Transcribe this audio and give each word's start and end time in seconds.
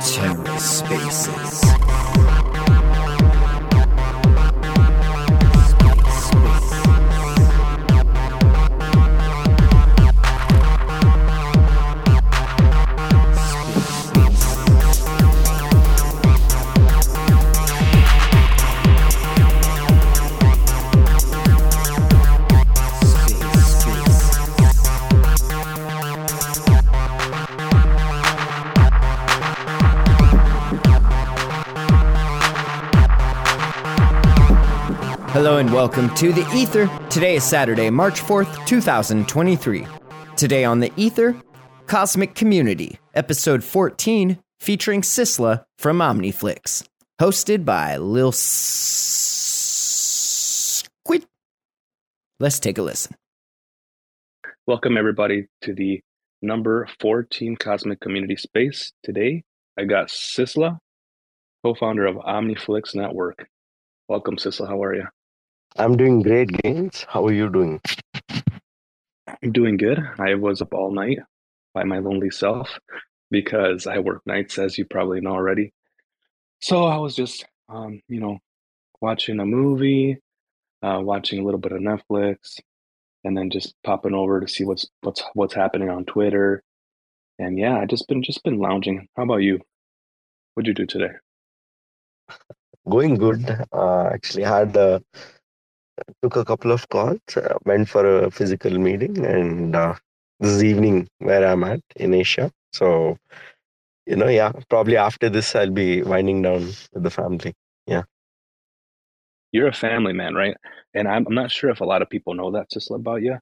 TerraSpaces. 0.00 1.60
Hello 1.64 2.35
and 35.66 35.74
welcome 35.74 36.14
to 36.14 36.32
The 36.32 36.48
Ether. 36.54 36.88
Today 37.10 37.34
is 37.36 37.42
Saturday, 37.42 37.90
March 37.90 38.20
4th, 38.20 38.66
2023. 38.66 39.84
Today 40.36 40.64
on 40.64 40.78
The 40.78 40.92
Ether, 40.96 41.34
Cosmic 41.88 42.36
Community, 42.36 43.00
episode 43.14 43.64
14, 43.64 44.38
featuring 44.60 45.00
Sistla 45.00 45.64
from 45.78 45.98
Omniflix. 45.98 46.86
Hosted 47.20 47.64
by 47.64 47.96
Lil 47.96 48.30
Squid. 48.30 48.46
Let's 52.38 52.60
take 52.60 52.78
a 52.78 52.82
listen. 52.82 53.16
Welcome, 54.68 54.96
everybody, 54.96 55.48
to 55.62 55.74
the 55.74 56.00
number 56.42 56.88
14 57.00 57.56
Cosmic 57.56 57.98
Community 58.00 58.36
Space. 58.36 58.92
Today, 59.02 59.42
I 59.76 59.82
got 59.82 60.10
Sistla, 60.10 60.78
co 61.64 61.74
founder 61.74 62.06
of 62.06 62.14
Omniflix 62.16 62.94
Network. 62.94 63.48
Welcome, 64.08 64.36
Sistla. 64.36 64.68
How 64.68 64.80
are 64.84 64.94
you? 64.94 65.06
I'm 65.78 65.96
doing 65.96 66.22
great, 66.22 66.50
Gaines. 66.62 67.04
How 67.08 67.26
are 67.26 67.32
you 67.32 67.50
doing? 67.50 67.80
I'm 69.42 69.52
doing 69.52 69.76
good. 69.76 69.98
I 70.18 70.34
was 70.34 70.62
up 70.62 70.72
all 70.72 70.90
night 70.90 71.18
by 71.74 71.84
my 71.84 71.98
lonely 71.98 72.30
self 72.30 72.78
because 73.30 73.86
I 73.86 73.98
work 73.98 74.22
nights, 74.24 74.58
as 74.58 74.78
you 74.78 74.86
probably 74.86 75.20
know 75.20 75.32
already. 75.32 75.72
So 76.60 76.84
I 76.84 76.96
was 76.96 77.14
just, 77.14 77.44
um, 77.68 78.00
you 78.08 78.20
know, 78.20 78.38
watching 79.02 79.38
a 79.38 79.44
movie, 79.44 80.18
uh, 80.82 81.00
watching 81.02 81.40
a 81.40 81.44
little 81.44 81.60
bit 81.60 81.72
of 81.72 81.80
Netflix, 81.80 82.58
and 83.24 83.36
then 83.36 83.50
just 83.50 83.74
popping 83.84 84.14
over 84.14 84.40
to 84.40 84.48
see 84.48 84.64
what's 84.64 84.86
what's 85.02 85.22
what's 85.34 85.54
happening 85.54 85.90
on 85.90 86.06
Twitter. 86.06 86.62
And 87.38 87.58
yeah, 87.58 87.78
I 87.78 87.84
just 87.84 88.08
been 88.08 88.22
just 88.22 88.42
been 88.44 88.58
lounging. 88.58 89.08
How 89.16 89.24
about 89.24 89.38
you? 89.38 89.60
What'd 90.54 90.68
you 90.68 90.74
do 90.74 90.86
today? 90.86 91.14
Going 92.88 93.16
good. 93.16 93.44
Uh, 93.72 94.04
actually, 94.12 94.44
had 94.44 94.76
uh, 94.76 95.00
took 96.22 96.36
a 96.36 96.44
couple 96.44 96.72
of 96.72 96.88
calls. 96.88 97.18
Uh, 97.36 97.58
went 97.64 97.88
for 97.88 98.24
a 98.24 98.30
physical 98.30 98.78
meeting, 98.78 99.24
and 99.24 99.74
uh, 99.74 99.94
this 100.40 100.62
evening 100.62 101.08
where 101.18 101.46
I'm 101.46 101.64
at 101.64 101.80
in 101.96 102.14
Asia. 102.14 102.50
So, 102.72 103.16
you 104.06 104.16
know, 104.16 104.28
yeah, 104.28 104.52
probably 104.68 104.96
after 104.96 105.28
this, 105.28 105.54
I'll 105.54 105.70
be 105.70 106.02
winding 106.02 106.42
down 106.42 106.66
with 106.66 106.88
the 106.92 107.10
family. 107.10 107.54
Yeah. 107.86 108.02
You're 109.52 109.68
a 109.68 109.72
family 109.72 110.12
man, 110.12 110.34
right? 110.34 110.56
And 110.94 111.08
I'm, 111.08 111.26
I'm 111.26 111.34
not 111.34 111.50
sure 111.50 111.70
if 111.70 111.80
a 111.80 111.84
lot 111.84 112.02
of 112.02 112.10
people 112.10 112.34
know 112.34 112.50
that, 112.52 112.68
Sistla, 112.70 112.96
about 112.96 113.22
you. 113.22 113.38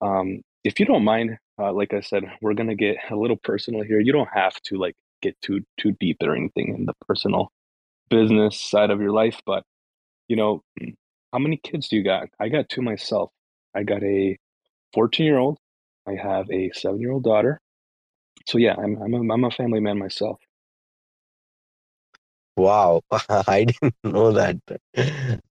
Um, 0.00 0.42
if 0.64 0.78
you 0.78 0.86
don't 0.86 1.04
mind, 1.04 1.38
uh, 1.58 1.72
like 1.72 1.94
I 1.94 2.00
said, 2.00 2.24
we're 2.40 2.54
gonna 2.54 2.74
get 2.74 2.96
a 3.10 3.16
little 3.16 3.36
personal 3.36 3.82
here. 3.82 4.00
You 4.00 4.12
don't 4.12 4.28
have 4.32 4.54
to 4.64 4.76
like 4.76 4.94
get 5.22 5.36
too 5.42 5.62
too 5.78 5.92
deep 5.98 6.18
or 6.22 6.36
anything 6.36 6.74
in 6.76 6.86
the 6.86 6.92
personal 7.08 7.50
business 8.10 8.60
side 8.60 8.90
of 8.90 9.00
your 9.00 9.12
life, 9.12 9.40
but 9.46 9.64
you 10.28 10.36
know, 10.36 10.62
how 11.32 11.38
many 11.38 11.56
kids 11.58 11.88
do 11.88 11.96
you 11.96 12.04
got? 12.04 12.28
I 12.40 12.48
got 12.48 12.68
two 12.68 12.82
myself. 12.82 13.30
I 13.74 13.82
got 13.84 14.02
a 14.02 14.38
14 14.94 15.26
year 15.26 15.38
old. 15.38 15.58
I 16.08 16.14
have 16.14 16.50
a 16.50 16.70
seven 16.72 17.00
year 17.00 17.12
old 17.12 17.24
daughter. 17.24 17.60
So 18.46 18.58
yeah, 18.58 18.74
I'm 18.78 18.96
I'm 19.02 19.14
a, 19.14 19.34
I'm 19.34 19.44
a 19.44 19.50
family 19.50 19.80
man 19.80 19.98
myself. 19.98 20.40
Wow, 22.56 23.02
I 23.48 23.64
didn't 23.64 23.94
know 24.04 24.32
that. 24.32 24.58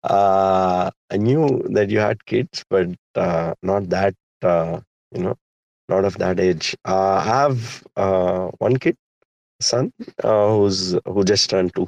Uh, 0.03 0.91
I 1.11 1.17
knew 1.17 1.63
that 1.71 1.89
you 1.89 1.99
had 1.99 2.25
kids, 2.25 2.63
but 2.69 2.89
uh, 3.15 3.53
not 3.61 3.89
that, 3.89 4.15
uh, 4.41 4.81
you 5.11 5.23
know, 5.23 5.35
not 5.89 6.05
of 6.05 6.17
that 6.17 6.39
age. 6.39 6.75
Uh, 6.85 7.15
I 7.15 7.23
have 7.23 7.83
uh, 7.95 8.47
one 8.59 8.77
kid, 8.77 8.97
son, 9.61 9.93
uh, 10.23 10.49
who's 10.55 10.95
who 11.05 11.23
just 11.25 11.49
turned 11.49 11.75
two. 11.75 11.87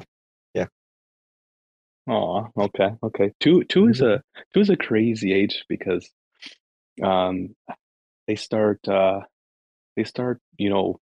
Oh, 2.08 2.48
okay, 2.58 2.90
okay. 3.02 3.32
Two 3.40 3.64
two 3.64 3.88
is 3.88 4.00
a 4.02 4.22
two 4.54 4.60
is 4.60 4.70
a 4.70 4.76
crazy 4.76 5.32
age 5.32 5.64
because 5.68 6.10
um 7.02 7.54
they 8.28 8.36
start 8.36 8.86
uh 8.88 9.20
they 9.96 10.04
start, 10.04 10.40
you 10.58 10.70
know, 10.70 11.00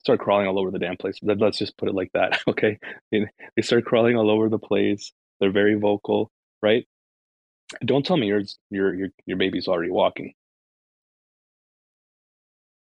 start 0.00 0.20
crawling 0.20 0.46
all 0.48 0.58
over 0.58 0.70
the 0.70 0.78
damn 0.80 0.96
place. 0.96 1.18
Let- 1.22 1.38
Let's 1.40 1.58
just 1.58 1.76
put 1.78 1.88
it 1.88 1.94
like 1.94 2.12
that, 2.14 2.40
okay? 2.48 2.78
They 3.12 3.26
they 3.56 3.62
start 3.62 3.84
crawling 3.86 4.16
all 4.16 4.30
over 4.30 4.48
the 4.48 4.58
place. 4.58 5.12
They're 5.40 5.52
very 5.52 5.74
vocal, 5.76 6.30
right? 6.62 6.86
Don't 7.84 8.06
tell 8.06 8.16
me 8.16 8.28
yours 8.28 8.58
your 8.70 8.94
your 8.94 9.08
your 9.26 9.38
baby's 9.38 9.68
already 9.68 9.90
walking. 9.90 10.34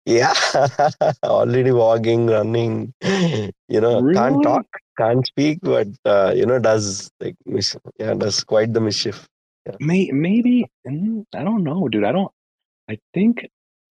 Yeah, 0.06 0.34
already 1.24 1.72
walking, 1.72 2.28
running. 2.28 2.94
You 3.02 3.82
know, 3.82 4.04
can't 4.14 4.36
Really? 4.36 4.44
talk, 4.44 4.66
can't 4.98 5.26
speak, 5.26 5.60
but 5.62 5.88
uh, 6.06 6.34
you 6.36 6.46
know, 6.46 6.60
does 6.60 7.12
like 7.20 7.36
mis- 7.46 7.78
yeah, 8.00 8.14
does 8.14 8.44
quite 8.44 8.74
the 8.74 8.82
mischief. 8.82 9.28
May 9.80 10.12
maybe 10.12 10.66
mm, 10.88 11.26
I 11.34 11.44
don't 11.44 11.64
know, 11.64 11.88
dude. 11.88 12.04
I 12.04 12.12
don't 12.12 12.32
I 12.90 13.00
think 13.14 13.48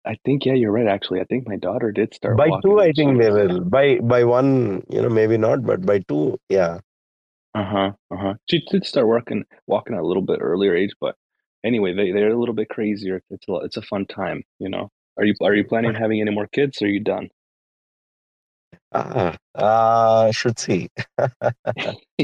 I 0.05 0.17
think 0.25 0.45
yeah, 0.45 0.55
you're 0.55 0.73
right 0.73 0.89
actually. 0.89 1.21
I 1.21 1.25
think 1.25 1.47
my 1.47 1.57
daughter 1.57 1.93
did 1.93 2.15
start 2.15 2.37
By 2.37 2.51
two, 2.63 2.81
I 2.81 2.93
think 2.93 3.21
they 3.21 3.31
will. 3.31 3.61
By 3.61 3.99
by 3.99 4.25
one, 4.25 4.83
you 4.91 5.01
know, 5.01 5.09
maybe 5.09 5.39
not, 5.39 5.65
but 5.65 5.87
by 5.87 6.01
two, 6.01 6.39
yeah. 6.49 6.79
Uh-huh. 7.55 7.93
Uh-huh. 8.11 8.35
She 8.49 8.65
did 8.71 8.85
start 8.85 9.07
working 9.07 9.45
walking 9.67 9.95
at 9.95 10.03
a 10.03 10.07
little 10.07 10.23
bit 10.23 10.41
earlier 10.41 10.75
age, 10.75 10.93
but 11.01 11.17
anyway, 11.65 11.95
they 11.95 12.13
they're 12.13 12.31
a 12.31 12.39
little 12.39 12.55
bit 12.55 12.69
crazier. 12.69 13.23
It's 13.31 13.47
a 13.49 13.55
it's 13.57 13.77
a 13.77 13.83
fun 13.83 14.07
time, 14.07 14.43
you 14.59 14.69
know. 14.69 14.91
Are 15.19 15.25
you 15.25 15.35
are 15.43 15.55
you 15.55 15.65
planning 15.65 15.91
on 15.91 15.95
having 15.95 16.21
any 16.21 16.31
more 16.31 16.47
kids 16.47 16.83
or 16.83 16.87
are 16.87 16.89
you 16.89 17.01
done? 17.01 17.29
Ah, 18.95 19.37
uh, 19.55 20.31
should 20.33 20.59
see. 20.59 20.89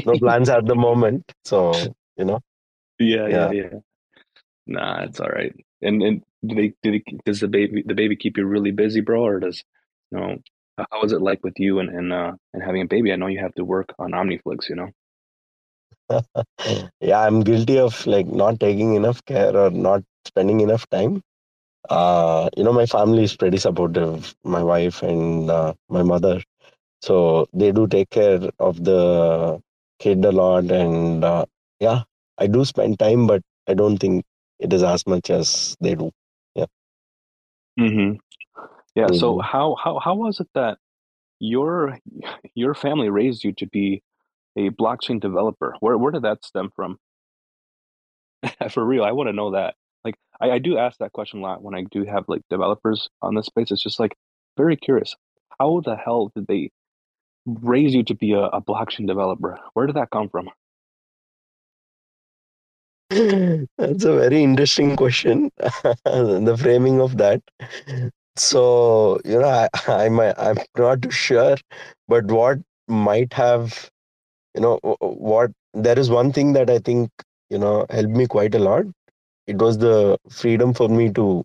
No 0.05 0.17
plans 0.17 0.49
at 0.49 0.65
the 0.65 0.75
moment, 0.75 1.23
so 1.45 1.93
you 2.17 2.25
know, 2.25 2.39
Yeah, 2.99 3.27
yeah, 3.27 3.49
yeah. 3.51 3.51
yeah. 3.51 3.79
Nah, 4.67 5.03
it's 5.03 5.19
all 5.19 5.29
right. 5.29 5.55
And 5.81 6.01
and 6.03 6.23
do 6.45 6.55
they 6.55 6.73
do 6.83 6.91
they, 6.91 7.03
does 7.25 7.39
the 7.41 7.47
baby 7.47 7.83
the 7.85 7.95
baby 7.95 8.15
keep 8.15 8.37
you 8.37 8.45
really 8.45 8.71
busy, 8.71 9.01
bro, 9.01 9.23
or 9.23 9.39
does 9.39 9.63
you 10.11 10.19
know 10.19 10.37
how 10.91 11.03
is 11.03 11.13
it 11.13 11.21
like 11.21 11.43
with 11.43 11.59
you 11.59 11.79
and 11.79 11.89
and 11.89 12.13
uh 12.13 12.33
and 12.53 12.63
having 12.63 12.81
a 12.83 12.87
baby? 12.87 13.11
I 13.13 13.15
know 13.17 13.27
you 13.27 13.39
have 13.41 13.55
to 13.55 13.65
work 13.65 13.93
on 13.99 14.11
Omniflix, 14.11 14.69
you 14.69 14.75
know. 14.75 14.89
Yeah, 17.01 17.21
I'm 17.21 17.41
guilty 17.41 17.79
of 17.79 18.05
like 18.07 18.27
not 18.27 18.59
taking 18.59 18.95
enough 18.95 19.23
care 19.25 19.55
or 19.55 19.69
not 19.71 20.03
spending 20.25 20.61
enough 20.61 20.87
time. 20.89 21.21
Uh, 21.89 22.49
you 22.57 22.63
know, 22.63 22.73
my 22.73 22.85
family 22.85 23.23
is 23.23 23.35
pretty 23.35 23.57
supportive, 23.57 24.35
my 24.43 24.63
wife 24.63 25.01
and 25.03 25.49
uh, 25.49 25.73
my 25.89 26.03
mother. 26.03 26.41
So 27.01 27.47
they 27.53 27.71
do 27.71 27.87
take 27.87 28.09
care 28.09 28.41
of 28.59 28.83
the 28.83 29.61
kid 29.99 30.23
a 30.25 30.31
lot. 30.31 30.71
And 30.71 31.23
uh, 31.23 31.45
yeah, 31.79 32.03
I 32.37 32.47
do 32.47 32.65
spend 32.65 32.99
time, 32.99 33.27
but 33.27 33.41
I 33.67 33.73
don't 33.73 33.97
think 33.97 34.25
it 34.59 34.73
is 34.73 34.83
as 34.83 35.05
much 35.07 35.29
as 35.29 35.75
they 35.81 35.95
do. 35.95 36.11
Yeah. 36.55 36.65
Mm-hmm. 37.79 38.17
Yeah, 38.95 39.09
so 39.11 39.39
Mhm. 39.39 39.43
how 39.43 39.75
how 39.83 39.99
how 39.99 40.15
was 40.15 40.39
it 40.39 40.49
that 40.55 40.77
your 41.39 41.97
your 42.55 42.73
family 42.75 43.09
raised 43.09 43.43
you 43.43 43.53
to 43.53 43.67
be 43.67 44.03
a 44.57 44.69
blockchain 44.71 45.19
developer? 45.21 45.75
Where 45.81 45.97
where 45.97 46.11
did 46.11 46.23
that 46.23 46.45
stem 46.45 46.71
from? 46.75 46.99
For 48.71 48.85
real, 48.85 49.03
I 49.03 49.11
want 49.11 49.27
to 49.29 49.33
know 49.33 49.51
that. 49.51 49.75
Like, 50.03 50.15
I, 50.39 50.51
I 50.51 50.59
do 50.59 50.77
ask 50.77 50.97
that 50.99 51.11
question 51.11 51.39
a 51.39 51.43
lot 51.43 51.61
when 51.61 51.75
I 51.75 51.83
do 51.91 52.05
have 52.05 52.25
like 52.27 52.41
developers 52.49 53.09
on 53.21 53.35
this 53.35 53.47
space. 53.47 53.71
It's 53.71 53.83
just 53.83 53.99
like 53.99 54.15
very 54.57 54.75
curious. 54.77 55.15
How 55.59 55.81
the 55.83 55.95
hell 55.95 56.31
did 56.35 56.47
they 56.47 56.71
raise 57.61 57.93
you 57.93 58.03
to 58.03 58.15
be 58.15 58.33
a, 58.33 58.43
a 58.43 58.61
blockchain 58.61 59.07
developer? 59.07 59.59
Where 59.73 59.87
did 59.87 59.95
that 59.95 60.09
come 60.11 60.29
from? 60.29 60.49
That's 63.77 64.03
a 64.05 64.15
very 64.15 64.43
interesting 64.43 64.95
question. 64.95 65.51
The 66.05 66.57
framing 66.59 67.01
of 67.01 67.17
that. 67.17 67.41
So, 68.35 69.19
you 69.25 69.39
know, 69.39 69.47
I, 69.49 69.69
I 69.87 70.09
might, 70.09 70.35
I'm 70.37 70.57
not 70.77 71.11
sure, 71.11 71.57
but 72.07 72.25
what 72.25 72.59
might 72.87 73.33
have, 73.33 73.89
you 74.55 74.61
know, 74.61 74.79
what 74.99 75.51
there 75.73 75.99
is 75.99 76.09
one 76.09 76.31
thing 76.31 76.53
that 76.53 76.69
I 76.69 76.79
think, 76.79 77.09
you 77.49 77.59
know, 77.59 77.85
helped 77.89 78.09
me 78.11 78.27
quite 78.27 78.55
a 78.55 78.59
lot. 78.59 78.85
It 79.47 79.57
was 79.57 79.77
the 79.77 80.17
freedom 80.29 80.73
for 80.73 80.89
me 80.89 81.11
to 81.13 81.43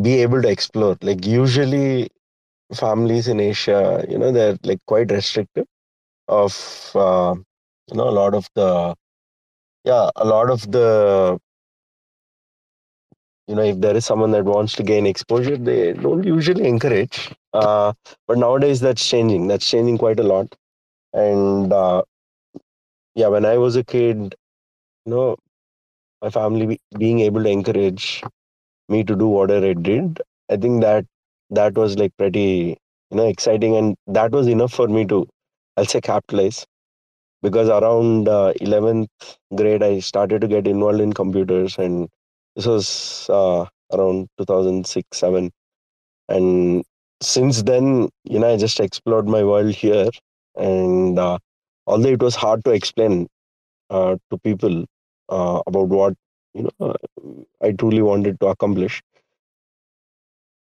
be 0.00 0.22
able 0.22 0.42
to 0.42 0.48
explore. 0.48 0.96
Like 1.02 1.26
usually 1.26 2.08
families 2.74 3.28
in 3.28 3.40
Asia, 3.40 4.04
you 4.08 4.18
know, 4.18 4.32
they're 4.32 4.58
like 4.64 4.80
quite 4.86 5.10
restrictive 5.10 5.66
of 6.28 6.54
uh, 6.94 7.34
you 7.90 7.96
know 7.96 8.08
a 8.08 8.16
lot 8.22 8.34
of 8.34 8.48
the 8.54 8.94
yeah 9.84 10.10
a 10.16 10.24
lot 10.24 10.50
of 10.50 10.70
the 10.72 11.38
you 13.48 13.54
know 13.54 13.62
if 13.62 13.80
there 13.80 13.96
is 13.96 14.04
someone 14.04 14.30
that 14.30 14.44
wants 14.44 14.74
to 14.74 14.82
gain 14.82 15.06
exposure 15.06 15.56
they 15.56 15.92
don't 15.92 16.24
usually 16.24 16.66
encourage 16.66 17.30
uh, 17.54 17.92
but 18.26 18.38
nowadays 18.38 18.80
that's 18.80 19.06
changing 19.08 19.46
that's 19.48 19.68
changing 19.68 19.98
quite 19.98 20.18
a 20.20 20.22
lot. 20.22 20.54
And 21.14 21.72
uh, 21.72 22.02
yeah 23.14 23.28
when 23.34 23.44
i 23.44 23.56
was 23.56 23.76
a 23.76 23.84
kid 23.84 24.34
you 25.06 25.12
know 25.12 25.36
my 26.22 26.30
family 26.30 26.66
be, 26.66 26.78
being 26.98 27.20
able 27.20 27.42
to 27.44 27.50
encourage 27.50 28.22
me 28.88 29.04
to 29.04 29.16
do 29.16 29.28
whatever 29.28 29.66
i 29.70 29.74
did 29.74 30.20
i 30.50 30.56
think 30.56 30.82
that 30.82 31.06
that 31.52 31.74
was 31.74 31.98
like 31.98 32.12
pretty 32.18 32.76
you 33.10 33.16
know 33.16 33.26
exciting 33.28 33.76
and 33.76 33.96
that 34.06 34.32
was 34.32 34.46
enough 34.48 34.72
for 34.72 34.88
me 34.88 35.04
to 35.06 35.26
i'll 35.76 35.86
say 35.86 36.00
capitalize. 36.00 36.66
Because 37.42 37.68
around 37.68 38.28
uh, 38.28 38.52
11th 38.60 39.10
grade 39.56 39.82
i 39.82 39.98
started 40.00 40.40
to 40.42 40.48
get 40.48 40.66
involved 40.66 41.00
in 41.00 41.12
computers 41.12 41.78
and 41.78 42.08
this 42.56 42.66
was 42.66 43.28
uh, 43.30 43.66
around 43.92 44.28
2006 44.38 45.18
7 45.18 45.50
and 46.28 46.84
since 47.22 47.62
then 47.62 48.08
you 48.24 48.38
know 48.40 48.52
i 48.52 48.56
just 48.56 48.80
explored 48.80 49.28
my 49.28 49.42
world 49.44 49.74
here 49.74 50.10
and 50.56 51.18
uh, 51.18 51.38
although 51.86 52.10
it 52.10 52.22
was 52.22 52.34
hard 52.36 52.64
to 52.64 52.72
explain 52.72 53.28
uh, 53.90 54.16
to 54.30 54.38
people 54.38 54.84
uh, 55.30 55.62
about 55.66 55.88
what 55.88 56.14
you 56.54 56.68
know 56.80 56.94
i 57.62 57.72
truly 57.72 58.02
wanted 58.02 58.38
to 58.40 58.46
accomplish 58.48 59.02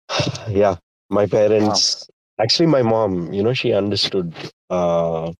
yeah 0.49 0.75
my 1.09 1.25
parents 1.25 2.07
wow. 2.09 2.43
actually 2.43 2.65
my 2.67 2.81
mom 2.81 3.31
you 3.33 3.43
know 3.43 3.53
she 3.53 3.73
understood 3.73 4.33
uh, 4.69 5.31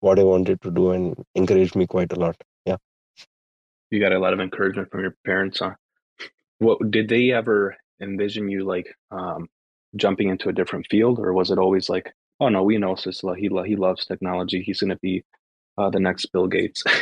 what 0.00 0.18
I 0.18 0.24
wanted 0.24 0.60
to 0.62 0.70
do 0.70 0.90
and 0.90 1.14
encouraged 1.34 1.76
me 1.76 1.86
quite 1.86 2.12
a 2.12 2.16
lot. 2.16 2.36
Yeah. 2.66 2.76
You 3.90 4.00
got 4.00 4.12
a 4.12 4.18
lot 4.18 4.32
of 4.32 4.40
encouragement 4.40 4.90
from 4.90 5.00
your 5.02 5.14
parents, 5.24 5.60
huh? 5.60 5.74
What 6.58 6.90
did 6.90 7.08
they 7.08 7.32
ever 7.32 7.76
envision 8.00 8.48
you 8.48 8.64
like 8.64 8.94
um, 9.10 9.48
jumping 9.96 10.28
into 10.28 10.48
a 10.48 10.52
different 10.52 10.86
field, 10.90 11.18
or 11.18 11.32
was 11.32 11.50
it 11.50 11.58
always 11.58 11.88
like, 11.88 12.12
oh 12.38 12.48
no, 12.48 12.62
we 12.62 12.78
know 12.78 12.94
Sistla, 12.94 13.36
he 13.36 13.48
he 13.66 13.76
loves 13.76 14.06
technology, 14.06 14.62
he's 14.62 14.80
going 14.80 14.90
to 14.90 14.98
be 15.02 15.24
uh, 15.78 15.90
the 15.90 16.00
next 16.00 16.26
Bill 16.32 16.46
Gates. 16.46 16.82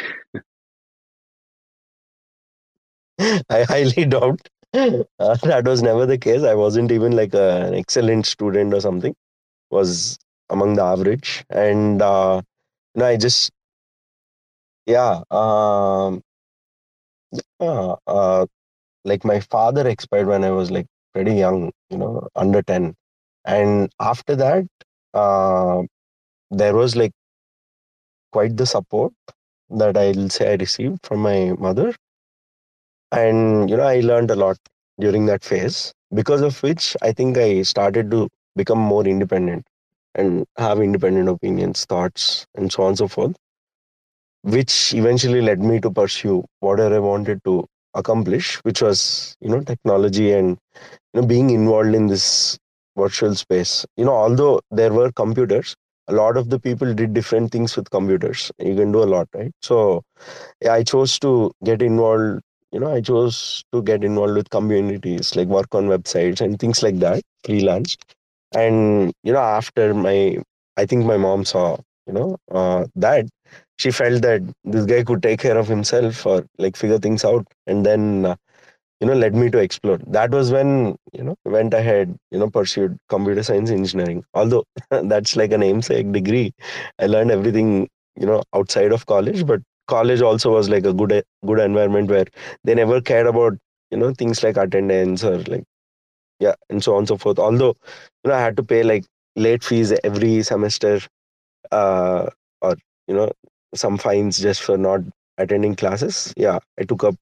I 3.51 3.65
highly 3.65 4.05
doubt 4.09 4.41
uh, 4.75 5.35
that 5.43 5.63
was 5.67 5.83
never 5.83 6.07
the 6.07 6.19
case. 6.19 6.43
I 6.43 6.55
wasn't 6.55 6.93
even 6.93 7.13
like 7.13 7.35
a, 7.35 7.67
an 7.67 7.75
excellent 7.75 8.27
student 8.27 8.75
or 8.75 8.81
something. 8.81 9.15
Was 9.71 10.19
among 10.51 10.77
the 10.77 10.85
average, 10.85 11.45
and 11.51 12.03
uh, 12.03 12.43
no, 12.95 13.07
I 13.07 13.17
just 13.17 13.51
yeah, 14.87 15.23
um, 15.31 16.23
yeah, 17.61 17.95
uh, 18.07 18.47
like 19.05 19.25
my 19.25 19.41
father 19.41 19.89
expired 19.89 20.27
when 20.27 20.45
I 20.45 20.51
was 20.51 20.71
like 20.71 20.87
pretty 21.15 21.35
young, 21.35 21.73
you 21.91 21.99
know, 21.99 22.29
under 22.37 22.63
10. 22.63 22.95
And 23.47 23.91
after 24.01 24.37
that, 24.37 24.67
uh, 25.15 25.83
there 26.51 26.77
was 26.77 26.97
like 26.97 27.13
quite 28.33 28.57
the 28.57 28.65
support 28.67 29.13
that 29.71 29.97
I'll 29.97 30.29
say 30.31 30.53
I 30.53 30.57
received 30.57 31.07
from 31.07 31.21
my 31.21 31.53
mother. 31.59 31.95
And, 33.13 33.69
you 33.71 33.77
know, 33.77 33.85
I 33.87 34.01
learned 34.01 34.31
a 34.31 34.37
lot 34.37 34.59
during 35.01 35.27
that 35.27 35.45
phase, 35.45 35.93
because 36.15 36.41
of 36.43 36.63
which 36.63 36.97
I 37.03 37.13
think 37.13 37.39
I 37.39 37.63
started 37.63 38.11
to 38.11 38.29
become 38.57 38.79
more 38.79 39.07
independent 39.07 39.67
and 40.15 40.45
have 40.57 40.81
independent 40.81 41.29
opinions, 41.29 41.85
thoughts, 41.85 42.47
and 42.55 42.73
so 42.73 42.83
on 42.83 42.89
and 42.91 42.99
so 42.99 43.09
forth, 43.09 43.37
which 44.43 44.95
eventually 44.95 45.41
led 45.43 45.61
me 45.61 45.81
to 45.81 45.91
pursue 45.91 46.45
whatever 46.61 46.97
I 46.97 46.99
wanted 47.01 47.43
to 47.45 47.67
accomplish, 47.95 48.57
which 48.59 48.83
was, 48.83 49.37
you 49.41 49.49
know, 49.49 49.61
technology 49.61 50.33
and, 50.33 50.59
you 51.15 51.21
know, 51.21 51.27
being 51.27 51.51
involved 51.51 51.95
in 51.95 52.07
this 52.09 52.59
virtual 52.97 53.35
space. 53.35 53.87
You 53.97 54.07
know, 54.07 54.15
although 54.15 54.61
there 54.71 54.93
were 54.93 55.13
computers, 55.13 55.75
a 56.09 56.13
lot 56.13 56.37
of 56.37 56.51
the 56.51 56.61
people 56.61 56.95
did 56.95 57.15
different 57.15 57.53
things 57.53 57.77
with 57.77 57.91
computers. 57.91 58.51
You 58.59 58.77
can 58.77 58.93
do 58.93 59.03
a 59.03 59.07
lot, 59.15 59.29
right? 59.35 59.53
So 59.63 60.03
I 60.69 60.83
chose 60.85 61.19
to 61.21 61.53
get 61.65 61.83
involved. 61.83 62.43
You 62.73 62.81
know, 62.81 62.93
I 62.95 63.01
chose 63.01 63.65
to 63.73 63.83
get 63.83 64.05
involved 64.05 64.35
with 64.37 64.51
communities, 64.51 65.35
like 65.37 65.49
work 65.49 65.75
on 65.75 65.87
websites 65.89 66.41
and 66.41 66.59
things 66.59 66.83
like 66.83 66.99
that, 67.01 67.23
freelance. 67.45 67.97
And 68.55 69.13
you 69.25 69.33
know 69.33 69.41
after 69.41 69.95
my 69.95 70.39
i 70.77 70.87
think 70.87 71.05
my 71.05 71.17
mom 71.19 71.45
saw 71.45 71.77
you 72.07 72.13
know 72.15 72.37
uh, 72.53 72.87
that 72.97 73.27
she 73.79 73.91
felt 73.91 74.23
that 74.23 74.43
this 74.65 74.87
guy 74.87 75.03
could 75.05 75.23
take 75.23 75.41
care 75.41 75.59
of 75.59 75.69
himself 75.69 76.25
or 76.27 76.45
like 76.59 76.77
figure 76.77 76.99
things 76.99 77.25
out 77.25 77.47
and 77.67 77.85
then 77.87 78.27
uh, 78.27 78.37
you 79.01 79.07
know 79.07 79.15
led 79.15 79.35
me 79.35 79.51
to 79.51 79.59
explore. 79.59 79.99
That 80.07 80.31
was 80.31 80.51
when 80.53 80.97
you 81.13 81.23
know 81.25 81.37
went 81.45 81.75
ahead 81.75 82.17
you 82.31 82.39
know 82.39 82.51
pursued 82.51 82.99
computer 83.09 83.43
science 83.43 83.71
engineering. 83.71 84.25
Although 84.35 84.65
that's 84.91 85.37
like 85.37 85.53
a 85.53 85.59
namesake 85.59 86.11
degree 86.13 86.53
i 86.99 87.07
learned 87.07 87.31
everything 87.31 87.89
you 88.21 88.27
know 88.27 88.43
outside 88.55 88.93
of 88.93 89.07
college 89.07 89.47
but 89.47 89.61
college 89.89 90.23
also 90.23 90.53
was 90.55 90.71
like 90.71 90.87
a 90.87 90.95
good 90.95 91.25
good 91.47 91.61
environment 91.61 92.11
where 92.11 92.27
they 92.65 92.75
never 92.75 93.01
cared 93.01 93.27
about 93.27 93.55
you 93.91 93.99
know 93.99 94.13
things 94.13 94.43
like 94.45 94.57
attendance 94.59 95.25
or 95.25 95.39
like 95.55 95.65
yeah 96.41 96.55
and 96.71 96.83
so 96.83 96.95
on 96.95 97.01
and 97.01 97.09
so 97.09 97.17
forth. 97.17 97.39
Although 97.39 97.77
you 98.25 98.31
know 98.31 98.35
i 98.35 98.41
had 98.41 98.57
to 98.57 98.63
pay 98.63 98.83
like 98.83 99.05
late 99.37 99.65
fees 99.65 99.93
every 100.05 100.43
semester 100.43 101.01
uh, 101.73 102.29
or 102.63 102.77
you 103.09 103.15
know 103.15 103.31
some 103.75 103.99
fines 103.99 104.39
just 104.39 104.63
for 104.63 104.77
not 104.79 105.01
attending 105.39 105.75
classes. 105.77 106.33
Yeah 106.37 106.59
i 106.81 106.85
took 106.85 107.05
up 107.05 107.17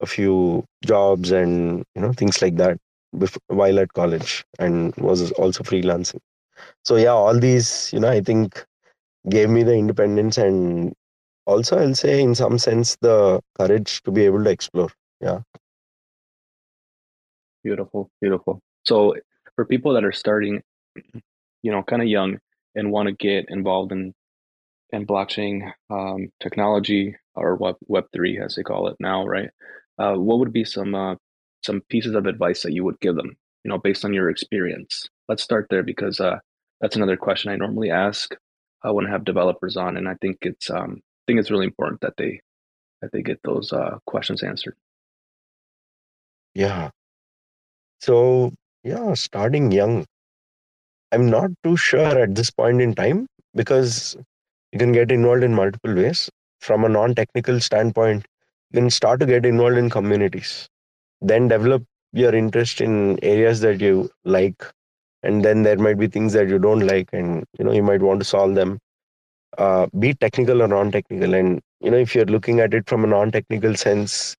a 0.00 0.06
few 0.06 0.64
jobs 0.84 1.32
and 1.32 1.84
you 1.94 2.02
know 2.02 2.12
things 2.12 2.42
like 2.42 2.56
that 2.56 2.78
before, 3.18 3.40
while 3.48 3.78
at 3.80 3.92
college 3.94 4.44
and 4.58 4.94
was 4.96 5.32
also 5.32 5.64
freelancing. 5.64 6.20
So 6.84 6.96
yeah 6.96 7.12
all 7.12 7.38
these 7.38 7.90
you 7.92 8.00
know 8.00 8.08
i 8.10 8.20
think 8.20 8.64
gave 9.30 9.50
me 9.50 9.62
the 9.62 9.74
independence 9.74 10.38
and 10.38 10.94
also 11.48 11.78
i'll 11.78 11.94
say 11.94 12.20
in 12.22 12.34
some 12.34 12.58
sense 12.58 12.96
the 13.00 13.40
courage 13.58 14.02
to 14.02 14.10
be 14.10 14.24
able 14.24 14.44
to 14.44 14.50
explore 14.50 14.90
yeah 15.20 15.40
Beautiful, 17.64 18.10
beautiful. 18.20 18.60
So 18.84 19.14
for 19.56 19.66
people 19.66 19.92
that 19.94 20.04
are 20.04 20.12
starting, 20.12 20.62
you 21.62 21.72
know, 21.72 21.82
kind 21.82 22.02
of 22.02 22.08
young 22.08 22.38
and 22.74 22.92
want 22.92 23.08
to 23.08 23.12
get 23.14 23.46
involved 23.48 23.92
in 23.92 24.14
in 24.92 25.06
blockchain 25.06 25.72
um, 25.90 26.28
technology 26.40 27.16
or 27.34 27.56
web 27.56 27.76
Web 27.88 28.06
three 28.12 28.40
as 28.40 28.54
they 28.54 28.62
call 28.62 28.88
it 28.88 28.96
now, 29.00 29.26
right? 29.26 29.50
Uh, 29.98 30.14
what 30.14 30.38
would 30.38 30.52
be 30.52 30.64
some 30.64 30.94
uh, 30.94 31.16
some 31.64 31.82
pieces 31.90 32.14
of 32.14 32.26
advice 32.26 32.62
that 32.62 32.72
you 32.72 32.84
would 32.84 33.00
give 33.00 33.16
them, 33.16 33.36
you 33.64 33.70
know, 33.70 33.78
based 33.78 34.04
on 34.04 34.14
your 34.14 34.30
experience? 34.30 35.08
Let's 35.28 35.42
start 35.42 35.66
there 35.70 35.82
because 35.82 36.20
uh, 36.20 36.38
that's 36.80 36.96
another 36.96 37.16
question 37.16 37.50
I 37.52 37.56
normally 37.56 37.90
ask 37.90 38.34
uh, 38.86 38.92
when 38.94 39.06
I 39.06 39.10
have 39.10 39.24
developers 39.24 39.76
on, 39.76 39.96
and 39.98 40.08
I 40.08 40.14
think 40.22 40.38
it's 40.42 40.70
um, 40.70 41.02
I 41.02 41.07
think 41.28 41.40
it's 41.40 41.52
really 41.52 41.66
important 41.66 42.00
that 42.02 42.16
they 42.18 42.40
that 43.02 43.12
they 43.12 43.22
get 43.22 43.40
those 43.44 43.72
uh, 43.72 43.98
questions 44.06 44.42
answered. 44.42 44.76
Yeah, 46.54 46.90
so, 48.00 48.52
yeah, 48.84 49.14
starting 49.14 49.72
young. 49.72 50.06
I'm 51.12 51.28
not 51.30 51.50
too 51.64 51.76
sure 51.76 52.18
at 52.18 52.34
this 52.34 52.50
point 52.50 52.80
in 52.80 52.94
time 52.94 53.26
because 53.54 54.16
you 54.72 54.78
can 54.78 54.92
get 54.92 55.10
involved 55.10 55.44
in 55.44 55.54
multiple 55.54 55.94
ways. 55.94 56.30
From 56.60 56.84
a 56.84 56.88
non 56.88 57.14
technical 57.14 57.60
standpoint, 57.60 58.26
you 58.70 58.80
can 58.80 58.90
start 58.90 59.20
to 59.20 59.26
get 59.26 59.46
involved 59.46 59.78
in 59.78 59.90
communities, 59.90 60.68
then 61.20 61.48
develop 61.48 61.84
your 62.12 62.34
interest 62.34 62.80
in 62.80 63.22
areas 63.22 63.60
that 63.60 63.80
you 63.80 64.10
like. 64.24 64.64
And 65.22 65.44
then 65.44 65.62
there 65.62 65.78
might 65.78 65.98
be 65.98 66.08
things 66.08 66.32
that 66.34 66.48
you 66.48 66.58
don't 66.58 66.86
like, 66.86 67.10
and 67.12 67.44
you 67.58 67.64
know 67.64 67.72
you 67.72 67.82
might 67.82 68.02
want 68.02 68.20
to 68.20 68.24
solve 68.24 68.54
them. 68.54 68.78
Uh, 69.56 69.86
be 69.98 70.12
technical 70.14 70.62
or 70.62 70.68
non-technical, 70.68 71.34
and 71.34 71.60
you 71.80 71.90
know 71.90 71.96
if 71.96 72.14
you're 72.14 72.26
looking 72.26 72.60
at 72.60 72.74
it 72.74 72.88
from 72.88 73.02
a 73.04 73.06
non-technical 73.06 73.74
sense, 73.74 74.36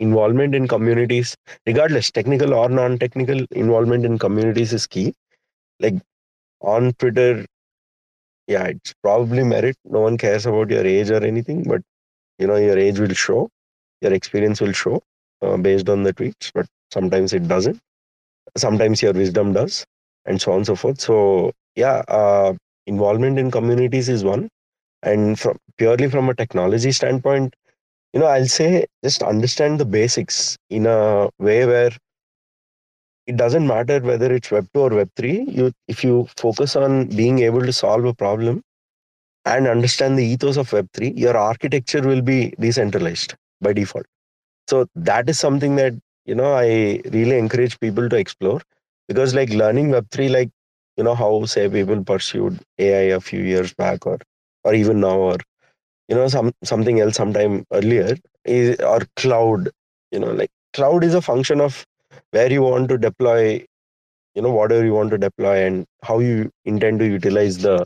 involvement 0.00 0.54
in 0.54 0.66
communities, 0.68 1.36
regardless, 1.66 2.10
technical 2.10 2.54
or 2.54 2.68
non 2.68 2.98
technical 2.98 3.44
involvement 3.52 4.04
in 4.04 4.18
communities 4.18 4.72
is 4.72 4.86
key. 4.86 5.14
Like 5.80 5.94
on 6.60 6.92
Twitter, 6.94 7.44
yeah, 8.46 8.64
it's 8.64 8.94
probably 9.02 9.44
merit. 9.44 9.76
No 9.84 10.00
one 10.00 10.16
cares 10.16 10.46
about 10.46 10.70
your 10.70 10.86
age 10.86 11.10
or 11.10 11.22
anything, 11.24 11.64
but 11.64 11.82
you 12.38 12.46
know, 12.46 12.56
your 12.56 12.78
age 12.78 12.98
will 12.98 13.14
show, 13.14 13.48
your 14.00 14.12
experience 14.12 14.60
will 14.60 14.72
show 14.72 15.02
uh, 15.42 15.56
based 15.56 15.88
on 15.88 16.02
the 16.02 16.14
tweets, 16.14 16.50
but 16.54 16.66
sometimes 16.92 17.32
it 17.32 17.48
doesn't. 17.48 17.78
Sometimes 18.56 19.02
your 19.02 19.12
wisdom 19.12 19.52
does, 19.52 19.84
and 20.26 20.40
so 20.40 20.52
on 20.52 20.58
and 20.58 20.66
so 20.66 20.76
forth. 20.76 21.00
So, 21.00 21.52
yeah, 21.76 22.02
uh, 22.08 22.54
involvement 22.88 23.38
in 23.38 23.52
communities 23.52 24.08
is 24.10 24.24
one. 24.24 24.48
And 25.02 25.38
from 25.40 25.58
purely 25.78 26.10
from 26.10 26.28
a 26.30 26.34
technology 26.34 26.92
standpoint, 26.92 27.54
you 28.14 28.20
know 28.20 28.26
i'll 28.26 28.46
say 28.46 28.86
just 29.04 29.22
understand 29.22 29.80
the 29.80 29.86
basics 29.86 30.56
in 30.70 30.86
a 30.86 31.30
way 31.38 31.66
where 31.66 31.92
it 33.26 33.36
doesn't 33.36 33.66
matter 33.66 34.00
whether 34.00 34.32
it's 34.32 34.50
web 34.50 34.66
2 34.74 34.80
or 34.80 34.90
web 34.90 35.10
3 35.16 35.44
you 35.58 35.72
if 35.88 36.02
you 36.04 36.28
focus 36.36 36.76
on 36.76 37.06
being 37.20 37.38
able 37.40 37.60
to 37.62 37.72
solve 37.72 38.04
a 38.04 38.14
problem 38.14 38.62
and 39.46 39.68
understand 39.68 40.18
the 40.18 40.24
ethos 40.24 40.58
of 40.58 40.72
web 40.72 40.88
3 40.94 41.12
your 41.24 41.36
architecture 41.36 42.02
will 42.02 42.22
be 42.22 42.54
decentralized 42.66 43.34
by 43.60 43.72
default 43.72 44.06
so 44.68 44.86
that 44.94 45.28
is 45.28 45.38
something 45.38 45.76
that 45.76 45.94
you 46.26 46.34
know 46.34 46.52
i 46.54 46.68
really 47.18 47.38
encourage 47.38 47.78
people 47.80 48.08
to 48.08 48.16
explore 48.16 48.60
because 49.08 49.34
like 49.34 49.50
learning 49.62 49.90
web 49.90 50.06
3 50.12 50.28
like 50.30 50.50
you 50.98 51.04
know 51.04 51.16
how 51.16 51.46
say 51.46 51.68
people 51.70 52.04
pursued 52.04 52.60
ai 52.78 53.04
a 53.18 53.20
few 53.20 53.42
years 53.42 53.74
back 53.74 54.06
or 54.06 54.18
or 54.64 54.74
even 54.74 55.00
now 55.00 55.16
or 55.30 55.38
you 56.08 56.16
know 56.16 56.28
some 56.28 56.52
something 56.64 57.00
else 57.00 57.16
sometime 57.16 57.64
earlier 57.72 58.16
is 58.44 58.78
or 58.80 59.00
cloud 59.16 59.70
you 60.12 60.20
know 60.20 60.32
like 60.32 60.50
cloud 60.74 61.04
is 61.04 61.14
a 61.14 61.22
function 61.22 61.60
of 61.60 61.84
where 62.32 62.52
you 62.52 62.62
want 62.62 62.88
to 62.88 62.98
deploy 62.98 63.42
you 64.34 64.42
know 64.42 64.50
whatever 64.50 64.84
you 64.84 64.94
want 64.94 65.10
to 65.10 65.18
deploy 65.18 65.56
and 65.66 65.84
how 66.02 66.18
you 66.18 66.50
intend 66.64 66.98
to 67.00 67.06
utilize 67.06 67.58
the 67.58 67.76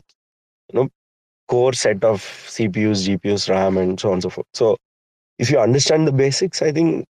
you 0.71 0.79
know 0.79 0.89
core 1.49 1.73
set 1.73 2.03
of 2.03 2.21
cpus 2.55 3.07
gpus 3.07 3.49
ram 3.49 3.77
and 3.77 3.99
so 3.99 4.09
on 4.09 4.15
and 4.15 4.23
so 4.23 4.29
forth. 4.29 4.47
So 4.53 4.77
if 5.39 5.51
you 5.51 5.59
understand 5.59 6.07
the 6.07 6.13
basics 6.13 6.61
i 6.61 6.71
think 6.71 7.05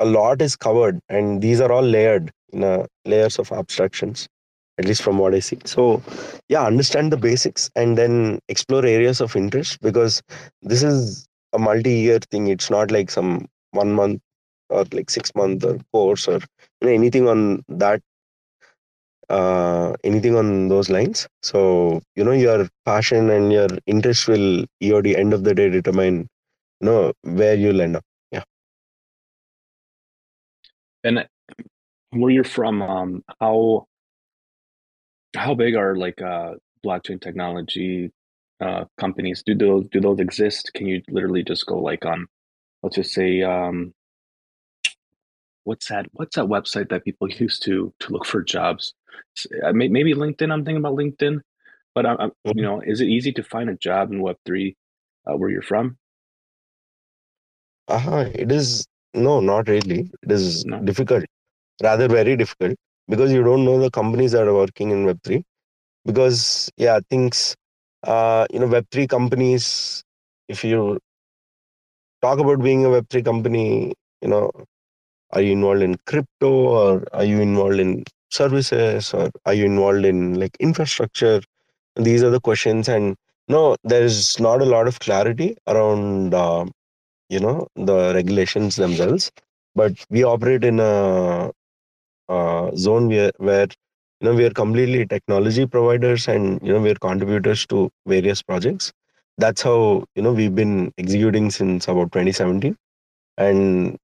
a 0.00 0.06
lot 0.06 0.42
is 0.42 0.56
covered 0.56 1.00
and 1.08 1.42
these 1.42 1.60
are 1.60 1.72
all 1.72 1.82
layered 1.82 2.30
in 2.52 2.64
a 2.64 2.86
layers 3.06 3.38
of 3.38 3.52
abstractions 3.52 4.28
at 4.78 4.84
least 4.84 5.02
from 5.02 5.18
what 5.18 5.34
i 5.34 5.38
see. 5.40 5.58
So 5.64 6.02
yeah 6.48 6.64
understand 6.66 7.12
the 7.12 7.16
basics 7.16 7.70
and 7.76 7.96
then 7.98 8.40
explore 8.48 8.84
areas 8.84 9.20
of 9.20 9.36
interest 9.36 9.80
because 9.80 10.22
this 10.62 10.82
is 10.82 11.26
a 11.52 11.58
multi-year 11.58 12.18
thing. 12.30 12.48
It's 12.48 12.70
not 12.70 12.90
like 12.90 13.10
some 13.10 13.46
one 13.70 13.92
month 13.92 14.20
or 14.70 14.84
like 14.92 15.10
six 15.10 15.34
month 15.34 15.64
or 15.64 15.78
course 15.92 16.28
or 16.28 16.40
you 16.80 16.88
know, 16.88 16.88
anything 16.88 17.28
on 17.28 17.62
that 17.68 18.00
uh, 19.30 19.94
anything 20.04 20.36
on 20.36 20.68
those 20.68 20.90
lines. 20.90 21.26
So 21.42 22.02
you 22.16 22.24
know 22.24 22.32
your 22.32 22.68
passion 22.84 23.30
and 23.30 23.52
your 23.52 23.68
interest 23.86 24.28
will 24.28 24.64
eod 24.82 25.16
end 25.16 25.32
of 25.32 25.44
the 25.44 25.54
day 25.54 25.70
determine 25.70 26.28
you 26.80 26.86
know 26.86 27.12
where 27.22 27.54
you'll 27.54 27.80
end 27.80 27.96
up. 27.96 28.04
Yeah. 28.30 28.42
And 31.04 31.26
where 32.10 32.30
you're 32.30 32.44
from 32.44 32.82
um 32.82 33.24
how 33.40 33.86
how 35.34 35.54
big 35.54 35.74
are 35.74 35.96
like 35.96 36.20
uh 36.22 36.54
blockchain 36.84 37.20
technology 37.20 38.12
uh 38.60 38.84
companies? 38.98 39.42
Do 39.44 39.54
those 39.54 39.88
do 39.88 40.00
those 40.00 40.20
exist? 40.20 40.72
Can 40.74 40.86
you 40.86 41.02
literally 41.08 41.42
just 41.42 41.66
go 41.66 41.78
like 41.78 42.04
on 42.04 42.26
let's 42.82 42.96
just 42.96 43.12
say 43.12 43.42
um 43.42 43.92
what's 45.64 45.88
that 45.88 46.06
what's 46.12 46.36
that 46.36 46.46
website 46.46 46.88
that 46.90 47.04
people 47.04 47.28
use 47.44 47.58
to 47.60 47.92
to 48.00 48.12
look 48.12 48.26
for 48.26 48.42
jobs? 48.42 48.94
Uh, 49.64 49.72
maybe 49.72 50.12
linkedin 50.14 50.52
i'm 50.52 50.64
thinking 50.64 50.76
about 50.76 50.96
linkedin 50.96 51.40
but 51.94 52.06
I'm, 52.06 52.32
you 52.44 52.62
know 52.62 52.80
is 52.80 53.00
it 53.00 53.08
easy 53.08 53.32
to 53.32 53.42
find 53.42 53.70
a 53.70 53.74
job 53.74 54.12
in 54.12 54.20
web3 54.20 54.74
uh, 55.26 55.36
where 55.36 55.50
you're 55.50 55.62
from? 55.62 55.96
Uh-huh. 57.88 58.30
it 58.34 58.50
is 58.50 58.86
no 59.14 59.40
not 59.40 59.68
really. 59.68 60.10
It 60.22 60.32
is 60.32 60.64
no. 60.64 60.80
difficult 60.80 61.24
rather 61.82 62.08
very 62.08 62.36
difficult 62.36 62.76
because 63.08 63.32
you 63.32 63.42
don't 63.42 63.64
know 63.64 63.78
the 63.80 63.90
companies 63.90 64.32
that 64.32 64.46
are 64.48 64.54
working 64.54 64.90
in 64.90 65.04
web3 65.06 65.42
because 66.04 66.70
yeah 66.76 67.00
things 67.10 67.56
uh 68.04 68.46
you 68.52 68.58
know 68.60 68.68
web3 68.68 69.08
companies 69.08 70.02
if 70.48 70.64
you 70.64 70.98
talk 72.22 72.38
about 72.38 72.62
being 72.62 72.84
a 72.84 72.88
web3 72.88 73.24
company 73.24 73.92
you 74.22 74.28
know 74.28 74.50
are 75.32 75.42
you 75.42 75.52
involved 75.52 75.82
in 75.82 75.96
crypto 76.06 76.50
or 76.50 77.04
are 77.12 77.24
you 77.24 77.40
involved 77.40 77.80
in 77.80 78.04
services 78.30 79.12
or 79.14 79.30
are 79.46 79.54
you 79.54 79.64
involved 79.66 80.04
in 80.04 80.34
like 80.40 80.56
infrastructure? 80.60 81.40
These 81.96 82.22
are 82.22 82.30
the 82.30 82.40
questions. 82.40 82.88
And 82.88 83.16
no 83.48 83.76
there's 83.84 84.40
not 84.40 84.62
a 84.62 84.66
lot 84.66 84.88
of 84.88 85.00
clarity 85.00 85.56
around 85.66 86.34
uh, 86.34 86.66
you 87.28 87.40
know 87.40 87.68
the 87.76 88.12
regulations 88.14 88.76
themselves. 88.76 89.30
But 89.74 89.92
we 90.10 90.24
operate 90.24 90.64
in 90.64 90.80
a, 90.80 91.50
a 92.28 92.70
zone 92.76 93.08
where, 93.08 93.32
where 93.38 93.66
you 94.20 94.28
know 94.28 94.34
we 94.34 94.44
are 94.44 94.50
completely 94.50 95.06
technology 95.06 95.66
providers 95.66 96.28
and 96.28 96.60
you 96.62 96.72
know 96.72 96.80
we're 96.80 96.94
contributors 96.96 97.66
to 97.66 97.90
various 98.06 98.42
projects. 98.42 98.92
That's 99.38 99.62
how 99.62 100.04
you 100.14 100.22
know 100.22 100.32
we've 100.32 100.54
been 100.54 100.92
executing 100.98 101.50
since 101.50 101.88
about 101.88 102.12
2017 102.12 102.76
and 103.38 103.96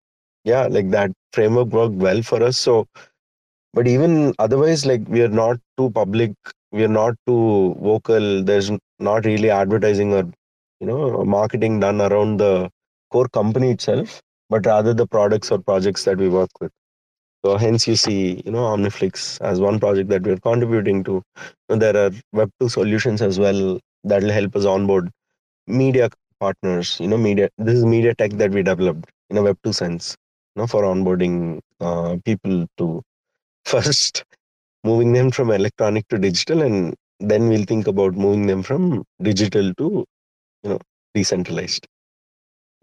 yeah 0.45 0.67
like 0.69 0.91
that 0.91 1.13
framework 1.33 1.69
worked 1.69 1.95
well 1.97 2.23
for 2.23 2.43
us. 2.43 2.59
So 2.59 2.87
but 3.75 3.87
even 3.89 4.35
otherwise 4.39 4.87
like 4.87 5.03
we 5.09 5.23
are 5.23 5.29
not 5.43 5.59
too 5.77 5.91
public 5.91 6.33
we 6.73 6.85
are 6.85 6.89
not 7.03 7.15
too 7.27 7.75
vocal. 7.81 8.43
There's 8.45 8.71
not 9.01 9.25
really 9.25 9.51
advertising 9.51 10.13
or 10.13 10.25
you 10.81 10.87
know 10.87 11.25
marketing 11.25 11.81
done 11.81 12.01
around 12.01 12.39
the 12.39 12.71
core 13.11 13.29
company 13.29 13.71
itself 13.73 14.21
but 14.51 14.67
rather 14.67 14.95
the 14.95 15.07
products 15.07 15.51
or 15.51 15.59
projects 15.59 16.05
that 16.05 16.19
we 16.19 16.29
work 16.29 16.51
with 16.61 16.73
so 17.45 17.57
hence 17.57 17.87
you 17.89 17.97
see 17.97 18.43
you 18.45 18.53
know 18.53 18.65
omniflix 18.75 19.41
as 19.41 19.61
one 19.61 19.79
project 19.81 20.09
that 20.11 20.23
we're 20.23 20.39
contributing 20.39 21.03
to. 21.05 21.23
There 21.69 21.97
are 21.97 22.11
web 22.33 22.51
2 22.61 22.69
solutions 22.69 23.23
as 23.23 23.39
well 23.39 23.79
that 24.05 24.23
will 24.23 24.33
help 24.33 24.57
us 24.57 24.65
onboard 24.65 25.11
media 25.67 26.11
partners 26.41 26.99
you 27.01 27.07
know 27.09 27.19
media 27.19 27.49
this 27.59 27.77
is 27.77 27.85
media 27.85 28.15
tech 28.15 28.33
that 28.33 28.51
we 28.51 28.63
developed 28.63 29.11
in 29.31 29.37
a 29.37 29.43
web 29.43 29.59
2 29.65 29.73
sense 29.73 30.17
you 30.57 30.63
know, 30.63 30.67
for 30.67 30.83
onboarding 30.83 31.61
uh, 31.81 32.17
people 32.25 32.67
to 32.79 33.03
first 33.65 34.25
moving 34.85 35.13
them 35.13 35.31
from 35.31 35.51
electronic 35.51 36.09
to 36.09 36.19
digital 36.19 36.63
and 36.63 36.95
then 37.21 37.49
we'll 37.49 37.65
think 37.65 37.87
about 37.87 38.15
moving 38.15 38.47
them 38.47 38.63
from 38.63 39.05
digital 39.23 39.73
to 39.75 40.05
you 40.63 40.71
know 40.71 40.79
decentralized. 41.15 41.87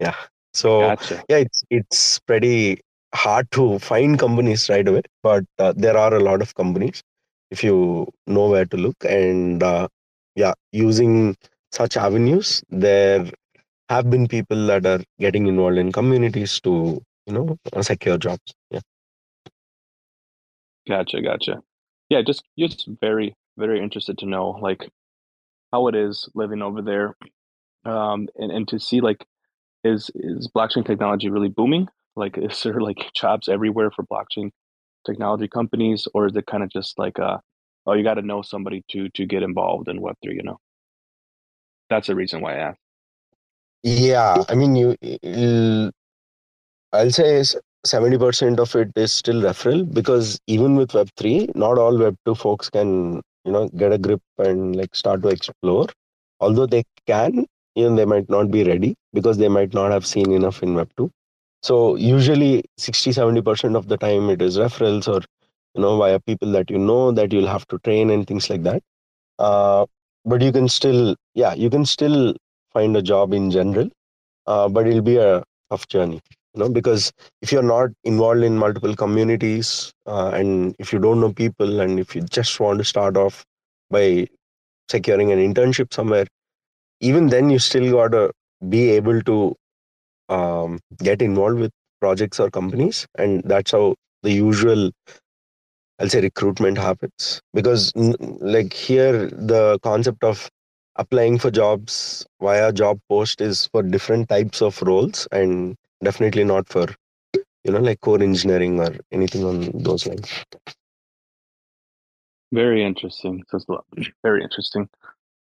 Yeah. 0.00 0.14
So 0.54 0.80
gotcha. 0.80 1.22
yeah 1.28 1.38
it's 1.38 1.64
it's 1.70 2.18
pretty 2.20 2.80
hard 3.14 3.50
to 3.50 3.78
find 3.78 4.18
companies 4.18 4.68
right 4.68 4.86
away 4.86 5.02
but 5.22 5.44
uh, 5.58 5.72
there 5.76 5.96
are 5.96 6.14
a 6.14 6.20
lot 6.20 6.42
of 6.42 6.54
companies 6.54 7.02
if 7.50 7.64
you 7.64 8.06
know 8.26 8.48
where 8.48 8.66
to 8.66 8.76
look. 8.76 8.96
And 9.04 9.62
uh, 9.62 9.88
yeah 10.36 10.54
using 10.72 11.36
such 11.72 11.96
avenues 11.96 12.62
there 12.68 13.30
have 13.88 14.10
been 14.10 14.28
people 14.28 14.66
that 14.66 14.86
are 14.86 15.00
getting 15.18 15.46
involved 15.46 15.78
in 15.78 15.92
communities 15.92 16.60
to 16.60 17.02
you 17.26 17.32
know 17.32 17.58
secure 17.82 18.18
jobs. 18.18 18.54
Yeah. 18.70 18.80
Gotcha 20.88 21.22
gotcha. 21.22 21.62
Yeah 22.08 22.22
just 22.22 22.42
just 22.58 22.88
very 23.00 23.34
very 23.56 23.82
interested 23.82 24.18
to 24.18 24.26
know 24.26 24.50
like 24.50 24.88
how 25.72 25.88
it 25.88 25.94
is 25.94 26.28
living 26.34 26.62
over 26.62 26.82
there 26.82 27.16
um 27.84 28.28
and, 28.36 28.52
and 28.52 28.68
to 28.68 28.78
see 28.78 29.00
like 29.00 29.24
is 29.84 30.10
is 30.14 30.48
blockchain 30.54 30.84
technology 30.84 31.28
really 31.30 31.48
booming 31.48 31.88
like 32.18 32.36
is 32.38 32.62
there 32.62 32.80
like 32.80 33.10
jobs 33.14 33.48
everywhere 33.48 33.90
for 33.90 34.04
blockchain 34.04 34.50
technology 35.06 35.48
companies 35.48 36.06
or 36.14 36.26
is 36.26 36.36
it 36.36 36.46
kind 36.46 36.62
of 36.62 36.70
just 36.70 36.98
like 36.98 37.18
uh 37.18 37.38
oh 37.86 37.92
you 37.94 38.02
got 38.02 38.14
to 38.14 38.22
know 38.22 38.42
somebody 38.42 38.82
to 38.90 39.08
to 39.10 39.24
get 39.26 39.42
involved 39.42 39.88
in 39.88 40.00
web3 40.00 40.14
you 40.22 40.42
know 40.42 40.58
that's 41.88 42.08
the 42.08 42.14
reason 42.14 42.40
why 42.40 42.54
i 42.54 42.58
asked 42.58 42.80
yeah 43.82 44.44
i 44.48 44.54
mean 44.54 44.76
you 44.76 45.90
I'll 46.92 47.10
say 47.10 47.42
70% 47.86 48.58
of 48.58 48.74
it 48.74 48.92
is 48.96 49.12
still 49.12 49.42
referral 49.42 49.92
because 49.92 50.40
even 50.46 50.74
with 50.76 50.92
Web3, 50.92 51.54
not 51.54 51.78
all 51.78 51.92
Web2 51.92 52.36
folks 52.36 52.70
can, 52.70 53.20
you 53.44 53.52
know, 53.52 53.68
get 53.76 53.92
a 53.92 53.98
grip 53.98 54.22
and 54.38 54.74
like 54.74 54.94
start 54.94 55.22
to 55.22 55.28
explore. 55.28 55.86
Although 56.40 56.66
they 56.66 56.84
can, 57.06 57.46
you 57.74 57.88
know, 57.88 57.96
they 57.96 58.06
might 58.06 58.28
not 58.30 58.50
be 58.50 58.64
ready 58.64 58.94
because 59.12 59.36
they 59.36 59.48
might 59.48 59.74
not 59.74 59.92
have 59.92 60.06
seen 60.06 60.32
enough 60.32 60.62
in 60.62 60.74
Web2. 60.74 61.10
So 61.62 61.96
usually 61.96 62.64
60, 62.78 63.12
70% 63.12 63.76
of 63.76 63.88
the 63.88 63.96
time 63.96 64.30
it 64.30 64.42
is 64.42 64.58
referrals 64.58 65.08
or, 65.08 65.22
you 65.74 65.82
know, 65.82 65.96
via 65.98 66.20
people 66.20 66.52
that 66.52 66.70
you 66.70 66.78
know 66.78 67.12
that 67.12 67.32
you'll 67.32 67.48
have 67.48 67.66
to 67.68 67.78
train 67.80 68.10
and 68.10 68.26
things 68.26 68.48
like 68.50 68.62
that. 68.64 68.82
Uh, 69.38 69.86
but 70.24 70.42
you 70.42 70.52
can 70.52 70.68
still, 70.68 71.16
yeah, 71.34 71.54
you 71.54 71.70
can 71.70 71.86
still 71.86 72.34
find 72.72 72.96
a 72.96 73.02
job 73.02 73.32
in 73.32 73.50
general, 73.50 73.88
uh, 74.46 74.68
but 74.68 74.86
it'll 74.86 75.02
be 75.02 75.16
a 75.16 75.42
tough 75.70 75.88
journey 75.88 76.20
you 76.54 76.60
know 76.60 76.68
because 76.68 77.12
if 77.42 77.52
you're 77.52 77.62
not 77.62 77.90
involved 78.04 78.42
in 78.42 78.56
multiple 78.58 78.96
communities 78.96 79.92
uh, 80.06 80.30
and 80.34 80.74
if 80.78 80.92
you 80.92 80.98
don't 80.98 81.20
know 81.20 81.32
people 81.32 81.80
and 81.80 82.00
if 82.00 82.14
you 82.16 82.22
just 82.22 82.58
want 82.60 82.78
to 82.78 82.84
start 82.84 83.16
off 83.16 83.44
by 83.90 84.26
securing 84.90 85.32
an 85.32 85.38
internship 85.38 85.92
somewhere 85.94 86.26
even 87.00 87.28
then 87.28 87.50
you 87.50 87.58
still 87.58 87.90
got 87.92 88.08
to 88.12 88.32
be 88.68 88.90
able 88.90 89.20
to 89.22 89.54
um, 90.28 90.78
get 90.98 91.22
involved 91.22 91.58
with 91.58 91.72
projects 92.00 92.38
or 92.38 92.50
companies 92.50 93.06
and 93.16 93.42
that's 93.44 93.72
how 93.72 93.94
the 94.22 94.30
usual 94.32 94.90
i'll 95.98 96.08
say 96.08 96.20
recruitment 96.20 96.78
happens 96.78 97.40
because 97.54 97.92
like 97.96 98.72
here 98.72 99.26
the 99.26 99.78
concept 99.82 100.22
of 100.22 100.48
applying 100.96 101.38
for 101.38 101.50
jobs 101.50 102.24
via 102.40 102.72
job 102.72 103.00
post 103.08 103.40
is 103.40 103.66
for 103.72 103.82
different 103.82 104.28
types 104.28 104.62
of 104.62 104.80
roles 104.82 105.26
and 105.32 105.76
definitely 106.02 106.44
not 106.44 106.68
for 106.68 106.86
you 107.68 107.72
know, 107.72 107.80
like 107.80 108.00
core 108.00 108.22
engineering 108.22 108.80
or 108.80 108.96
anything 109.12 109.44
on 109.44 109.70
those 109.74 110.06
lines. 110.06 110.32
Very 112.52 112.82
interesting. 112.82 113.44
Very 114.22 114.42
interesting. 114.42 114.88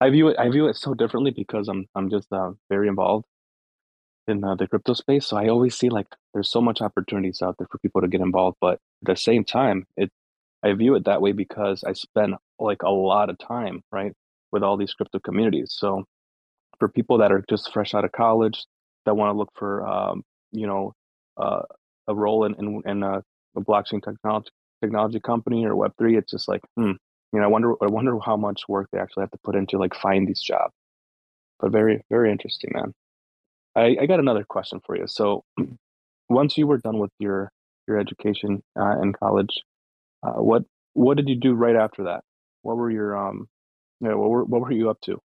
I 0.01 0.09
view 0.09 0.29
it. 0.29 0.39
I 0.39 0.49
view 0.49 0.67
it 0.67 0.75
so 0.75 0.93
differently 0.93 1.31
because 1.31 1.67
I'm 1.67 1.85
I'm 1.93 2.09
just 2.09 2.31
uh, 2.33 2.51
very 2.69 2.87
involved 2.87 3.25
in 4.27 4.43
uh, 4.43 4.55
the 4.55 4.67
crypto 4.67 4.93
space. 4.93 5.27
So 5.27 5.37
I 5.37 5.47
always 5.47 5.75
see 5.75 5.89
like 5.89 6.07
there's 6.33 6.51
so 6.51 6.61
much 6.61 6.81
opportunities 6.81 7.41
out 7.41 7.55
there 7.57 7.67
for 7.71 7.77
people 7.79 8.01
to 8.01 8.07
get 8.07 8.21
involved. 8.21 8.57
But 8.61 8.73
at 8.73 8.79
the 9.03 9.15
same 9.15 9.43
time, 9.43 9.85
it 9.97 10.11
I 10.63 10.73
view 10.73 10.95
it 10.95 11.05
that 11.05 11.21
way 11.21 11.31
because 11.31 11.83
I 11.83 11.93
spend 11.93 12.35
like 12.59 12.83
a 12.83 12.89
lot 12.91 13.29
of 13.29 13.37
time 13.37 13.81
right 13.91 14.13
with 14.51 14.63
all 14.63 14.77
these 14.77 14.93
crypto 14.93 15.19
communities. 15.19 15.75
So 15.77 16.05
for 16.79 16.89
people 16.89 17.17
that 17.19 17.31
are 17.31 17.43
just 17.49 17.71
fresh 17.73 17.93
out 17.93 18.05
of 18.05 18.11
college 18.11 18.65
that 19.05 19.15
want 19.15 19.33
to 19.33 19.37
look 19.37 19.49
for 19.55 19.85
um, 19.85 20.23
you 20.51 20.67
know 20.67 20.93
uh, 21.37 21.63
a 22.07 22.15
role 22.15 22.45
in 22.45 22.55
in, 22.55 22.81
in 22.85 23.03
a, 23.03 23.23
a 23.55 23.61
blockchain 23.61 24.03
technology 24.03 24.49
technology 24.81 25.19
company 25.19 25.65
or 25.65 25.75
Web 25.75 25.93
three, 25.97 26.17
it's 26.17 26.31
just 26.31 26.47
like 26.47 26.61
hmm, 26.77 26.91
you 27.33 27.39
know, 27.39 27.43
I 27.43 27.47
wonder 27.47 27.73
I 27.81 27.87
wonder 27.87 28.17
how 28.19 28.37
much 28.37 28.63
work 28.67 28.87
they 28.91 28.99
actually 28.99 29.23
have 29.23 29.31
to 29.31 29.39
put 29.43 29.55
into 29.55 29.77
like 29.77 29.93
find 29.95 30.27
these 30.27 30.41
jobs. 30.41 30.73
But 31.59 31.71
very 31.71 32.01
very 32.09 32.31
interesting, 32.31 32.71
man. 32.73 32.93
I, 33.75 33.97
I 34.01 34.05
got 34.05 34.19
another 34.19 34.45
question 34.45 34.81
for 34.85 34.97
you. 34.97 35.05
So 35.07 35.43
once 36.29 36.57
you 36.57 36.67
were 36.67 36.77
done 36.77 36.99
with 36.99 37.11
your 37.19 37.51
your 37.87 37.99
education 37.99 38.63
uh, 38.79 39.01
in 39.01 39.13
college, 39.13 39.61
uh, 40.23 40.41
what 40.41 40.63
what 40.93 41.17
did 41.17 41.29
you 41.29 41.35
do 41.35 41.53
right 41.53 41.75
after 41.75 42.05
that? 42.05 42.23
What 42.63 42.77
were 42.77 42.91
your 42.91 43.17
um, 43.17 43.47
know, 44.01 44.17
what 44.17 44.29
were 44.29 44.45
what 44.45 44.61
were 44.61 44.71
you 44.71 44.89
up 44.89 44.99
to? 45.01 45.19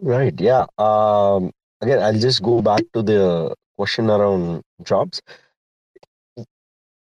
Right. 0.00 0.38
Yeah. 0.40 0.66
Um. 0.78 1.50
Again, 1.82 2.02
I'll 2.02 2.18
just 2.18 2.42
go 2.42 2.62
back 2.62 2.82
to 2.94 3.02
the 3.02 3.54
question 3.76 4.10
around 4.10 4.62
jobs. 4.82 5.20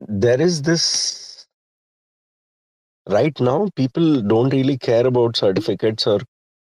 There 0.01 0.41
is 0.41 0.63
this 0.63 1.47
right 3.09 3.39
now. 3.41 3.69
People 3.77 4.21
don't 4.23 4.51
really 4.53 4.77
care 4.77 5.07
about 5.07 5.37
certificates 5.37 6.07
or 6.07 6.21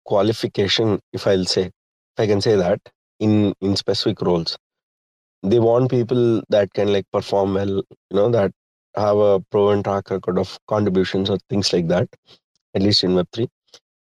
qualification. 0.06 1.00
If 1.14 1.28
I'll 1.28 1.46
say, 1.46 1.66
if 1.68 2.20
I 2.20 2.28
can 2.28 2.42
say 2.42 2.56
that 2.58 2.82
in 3.20 3.54
in 3.62 3.76
specific 3.76 4.22
roles, 4.22 4.58
they 5.44 5.60
want 5.60 5.92
people 5.92 6.42
that 6.50 6.74
can 6.74 6.92
like 6.94 7.06
perform 7.12 7.54
well. 7.56 7.70
You 8.12 8.18
know 8.20 8.30
that 8.32 8.52
have 8.96 9.18
a 9.18 9.40
proven 9.52 9.84
track 9.84 10.10
record 10.12 10.38
of 10.40 10.58
contributions 10.68 11.30
or 11.30 11.38
things 11.50 11.74
like 11.74 11.88
that. 11.90 12.10
At 12.76 12.84
least 12.84 13.04
in 13.04 13.16
Web 13.16 13.28
three 13.34 13.50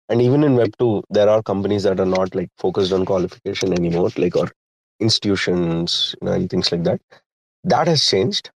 and 0.09 0.21
even 0.21 0.43
in 0.43 0.55
web 0.55 0.71
2 0.79 1.03
there 1.09 1.29
are 1.29 1.41
companies 1.43 1.83
that 1.83 1.99
are 1.99 2.05
not 2.05 2.33
like 2.35 2.49
focused 2.57 2.93
on 2.93 3.05
qualification 3.05 3.73
anymore 3.73 4.09
like 4.17 4.35
or 4.35 4.49
institutions 4.99 6.15
you 6.21 6.27
know, 6.27 6.33
and 6.33 6.49
things 6.49 6.71
like 6.71 6.83
that 6.83 7.01
that 7.63 7.87
has 7.87 8.03
changed 8.05 8.51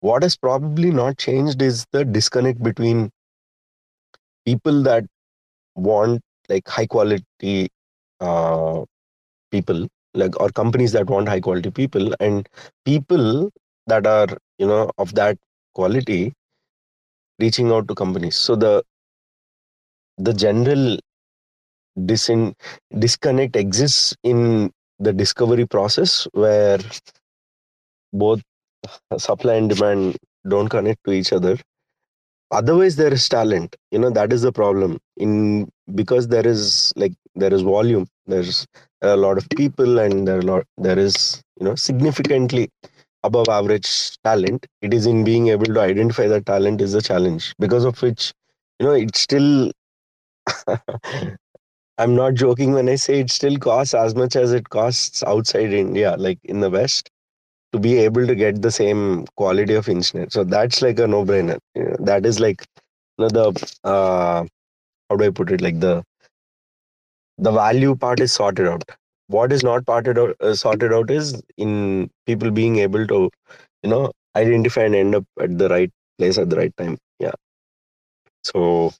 what 0.00 0.22
has 0.22 0.36
probably 0.36 0.90
not 0.90 1.18
changed 1.18 1.62
is 1.62 1.86
the 1.92 2.04
disconnect 2.04 2.62
between 2.62 3.10
people 4.44 4.82
that 4.82 5.04
want 5.76 6.20
like 6.48 6.68
high 6.68 6.86
quality 6.86 7.68
uh, 8.20 8.84
people 9.50 9.86
like 10.14 10.38
or 10.40 10.48
companies 10.50 10.92
that 10.92 11.08
want 11.08 11.28
high 11.28 11.40
quality 11.40 11.70
people 11.70 12.14
and 12.20 12.48
people 12.84 13.50
that 13.86 14.06
are 14.06 14.28
you 14.58 14.66
know 14.66 14.90
of 14.98 15.14
that 15.14 15.36
quality 15.74 16.32
reaching 17.40 17.70
out 17.72 17.88
to 17.88 17.94
companies. 17.94 18.36
So 18.36 18.54
the 18.56 18.82
the 20.18 20.32
general 20.32 20.98
disin- 21.98 22.54
disconnect 22.98 23.56
exists 23.56 24.14
in 24.22 24.70
the 24.98 25.12
discovery 25.12 25.66
process 25.66 26.26
where 26.32 26.78
both 28.12 28.40
supply 29.18 29.54
and 29.54 29.70
demand 29.70 30.16
don't 30.48 30.68
connect 30.68 31.04
to 31.04 31.12
each 31.12 31.32
other. 31.32 31.56
Otherwise 32.50 32.96
there 32.96 33.12
is 33.12 33.28
talent. 33.28 33.76
You 33.90 33.98
know 33.98 34.10
that 34.10 34.32
is 34.32 34.42
the 34.42 34.52
problem. 34.52 34.98
In 35.16 35.68
because 35.94 36.28
there 36.28 36.46
is 36.46 36.92
like 36.96 37.12
there 37.34 37.52
is 37.52 37.62
volume 37.62 38.06
there's 38.28 38.66
a 39.02 39.16
lot 39.16 39.38
of 39.38 39.48
people 39.56 39.98
and 40.00 40.28
there 40.28 40.38
are 40.38 40.42
lot 40.42 40.64
there 40.78 40.98
is 40.98 41.42
you 41.60 41.66
know 41.66 41.74
significantly 41.76 42.68
above 43.24 43.48
average 43.48 43.90
talent 44.24 44.66
it 44.82 44.94
is 44.94 45.06
in 45.06 45.24
being 45.24 45.48
able 45.48 45.66
to 45.66 45.80
identify 45.80 46.26
that 46.28 46.46
talent 46.46 46.80
is 46.80 46.94
a 46.94 47.02
challenge 47.02 47.54
because 47.58 47.84
of 47.84 48.00
which 48.02 48.32
you 48.80 48.86
know 48.86 48.92
it's 48.92 49.20
still 49.20 49.70
I'm 51.98 52.14
not 52.14 52.34
joking 52.34 52.72
when 52.72 52.88
I 52.88 52.96
say 52.96 53.20
it 53.20 53.30
still 53.30 53.56
costs 53.58 53.94
as 53.94 54.14
much 54.14 54.36
as 54.36 54.52
it 54.52 54.68
costs 54.70 55.22
outside 55.24 55.72
India, 55.72 56.16
like 56.18 56.38
in 56.44 56.60
the 56.60 56.70
West, 56.70 57.10
to 57.72 57.80
be 57.80 57.98
able 57.98 58.26
to 58.26 58.34
get 58.34 58.62
the 58.62 58.70
same 58.72 59.26
quality 59.36 59.74
of 59.74 59.88
engineer. 59.88 60.28
So 60.30 60.44
that's 60.44 60.82
like 60.82 60.98
a 61.00 61.06
no-brainer. 61.08 61.58
that 62.00 62.26
is 62.26 62.40
like 62.40 62.64
you 63.18 63.26
know, 63.26 63.30
the 63.30 63.76
uh, 63.84 64.44
how 65.10 65.16
do 65.16 65.24
I 65.24 65.30
put 65.30 65.52
it? 65.52 65.60
Like 65.62 65.80
the 65.80 66.04
the 67.38 67.52
value 67.52 67.94
part 67.96 68.20
is 68.20 68.32
sorted 68.32 68.66
out. 68.66 68.84
What 69.28 69.52
is 69.52 69.62
not 69.62 69.86
parted 69.86 70.18
out, 70.18 70.36
uh, 70.40 70.54
sorted 70.54 70.92
out 70.92 71.10
is 71.10 71.40
in 71.56 72.10
people 72.26 72.50
being 72.50 72.78
able 72.78 73.06
to, 73.06 73.30
you 73.82 73.90
know, 73.90 74.12
identify 74.36 74.82
and 74.82 74.94
end 74.94 75.14
up 75.14 75.24
at 75.40 75.56
the 75.58 75.68
right 75.68 75.90
place 76.18 76.38
at 76.38 76.50
the 76.50 76.56
right 76.56 76.76
time. 76.76 76.98
Yeah. 77.18 77.32
So 78.44 78.92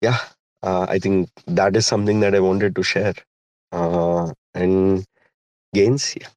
yeah, 0.00 0.18
uh, 0.62 0.86
I 0.88 0.98
think 0.98 1.28
that 1.46 1.76
is 1.76 1.86
something 1.86 2.20
that 2.20 2.34
I 2.34 2.40
wanted 2.40 2.74
to 2.76 2.82
share. 2.82 3.14
Uh, 3.72 4.32
and 4.54 5.04
gains, 5.74 6.14
yeah. 6.20 6.28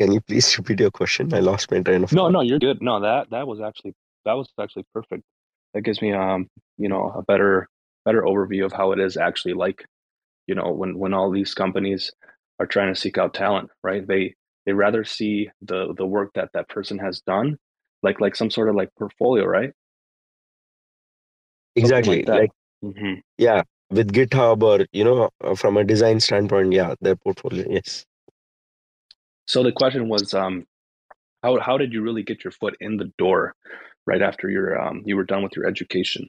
Can 0.00 0.12
you 0.12 0.20
please 0.20 0.56
repeat 0.58 0.80
your 0.80 0.90
question? 0.90 1.34
I 1.34 1.40
lost 1.40 1.70
my 1.70 1.80
train 1.80 2.04
of 2.04 2.12
No, 2.12 2.28
no, 2.28 2.40
you're 2.40 2.58
good. 2.58 2.82
No, 2.82 3.00
that 3.00 3.30
that 3.30 3.46
was 3.46 3.60
actually 3.60 3.94
that 4.24 4.32
was 4.32 4.48
actually 4.58 4.84
perfect. 4.94 5.22
That 5.74 5.82
gives 5.82 6.00
me 6.00 6.12
um, 6.12 6.48
you 6.78 6.88
know, 6.88 7.12
a 7.14 7.22
better 7.22 7.68
better 8.04 8.22
overview 8.22 8.64
of 8.64 8.72
how 8.72 8.92
it 8.92 9.00
is 9.00 9.16
actually 9.16 9.54
like, 9.54 9.84
you 10.46 10.54
know, 10.54 10.72
when 10.72 10.98
when 10.98 11.14
all 11.14 11.30
these 11.30 11.54
companies 11.54 12.12
are 12.58 12.66
trying 12.66 12.92
to 12.92 13.00
seek 13.00 13.18
out 13.18 13.34
talent, 13.34 13.70
right? 13.82 14.06
They 14.06 14.34
they 14.66 14.72
rather 14.72 15.04
see 15.04 15.50
the 15.62 15.94
the 15.96 16.06
work 16.06 16.30
that 16.34 16.50
that 16.54 16.68
person 16.68 16.98
has 16.98 17.20
done, 17.20 17.56
like 18.02 18.20
like 18.20 18.36
some 18.36 18.50
sort 18.50 18.68
of 18.68 18.76
like 18.76 18.90
portfolio, 18.98 19.44
right? 19.44 19.72
Exactly. 21.76 22.24
Like, 22.24 22.40
like 22.40 22.50
Mm-hmm. 22.84 23.14
Yeah, 23.38 23.62
with 23.90 24.12
GitHub 24.12 24.62
or 24.62 24.86
you 24.92 25.04
know 25.04 25.30
uh, 25.44 25.54
from 25.54 25.76
a 25.76 25.84
design 25.84 26.20
standpoint, 26.20 26.72
yeah, 26.72 26.94
their 27.00 27.16
portfolio. 27.16 27.66
Yes. 27.68 28.06
So 29.46 29.62
the 29.62 29.72
question 29.72 30.08
was, 30.08 30.32
um, 30.34 30.66
how 31.42 31.58
how 31.60 31.76
did 31.76 31.92
you 31.92 32.02
really 32.02 32.22
get 32.22 32.44
your 32.44 32.52
foot 32.52 32.76
in 32.80 32.96
the 32.96 33.12
door 33.18 33.54
right 34.06 34.22
after 34.22 34.48
your 34.48 34.80
um, 34.80 35.02
you 35.04 35.16
were 35.16 35.24
done 35.24 35.42
with 35.42 35.54
your 35.56 35.66
education? 35.66 36.28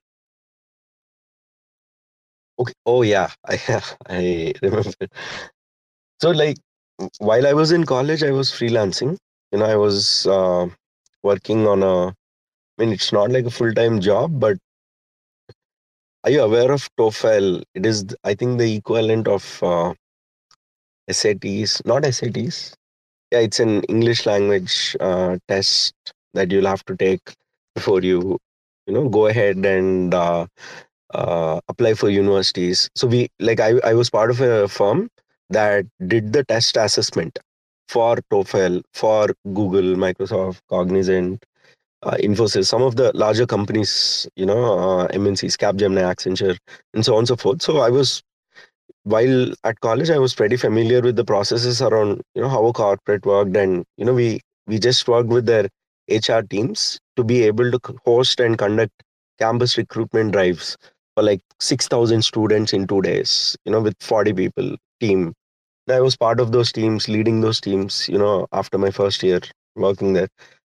Okay. 2.61 2.73
Oh 2.85 3.01
yeah, 3.01 3.29
I 3.47 3.81
I 4.07 4.53
remember. 4.61 4.93
So 6.21 6.31
like 6.31 6.57
while 7.19 7.47
I 7.47 7.53
was 7.53 7.71
in 7.71 7.85
college, 7.85 8.23
I 8.23 8.31
was 8.31 8.51
freelancing. 8.51 9.17
You 9.51 9.59
know, 9.59 9.65
I 9.65 9.75
was 9.77 10.27
uh, 10.27 10.67
working 11.23 11.67
on 11.67 11.83
a. 11.83 12.09
I 12.09 12.13
mean, 12.79 12.93
it's 12.93 13.13
not 13.13 13.31
like 13.31 13.45
a 13.45 13.51
full 13.51 13.73
time 13.73 14.01
job, 14.01 14.39
but 14.39 14.57
are 16.23 16.31
you 16.31 16.41
aware 16.41 16.71
of 16.71 16.87
TOEFL? 16.97 17.63
It 17.73 17.85
is, 17.85 18.05
I 18.23 18.33
think, 18.35 18.59
the 18.59 18.75
equivalent 18.75 19.27
of 19.27 19.61
uh, 19.63 19.93
SATs, 21.09 21.81
not 21.85 22.05
SATs. 22.05 22.75
Yeah, 23.31 23.39
it's 23.39 23.59
an 23.59 23.83
English 23.85 24.25
language 24.25 24.95
uh, 24.99 25.37
test 25.47 25.93
that 26.33 26.51
you'll 26.51 26.67
have 26.67 26.85
to 26.85 26.95
take 26.97 27.21
before 27.75 28.01
you, 28.01 28.39
you 28.87 28.93
know, 28.93 29.09
go 29.09 29.27
ahead 29.27 29.57
and 29.65 30.13
uh, 30.13 30.47
uh, 31.13 31.59
apply 31.67 31.93
for 31.93 32.09
universities. 32.09 32.89
So 32.95 33.07
we, 33.07 33.29
like, 33.39 33.59
I, 33.59 33.79
I 33.83 33.93
was 33.93 34.09
part 34.09 34.31
of 34.31 34.41
a 34.41 34.67
firm 34.67 35.09
that 35.49 35.85
did 36.07 36.33
the 36.33 36.43
test 36.45 36.77
assessment 36.77 37.39
for 37.87 38.17
TOEFL, 38.31 38.83
for 38.93 39.27
Google, 39.53 39.95
Microsoft, 39.95 40.61
Cognizant, 40.69 41.43
uh, 42.03 42.15
Infosys, 42.19 42.67
some 42.67 42.81
of 42.81 42.95
the 42.95 43.11
larger 43.15 43.45
companies, 43.45 44.27
you 44.35 44.45
know, 44.45 44.79
uh, 44.79 45.07
MNCs, 45.09 45.57
Capgemini, 45.57 46.01
Accenture, 46.01 46.57
and 46.93 47.05
so 47.05 47.13
on 47.13 47.19
and 47.19 47.27
so 47.27 47.35
forth. 47.35 47.61
So 47.61 47.79
I 47.79 47.89
was, 47.89 48.23
while 49.03 49.51
at 49.63 49.79
college, 49.81 50.09
I 50.09 50.17
was 50.17 50.33
pretty 50.33 50.57
familiar 50.57 51.01
with 51.01 51.15
the 51.15 51.25
processes 51.25 51.81
around, 51.81 52.21
you 52.35 52.41
know, 52.41 52.49
how 52.49 52.65
a 52.65 52.73
corporate 52.73 53.25
worked, 53.25 53.55
and 53.55 53.85
you 53.97 54.05
know, 54.05 54.13
we 54.13 54.41
we 54.67 54.79
just 54.79 55.07
worked 55.07 55.29
with 55.29 55.45
their 55.45 55.67
HR 56.09 56.41
teams 56.41 56.99
to 57.15 57.23
be 57.23 57.43
able 57.43 57.71
to 57.71 57.79
host 58.05 58.39
and 58.39 58.57
conduct 58.57 58.91
campus 59.39 59.77
recruitment 59.77 60.31
drives 60.33 60.77
like 61.17 61.41
six 61.59 61.87
thousand 61.87 62.21
students 62.23 62.73
in 62.73 62.87
two 62.87 63.01
days. 63.01 63.55
You 63.65 63.71
know, 63.71 63.81
with 63.81 63.95
forty 64.01 64.33
people 64.33 64.75
team. 64.99 65.33
And 65.87 65.95
I 65.97 66.01
was 66.01 66.15
part 66.17 66.39
of 66.39 66.51
those 66.51 66.71
teams, 66.71 67.07
leading 67.09 67.41
those 67.41 67.59
teams. 67.61 68.07
You 68.09 68.17
know, 68.19 68.47
after 68.51 68.77
my 68.77 68.91
first 68.91 69.23
year 69.23 69.41
working 69.75 70.13
there 70.13 70.27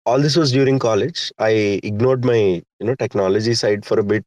all 0.06 0.20
this 0.20 0.36
was 0.36 0.52
during 0.52 0.80
college 0.80 1.32
i 1.40 1.80
ignored 1.84 2.24
my 2.26 2.38
you 2.80 2.86
know 2.88 2.96
technology 2.96 3.54
side 3.54 3.86
for 3.86 4.00
a 4.00 4.04
bit 4.04 4.24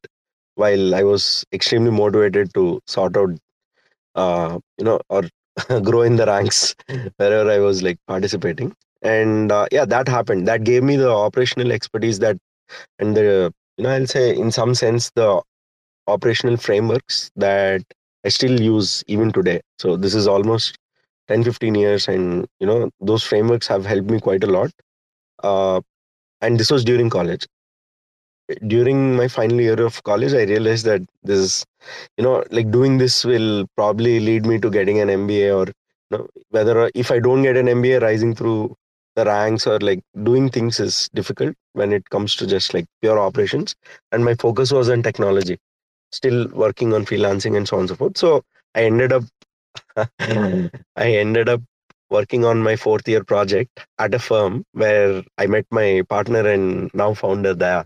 while 0.56 0.94
i 0.94 1.02
was 1.02 1.44
extremely 1.52 1.90
motivated 1.90 2.52
to 2.54 2.80
sort 2.86 3.16
out 3.16 3.30
uh, 4.14 4.58
you 4.78 4.84
know 4.84 5.00
or 5.08 5.22
grow 5.82 6.02
in 6.02 6.16
the 6.16 6.26
ranks 6.26 6.74
wherever 7.16 7.50
i 7.50 7.58
was 7.58 7.82
like 7.82 7.98
participating 8.06 8.72
and 9.02 9.52
uh, 9.52 9.66
yeah 9.72 9.84
that 9.84 10.08
happened 10.08 10.46
that 10.48 10.64
gave 10.64 10.82
me 10.82 10.96
the 10.96 11.10
operational 11.10 11.72
expertise 11.72 12.18
that 12.18 12.36
and 12.98 13.16
the 13.16 13.52
you 13.76 13.84
know 13.84 13.90
i'll 13.90 14.06
say 14.06 14.34
in 14.36 14.50
some 14.50 14.74
sense 14.74 15.10
the 15.16 15.42
operational 16.06 16.56
frameworks 16.56 17.30
that 17.36 17.82
i 18.24 18.28
still 18.28 18.60
use 18.60 19.04
even 19.06 19.32
today. 19.32 19.60
So 19.78 19.96
this 19.96 20.14
is 20.14 20.26
almost 20.26 20.78
10 21.28 21.44
15 21.44 21.74
years 21.74 22.08
and 22.08 22.46
you 22.60 22.66
know 22.66 22.90
those 23.00 23.22
frameworks 23.24 23.66
have 23.68 23.84
helped 23.86 24.10
me 24.10 24.20
quite 24.20 24.44
a 24.44 24.48
lot. 24.58 24.70
Uh, 25.42 25.80
and 26.42 26.58
this 26.60 26.70
was 26.70 26.84
during 26.84 27.10
college. 27.10 27.46
During 28.66 29.16
my 29.16 29.26
final 29.28 29.60
year 29.60 29.80
of 29.84 30.02
college 30.04 30.32
i 30.32 30.42
realized 30.44 30.84
that 30.86 31.02
this 31.24 31.64
you 32.16 32.22
know 32.24 32.44
like 32.50 32.70
doing 32.70 32.98
this 32.98 33.24
will 33.24 33.66
probably 33.76 34.20
lead 34.20 34.46
me 34.46 34.58
to 34.60 34.70
getting 34.70 35.00
an 35.00 35.08
mba 35.08 35.56
or 35.58 35.66
you 35.68 36.18
know, 36.18 36.28
whether 36.50 36.90
if 36.94 37.10
i 37.10 37.18
don't 37.18 37.42
get 37.42 37.56
an 37.56 37.66
mba 37.66 38.00
rising 38.02 38.34
through 38.36 38.74
the 39.16 39.24
ranks 39.24 39.66
or 39.66 39.78
like 39.80 40.00
doing 40.22 40.48
things 40.50 40.78
is 40.80 41.08
difficult 41.14 41.54
when 41.72 41.92
it 41.92 42.08
comes 42.10 42.36
to 42.36 42.46
just 42.46 42.74
like 42.74 42.86
pure 43.00 43.18
operations. 43.18 43.74
And 44.12 44.24
my 44.24 44.34
focus 44.34 44.72
was 44.72 44.88
on 44.90 45.02
technology 45.02 45.58
still 46.12 46.48
working 46.48 46.92
on 46.94 47.04
freelancing 47.04 47.56
and 47.56 47.68
so 47.68 47.76
on 47.76 47.80
and 47.80 47.88
so 47.90 47.96
forth 47.96 48.16
so 48.18 48.42
i 48.74 48.82
ended 48.84 49.12
up 49.12 49.24
i 50.96 51.06
ended 51.22 51.48
up 51.48 51.62
working 52.10 52.44
on 52.44 52.62
my 52.62 52.76
fourth 52.76 53.06
year 53.08 53.24
project 53.24 53.80
at 53.98 54.14
a 54.14 54.18
firm 54.18 54.64
where 54.72 55.22
i 55.38 55.46
met 55.46 55.66
my 55.70 56.02
partner 56.08 56.46
and 56.48 56.90
now 56.94 57.12
founder 57.14 57.54
Daya 57.54 57.84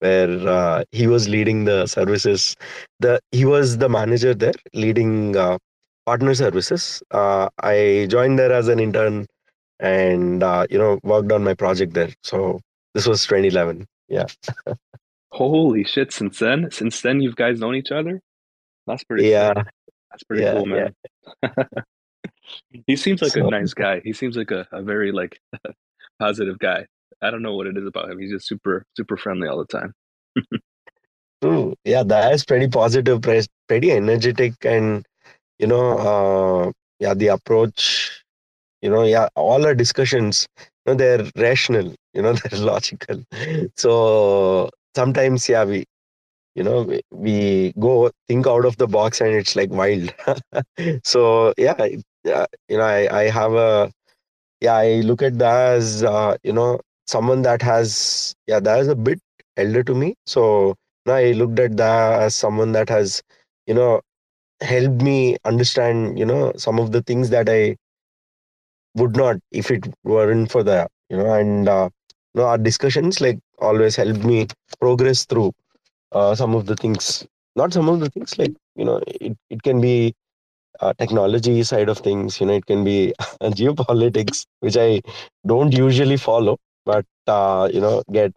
where 0.00 0.48
uh, 0.48 0.84
he 0.92 1.06
was 1.06 1.28
leading 1.28 1.64
the 1.64 1.86
services. 1.86 2.56
The 3.00 3.20
he 3.32 3.44
was 3.44 3.78
the 3.78 3.88
manager 3.88 4.34
there, 4.34 4.54
leading 4.74 5.36
uh, 5.36 5.58
partner 6.06 6.34
services. 6.34 7.02
Uh, 7.10 7.48
I 7.62 8.06
joined 8.10 8.38
there 8.38 8.52
as 8.52 8.68
an 8.68 8.78
intern, 8.80 9.26
and 9.80 10.42
uh, 10.42 10.66
you 10.70 10.78
know 10.78 10.98
worked 11.02 11.32
on 11.32 11.44
my 11.44 11.54
project 11.54 11.94
there. 11.94 12.10
So 12.22 12.60
this 12.94 13.06
was 13.06 13.26
2011. 13.26 13.86
Yeah. 14.08 14.26
Holy 15.32 15.84
shit! 15.84 16.12
Since 16.12 16.38
then, 16.38 16.70
since 16.70 17.00
then, 17.00 17.20
you've 17.20 17.36
guys 17.36 17.60
known 17.60 17.74
each 17.74 17.92
other. 17.92 18.20
That's 18.86 19.04
pretty. 19.04 19.28
Yeah. 19.28 19.54
Cool. 19.54 19.64
That's 20.10 20.24
pretty 20.24 20.42
yeah, 20.42 20.52
cool, 20.52 20.66
man. 20.66 20.94
Yeah. 21.42 21.64
he 22.86 22.96
seems 22.96 23.22
like 23.22 23.32
so, 23.32 23.46
a 23.46 23.50
nice 23.50 23.74
guy. 23.74 24.00
He 24.02 24.12
seems 24.12 24.36
like 24.36 24.50
a, 24.50 24.66
a 24.72 24.82
very 24.82 25.12
like 25.12 25.38
positive 26.18 26.58
guy. 26.58 26.86
I 27.22 27.30
don't 27.30 27.42
know 27.42 27.54
what 27.54 27.66
it 27.66 27.76
is 27.76 27.86
about 27.86 28.10
him. 28.10 28.18
He's 28.18 28.30
just 28.30 28.46
super, 28.46 28.84
super 28.96 29.16
friendly 29.16 29.48
all 29.48 29.58
the 29.58 29.66
time. 29.66 29.92
True. 31.42 31.74
Yeah, 31.84 32.02
that 32.04 32.32
is 32.32 32.44
pretty 32.44 32.68
positive, 32.68 33.20
pretty 33.22 33.92
energetic, 33.92 34.54
and 34.64 35.06
you 35.58 35.66
know, 35.66 35.98
uh, 35.98 36.72
yeah, 36.98 37.14
the 37.14 37.28
approach, 37.28 38.24
you 38.82 38.90
know, 38.90 39.04
yeah, 39.04 39.28
all 39.36 39.64
our 39.64 39.74
discussions, 39.74 40.48
you 40.58 40.66
know, 40.86 40.94
they're 40.94 41.30
rational, 41.36 41.94
you 42.12 42.22
know, 42.22 42.32
they're 42.32 42.58
logical. 42.58 43.22
So 43.76 44.70
sometimes, 44.98 45.48
yeah, 45.48 45.64
we, 45.64 45.84
you 46.54 46.64
know, 46.64 46.82
we, 46.82 47.02
we 47.12 47.72
go 47.78 48.10
think 48.28 48.46
out 48.46 48.64
of 48.66 48.76
the 48.78 48.86
box, 48.88 49.20
and 49.20 49.34
it's 49.34 49.56
like 49.56 49.70
wild. 49.70 50.14
so 51.04 51.54
yeah, 51.58 51.76
yeah, 52.24 52.46
you 52.68 52.78
know, 52.78 52.84
I, 52.84 53.22
I 53.22 53.30
have 53.30 53.54
a, 53.54 53.90
yeah, 54.60 54.74
I 54.76 55.00
look 55.00 55.22
at 55.22 55.38
that 55.38 55.76
as, 55.76 56.02
uh, 56.04 56.36
you 56.42 56.52
know, 56.52 56.80
someone 57.06 57.42
that 57.42 57.62
has 57.62 58.34
yeah 58.46 58.60
that 58.60 58.80
is 58.80 58.88
a 58.88 58.94
bit 58.96 59.18
elder 59.56 59.82
to 59.82 59.94
me 59.94 60.14
so 60.26 60.68
you 60.68 60.74
now 61.06 61.14
i 61.14 61.32
looked 61.32 61.58
at 61.58 61.76
that 61.76 62.20
as 62.22 62.34
someone 62.36 62.72
that 62.72 62.88
has 62.88 63.22
you 63.66 63.74
know 63.74 64.00
helped 64.60 65.02
me 65.02 65.36
understand 65.44 66.18
you 66.18 66.26
know 66.26 66.52
some 66.56 66.78
of 66.80 66.92
the 66.92 67.02
things 67.02 67.30
that 67.30 67.48
i 67.48 67.76
would 68.94 69.16
not 69.16 69.36
if 69.50 69.70
it 69.70 69.86
weren't 70.04 70.50
for 70.50 70.62
that 70.62 70.90
you 71.08 71.16
know 71.16 71.32
and 71.34 71.68
uh, 71.68 71.88
know 72.34 72.46
our 72.46 72.58
discussions 72.58 73.20
like 73.20 73.38
always 73.60 73.96
help 73.96 74.16
me 74.24 74.46
progress 74.80 75.24
through 75.24 75.52
uh, 76.12 76.34
some 76.34 76.54
of 76.54 76.66
the 76.66 76.76
things. 76.76 77.26
Not 77.56 77.72
some 77.72 77.88
of 77.88 78.00
the 78.00 78.10
things 78.10 78.38
like 78.38 78.52
you 78.76 78.84
know 78.84 79.00
it, 79.06 79.36
it 79.50 79.62
can 79.62 79.80
be 79.80 80.14
uh, 80.80 80.92
technology 80.98 81.62
side 81.62 81.88
of 81.88 81.98
things 81.98 82.40
you 82.40 82.46
know 82.46 82.54
it 82.54 82.66
can 82.66 82.84
be 82.84 83.12
geopolitics 83.42 84.46
which 84.60 84.76
i 84.76 85.00
don't 85.46 85.72
usually 85.74 86.16
follow 86.16 86.56
but 86.84 87.04
uh, 87.28 87.68
you 87.72 87.80
know 87.80 88.02
get 88.12 88.32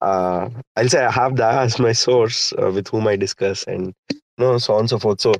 uh, 0.00 0.48
i'll 0.76 0.88
say 0.88 1.04
i 1.04 1.10
have 1.10 1.36
that 1.36 1.54
as 1.62 1.78
my 1.78 1.92
source 1.92 2.52
uh, 2.62 2.70
with 2.70 2.88
whom 2.88 3.06
i 3.08 3.16
discuss 3.16 3.64
and 3.64 3.92
you 4.10 4.20
know 4.38 4.58
so 4.58 4.74
on 4.74 4.80
and 4.80 4.90
so 4.90 4.98
forth. 4.98 5.20
So 5.20 5.32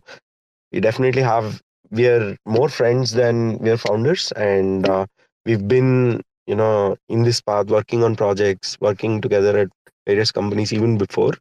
we 0.72 0.80
definitely 0.80 1.22
have 1.22 1.61
we 1.90 2.07
are 2.09 2.37
more 2.46 2.68
friends 2.68 3.12
than 3.12 3.59
we 3.59 3.70
are 3.70 3.76
founders 3.76 4.33
and 4.33 4.88
uh, 4.88 5.07
we've 5.44 5.66
been 5.68 6.20
you 6.46 6.54
know 6.54 6.96
in 7.09 7.22
this 7.22 7.40
path 7.40 7.66
working 7.66 8.02
on 8.04 8.16
projects 8.16 8.76
working 8.80 9.20
together 9.20 9.59
at 9.59 9.68
various 10.07 10.33
companies 10.33 10.72
even 10.72 10.98
before. 10.98 11.35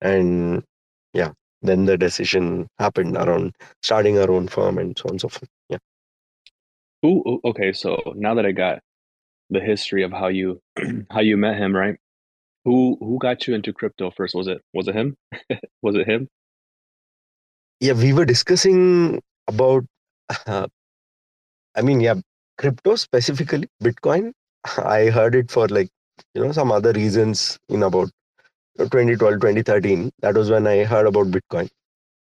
And 0.00 0.62
yeah 1.12 1.32
then 1.62 1.86
the 1.86 1.96
decision 1.96 2.68
happened 2.78 3.16
around 3.16 3.54
starting 3.82 4.18
our 4.18 4.30
own 4.30 4.46
firm 4.48 4.78
and 4.78 4.96
so 4.96 5.04
on 5.06 5.12
and 5.12 5.20
so 5.20 5.28
forth. 5.28 5.48
Yeah. 5.68 5.78
Ooh, 7.04 7.40
okay 7.44 7.72
so 7.72 8.14
now 8.16 8.34
that 8.34 8.46
i 8.46 8.52
got 8.52 8.80
the 9.50 9.60
history 9.60 10.02
of 10.02 10.12
how 10.12 10.28
you 10.28 10.60
how 11.10 11.20
you 11.20 11.36
met 11.36 11.56
him 11.56 11.74
right? 11.74 11.96
Who 12.64 12.96
who 13.00 13.18
got 13.20 13.46
you 13.46 13.54
into 13.54 13.72
crypto 13.72 14.10
first? 14.10 14.34
Was 14.34 14.48
it 14.48 14.60
was 14.74 14.88
it 14.88 14.94
him? 14.94 15.16
Was 15.82 15.94
it 15.94 16.08
him? 16.08 16.28
Yeah 17.80 17.92
we 17.92 18.12
were 18.12 18.24
discussing 18.24 19.20
about 19.46 19.84
uh, 20.46 20.66
i 21.76 21.82
mean 21.82 22.00
yeah 22.00 22.14
crypto 22.58 22.96
specifically 22.96 23.68
bitcoin 23.82 24.32
i 24.78 25.10
heard 25.10 25.34
it 25.34 25.50
for 25.50 25.66
like 25.68 25.88
you 26.34 26.42
know 26.44 26.52
some 26.52 26.72
other 26.72 26.92
reasons 26.92 27.58
in 27.68 27.82
about 27.82 28.10
2012 28.90 29.40
2013 29.40 30.10
that 30.20 30.34
was 30.34 30.50
when 30.50 30.66
i 30.66 30.84
heard 30.84 31.06
about 31.06 31.26
bitcoin. 31.28 31.68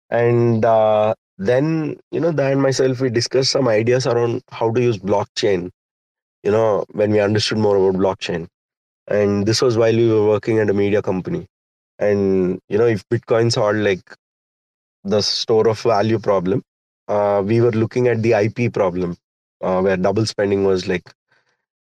And 0.10 0.66
uh, 0.66 1.14
then 1.38 1.98
you 2.12 2.20
know 2.22 2.32
dan 2.32 2.54
and 2.54 2.62
myself 2.62 3.02
we 3.02 3.10
discussed 3.10 3.52
some 3.52 3.68
ideas 3.68 4.08
around 4.08 4.42
how 4.52 4.72
to 4.72 4.82
use 4.82 4.98
blockchain 4.98 5.70
you 6.44 6.52
know 6.52 6.86
when 6.94 7.12
we 7.12 7.20
understood 7.20 7.58
more 7.60 7.78
about 7.78 8.00
blockchain. 8.02 8.48
And 9.08 9.46
this 9.46 9.62
was 9.62 9.78
while 9.78 9.96
we 9.96 10.10
were 10.10 10.28
working 10.28 10.60
at 10.60 10.70
a 10.70 10.74
media 10.74 11.02
company. 11.02 11.46
And 12.00 12.60
you 12.70 12.78
know 12.78 12.88
if 12.88 13.04
bitcoins 13.10 13.58
are 13.58 13.74
like 13.74 14.04
the 15.04 15.22
store 15.22 15.68
of 15.70 15.80
value 15.82 16.20
problem 16.20 16.62
uh, 17.08 17.42
we 17.46 17.62
were 17.62 17.72
looking 17.72 18.08
at 18.08 18.22
the 18.22 18.34
ip 18.34 18.74
problem 18.74 19.16
uh, 19.62 19.80
where 19.82 19.98
double 19.98 20.26
spending 20.26 20.64
was 20.64 20.88
like 20.88 21.04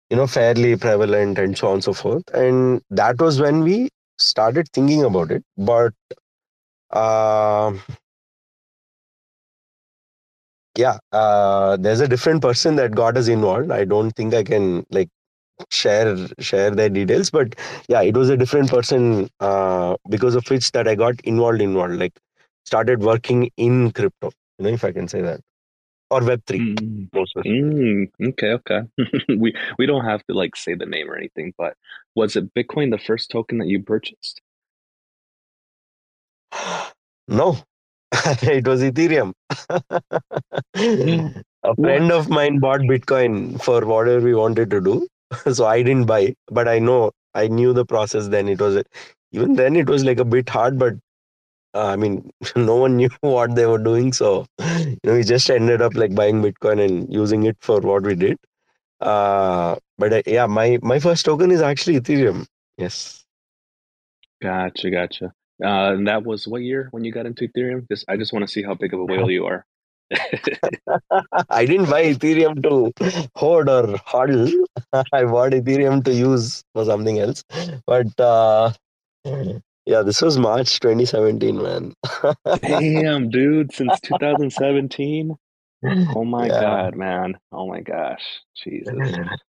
you 0.09 0.17
know 0.17 0.27
fairly 0.27 0.75
prevalent 0.77 1.37
and 1.39 1.57
so 1.57 1.67
on 1.69 1.73
and 1.75 1.83
so 1.83 1.93
forth. 1.93 2.23
And 2.33 2.81
that 2.89 3.19
was 3.19 3.39
when 3.39 3.61
we 3.61 3.89
started 4.19 4.67
thinking 4.73 5.03
about 5.03 5.31
it. 5.31 5.43
But 5.57 5.93
uh, 6.91 7.73
yeah 10.77 10.97
uh, 11.11 11.77
there's 11.77 11.99
a 11.99 12.07
different 12.07 12.41
person 12.41 12.75
that 12.75 12.91
got 12.95 13.17
us 13.17 13.27
involved. 13.27 13.71
I 13.71 13.83
don't 13.85 14.11
think 14.11 14.33
i 14.33 14.43
can 14.43 14.85
like 14.91 15.09
share 15.71 16.17
share 16.39 16.71
their 16.71 16.89
details 16.89 17.29
but 17.31 17.55
yeah 17.89 18.01
it 18.01 18.15
was 18.17 18.29
a 18.29 18.37
different 18.37 18.69
person 18.69 19.29
uh, 19.41 19.95
because 20.09 20.35
of 20.35 20.49
which 20.49 20.71
that 20.73 20.87
i 20.87 20.95
got 20.95 21.19
involved 21.21 21.61
involved 21.61 21.95
like 21.95 22.13
started 22.65 23.01
working 23.03 23.49
in 23.57 23.91
crypto 23.91 24.31
you 24.59 24.65
know 24.65 24.71
if 24.71 24.83
i 24.85 24.91
can 24.91 25.07
say 25.07 25.21
that 25.21 25.41
or 26.09 26.21
web3 26.21 26.77
mm. 26.77 27.09
mm, 27.45 28.29
okay 28.29 28.51
okay 28.51 28.81
we 29.37 29.53
we 29.77 29.85
don't 29.85 30.05
have 30.05 30.25
to 30.25 30.33
like 30.33 30.55
say 30.55 30.73
the 30.73 30.85
name 30.85 31.09
or 31.09 31.17
anything 31.17 31.53
but 31.57 31.75
was 32.15 32.35
it 32.35 32.53
bitcoin 32.53 32.91
the 32.91 32.97
first 32.97 33.29
token 33.29 33.57
that 33.57 33.67
you 33.67 33.81
purchased 33.81 34.41
no 37.27 37.57
it 38.41 38.67
was 38.67 38.81
Ethereum. 38.81 39.33
a 41.63 41.75
friend 41.75 42.11
of 42.11 42.29
mine 42.29 42.59
bought 42.59 42.81
Bitcoin 42.81 43.61
for 43.61 43.85
whatever 43.85 44.23
we 44.23 44.33
wanted 44.33 44.69
to 44.71 44.81
do. 44.81 45.07
So 45.51 45.65
I 45.65 45.83
didn't 45.83 46.05
buy, 46.05 46.35
but 46.47 46.67
I 46.67 46.79
know 46.79 47.11
I 47.33 47.47
knew 47.47 47.73
the 47.73 47.85
process 47.85 48.29
then. 48.29 48.47
It 48.47 48.61
was 48.61 48.81
even 49.31 49.55
then 49.55 49.75
it 49.75 49.89
was 49.89 50.05
like 50.05 50.19
a 50.19 50.25
bit 50.25 50.47
hard, 50.47 50.79
but 50.79 50.93
uh, 51.77 51.89
I 51.93 51.95
mean, 51.95 52.29
no 52.55 52.75
one 52.75 52.97
knew 52.97 53.09
what 53.21 53.55
they 53.55 53.65
were 53.65 53.77
doing. 53.77 54.11
So, 54.13 54.45
you 54.59 54.97
know, 55.03 55.13
we 55.13 55.23
just 55.23 55.49
ended 55.49 55.81
up 55.81 55.95
like 55.95 56.15
buying 56.15 56.41
Bitcoin 56.41 56.83
and 56.83 57.13
using 57.13 57.43
it 57.43 57.57
for 57.61 57.79
what 57.79 58.03
we 58.03 58.15
did. 58.15 58.37
Uh, 58.99 59.75
but 59.97 60.13
uh, 60.13 60.21
yeah, 60.25 60.47
my, 60.47 60.79
my 60.81 60.99
first 60.99 61.25
token 61.25 61.51
is 61.51 61.61
actually 61.61 61.99
Ethereum. 61.99 62.47
Yes. 62.77 63.23
Gotcha. 64.41 64.89
Gotcha. 64.89 65.25
Uh, 65.63 65.93
and 65.93 66.07
that 66.07 66.23
was 66.23 66.47
what 66.47 66.61
year 66.61 66.87
when 66.91 67.03
you 67.03 67.11
got 67.11 67.25
into 67.25 67.47
Ethereum? 67.47 67.87
Just 67.89 68.05
I 68.07 68.17
just 68.17 68.31
want 68.31 68.45
to 68.45 68.51
see 68.51 68.61
how 68.61 68.75
big 68.75 68.93
of 68.93 68.99
a 68.99 69.05
whale 69.05 69.31
you 69.31 69.45
are. 69.45 69.65
I 71.49 71.65
didn't 71.65 71.89
buy 71.89 72.03
Ethereum 72.05 72.61
to 72.63 73.29
hoard 73.35 73.67
or 73.67 73.87
hodl. 74.11 74.51
I 74.93 75.23
bought 75.23 75.51
Ethereum 75.51 76.03
to 76.05 76.13
use 76.13 76.63
for 76.73 76.85
something 76.85 77.19
else. 77.19 77.43
But 77.87 78.19
uh, 78.19 78.71
yeah, 79.87 80.01
this 80.01 80.21
was 80.21 80.37
March 80.37 80.79
2017, 80.79 81.61
man. 81.61 81.93
Damn, 82.61 83.29
dude, 83.31 83.73
since 83.73 83.99
2017. 84.01 85.35
Oh 86.15 86.25
my 86.25 86.47
yeah. 86.47 86.59
god, 86.59 86.95
man. 86.95 87.37
Oh 87.51 87.67
my 87.67 87.81
gosh. 87.81 88.23
Jesus. 88.55 88.93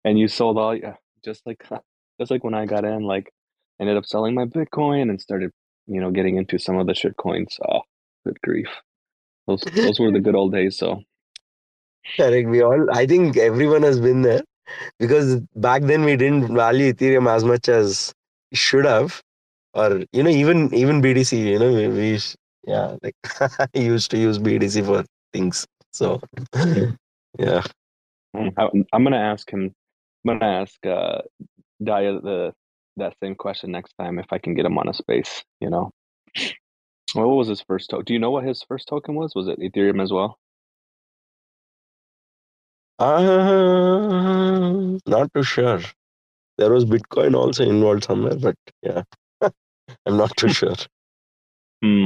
And 0.06 0.18
you 0.18 0.28
sold 0.28 0.58
all 0.58 0.76
yeah, 0.76 0.96
just 1.24 1.46
like 1.46 1.64
just 2.20 2.32
like 2.32 2.44
when 2.44 2.54
I 2.54 2.66
got 2.66 2.86
in, 2.86 3.04
like 3.04 3.32
ended 3.80 3.98
up 3.98 4.06
selling 4.06 4.34
my 4.34 4.46
Bitcoin 4.46 5.10
and 5.10 5.20
started, 5.20 5.52
you 5.88 6.00
know, 6.00 6.12
getting 6.12 6.38
into 6.38 6.58
some 6.58 6.78
of 6.78 6.88
the 6.88 6.96
shit 6.96 7.18
coins. 7.18 7.58
Oh, 7.68 7.82
good 8.26 8.40
grief. 8.42 8.70
Those 9.48 9.62
those 9.76 10.00
were 10.00 10.12
the 10.12 10.20
good 10.20 10.36
old 10.36 10.54
days. 10.54 10.78
So 10.78 11.02
Correct. 12.16 12.50
We 12.50 12.62
all, 12.62 12.88
I 12.92 13.06
think 13.06 13.38
everyone 13.38 13.84
has 13.84 14.00
been 14.00 14.22
there 14.22 14.42
because 15.00 15.40
back 15.56 15.84
then 15.84 16.04
we 16.04 16.16
didn't 16.16 16.54
value 16.54 16.94
Ethereum 16.94 17.30
as 17.30 17.44
much 17.44 17.70
as 17.70 18.14
should 18.54 18.86
have, 18.86 19.22
or 19.74 20.04
you 20.12 20.24
know, 20.24 20.30
even 20.30 20.74
even 20.74 21.02
BTC 21.02 21.38
You 21.38 21.60
know, 21.60 21.74
we, 21.74 21.88
we 21.88 22.20
yeah, 22.68 22.96
like 23.02 23.16
I 23.60 23.68
used 23.74 24.12
to 24.12 24.18
use 24.18 24.40
BTC 24.40 24.86
for 24.86 25.06
things. 25.34 25.66
So 25.92 26.22
yeah, 27.40 27.64
I, 28.36 28.70
I'm 28.94 29.04
gonna 29.04 29.18
ask 29.18 29.50
him. 29.50 29.74
I'm 30.28 30.40
gonna 30.40 30.52
ask 30.62 30.86
uh, 30.86 31.22
Daya 31.82 32.22
the 32.22 32.54
that 32.98 33.16
same 33.24 33.36
question 33.36 33.72
next 33.72 33.94
time 34.00 34.20
if 34.20 34.28
I 34.32 34.38
can 34.38 34.54
get 34.54 34.66
him 34.66 34.78
on 34.78 34.90
a 34.90 34.94
space. 34.94 35.44
You 35.60 35.70
know, 35.70 35.92
what 37.14 37.28
was 37.28 37.48
his 37.48 37.62
first 37.62 37.90
token? 37.90 38.06
Do 38.06 38.14
you 38.14 38.20
know 38.20 38.32
what 38.32 38.44
his 38.46 38.64
first 38.64 38.88
token 38.88 39.16
was? 39.16 39.34
Was 39.36 39.48
it 39.48 39.60
Ethereum 39.60 40.02
as 40.02 40.12
well? 40.12 40.38
uh, 43.00 44.98
not 45.08 45.34
too 45.34 45.44
sure. 45.44 45.80
There 46.58 46.72
was 46.72 46.86
Bitcoin 46.86 47.36
also 47.36 47.64
involved 47.64 48.04
somewhere, 48.04 48.36
but 48.36 48.56
yeah, 48.84 49.04
I'm 50.06 50.18
not 50.18 50.36
too 50.38 50.50
sure. 50.50 50.76
Hmm. 51.84 52.06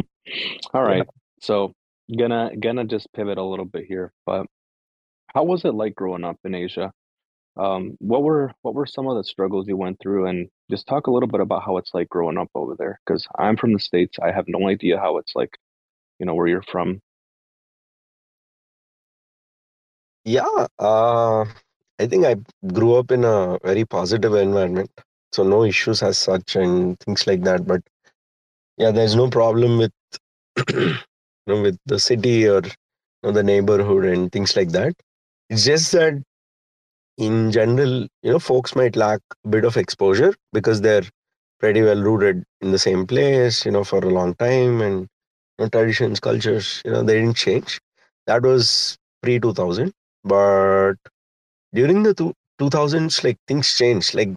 All 0.73 0.83
right. 0.83 1.05
So 1.41 1.73
gonna 2.17 2.51
gonna 2.57 2.85
just 2.85 3.11
pivot 3.13 3.37
a 3.37 3.43
little 3.43 3.65
bit 3.65 3.83
here, 3.85 4.13
but 4.25 4.45
how 5.33 5.43
was 5.43 5.65
it 5.65 5.73
like 5.73 5.95
growing 5.95 6.23
up 6.23 6.37
in 6.45 6.55
Asia? 6.55 6.93
Um, 7.57 7.97
what 7.99 8.23
were 8.23 8.53
what 8.61 8.73
were 8.73 8.85
some 8.85 9.07
of 9.07 9.17
the 9.17 9.23
struggles 9.23 9.67
you 9.67 9.77
went 9.77 9.99
through, 9.99 10.27
and 10.27 10.49
just 10.71 10.87
talk 10.87 11.07
a 11.07 11.11
little 11.11 11.27
bit 11.27 11.41
about 11.41 11.63
how 11.63 11.77
it's 11.77 11.93
like 11.93 12.09
growing 12.09 12.37
up 12.37 12.49
over 12.55 12.75
there. 12.77 12.99
Because 13.05 13.27
I'm 13.37 13.57
from 13.57 13.73
the 13.73 13.79
States, 13.79 14.17
I 14.21 14.31
have 14.31 14.45
no 14.47 14.67
idea 14.69 14.97
how 14.99 15.17
it's 15.17 15.35
like, 15.35 15.57
you 16.19 16.25
know, 16.25 16.35
where 16.35 16.47
you're 16.47 16.63
from. 16.63 17.01
Yeah, 20.25 20.67
uh, 20.79 21.45
I 21.99 22.07
think 22.07 22.25
I 22.25 22.35
grew 22.73 22.95
up 22.95 23.11
in 23.11 23.23
a 23.23 23.59
very 23.63 23.85
positive 23.85 24.33
environment, 24.33 24.89
so 25.35 25.43
no 25.43 25.63
issues 25.65 26.03
as 26.03 26.17
such 26.17 26.55
and 26.55 26.99
things 27.01 27.27
like 27.27 27.43
that. 27.43 27.67
But 27.67 27.81
yeah, 28.77 28.91
there's 28.91 29.15
no 29.15 29.29
problem 29.29 29.77
with 29.77 29.91
you 30.69 30.95
know 31.47 31.61
with 31.61 31.77
the 31.85 31.99
city 31.99 32.47
or 32.47 32.61
you 32.63 32.71
know, 33.23 33.31
the 33.31 33.43
neighborhood 33.43 34.05
and 34.05 34.31
things 34.31 34.55
like 34.55 34.69
that. 34.71 34.95
It's 35.49 35.65
just 35.65 35.91
that 35.93 36.21
in 37.17 37.51
general, 37.51 38.07
you 38.23 38.31
know, 38.31 38.39
folks 38.39 38.75
might 38.75 38.95
lack 38.95 39.21
a 39.45 39.49
bit 39.49 39.65
of 39.65 39.77
exposure 39.77 40.33
because 40.53 40.81
they're 40.81 41.03
pretty 41.59 41.81
well 41.81 42.01
rooted 42.01 42.43
in 42.61 42.71
the 42.71 42.79
same 42.79 43.07
place, 43.07 43.65
you 43.65 43.71
know, 43.71 43.83
for 43.83 43.99
a 43.99 44.09
long 44.09 44.35
time 44.35 44.81
and 44.81 45.01
you 45.59 45.65
know, 45.65 45.69
traditions, 45.69 46.19
cultures, 46.19 46.81
you 46.85 46.91
know, 46.91 47.03
they 47.03 47.15
didn't 47.21 47.37
change. 47.37 47.79
That 48.27 48.43
was 48.43 48.97
pre 49.23 49.39
2000. 49.39 49.93
But 50.23 50.95
during 51.73 52.03
the 52.03 52.13
two, 52.13 52.33
2000s, 52.59 53.23
like 53.23 53.37
things 53.47 53.75
changed. 53.77 54.15
Like 54.15 54.29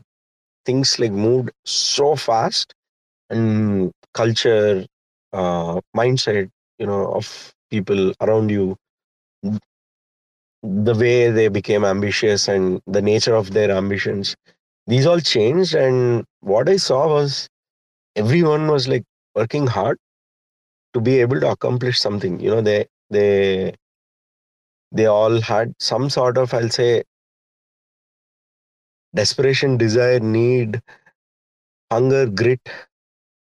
things 0.68 0.98
like 1.00 1.12
moved 1.12 1.50
so 1.66 2.16
fast 2.16 2.74
and 3.30 3.92
culture, 4.14 4.86
uh, 5.32 5.80
mindset, 5.96 6.50
you 6.78 6.86
know, 6.86 7.12
of 7.14 7.52
people 7.70 8.12
around 8.20 8.50
you 8.50 8.76
the 10.62 10.94
way 10.94 11.30
they 11.30 11.48
became 11.48 11.84
ambitious 11.84 12.48
and 12.48 12.80
the 12.86 13.02
nature 13.02 13.34
of 13.34 13.52
their 13.52 13.70
ambitions. 13.70 14.34
These 14.86 15.06
all 15.06 15.20
changed 15.20 15.74
and 15.74 16.24
what 16.40 16.68
i 16.68 16.76
saw 16.76 17.08
was 17.08 17.48
everyone 18.16 18.68
was 18.68 18.88
like 18.88 19.04
working 19.34 19.66
hard 19.66 19.98
to 20.94 21.00
be 21.00 21.20
able 21.20 21.40
to 21.40 21.50
accomplish 21.50 22.00
something. 22.00 22.40
You 22.40 22.50
know 22.50 22.62
they 22.62 22.86
they 23.10 23.74
they 24.92 25.06
all 25.06 25.40
had 25.40 25.72
some 25.80 26.08
sort 26.10 26.36
of 26.38 26.52
i'll 26.54 26.68
say 26.70 27.02
desperation 29.14 29.76
desire 29.76 30.20
need 30.20 30.80
hunger 31.92 32.26
grit 32.26 32.60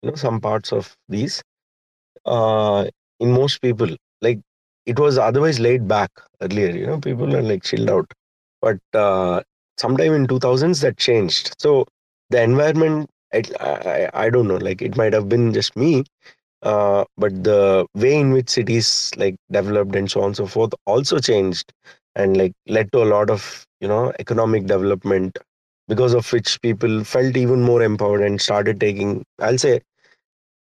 you 0.01 0.09
know 0.09 0.15
some 0.15 0.39
parts 0.41 0.73
of 0.73 0.95
these 1.09 1.41
uh 2.25 2.85
in 3.19 3.31
most 3.31 3.61
people 3.61 3.89
like 4.21 4.39
it 4.85 4.99
was 4.99 5.17
otherwise 5.17 5.59
laid 5.59 5.87
back 5.87 6.11
earlier 6.41 6.71
you 6.71 6.85
know 6.87 6.99
people 6.99 7.35
are 7.35 7.41
like 7.43 7.63
chilled 7.63 7.89
out. 7.89 8.11
But 8.61 8.79
uh, 8.93 9.41
sometime 9.77 10.13
in 10.13 10.27
2000s 10.27 10.81
that 10.81 10.97
changed. 10.97 11.53
So 11.59 11.85
the 12.29 12.41
environment 12.41 13.09
I, 13.33 13.43
I, 13.59 14.09
I 14.25 14.29
don't 14.29 14.47
know 14.47 14.57
like 14.57 14.81
it 14.81 14.97
might 14.97 15.13
have 15.13 15.29
been 15.29 15.53
just 15.53 15.75
me 15.77 16.03
uh, 16.63 17.05
but 17.17 17.43
the 17.43 17.85
way 17.95 18.19
in 18.19 18.31
which 18.33 18.49
cities 18.49 19.11
like 19.17 19.35
developed 19.51 19.95
and 19.95 20.09
so 20.09 20.21
on 20.21 20.27
and 20.27 20.37
so 20.37 20.45
forth 20.47 20.73
also 20.85 21.19
changed 21.19 21.71
and 22.15 22.37
like 22.37 22.53
led 22.67 22.91
to 22.93 23.03
a 23.03 23.05
lot 23.15 23.29
of 23.29 23.65
you 23.81 23.87
know 23.87 24.13
economic 24.19 24.65
development 24.65 25.37
because 25.89 26.13
of 26.15 26.31
which 26.33 26.61
people 26.61 27.03
felt 27.05 27.37
even 27.37 27.61
more 27.61 27.83
empowered 27.83 28.21
and 28.23 28.41
started 28.41 28.79
taking 28.81 29.23
i'll 29.41 29.59
say 29.59 29.81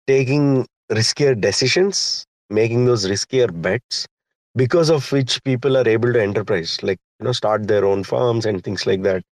taking 0.06 0.66
riskier 0.92 1.38
decisions 1.40 2.24
making 2.50 2.84
those 2.84 3.06
riskier 3.06 3.48
bets 3.62 4.06
because 4.54 4.88
of 4.90 5.10
which 5.12 5.42
people 5.44 5.76
are 5.76 5.88
able 5.88 6.12
to 6.12 6.22
enterprise 6.22 6.78
like 6.82 6.98
you 7.20 7.24
know 7.24 7.32
start 7.32 7.66
their 7.66 7.84
own 7.84 8.04
farms 8.04 8.46
and 8.46 8.62
things 8.64 8.86
like 8.86 9.02
that. 9.02 9.22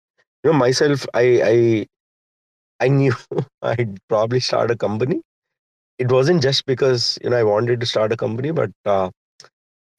You 0.45 0.53
know 0.53 0.59
myself 0.59 1.07
i 1.15 1.27
i 1.53 1.87
i 2.81 2.89
knew 2.89 3.15
i'd 3.63 3.99
probably 4.09 4.41
start 4.41 4.71
a 4.71 4.77
company. 4.77 5.21
It 5.99 6.13
wasn't 6.13 6.43
just 6.43 6.67
because 6.67 7.19
you 7.25 7.31
know 7.31 7.39
i 7.39 7.45
wanted 7.45 7.81
to 7.81 7.87
start 7.87 8.13
a 8.13 8.17
company 8.19 8.53
but 8.53 8.71
uh, 8.87 9.11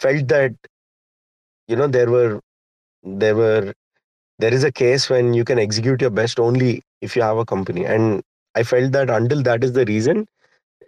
felt 0.01 0.27
that 0.29 0.55
you 1.67 1.75
know 1.75 1.87
there 1.87 2.09
were 2.09 2.39
there 3.03 3.35
were 3.35 3.73
there 4.39 4.53
is 4.53 4.63
a 4.63 4.71
case 4.71 5.09
when 5.09 5.33
you 5.33 5.43
can 5.45 5.59
execute 5.59 6.01
your 6.01 6.09
best 6.09 6.39
only 6.39 6.81
if 7.01 7.15
you 7.15 7.21
have 7.21 7.37
a 7.37 7.45
company. 7.45 7.85
And 7.85 8.21
i 8.55 8.63
felt 8.63 8.91
that 8.93 9.09
until 9.09 9.41
that 9.43 9.63
is 9.65 9.73
the 9.73 9.85
reason 9.85 10.25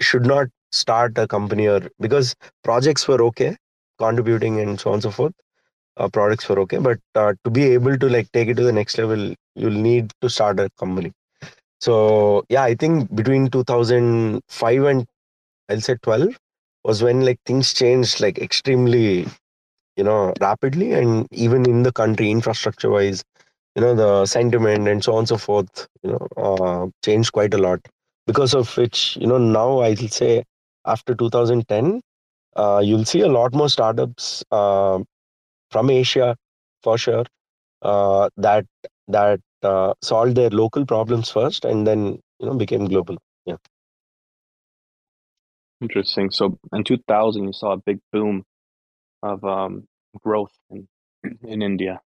should 0.01 0.25
not 0.25 0.47
start 0.71 1.17
a 1.17 1.27
company 1.27 1.67
or 1.67 1.81
because 1.99 2.35
projects 2.63 3.07
were 3.07 3.21
okay 3.23 3.55
contributing 3.99 4.59
and 4.61 4.79
so 4.79 4.89
on 4.91 4.95
and 4.95 5.03
so 5.03 5.11
forth 5.11 5.33
uh, 5.97 6.07
products 6.09 6.47
were 6.49 6.59
okay 6.59 6.77
but 6.77 6.99
uh, 7.15 7.33
to 7.43 7.51
be 7.51 7.63
able 7.77 7.97
to 7.97 8.09
like 8.09 8.31
take 8.33 8.47
it 8.49 8.55
to 8.57 8.63
the 8.63 8.71
next 8.71 8.97
level 8.97 9.33
you'll 9.55 9.81
need 9.89 10.11
to 10.21 10.29
start 10.29 10.59
a 10.59 10.69
company. 10.79 11.11
So 11.81 12.45
yeah 12.49 12.63
i 12.63 12.75
think 12.75 13.13
between 13.15 13.49
2005 13.49 14.83
and 14.83 15.05
i'll 15.69 15.81
say 15.81 15.95
12 16.01 16.37
was 16.83 17.03
when 17.03 17.21
like 17.25 17.39
things 17.45 17.73
changed 17.73 18.21
like 18.21 18.39
extremely 18.39 19.27
you 19.97 20.03
know 20.03 20.33
rapidly 20.41 20.93
and 20.93 21.27
even 21.31 21.69
in 21.69 21.83
the 21.83 21.93
country 21.93 22.31
infrastructure 22.31 22.89
wise 22.91 23.23
you 23.75 23.81
know 23.81 23.95
the 23.95 24.25
sentiment 24.25 24.87
and 24.87 25.03
so 25.03 25.13
on 25.13 25.19
and 25.19 25.29
so 25.29 25.37
forth 25.37 25.87
you 26.03 26.11
know 26.11 26.27
uh, 26.47 26.87
changed 27.05 27.33
quite 27.33 27.53
a 27.53 27.57
lot 27.57 27.79
because 28.27 28.53
of 28.55 28.75
which 28.77 29.17
you 29.21 29.27
know 29.27 29.37
now 29.39 29.79
i'll 29.79 30.07
say 30.19 30.43
after 30.85 31.15
2010 31.15 32.01
uh, 32.55 32.81
you'll 32.83 33.05
see 33.05 33.21
a 33.21 33.27
lot 33.29 33.53
more 33.53 33.69
startups 33.69 34.43
uh, 34.51 34.99
from 35.71 35.89
asia 35.89 36.35
for 36.83 36.97
sure 36.97 37.25
uh, 37.83 38.29
that 38.37 38.65
that 39.07 39.39
uh, 39.63 39.93
solved 40.01 40.35
their 40.35 40.49
local 40.49 40.85
problems 40.85 41.29
first 41.29 41.65
and 41.65 41.87
then 41.87 42.19
you 42.39 42.47
know 42.47 42.55
became 42.55 42.85
global 42.87 43.17
yeah 43.45 43.57
Interesting. 45.81 46.29
So 46.31 46.57
in 46.73 46.83
2000, 46.83 47.45
you 47.45 47.53
saw 47.53 47.73
a 47.73 47.77
big 47.77 47.99
boom 48.11 48.43
of 49.23 49.43
um, 49.43 49.87
growth 50.23 50.53
in 50.69 50.87
in 51.43 51.61
India. 51.61 52.01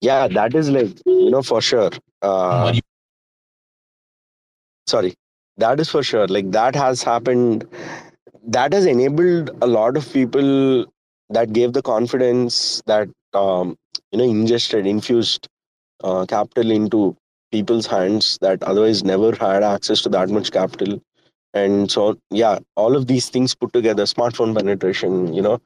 yeah 0.00 0.28
that 0.28 0.54
is 0.54 0.68
like 0.70 0.90
you 1.06 1.30
know 1.30 1.42
for 1.42 1.60
sure 1.60 1.90
uh, 2.22 2.72
sorry. 4.86 5.14
That 5.56 5.80
is 5.80 5.88
for 5.88 6.02
sure. 6.02 6.26
Like 6.26 6.50
that 6.52 6.74
has 6.76 7.02
happened 7.02 7.66
that 8.48 8.72
has 8.72 8.86
enabled 8.86 9.50
a 9.62 9.66
lot 9.66 9.96
of 9.96 10.10
people 10.12 10.86
that 11.30 11.52
gave 11.52 11.72
the 11.72 11.82
confidence 11.82 12.82
that 12.86 13.08
um, 13.34 13.76
you 14.12 14.18
know 14.18 14.24
ingested 14.24 14.86
infused 14.86 15.48
uh, 16.04 16.26
capital 16.26 16.70
into 16.70 17.16
people's 17.52 17.86
hands 17.86 18.38
that 18.42 18.62
otherwise 18.62 19.04
never 19.04 19.34
had 19.34 19.62
access 19.62 20.02
to 20.02 20.08
that 20.10 20.28
much 20.30 20.52
capital 20.52 21.00
and 21.54 21.90
so 21.90 22.16
yeah 22.30 22.58
all 22.76 22.96
of 22.96 23.06
these 23.06 23.28
things 23.30 23.54
put 23.54 23.72
together 23.72 24.04
smartphone 24.04 24.54
penetration 24.56 25.32
you 25.32 25.42
know 25.42 25.60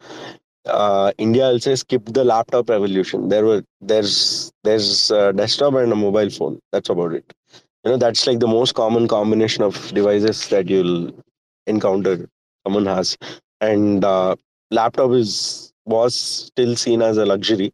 uh, 0.66 1.12
india 1.18 1.45
also 1.47 1.75
skipped 1.75 2.12
the 2.14 2.25
laptop 2.25 2.68
revolution. 2.68 3.29
There 3.29 3.45
were 3.45 3.62
there's 3.81 4.53
there's 4.64 5.11
a 5.11 5.33
desktop 5.33 5.75
and 5.75 5.92
a 5.92 5.97
mobile 5.97 6.31
phone. 6.31 6.59
That's 6.73 6.90
about 6.90 7.12
it. 7.14 7.25
You 7.85 7.92
know 7.92 7.97
that's 7.97 8.27
like 8.27 8.40
the 8.40 8.47
most 8.49 8.75
common 8.75 9.09
combination 9.09 9.62
of 9.64 9.75
devices 9.95 10.49
that 10.49 10.68
you'll 10.68 11.12
encounter 11.66 12.29
someone 12.66 12.87
has. 12.87 13.16
And 13.61 14.05
uh, 14.05 14.37
laptop 14.71 15.12
is 15.12 15.73
was 15.87 16.14
still 16.14 16.77
seen 16.77 17.03
as 17.03 17.16
a 17.18 17.27
luxury 17.27 17.73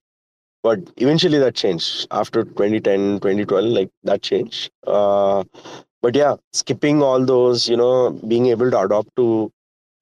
but 0.63 0.79
eventually 0.97 1.39
that 1.39 1.55
changed. 1.55 2.07
After 2.11 2.45
2010 2.45 3.21
2012 3.21 3.67
like 3.73 3.91
that 4.05 4.23
changed. 4.23 4.71
Uh, 4.87 5.45
but 6.03 6.15
yeah 6.15 6.37
skipping 6.53 7.03
all 7.03 7.25
those 7.25 7.69
you 7.69 7.77
know 7.77 8.11
being 8.11 8.47
able 8.47 8.71
to 8.71 8.81
adopt 8.81 9.15
to 9.17 9.51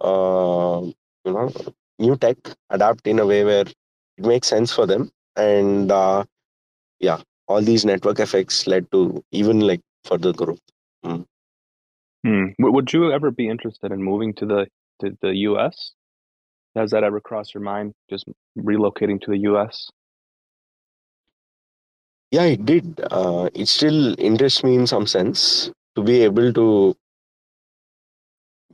uh, 0.01 0.81
you 1.25 1.33
know 1.33 1.53
new 1.99 2.17
tech 2.17 2.37
adapt 2.71 3.07
in 3.07 3.19
a 3.19 3.27
way 3.27 3.45
where 3.45 3.63
it 3.63 3.75
makes 4.19 4.49
sense 4.49 4.73
for 4.73 4.87
them. 4.87 5.11
And 5.37 5.91
uh, 5.91 6.25
yeah 7.01 7.21
all 7.49 7.63
these 7.63 7.85
network 7.85 8.19
effects 8.21 8.67
led 8.67 8.91
to 8.93 9.23
even 9.31 9.61
like 9.61 9.81
further 10.05 10.33
growth. 10.33 10.61
Mm. 11.05 11.25
hmm. 12.25 12.47
would 12.59 12.93
you 12.93 13.13
ever 13.13 13.31
be 13.31 13.49
interested 13.49 13.93
in 13.93 14.03
moving 14.03 14.35
to 14.35 14.47
the 14.47 14.67
to 15.01 15.17
the 15.23 15.33
us 15.35 15.93
has 16.75 16.91
that 16.91 17.05
ever 17.05 17.21
crossed 17.21 17.55
your 17.55 17.63
mind 17.63 17.93
just 18.11 18.25
relocating 18.59 19.21
to 19.21 19.31
the 19.31 19.39
us 19.39 19.91
yeah 22.33 22.43
it 22.43 22.65
did. 22.67 23.01
Uh, 23.11 23.49
it 23.55 23.69
still 23.69 24.19
interests 24.19 24.65
me 24.65 24.75
in 24.75 24.87
some 24.87 25.07
sense 25.07 25.71
to 25.97 26.03
be 26.03 26.23
able 26.23 26.53
to 26.53 26.97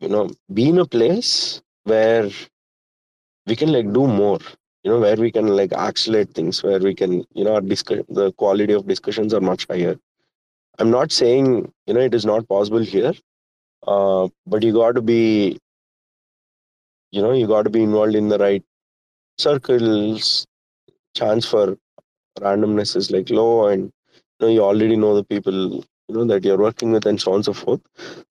you 0.01 0.09
know 0.09 0.29
be 0.53 0.69
in 0.69 0.79
a 0.79 0.87
place 0.87 1.63
where 1.85 2.31
we 3.47 3.57
can 3.57 3.73
like 3.73 3.93
do 3.93 4.07
more 4.07 4.39
you 4.85 4.91
know 4.91 5.01
where 5.01 5.17
we 5.17 5.31
can 5.31 5.47
like 5.49 5.73
accelerate 5.73 6.33
things 6.35 6.63
where 6.63 6.81
we 6.81 6.95
can 6.95 7.25
you 7.35 7.45
know 7.45 7.55
our 7.55 7.61
discuss 7.61 8.01
the 8.09 8.33
quality 8.33 8.73
of 8.75 8.87
discussions 8.87 9.35
are 9.35 9.41
much 9.41 9.67
higher. 9.69 9.97
I'm 10.79 10.91
not 10.91 11.13
saying 11.13 11.73
you 11.87 11.95
know 11.95 12.01
it 12.01 12.15
is 12.15 12.27
not 12.27 12.49
possible 12.49 12.81
here 12.81 13.13
uh, 13.87 14.29
but 14.47 14.63
you 14.63 14.73
got 14.73 14.95
to 14.97 15.03
be 15.03 15.59
you 17.13 17.23
know 17.23 17.33
you 17.33 17.47
got 17.47 17.63
to 17.65 17.71
be 17.71 17.83
involved 17.83 18.15
in 18.15 18.29
the 18.29 18.39
right 18.39 18.63
circles 19.39 20.47
chance 21.17 21.47
for 21.47 21.77
randomness 22.41 22.97
is 22.97 23.11
like 23.11 23.31
low 23.31 23.69
and 23.69 23.85
you 23.85 24.41
know 24.41 24.49
you 24.49 24.63
already 24.63 24.97
know 24.97 25.15
the 25.17 25.25
people 25.25 25.85
you 26.13 26.19
know 26.19 26.25
that 26.27 26.45
you're 26.45 26.59
working 26.59 26.93
with 26.93 27.07
and 27.07 27.21
so 27.21 27.33
on 27.33 27.37
and 27.37 27.45
so 27.47 27.53
forth. 27.55 27.81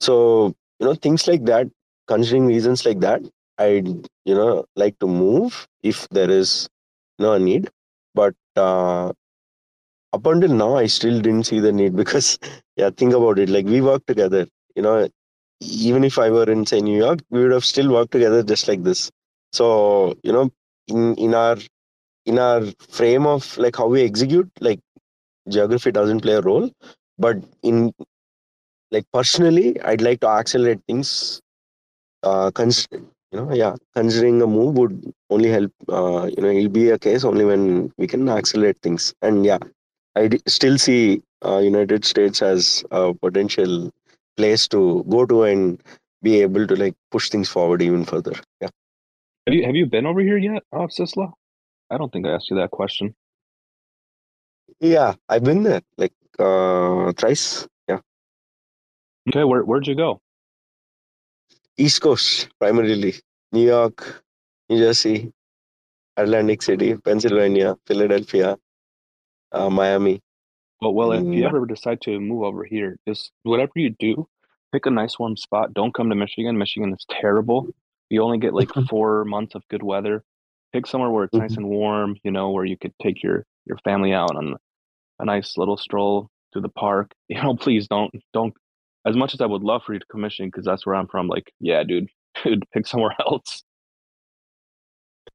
So 0.02 0.54
you 0.80 0.86
know 0.88 0.96
things 0.96 1.28
like 1.28 1.46
that 1.46 1.68
considering 2.08 2.48
reasons 2.48 2.86
like 2.86 3.00
that 3.00 3.22
i'd 3.60 3.88
you 4.26 4.36
know 4.36 4.66
like 4.76 4.98
to 5.00 5.08
move 5.08 5.68
if 5.84 6.08
there 6.10 6.30
is 6.30 6.70
know 7.20 7.38
need. 7.38 7.70
But 8.16 8.36
uh, 8.58 9.14
up 10.14 10.26
until 10.32 10.54
now 10.62 10.76
i 10.78 10.86
still 10.86 11.20
didn't 11.22 11.46
see 11.46 11.60
the 11.60 11.72
need 11.72 11.96
because 12.02 12.40
yeah 12.76 12.90
think 12.90 13.14
about 13.14 13.40
it. 13.40 13.50
Like 13.50 13.66
we 13.66 13.82
work 13.82 14.06
together 14.06 14.48
you 14.76 14.82
know 14.82 15.10
even 15.62 16.04
if 16.04 16.20
i 16.20 16.30
were 16.32 16.50
in 16.52 16.66
say 16.66 16.82
new 16.82 16.98
york 16.98 17.20
we 17.32 17.42
would 17.44 17.52
have 17.52 17.66
still 17.66 17.92
worked 17.94 18.12
together 18.12 18.44
just 18.44 18.68
like 18.70 18.84
this. 18.84 19.12
So 19.54 20.16
you 20.24 20.34
know 20.34 20.52
in 20.88 21.16
in 21.16 21.36
our 21.36 21.58
in 22.26 22.40
our 22.40 22.64
frame 22.90 23.28
of 23.28 23.58
like 23.58 23.78
how 23.78 23.88
we 23.88 24.04
execute 24.04 24.50
like 24.62 24.82
geography 25.50 25.92
doesn't 25.92 26.22
play 26.22 26.36
a 26.36 26.42
role 26.42 26.72
but 27.26 27.38
in 27.64 27.94
like 28.92 29.06
personally 29.14 29.68
i'd 29.92 30.02
like 30.08 30.20
to 30.22 30.28
accelerate 30.28 30.82
things 30.88 31.42
uh 32.24 32.52
cons- 32.52 32.88
you 32.94 33.38
know 33.40 33.54
yeah 33.54 33.76
considering 33.96 34.42
a 34.42 34.48
move 34.48 34.76
would 34.78 34.96
only 35.30 35.50
help 35.50 35.72
uh 35.90 36.24
you 36.34 36.42
know 36.44 36.50
it'll 36.50 36.76
be 36.82 36.90
a 36.90 37.00
case 37.00 37.24
only 37.24 37.46
when 37.46 37.92
we 37.98 38.08
can 38.08 38.28
accelerate 38.30 38.80
things 38.82 39.14
and 39.22 39.46
yeah 39.46 39.60
I 40.16 40.28
d- 40.28 40.42
still 40.48 40.78
see 40.78 41.22
uh, 41.46 41.60
united 41.60 42.06
states 42.06 42.42
as 42.42 42.84
a 42.92 43.14
potential 43.14 43.92
place 44.38 44.68
to 44.70 45.06
go 45.10 45.26
to 45.26 45.44
and 45.44 45.82
be 46.24 46.42
able 46.42 46.68
to 46.68 46.76
like 46.76 46.96
push 47.12 47.30
things 47.30 47.50
forward 47.50 47.82
even 47.82 48.06
further 48.06 48.34
yeah 48.62 48.70
have 49.48 49.56
you 49.56 49.66
have 49.66 49.76
you 49.76 49.86
been 49.88 50.06
over 50.08 50.22
here 50.22 50.38
yet 50.38 50.64
uh, 50.74 50.88
Sistla? 50.88 51.32
I 51.92 51.98
don't 51.98 52.12
think 52.14 52.26
I 52.28 52.32
asked 52.32 52.50
you 52.52 52.58
that 52.58 52.72
question. 52.72 53.16
Yeah, 54.80 55.16
I've 55.30 55.44
been 55.44 55.64
there 55.64 55.82
like 55.98 56.14
uh 56.40 57.12
thrice. 57.14 57.68
Yeah. 57.88 58.00
Okay, 59.30 59.44
where 59.44 59.64
where'd 59.64 59.88
you 59.88 59.96
go? 59.96 60.20
East 61.78 62.02
Coast 62.02 62.50
primarily. 62.60 63.16
New 63.54 63.66
York, 63.66 64.24
New 64.70 64.78
Jersey, 64.78 65.34
Atlantic 66.16 66.62
City, 66.62 66.96
Pennsylvania, 66.96 67.76
Philadelphia, 67.86 68.58
uh, 69.52 69.70
Miami. 69.70 70.22
Well, 70.82 70.94
well, 70.94 71.12
if 71.12 71.26
you 71.26 71.46
ever 71.46 71.66
decide 71.66 72.00
to 72.04 72.18
move 72.20 72.44
over 72.44 72.64
here, 72.64 72.98
just 73.06 73.32
whatever 73.44 73.74
you 73.76 73.90
do, 74.00 74.26
pick 74.72 74.86
a 74.86 74.90
nice 74.90 75.20
warm 75.20 75.36
spot. 75.36 75.74
Don't 75.74 75.94
come 75.94 76.10
to 76.10 76.16
Michigan. 76.16 76.58
Michigan 76.58 76.94
is 76.94 77.06
terrible. 77.10 77.68
You 78.10 78.24
only 78.24 78.38
get 78.38 78.54
like 78.54 78.70
four 78.90 79.26
months 79.26 79.54
of 79.54 79.68
good 79.68 79.84
weather 79.84 80.24
pick 80.74 80.88
somewhere 80.88 81.10
where 81.10 81.26
it's 81.26 81.34
mm-hmm. 81.34 81.48
nice 81.48 81.58
and 81.58 81.68
warm, 81.68 82.18
you 82.24 82.32
know, 82.32 82.52
where 82.52 82.66
you 82.66 82.78
could 82.78 82.94
take 83.02 83.24
your 83.24 83.46
your 83.66 83.78
family 83.84 84.14
out 84.14 84.36
on 84.36 84.56
a 85.22 85.26
nice 85.26 85.58
little 85.58 85.78
stroll 85.78 86.30
to 86.54 86.62
the 86.62 86.70
park. 86.70 87.14
You 87.30 87.42
know, 87.42 87.56
please 87.56 87.88
don't 87.88 88.14
don't. 88.34 88.54
As 89.06 89.16
much 89.16 89.34
as 89.34 89.42
I 89.42 89.48
would 89.48 89.64
love 89.64 89.84
for 89.86 89.94
you 89.94 90.00
to 90.00 90.06
commission, 90.08 90.48
because 90.48 90.66
that's 90.66 90.86
where 90.86 90.96
I'm 90.96 91.08
from. 91.08 91.28
Like, 91.28 91.52
yeah, 91.60 91.84
dude, 91.84 92.10
dude, 92.44 92.66
pick 92.74 92.88
somewhere 92.88 93.16
else. 93.20 93.64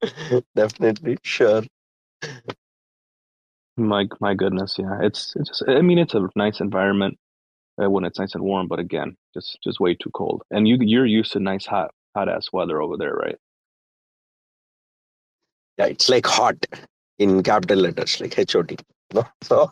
Definitely, 0.56 1.18
sure. 1.22 1.62
My 3.76 4.08
my 4.20 4.34
goodness, 4.34 4.76
yeah. 4.78 4.98
It's 5.02 5.34
it's 5.36 5.48
just. 5.50 5.64
I 5.68 5.82
mean, 5.82 5.98
it's 5.98 6.14
a 6.14 6.28
nice 6.36 6.60
environment 6.60 7.18
uh, 7.82 7.90
when 7.90 8.04
it's 8.04 8.18
nice 8.18 8.34
and 8.34 8.44
warm, 8.44 8.68
but 8.68 8.78
again, 8.78 9.16
just 9.34 9.58
just 9.64 9.80
way 9.80 9.94
too 9.94 10.10
cold. 10.14 10.42
And 10.50 10.68
you 10.68 10.78
you're 10.80 11.06
used 11.06 11.32
to 11.32 11.40
nice 11.40 11.66
hot 11.66 11.90
hot 12.14 12.28
ass 12.28 12.48
weather 12.52 12.80
over 12.82 12.96
there, 12.96 13.14
right? 13.14 13.36
yeah 15.78 15.86
it's 15.86 16.08
like 16.08 16.26
hot 16.26 16.56
in 17.18 17.42
capital 17.42 17.78
letters 17.78 18.20
like 18.20 18.34
hot? 18.34 18.95
So 19.42 19.70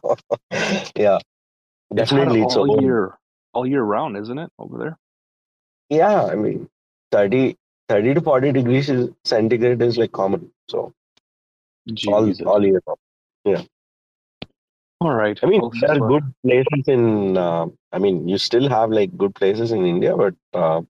yeah 0.96 1.18
definitely 1.94 2.42
it's, 2.42 2.56
all 2.56 2.80
year 2.82 3.18
all 3.52 3.66
year 3.66 3.82
round 3.82 4.16
isn't 4.16 4.38
it 4.38 4.50
over 4.58 4.78
there 4.78 4.98
yeah 5.90 6.24
i 6.24 6.34
mean 6.34 6.68
30 7.12 7.56
30 7.88 8.14
to 8.14 8.20
40 8.20 8.52
degrees 8.52 8.88
is, 8.88 9.10
centigrade 9.24 9.82
is 9.82 9.98
like 9.98 10.12
common 10.12 10.50
so 10.68 10.92
all, 12.08 12.32
all 12.46 12.64
year 12.64 12.80
round. 12.86 12.98
yeah 13.44 13.62
all 15.00 15.14
right 15.14 15.38
i 15.42 15.46
mean 15.46 15.60
there 15.80 15.90
are 15.92 16.08
good 16.08 16.34
places 16.42 16.88
in 16.88 17.36
uh, 17.36 17.66
i 17.92 17.98
mean 17.98 18.26
you 18.28 18.38
still 18.38 18.68
have 18.68 18.90
like 18.90 19.16
good 19.16 19.34
places 19.34 19.72
in 19.72 19.84
india 19.84 20.16
but 20.16 20.34
uh, 20.54 20.80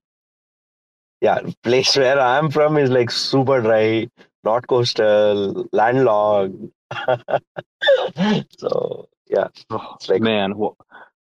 yeah 1.21 1.39
place 1.63 1.95
where 1.97 2.19
i'm 2.19 2.49
from 2.49 2.77
is 2.77 2.89
like 2.89 3.11
super 3.11 3.61
dry 3.61 4.07
not 4.45 4.67
coastal, 4.67 5.67
landlocked. 5.73 6.53
so 8.59 9.09
yeah, 9.27 9.47
oh, 9.69 9.95
like, 10.07 10.21
man. 10.21 10.57
Well, 10.57 10.77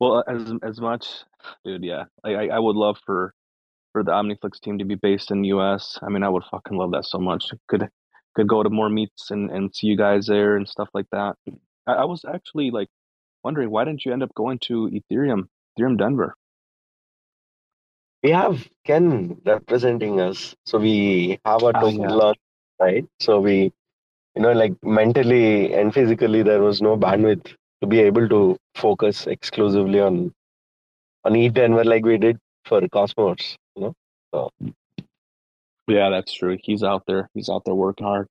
well, 0.01 0.25
as 0.29 0.53
as 0.63 0.81
much, 0.81 1.07
dude. 1.65 1.85
Yeah, 1.85 2.05
like, 2.25 2.37
I 2.37 2.49
I 2.49 2.59
would 2.59 2.77
love 2.77 2.99
for 3.05 3.35
for 3.93 4.03
the 4.03 4.13
Omniflix 4.13 4.61
team 4.61 4.79
to 4.79 4.85
be 4.85 4.95
based 4.95 5.31
in 5.31 5.43
the 5.43 5.49
U.S. 5.49 5.99
I 6.03 6.09
mean, 6.09 6.23
I 6.23 6.29
would 6.29 6.45
fucking 6.51 6.77
love 6.77 6.93
that 6.93 7.05
so 7.05 7.19
much. 7.19 7.51
Could 7.69 7.89
could 8.35 8.49
go 8.49 8.63
to 8.63 8.71
more 8.71 8.89
meets 8.89 9.31
and 9.31 9.51
and 9.51 9.75
see 9.75 9.89
you 9.89 9.97
guys 9.97 10.27
there 10.27 10.57
and 10.57 10.69
stuff 10.69 10.89
like 10.95 11.07
that. 11.13 11.35
I, 11.87 11.93
I 11.93 12.05
was 12.05 12.25
actually 12.25 12.71
like 12.71 12.89
wondering 13.43 13.71
why 13.71 13.85
didn't 13.85 14.05
you 14.05 14.13
end 14.13 14.23
up 14.23 14.35
going 14.35 14.59
to 14.61 14.91
Ethereum, 14.91 15.49
Ethereum 15.79 15.99
Denver? 15.99 16.35
We 18.23 18.31
have 18.31 18.67
Ken 18.85 19.41
representing 19.45 20.21
us, 20.21 20.55
so 20.67 20.79
we 20.79 21.39
have 21.45 21.63
a 21.63 21.67
ah, 21.67 21.81
token 21.81 22.01
yeah. 22.01 22.33
right? 22.81 23.05
So 23.21 23.41
we, 23.41 23.73
you 24.35 24.43
know, 24.43 24.53
like 24.53 24.75
mentally 24.83 25.75
and 25.75 25.93
physically, 25.93 26.43
there 26.43 26.63
was 26.63 26.81
no 26.81 26.97
bandwidth 26.97 27.55
to 27.81 27.87
be 27.87 28.01
able 28.01 28.29
to 28.29 28.57
focus 28.75 29.27
exclusively 29.27 30.01
on 30.01 30.33
on 31.25 31.37
ETH 31.37 31.55
Denver 31.55 31.85
like 31.85 32.05
we 32.05 32.19
did 32.19 32.39
for 32.65 32.87
Cosmos, 32.89 33.57
you 33.77 33.83
know. 33.83 33.95
So 34.33 34.51
yeah, 35.89 36.11
that's 36.11 36.33
true. 36.33 36.59
He's 36.63 36.83
out 36.83 37.05
there. 37.07 37.29
He's 37.35 37.49
out 37.49 37.65
there 37.65 37.75
working 37.75 38.07
hard. 38.07 38.29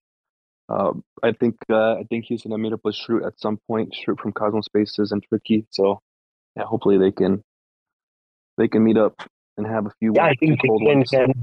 Uh, 0.69 0.93
I 1.23 1.31
think 1.31 1.55
uh, 1.69 1.93
I 1.93 2.03
think 2.09 2.25
he's 2.25 2.43
gonna 2.43 2.57
meet 2.57 2.73
up 2.73 2.81
with 2.83 2.95
Shroot 2.95 3.25
at 3.25 3.39
some 3.39 3.57
point. 3.67 3.95
Shroot 3.95 4.19
from 4.19 4.33
Cosmos 4.33 4.65
Spaces 4.65 5.11
and 5.11 5.23
Tricky. 5.23 5.65
So 5.71 5.99
yeah, 6.55 6.63
hopefully 6.63 6.97
they 6.97 7.11
can 7.11 7.41
they 8.57 8.67
can 8.67 8.83
meet 8.83 8.97
up 8.97 9.15
and 9.57 9.65
have 9.65 9.85
a 9.85 9.91
few. 9.99 10.13
Yeah, 10.15 10.25
I 10.25 10.35
think 10.35 10.59
Tricky 10.59 10.89
and 10.89 11.09
Ken, 11.09 11.33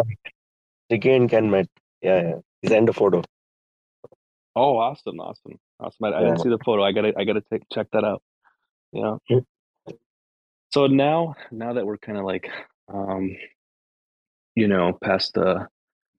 Tricky 0.90 1.12
and 1.12 1.30
Ken 1.30 1.50
met. 1.50 1.68
Yeah, 2.02 2.22
yeah. 2.22 2.68
Send 2.68 2.88
a 2.88 2.92
photo. 2.92 3.22
Oh, 4.57 4.76
awesome, 4.76 5.18
awesome, 5.20 5.59
awesome! 5.80 6.05
I. 6.05 6.16
I 6.16 6.20
didn't 6.20 6.40
see 6.40 6.48
the 6.48 6.59
photo. 6.64 6.84
I 6.84 6.92
gotta, 6.92 7.12
I 7.18 7.24
gotta 7.24 7.42
take, 7.50 7.62
check 7.72 7.88
that 7.92 8.05
out. 8.05 8.22
Yeah. 8.92 9.16
so 10.72 10.86
now, 10.86 11.34
now 11.50 11.72
that 11.72 11.84
we're 11.84 11.98
kind 11.98 12.16
of 12.16 12.24
like, 12.24 12.48
um, 12.92 13.36
you 14.55 14.68
know, 14.68 14.96
past 15.02 15.34
the, 15.34 15.66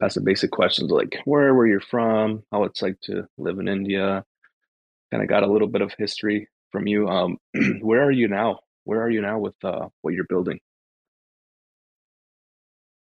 past 0.01 0.15
the 0.15 0.21
basic 0.21 0.51
questions 0.51 0.91
like 0.91 1.15
where, 1.23 1.55
where 1.55 1.67
you're 1.67 1.79
from, 1.79 2.43
how 2.51 2.65
it's 2.65 2.81
like 2.81 2.99
to 3.03 3.25
live 3.37 3.59
in 3.59 3.69
India, 3.69 4.25
kind 5.11 5.23
of 5.23 5.29
got 5.29 5.43
a 5.43 5.51
little 5.51 5.69
bit 5.69 5.81
of 5.81 5.93
history 5.97 6.49
from 6.71 6.87
you. 6.87 7.07
Um, 7.07 7.37
where 7.81 8.03
are 8.03 8.11
you 8.11 8.27
now? 8.27 8.59
Where 8.83 9.01
are 9.01 9.09
you 9.09 9.21
now 9.21 9.39
with 9.39 9.55
uh, 9.63 9.87
what 10.01 10.13
you're 10.13 10.25
building? 10.25 10.59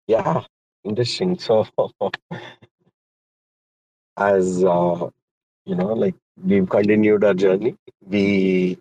Yeah, 0.08 0.42
interesting. 0.84 1.40
So, 1.40 1.66
as 4.18 4.64
uh, 4.64 5.10
you 5.66 5.76
know, 5.76 5.94
like 5.94 6.16
we've 6.44 6.70
continued 6.70 7.24
our 7.24 7.34
journey, 7.34 7.76
we 8.02 8.78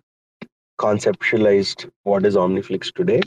conceptualized 0.79 1.89
what 2.03 2.25
is 2.25 2.35
Omniflix 2.35 2.93
today 2.93 3.21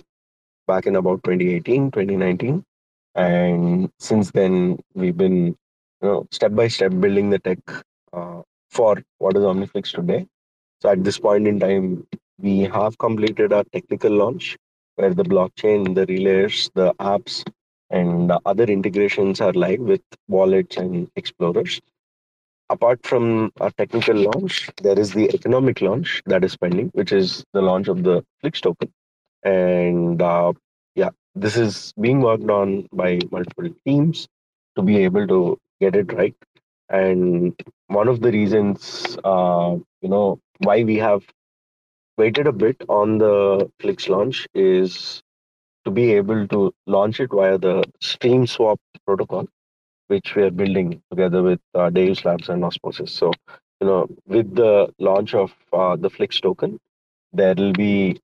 back 0.66 0.86
in 0.86 0.96
about 0.96 1.22
2018, 1.24 1.90
2019. 1.90 2.64
And 3.14 3.90
since 3.98 4.30
then, 4.30 4.78
we've 4.94 5.16
been, 5.16 5.46
you 5.46 5.56
know, 6.02 6.26
step 6.30 6.54
by 6.54 6.68
step 6.68 6.92
building 7.00 7.30
the 7.30 7.38
tech 7.38 7.58
uh, 8.12 8.42
for 8.70 9.02
what 9.18 9.36
is 9.36 9.42
Omniflix 9.42 9.92
today. 9.92 10.26
So 10.80 10.90
at 10.90 11.02
this 11.02 11.18
point 11.18 11.48
in 11.48 11.58
time, 11.58 12.06
we 12.38 12.60
have 12.60 12.98
completed 12.98 13.52
our 13.52 13.64
technical 13.72 14.12
launch 14.12 14.56
where 14.96 15.14
the 15.14 15.24
blockchain, 15.24 15.94
the 15.94 16.06
relays, 16.06 16.70
the 16.74 16.94
apps, 16.94 17.44
and 17.90 18.30
other 18.44 18.64
integrations 18.64 19.40
are 19.40 19.52
live 19.52 19.80
with 19.80 20.02
wallets 20.28 20.76
and 20.76 21.10
explorers. 21.16 21.80
Apart 22.70 23.04
from 23.06 23.52
our 23.60 23.70
technical 23.72 24.14
launch, 24.16 24.70
there 24.82 24.98
is 24.98 25.12
the 25.12 25.30
economic 25.34 25.80
launch 25.80 26.22
that 26.26 26.44
is 26.44 26.56
pending, 26.56 26.88
which 26.94 27.12
is 27.12 27.44
the 27.52 27.62
launch 27.62 27.88
of 27.88 28.02
the 28.02 28.24
Flix 28.40 28.60
token. 28.60 28.92
And 29.42 30.20
uh, 30.20 30.52
yeah, 30.94 31.10
this 31.34 31.56
is 31.56 31.92
being 32.00 32.20
worked 32.20 32.48
on 32.50 32.88
by 32.92 33.20
multiple 33.30 33.70
teams 33.86 34.28
to 34.76 34.82
be 34.82 34.98
able 35.04 35.26
to 35.28 35.58
get 35.80 35.96
it 35.96 36.12
right. 36.12 36.34
And 36.90 37.54
one 37.88 38.08
of 38.08 38.20
the 38.20 38.32
reasons, 38.32 39.16
uh, 39.24 39.76
you 40.02 40.08
know, 40.08 40.38
why 40.58 40.84
we 40.84 40.96
have 40.96 41.24
waited 42.18 42.46
a 42.46 42.52
bit 42.52 42.82
on 42.88 43.18
the 43.18 43.70
Flix 43.80 44.08
launch 44.08 44.46
is 44.54 45.22
to 45.84 45.90
be 45.90 46.12
able 46.12 46.46
to 46.48 46.72
launch 46.86 47.20
it 47.20 47.30
via 47.32 47.58
the 47.58 47.84
Stream 48.00 48.46
Swap 48.46 48.78
protocol, 49.06 49.46
which 50.08 50.34
we 50.34 50.42
are 50.42 50.50
building 50.50 51.00
together 51.10 51.42
with 51.42 51.60
uh, 51.74 51.90
Deus 51.90 52.24
Labs 52.24 52.48
and 52.48 52.64
Osmosis. 52.64 53.12
So, 53.12 53.32
you 53.80 53.86
know, 53.86 54.08
with 54.26 54.54
the 54.54 54.92
launch 54.98 55.34
of 55.34 55.54
uh, 55.72 55.96
the 55.96 56.10
Flix 56.10 56.40
token, 56.40 56.78
there 57.32 57.54
will 57.54 57.72
be 57.72 58.20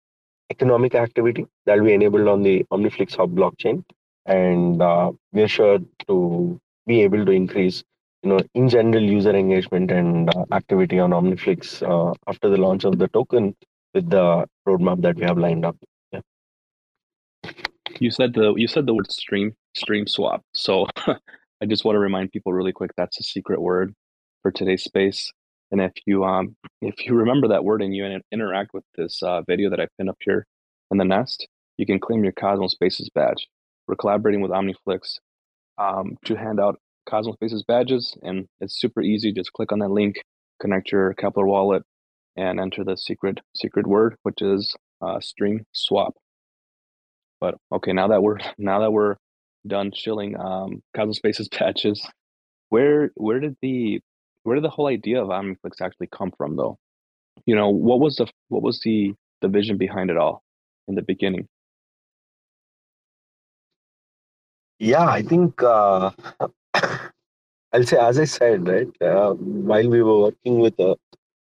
economic 0.50 0.94
activity 0.94 1.46
that 1.66 1.78
will 1.78 1.86
be 1.86 1.94
enabled 1.94 2.28
on 2.28 2.42
the 2.42 2.64
OmniFlix 2.72 3.16
Hub 3.16 3.34
blockchain, 3.34 3.84
and 4.26 4.82
uh, 4.82 5.12
we 5.32 5.42
are 5.42 5.48
sure 5.48 5.78
to 6.08 6.60
be 6.86 7.02
able 7.02 7.24
to 7.24 7.32
increase, 7.32 7.82
you 8.22 8.30
know, 8.30 8.40
in 8.54 8.68
general 8.68 9.02
user 9.02 9.34
engagement 9.34 9.90
and 9.90 10.34
uh, 10.34 10.44
activity 10.52 10.98
on 10.98 11.10
OmniFlix 11.10 11.82
uh, 11.82 12.14
after 12.26 12.48
the 12.48 12.56
launch 12.56 12.84
of 12.84 12.98
the 12.98 13.08
token 13.08 13.54
with 13.94 14.10
the 14.10 14.46
roadmap 14.66 15.00
that 15.02 15.16
we 15.16 15.22
have 15.22 15.38
lined 15.38 15.64
up. 15.64 15.76
You 18.00 18.10
said 18.10 18.34
the 18.34 18.54
you 18.54 18.66
said 18.66 18.86
the 18.86 18.94
word 18.94 19.12
stream 19.12 19.54
stream 19.76 20.06
swap. 20.06 20.42
So 20.52 20.86
I 21.62 21.66
just 21.66 21.84
want 21.84 21.96
to 21.96 22.00
remind 22.00 22.32
people 22.32 22.52
really 22.52 22.72
quick 22.72 22.90
that's 22.96 23.18
a 23.20 23.22
secret 23.22 23.60
word 23.60 23.94
for 24.42 24.50
today's 24.50 24.84
space. 24.84 25.32
And 25.70 25.80
if 25.80 25.92
you 26.06 26.24
um 26.24 26.56
if 26.80 27.06
you 27.06 27.14
remember 27.14 27.48
that 27.48 27.64
word 27.64 27.82
and 27.82 27.94
you 27.94 28.20
interact 28.32 28.70
with 28.74 28.84
this 28.96 29.22
uh, 29.22 29.42
video 29.48 29.70
that 29.70 29.80
I 29.80 29.88
pinned 29.96 30.10
up 30.10 30.18
here 30.20 30.46
in 30.90 30.98
the 30.98 31.04
nest, 31.04 31.48
you 31.76 31.86
can 31.86 31.98
claim 31.98 32.22
your 32.22 32.32
Cosmos 32.32 32.72
Spaces 32.72 33.10
badge. 33.14 33.48
We're 33.88 33.96
collaborating 33.96 34.40
with 34.40 34.50
OmniFlix 34.50 35.18
um, 35.78 36.16
to 36.26 36.36
hand 36.36 36.60
out 36.60 36.78
Cosmos 37.08 37.34
Spaces 37.36 37.64
badges, 37.66 38.16
and 38.22 38.46
it's 38.60 38.78
super 38.78 39.00
easy. 39.02 39.32
Just 39.32 39.52
click 39.52 39.72
on 39.72 39.80
that 39.80 39.90
link, 39.90 40.16
connect 40.60 40.92
your 40.92 41.14
Keplr 41.14 41.46
wallet, 41.46 41.82
and 42.36 42.60
enter 42.60 42.84
the 42.84 42.96
secret 42.96 43.40
secret 43.56 43.86
word, 43.86 44.16
which 44.22 44.42
is 44.42 44.74
uh, 45.02 45.20
stream 45.20 45.64
swap. 45.72 46.14
But 47.40 47.56
okay, 47.72 47.92
now 47.92 48.08
that 48.08 48.22
we're 48.22 48.38
now 48.58 48.80
that 48.80 48.92
we're 48.92 49.16
done 49.66 49.92
chilling 49.92 50.38
um, 50.38 50.82
Cosmos 50.94 51.16
Spaces 51.16 51.48
patches, 51.52 52.06
where 52.70 53.10
where 53.16 53.40
did 53.40 53.56
the 53.62 54.00
where 54.44 54.56
did 54.56 54.64
the 54.64 54.70
whole 54.70 54.88
idea 54.88 55.22
of 55.22 55.28
Omniflix 55.28 55.80
actually 55.80 56.08
come 56.08 56.32
from, 56.36 56.56
though? 56.56 56.78
You 57.46 57.56
know, 57.56 57.70
what 57.70 58.00
was 58.00 58.16
the 58.16 58.26
what 58.48 58.62
was 58.62 58.80
the 58.84 59.14
the 59.40 59.48
vision 59.48 59.78
behind 59.78 60.10
it 60.10 60.16
all 60.16 60.42
in 60.88 60.94
the 60.94 61.02
beginning? 61.02 61.48
Yeah, 64.78 65.06
I 65.06 65.22
think 65.22 65.62
uh, 65.62 66.10
I'll 67.72 67.84
say, 67.84 67.98
as 67.98 68.18
I 68.18 68.24
said, 68.24 68.68
right, 68.68 68.88
uh, 69.02 69.32
while 69.34 69.88
we 69.88 70.02
were 70.02 70.20
working 70.20 70.58
with 70.60 70.78
a 70.78 70.96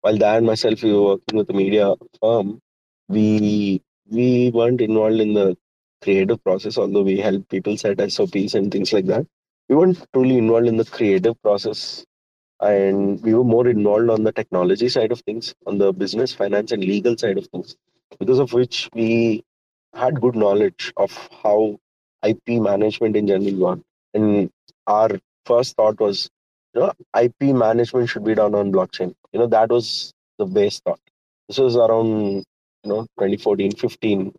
while 0.03 0.17
Dan 0.17 0.37
and 0.37 0.47
myself 0.47 0.83
we 0.83 0.93
were 0.93 1.03
working 1.03 1.39
with 1.39 1.51
a 1.51 1.53
media 1.53 1.95
firm, 2.21 2.61
we 3.09 3.83
we 4.11 4.51
weren't 4.55 4.81
involved 4.81 5.21
in 5.21 5.35
the 5.35 5.57
creative 6.03 6.43
process, 6.45 6.79
although 6.79 7.03
we 7.03 7.19
helped 7.19 7.49
people 7.49 7.77
set 7.77 8.01
SOPs 8.11 8.55
and 8.55 8.71
things 8.73 8.93
like 8.93 9.07
that. 9.07 9.27
We 9.69 9.77
weren't 9.77 10.05
truly 10.13 10.39
involved 10.39 10.67
in 10.67 10.77
the 10.77 10.85
creative 10.85 11.41
process 11.43 12.05
and 12.61 13.23
we 13.23 13.35
were 13.35 13.45
more 13.45 13.69
involved 13.69 14.11
on 14.11 14.25
the 14.25 14.33
technology 14.33 14.89
side 14.89 15.13
of 15.13 15.21
things, 15.21 15.55
on 15.67 15.79
the 15.79 15.93
business, 15.93 16.35
finance, 16.35 16.73
and 16.73 16.83
legal 16.83 17.17
side 17.17 17.39
of 17.39 17.47
things, 17.49 17.77
because 18.19 18.39
of 18.39 18.53
which 18.53 18.89
we 18.95 19.45
had 19.95 20.21
good 20.21 20.37
knowledge 20.37 20.93
of 20.97 21.13
how 21.43 21.79
IP 22.27 22.61
management 22.61 23.17
in 23.17 23.27
general 23.27 23.57
worked. 23.57 23.83
And 24.15 24.51
our 24.87 25.11
first 25.47 25.77
thought 25.77 26.01
was 26.01 26.31
you 26.75 26.81
know, 26.81 26.93
IP 27.21 27.55
management 27.55 28.09
should 28.09 28.25
be 28.25 28.35
done 28.35 28.55
on 28.55 28.73
blockchain. 28.73 29.15
You 29.33 29.41
know, 29.41 29.47
that 29.49 29.71
was 29.71 30.13
the 30.39 30.47
base 30.47 30.81
thought. 30.81 31.01
This 31.49 31.59
was 31.59 31.77
around, 31.77 32.45
you 32.85 32.91
know, 32.91 33.03
2014, 33.19 33.73
15, 33.73 34.35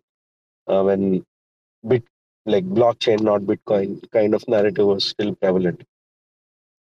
uh, 0.68 0.82
when 0.82 1.24
bit 1.86 2.04
like 2.46 2.64
blockchain, 2.64 3.20
not 3.20 3.42
Bitcoin 3.42 4.08
kind 4.10 4.34
of 4.34 4.46
narrative 4.48 4.86
was 4.86 5.04
still 5.04 5.34
prevalent. 5.34 5.84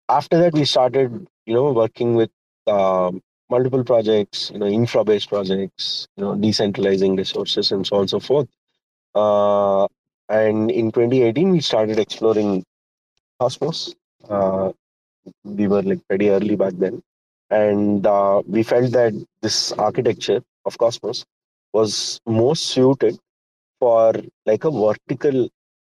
After 0.08 0.38
that, 0.38 0.52
we 0.54 0.64
started, 0.64 1.26
you 1.46 1.54
know, 1.54 1.72
working 1.72 2.14
with 2.14 2.30
uh, 2.66 3.12
multiple 3.50 3.84
projects, 3.84 4.50
you 4.50 4.58
know, 4.58 4.66
infra-based 4.66 5.28
projects, 5.28 6.08
you 6.16 6.24
know, 6.24 6.34
decentralizing 6.34 7.16
resources 7.16 7.72
and 7.72 7.86
so 7.86 7.96
on 7.96 8.00
and 8.02 8.10
so 8.10 8.20
forth. 8.20 8.48
Uh, 9.14 9.86
and 10.28 10.70
in 10.70 10.90
2018, 10.92 11.50
we 11.50 11.60
started 11.60 11.98
exploring 11.98 12.64
Cosmos. 13.40 13.94
Uh, 14.28 14.72
we 15.44 15.66
were 15.68 15.82
like 15.82 16.06
pretty 16.08 16.30
early 16.30 16.56
back 16.56 16.74
then 16.76 17.02
and 17.50 18.06
uh, 18.06 18.42
we 18.46 18.62
felt 18.62 18.92
that 18.92 19.12
this 19.42 19.72
architecture 19.72 20.42
of 20.64 20.78
cosmos 20.78 21.24
was 21.72 22.20
most 22.26 22.66
suited 22.66 23.18
for 23.80 24.12
like 24.46 24.64
a 24.64 24.70
vertical 24.70 25.34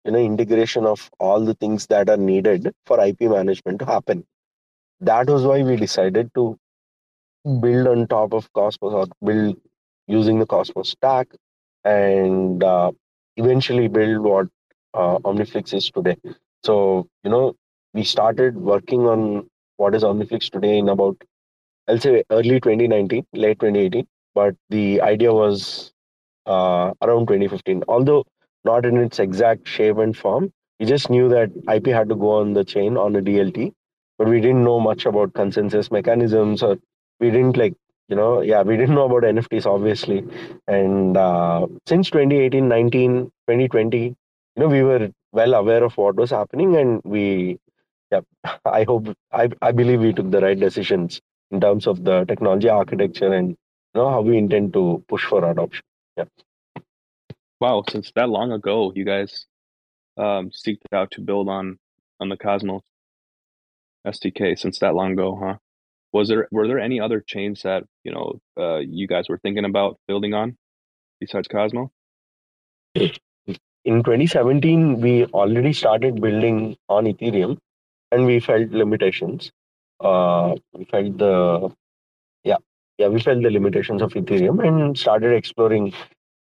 you 0.05 0.13
know 0.13 0.19
integration 0.19 0.87
of 0.87 1.11
all 1.19 1.45
the 1.45 1.55
things 1.55 1.87
that 1.87 2.09
are 2.09 2.17
needed 2.17 2.73
for 2.87 3.01
ip 3.05 3.21
management 3.21 3.79
to 3.81 3.87
happen 3.87 4.25
that 5.01 5.27
was 5.29 5.45
why 5.45 5.63
we 5.63 5.77
decided 5.77 6.31
to 6.35 6.57
build 7.61 7.87
on 7.87 8.07
top 8.07 8.33
of 8.33 8.53
cosmos 8.53 8.93
or 8.93 9.07
build 9.25 9.57
using 10.07 10.39
the 10.39 10.47
cosmos 10.47 10.91
stack 10.91 11.29
and 11.85 12.63
uh, 12.65 12.91
eventually 13.37 13.89
build 13.89 14.19
what 14.23 14.47
uh, 14.95 15.19
omniflix 15.31 15.75
is 15.75 15.91
today 15.91 16.17
so 16.65 17.07
you 17.25 17.31
know 17.31 17.55
we 17.95 18.05
started 18.05 18.57
working 18.57 19.07
on 19.07 19.49
what 19.79 19.95
is 19.95 20.03
Omniflix 20.05 20.51
today 20.51 20.79
in 20.79 20.89
about, 20.89 21.17
I'll 21.89 21.99
say 21.99 22.25
early 22.31 22.61
2019, 22.61 23.27
late 23.35 23.59
2018. 23.61 24.07
But 24.35 24.55
the 24.71 25.01
idea 25.03 25.33
was 25.33 25.93
uh, 26.47 26.93
around 27.03 27.27
2015, 27.27 27.85
although 27.89 28.25
not 28.65 28.85
in 28.87 28.97
its 28.99 29.19
exact 29.19 29.69
shape 29.69 29.99
and 29.99 30.17
form. 30.17 30.53
We 30.81 30.87
just 30.87 31.11
knew 31.11 31.29
that 31.31 31.51
IP 31.73 31.87
had 31.87 32.09
to 32.11 32.15
go 32.17 32.31
on 32.41 32.53
the 32.53 32.65
chain 32.65 32.97
on 32.97 33.17
a 33.17 33.23
DLT, 33.23 33.73
but 34.19 34.29
we 34.29 34.41
didn't 34.41 34.65
know 34.65 34.81
much 34.81 35.07
about 35.07 35.35
consensus 35.35 35.91
mechanisms 35.91 36.63
or 36.63 36.79
we 37.21 37.31
didn't 37.31 37.57
like 37.57 37.75
you 38.09 38.17
know 38.17 38.41
yeah 38.41 38.63
we 38.63 38.77
didn't 38.77 38.95
know 38.95 39.07
about 39.07 39.23
nfts 39.23 39.67
obviously. 39.67 40.25
And 40.67 41.17
uh, 41.17 41.67
since 41.87 42.11
2018 42.11 42.69
19 42.69 43.31
2020 43.49 43.99
you 43.99 44.15
know 44.57 44.69
we 44.69 44.83
were 44.83 45.11
well 45.33 45.55
aware 45.55 45.83
of 45.85 45.97
what 45.97 46.17
was 46.17 46.31
happening 46.31 46.77
and 46.77 47.01
we 47.05 47.59
yeah 48.13 48.21
i 48.67 48.85
hope 48.85 49.09
i 49.33 49.49
i 49.63 49.73
believe 49.73 50.01
we 50.01 50.13
took 50.13 50.31
the 50.31 50.41
right 50.41 50.61
decisions 50.61 51.21
in 51.51 51.61
terms 51.61 51.87
of 51.87 52.05
the 52.05 52.25
technology 52.27 52.69
architecture 52.69 53.33
and 53.33 53.51
you 53.51 54.01
know 54.01 54.11
how 54.11 54.21
we 54.21 54.37
intend 54.39 54.73
to 54.73 55.03
push 55.09 55.25
for 55.25 55.45
adoption 55.51 55.85
yeah 56.17 56.25
wow 57.61 57.83
since 57.91 58.13
that 58.15 58.29
long 58.29 58.53
ago 58.53 58.93
you 58.95 59.05
guys 59.05 59.47
um 60.17 60.51
seeked 60.51 60.93
out 60.93 61.11
to 61.11 61.21
build 61.21 61.49
on 61.49 61.79
on 62.21 62.29
the 62.29 62.37
cosmos 62.37 62.83
sdk 64.07 64.59
since 64.59 64.79
that 64.79 64.95
long 64.95 65.13
ago 65.13 65.39
huh? 65.41 65.57
Was 66.13 66.29
there 66.29 66.49
were 66.51 66.67
there 66.67 66.79
any 66.79 66.99
other 66.99 67.21
chains 67.21 67.63
that 67.63 67.85
you 68.03 68.13
know 68.13 68.41
uh, 68.59 68.79
you 68.79 69.07
guys 69.07 69.29
were 69.29 69.39
thinking 69.39 69.67
about 69.67 69.99
building 70.09 70.33
on 70.33 70.57
besides 71.21 71.47
cosmos? 71.47 71.91
In 72.95 74.03
2017 74.03 75.01
we 75.01 75.27
already 75.27 75.73
started 75.73 76.21
building 76.21 76.77
on 76.89 77.05
ethereum 77.05 77.59
and 78.13 78.25
we 78.25 78.41
felt 78.41 78.71
limitations. 78.71 79.51
Uh, 80.01 80.55
we 80.73 80.85
felt 80.87 81.19
the 81.19 81.71
yeah 82.45 82.57
yeah 82.99 83.09
we 83.09 83.21
felt 83.21 83.43
the 83.43 83.51
limitations 83.51 84.03
of 84.03 84.13
Ethereum 84.13 84.67
and 84.67 84.99
started 84.99 85.33
exploring 85.35 85.93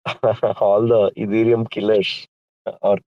all 0.61 0.87
the 0.87 1.11
Ethereum 1.17 1.71
killers. 1.71 2.27
Or 2.83 2.99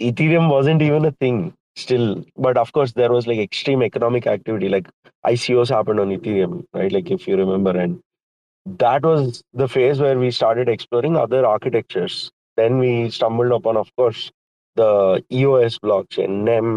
Ethereum 0.00 0.48
wasn't 0.50 0.82
even 0.82 1.04
a 1.04 1.12
thing. 1.12 1.54
still 1.76 2.24
but 2.44 2.56
of 2.60 2.72
course 2.72 2.92
there 2.92 3.12
was 3.12 3.26
like 3.26 3.38
extreme 3.38 3.82
economic 3.82 4.26
activity 4.26 4.68
like 4.74 4.86
icos 5.30 5.68
happened 5.74 6.00
on 6.04 6.12
ethereum 6.14 6.54
right 6.78 6.92
like 6.96 7.10
if 7.16 7.26
you 7.28 7.36
remember 7.40 7.72
and 7.82 7.98
that 8.84 9.02
was 9.02 9.42
the 9.52 9.68
phase 9.68 10.00
where 10.04 10.18
we 10.18 10.30
started 10.30 10.68
exploring 10.74 11.16
other 11.16 11.44
architectures 11.46 12.30
then 12.56 12.78
we 12.78 13.10
stumbled 13.10 13.52
upon 13.58 13.76
of 13.76 13.90
course 13.96 14.22
the 14.76 14.90
eos 15.40 15.78
blockchain 15.78 16.40
nem 16.48 16.70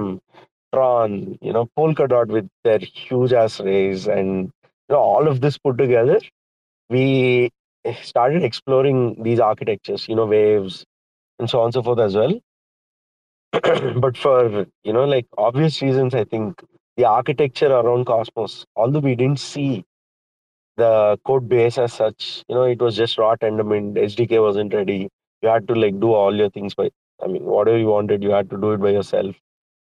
tron 0.74 1.16
you 1.42 1.54
know 1.54 1.66
polkadot 1.78 2.28
with 2.28 2.48
their 2.64 2.80
huge 2.80 3.34
ass 3.34 3.60
raise 3.60 4.08
and 4.08 4.52
know 4.90 4.98
all 5.00 5.28
of 5.28 5.42
this 5.42 5.58
put 5.58 5.78
together 5.78 6.20
we 6.90 7.50
started 8.04 8.44
exploring 8.44 9.22
these 9.24 9.40
architectures 9.40 10.08
you 10.10 10.16
know 10.16 10.26
waves 10.26 10.86
and 11.40 11.50
so 11.50 11.60
on 11.62 11.66
and 11.66 11.74
so 11.74 11.84
forth 11.84 12.00
as 12.00 12.16
well. 12.16 12.40
But 14.02 14.18
for 14.18 14.66
you 14.84 14.94
know 14.94 15.06
like 15.06 15.26
obvious 15.38 15.82
reasons 15.82 16.14
i 16.16 16.24
think 16.24 16.64
the 16.98 17.06
architecture 17.06 17.72
around 17.72 18.06
cosmos 18.06 18.66
although 18.76 19.00
we 19.00 19.16
didn't 19.16 19.40
see 19.40 19.86
the 20.78 21.20
code 21.26 21.48
base 21.50 21.78
as 21.78 21.94
such 21.94 22.44
you 22.48 22.56
know 22.56 22.64
it 22.64 22.82
was 22.82 22.96
just 22.96 23.18
raw 23.18 23.36
tendermint 23.36 23.96
sdk 24.10 24.42
wasn't 24.42 24.74
ready. 24.74 25.10
You 25.42 25.50
had 25.50 25.68
to 25.70 25.76
like 25.76 26.00
do 26.00 26.14
all 26.14 26.36
your 26.36 26.50
things 26.50 26.76
by 26.76 26.90
i 27.24 27.28
mean 27.28 27.44
whatever 27.44 27.78
you 27.78 27.88
wanted 27.88 28.24
you 28.24 28.32
had 28.32 28.50
to 28.50 28.58
do 28.58 28.72
it 28.72 28.80
by 28.80 28.92
yourself 28.92 29.36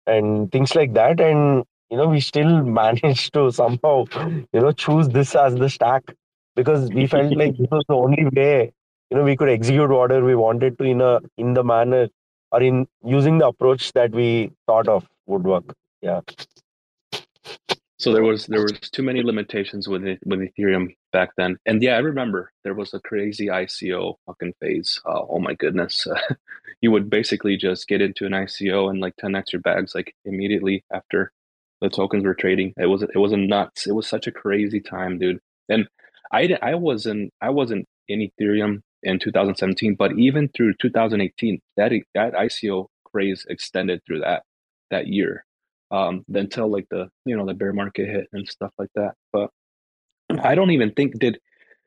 and 0.07 0.51
things 0.53 0.75
like 0.75 0.95
that. 0.95 1.21
And 1.21 1.65
you 1.91 1.97
know 1.97 2.09
we 2.09 2.21
still 2.21 2.63
managed 2.81 3.33
to 3.35 3.51
somehow 3.51 4.05
you 4.53 4.61
know 4.61 4.73
choose 4.73 5.09
this 5.09 5.35
as 5.35 5.55
the 5.55 5.69
stack 5.69 6.03
because 6.55 6.89
we 6.91 7.07
felt 7.07 7.35
like 7.37 7.57
this 7.57 7.69
was 7.71 7.85
the 7.89 7.95
only 7.95 8.27
way 8.33 8.73
you 9.11 9.17
know 9.17 9.25
we 9.25 9.37
could 9.37 9.49
execute 9.49 9.91
whatever 9.91 10.25
we 10.25 10.35
wanted 10.35 10.79
to 10.79 10.85
in 10.85 11.01
a 11.01 11.21
in 11.37 11.55
the 11.55 11.65
manner 11.65 12.09
or 12.53 12.63
in 12.63 12.87
using 13.05 13.39
the 13.39 13.47
approach 13.47 13.93
that 13.93 14.13
we 14.13 14.51
thought 14.67 14.89
of 14.89 15.07
would 15.27 15.45
work. 15.45 15.75
Yeah. 16.01 16.21
So 17.99 18.13
there 18.13 18.23
was 18.23 18.47
there 18.47 18.63
was 18.63 18.79
too 18.79 19.03
many 19.03 19.23
limitations 19.23 19.89
with 19.89 20.05
it, 20.05 20.19
with 20.27 20.41
Ethereum 20.41 20.95
back 21.13 21.31
then, 21.39 21.57
and 21.65 21.83
yeah, 21.83 21.97
I 21.97 22.01
remember 22.01 22.53
there 22.63 22.75
was 22.75 22.93
a 22.93 23.01
crazy 23.01 23.47
ICO 23.47 24.17
fucking 24.27 24.53
phase. 24.61 25.01
Uh, 25.07 25.23
oh 25.31 25.39
my 25.39 25.55
goodness, 25.55 26.07
you 26.83 26.91
would 26.91 27.09
basically 27.09 27.57
just 27.57 27.89
get 27.89 28.03
into 28.03 28.27
an 28.27 28.33
ICO 28.33 28.91
and 28.91 29.01
like 29.01 29.17
10x 29.17 29.53
your 29.53 29.63
bags 29.63 29.95
like 29.95 30.15
immediately 30.27 30.85
after 30.93 31.33
the 31.81 31.89
tokens 31.89 32.25
were 32.25 32.35
trading. 32.35 32.73
It 32.77 32.87
was 32.87 33.03
it 33.03 33.19
was 33.19 33.33
a 33.33 33.37
nuts. 33.37 33.87
It 33.87 33.93
was 33.93 34.07
such 34.07 34.27
a 34.27 34.33
crazy 34.33 34.81
time, 34.81 35.19
dude. 35.19 35.41
And 35.69 35.89
I 36.33 36.57
I 36.63 36.75
wasn't 36.75 37.33
I 37.41 37.51
wasn't 37.51 37.87
in 38.09 38.21
Ethereum 38.21 38.83
in 39.03 39.19
2017, 39.19 39.95
but 39.95 40.13
even 40.19 40.49
through 40.49 40.75
2018, 40.81 41.61
that 41.77 41.93
that 42.15 42.33
ICO 42.33 42.87
craze 43.05 43.47
extended 43.49 44.01
through 44.07 44.21
that 44.21 44.43
that 44.91 45.07
year 45.07 45.45
um, 45.91 46.25
until 46.33 46.71
like 46.71 46.87
the 46.91 47.09
you 47.25 47.37
know 47.37 47.47
the 47.47 47.55
bear 47.55 47.73
market 47.73 48.07
hit 48.07 48.29
and 48.33 48.49
stuff 48.49 48.73
like 48.79 48.91
that. 48.95 49.15
But 49.33 49.51
I 50.43 50.55
don't 50.55 50.71
even 50.71 50.93
think 50.93 51.19
did 51.19 51.39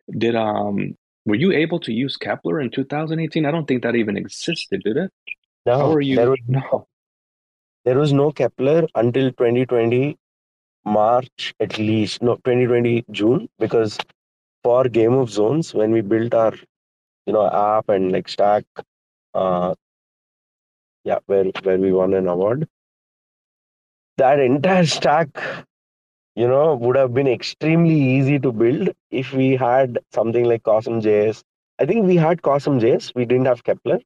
did 0.09 0.35
um 0.35 0.95
were 1.25 1.35
you 1.35 1.51
able 1.51 1.79
to 1.81 1.93
use 1.93 2.17
Keplr 2.17 2.63
in 2.63 2.71
2018? 2.71 3.45
I 3.45 3.51
don't 3.51 3.67
think 3.67 3.83
that 3.83 3.95
even 3.95 4.17
existed, 4.17 4.81
did 4.83 4.97
it? 4.97 5.11
No, 5.65 5.77
How 5.77 5.91
are 5.93 6.01
you? 6.01 6.19
Was, 6.19 6.39
no. 6.47 6.87
There 7.85 7.97
was 7.97 8.13
no 8.13 8.31
Keplr 8.31 8.87
until 8.95 9.31
2020 9.31 10.17
March 10.85 11.53
at 11.59 11.77
least. 11.77 12.21
No, 12.21 12.35
2020 12.37 13.05
June 13.11 13.49
because 13.59 13.97
for 14.63 14.85
Game 14.85 15.13
of 15.13 15.29
Zones 15.29 15.73
when 15.73 15.91
we 15.91 16.01
built 16.01 16.33
our 16.33 16.53
you 17.25 17.33
know 17.33 17.47
app 17.49 17.89
and 17.89 18.11
like 18.11 18.27
stack 18.29 18.63
uh 19.33 19.73
yeah 21.03 21.19
where 21.25 21.45
where 21.63 21.77
we 21.77 21.91
won 21.91 22.13
an 22.13 22.27
award 22.27 22.67
that 24.17 24.39
entire 24.39 24.85
stack 24.85 25.29
you 26.35 26.47
know 26.47 26.75
would 26.75 26.95
have 26.95 27.13
been 27.13 27.27
extremely 27.27 27.95
easy 28.15 28.39
to 28.39 28.51
build 28.51 28.89
if 29.11 29.33
we 29.33 29.55
had 29.55 29.99
something 30.13 30.45
like 30.45 30.63
CosmJS. 30.63 31.43
I 31.79 31.85
think 31.85 32.05
we 32.05 32.15
had 32.15 32.41
CosmJS. 32.41 33.13
We 33.15 33.25
didn't 33.25 33.45
have 33.47 33.63
Keplr, 33.63 34.01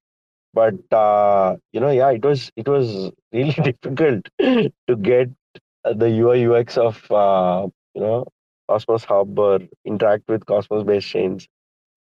but 0.54 0.76
uh, 0.92 1.56
you 1.72 1.80
know, 1.80 1.90
yeah, 1.90 2.12
it 2.12 2.24
was 2.24 2.52
it 2.56 2.68
was 2.68 3.12
really 3.34 3.52
difficult 3.52 4.28
to 4.40 4.96
get 4.96 5.30
the 5.84 6.08
UI 6.08 6.46
UX 6.46 6.78
of 6.78 7.12
uh, 7.12 7.68
you 7.96 8.02
know 8.02 8.26
Cosmos 8.70 9.04
Hub 9.06 9.38
or 9.38 9.60
interact 9.86 10.28
with 10.28 10.46
Cosmos 10.46 10.84
based 10.84 11.08
chains 11.08 11.48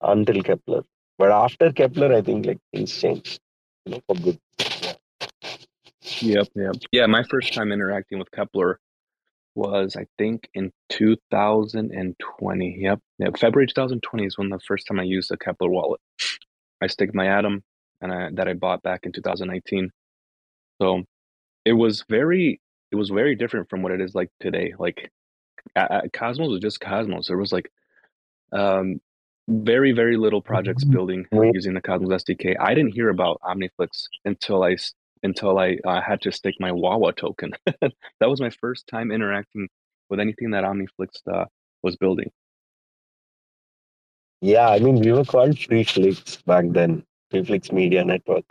until 0.02 0.44
Keplr 0.44 0.84
But 1.18 1.32
after 1.32 1.72
Keplr 1.72 2.14
I 2.14 2.22
think 2.22 2.46
like 2.46 2.60
things 2.74 2.96
changed, 3.00 3.40
you 3.86 3.94
know, 3.94 4.02
for 4.08 4.16
good. 4.16 4.40
Yep, 6.20 6.48
yep. 6.56 6.76
Yeah, 6.92 7.06
my 7.06 7.24
first 7.24 7.54
time 7.54 7.72
interacting 7.72 8.20
with 8.20 8.30
Keplr 8.32 8.76
was 9.56 9.96
I 9.96 10.06
think 10.18 10.50
in 10.54 10.72
2020. 10.90 12.78
Yep. 12.80 13.00
Yep. 13.20 13.38
February 13.38 13.68
2020 13.68 14.26
is 14.26 14.38
when 14.38 14.50
the 14.50 14.60
first 14.60 14.88
time 14.88 15.00
I 15.00 15.04
used 15.04 15.32
a 15.32 15.38
Keplr 15.38 15.70
wallet. 15.70 16.02
I 16.82 16.88
staked 16.88 17.16
my 17.16 17.28
Atom 17.28 17.64
and 18.04 18.12
I 18.12 18.30
that 18.34 18.48
I 18.48 18.54
bought 18.54 18.84
back 18.84 19.06
in 19.06 19.12
2019. 19.12 19.90
So 20.82 21.04
it 21.66 21.74
was 21.74 22.04
very 22.10 22.62
it 22.92 22.96
was 22.96 23.10
very 23.10 23.36
different 23.36 23.70
from 23.70 23.82
what 23.82 23.92
it 23.92 24.02
is 24.02 24.14
like 24.14 24.30
today. 24.40 24.74
Like 24.78 25.12
Cosmos 26.14 26.50
was 26.50 26.60
just 26.60 26.82
Cosmos. 26.82 27.28
There 27.28 27.38
was 27.38 27.52
like 27.52 27.72
um 28.52 29.00
very 29.48 29.92
very 29.94 30.18
little 30.18 30.42
projects 30.42 30.84
mm-hmm. 30.84 30.94
building 30.94 31.26
using 31.54 31.74
the 31.74 31.82
Cosmos 31.82 32.24
SDK. 32.24 32.56
I 32.60 32.74
didn't 32.74 32.94
hear 32.94 33.10
about 33.10 33.42
OmniFlix 33.42 34.04
until 34.26 34.64
I 34.64 34.76
until 35.24 35.58
I 35.58 35.78
uh, 35.86 36.02
had 36.02 36.22
to 36.22 36.32
stake 36.34 36.58
my 36.60 36.72
Wawa 36.72 37.14
token. 37.14 37.52
that 37.66 38.30
was 38.30 38.42
my 38.42 38.50
first 38.50 38.88
time 38.88 39.10
interacting 39.10 39.70
with 40.10 40.20
anything 40.20 40.52
that 40.52 40.66
OmniFlix 40.66 41.08
uh, 41.34 41.46
was 41.82 41.96
building. 41.96 42.30
Yeah, 44.42 44.70
I 44.70 44.80
mean 44.80 45.00
we 45.00 45.12
were 45.14 45.24
called 45.24 45.56
FreeFlix 45.56 46.44
back 46.44 46.66
then, 46.70 47.06
FreeFlix 47.34 47.72
Media 47.72 48.06
Network, 48.06 48.46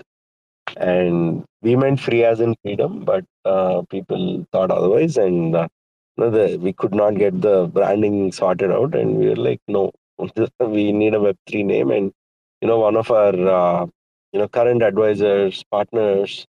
and 0.76 1.44
we 1.62 1.76
meant 1.76 2.00
free 2.00 2.24
as 2.24 2.40
in 2.40 2.54
freedom, 2.62 3.04
but 3.04 3.24
uh, 3.44 3.82
people 3.90 4.46
thought 4.52 4.70
otherwise, 4.70 5.16
and 5.16 5.54
uh, 5.54 5.68
no, 6.16 6.30
the, 6.30 6.58
we 6.58 6.72
could 6.72 6.94
not 6.94 7.16
get 7.16 7.40
the 7.40 7.66
branding 7.66 8.32
sorted 8.32 8.70
out, 8.70 8.94
and 8.94 9.16
we 9.16 9.28
were 9.28 9.36
like, 9.36 9.60
no, 9.68 9.92
we 10.60 10.92
need 10.92 11.14
a 11.14 11.18
Web3 11.18 11.64
name. 11.64 11.90
And, 11.90 12.12
you 12.60 12.68
know, 12.68 12.78
one 12.78 12.96
of 12.96 13.10
our, 13.10 13.34
uh, 13.34 13.86
you 14.32 14.40
know, 14.40 14.48
current 14.48 14.82
advisors, 14.82 15.64
partners, 15.70 16.46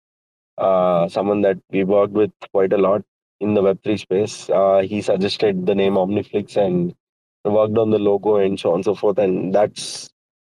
uh, 0.58 1.08
someone 1.10 1.42
that 1.42 1.58
we 1.72 1.84
worked 1.84 2.14
with 2.14 2.32
quite 2.52 2.74
a 2.74 2.78
lot 2.78 3.04
in 3.40 3.54
the 3.54 3.62
Web3 3.62 4.00
space, 4.00 4.50
uh, 4.50 4.80
he 4.80 5.02
suggested 5.02 5.66
the 5.66 5.76
name 5.76 5.94
Omniflix 5.94 6.58
and 6.58 6.94
worked 7.44 7.78
on 7.78 7.90
the 7.90 8.00
logo 8.00 8.38
and 8.38 8.60
so 8.60 8.70
on 8.70 8.76
and 8.76 8.86
so 8.86 8.96
forth. 8.96 9.18
And 9.18 9.54
that's 9.54 10.10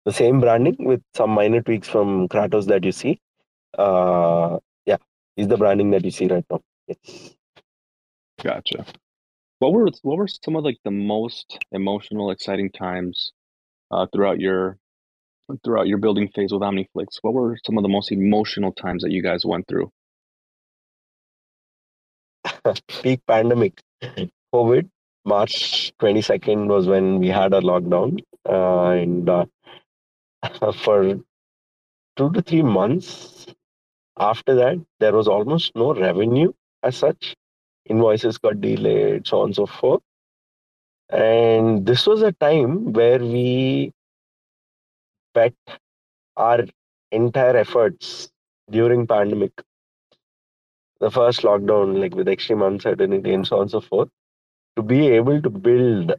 the 0.04 0.12
same 0.12 0.40
branding 0.40 0.76
with 0.80 1.02
some 1.14 1.30
minor 1.30 1.62
tweaks 1.62 1.88
from 1.88 2.28
Kratos 2.28 2.66
that 2.66 2.84
you 2.84 2.92
see. 2.92 3.20
Uh, 3.76 4.58
yeah, 4.86 4.96
is 5.36 5.48
the 5.48 5.56
branding 5.56 5.90
that 5.92 6.04
you 6.04 6.10
see 6.10 6.26
right 6.26 6.44
now. 6.50 6.60
Yes. 6.88 7.34
Gotcha. 8.42 8.84
What 9.60 9.72
were 9.72 9.88
what 10.02 10.18
were 10.18 10.26
some 10.28 10.56
of 10.56 10.64
like 10.64 10.78
the 10.84 10.90
most 10.90 11.58
emotional, 11.70 12.30
exciting 12.32 12.70
times 12.70 13.32
uh, 13.92 14.06
throughout 14.12 14.40
your 14.40 14.76
throughout 15.64 15.86
your 15.86 15.98
building 15.98 16.28
phase 16.28 16.52
with 16.52 16.62
OmniFlix? 16.62 17.18
What 17.22 17.34
were 17.34 17.56
some 17.64 17.78
of 17.78 17.82
the 17.82 17.88
most 17.88 18.10
emotional 18.10 18.72
times 18.72 19.04
that 19.04 19.12
you 19.12 19.22
guys 19.22 19.44
went 19.46 19.68
through? 19.68 19.90
Peak 23.02 23.20
pandemic, 23.26 23.80
COVID. 24.52 24.90
March 25.24 25.92
twenty 26.00 26.22
second 26.22 26.66
was 26.66 26.88
when 26.88 27.20
we 27.20 27.28
had 27.28 27.54
a 27.54 27.60
lockdown, 27.60 28.18
uh, 28.48 28.90
and 28.90 29.28
uh, 29.28 29.46
for 30.84 31.20
two 32.16 32.30
to 32.32 32.42
three 32.42 32.62
months 32.62 33.46
after 34.18 34.54
that, 34.56 34.78
there 35.00 35.12
was 35.14 35.28
almost 35.28 35.74
no 35.76 35.94
revenue 35.94 36.52
as 36.82 36.96
such 36.96 37.34
invoices 37.86 38.38
got 38.38 38.60
delayed, 38.60 39.26
so 39.26 39.40
on 39.40 39.46
and 39.48 39.56
so 39.56 39.66
forth. 39.66 40.02
And 41.10 41.86
this 41.86 42.06
was 42.08 42.22
a 42.22 42.32
time 42.32 42.92
where 42.92 43.18
we 43.20 43.92
bet 45.34 45.54
our 46.36 46.64
entire 47.12 47.56
efforts 47.56 48.30
during 48.70 49.06
pandemic. 49.06 49.52
The 51.00 51.10
first 51.10 51.42
lockdown, 51.42 52.00
like 52.00 52.14
with 52.14 52.28
extreme 52.28 52.62
uncertainty 52.62 53.34
and 53.34 53.46
so 53.46 53.56
on 53.56 53.62
and 53.62 53.70
so 53.70 53.80
forth, 53.82 54.08
to 54.76 54.82
be 54.82 55.08
able 55.08 55.42
to 55.42 55.50
build 55.50 56.14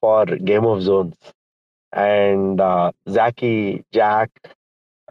for 0.00 0.26
Game 0.26 0.64
of 0.66 0.82
Zones. 0.82 1.16
And 1.92 2.60
uh, 2.60 2.92
Jack, 3.92 4.30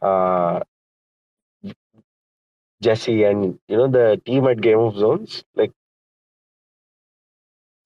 uh, 0.02 0.62
Jesse 2.82 3.24
and 3.24 3.60
you 3.68 3.78
know 3.78 3.88
the 3.90 4.22
team 4.26 4.48
at 4.48 4.62
Game 4.62 4.80
of 4.80 4.96
Zones 4.98 5.44
like 5.56 5.72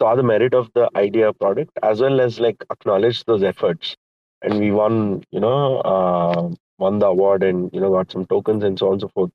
saw 0.01 0.15
the 0.15 0.23
merit 0.23 0.53
of 0.53 0.69
the 0.73 0.89
idea 0.95 1.31
product 1.33 1.71
as 1.83 2.01
well 2.01 2.19
as 2.21 2.39
like 2.39 2.63
acknowledged 2.71 3.25
those 3.27 3.43
efforts. 3.43 3.95
And 4.41 4.59
we 4.59 4.71
won 4.71 5.23
you 5.31 5.39
know 5.39 5.77
uh, 5.79 6.49
won 6.77 6.99
the 6.99 7.07
award 7.07 7.43
and 7.43 7.69
you 7.73 7.79
know 7.81 7.91
got 7.91 8.11
some 8.11 8.25
tokens 8.25 8.63
and 8.63 8.77
so 8.79 8.87
on 8.87 8.93
and 8.93 9.01
so 9.01 9.07
forth. 9.09 9.31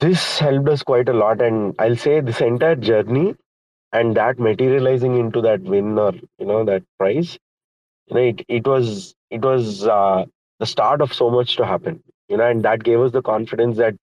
This 0.00 0.38
helped 0.38 0.68
us 0.68 0.82
quite 0.82 1.08
a 1.08 1.12
lot 1.12 1.40
and 1.40 1.74
i'll 1.78 1.96
say 1.96 2.20
this 2.20 2.40
entire 2.40 2.74
journey 2.74 3.34
and 3.92 4.16
that 4.16 4.38
materializing 4.38 5.16
into 5.16 5.40
that 5.42 5.60
win 5.62 5.98
or 5.98 6.12
you 6.38 6.46
know 6.46 6.64
that 6.64 6.82
prize 6.98 7.38
you 8.08 8.14
know 8.16 8.22
it, 8.22 8.44
it 8.48 8.66
was 8.66 9.14
it 9.30 9.42
was 9.42 9.86
uh, 9.86 10.24
the 10.60 10.66
start 10.66 11.00
of 11.00 11.12
so 11.12 11.30
much 11.30 11.56
to 11.56 11.66
happen 11.66 12.02
you 12.28 12.36
know 12.36 12.46
and 12.48 12.64
that 12.64 12.82
gave 12.84 13.00
us 13.00 13.12
the 13.12 13.22
confidence 13.22 13.76
that 13.78 13.94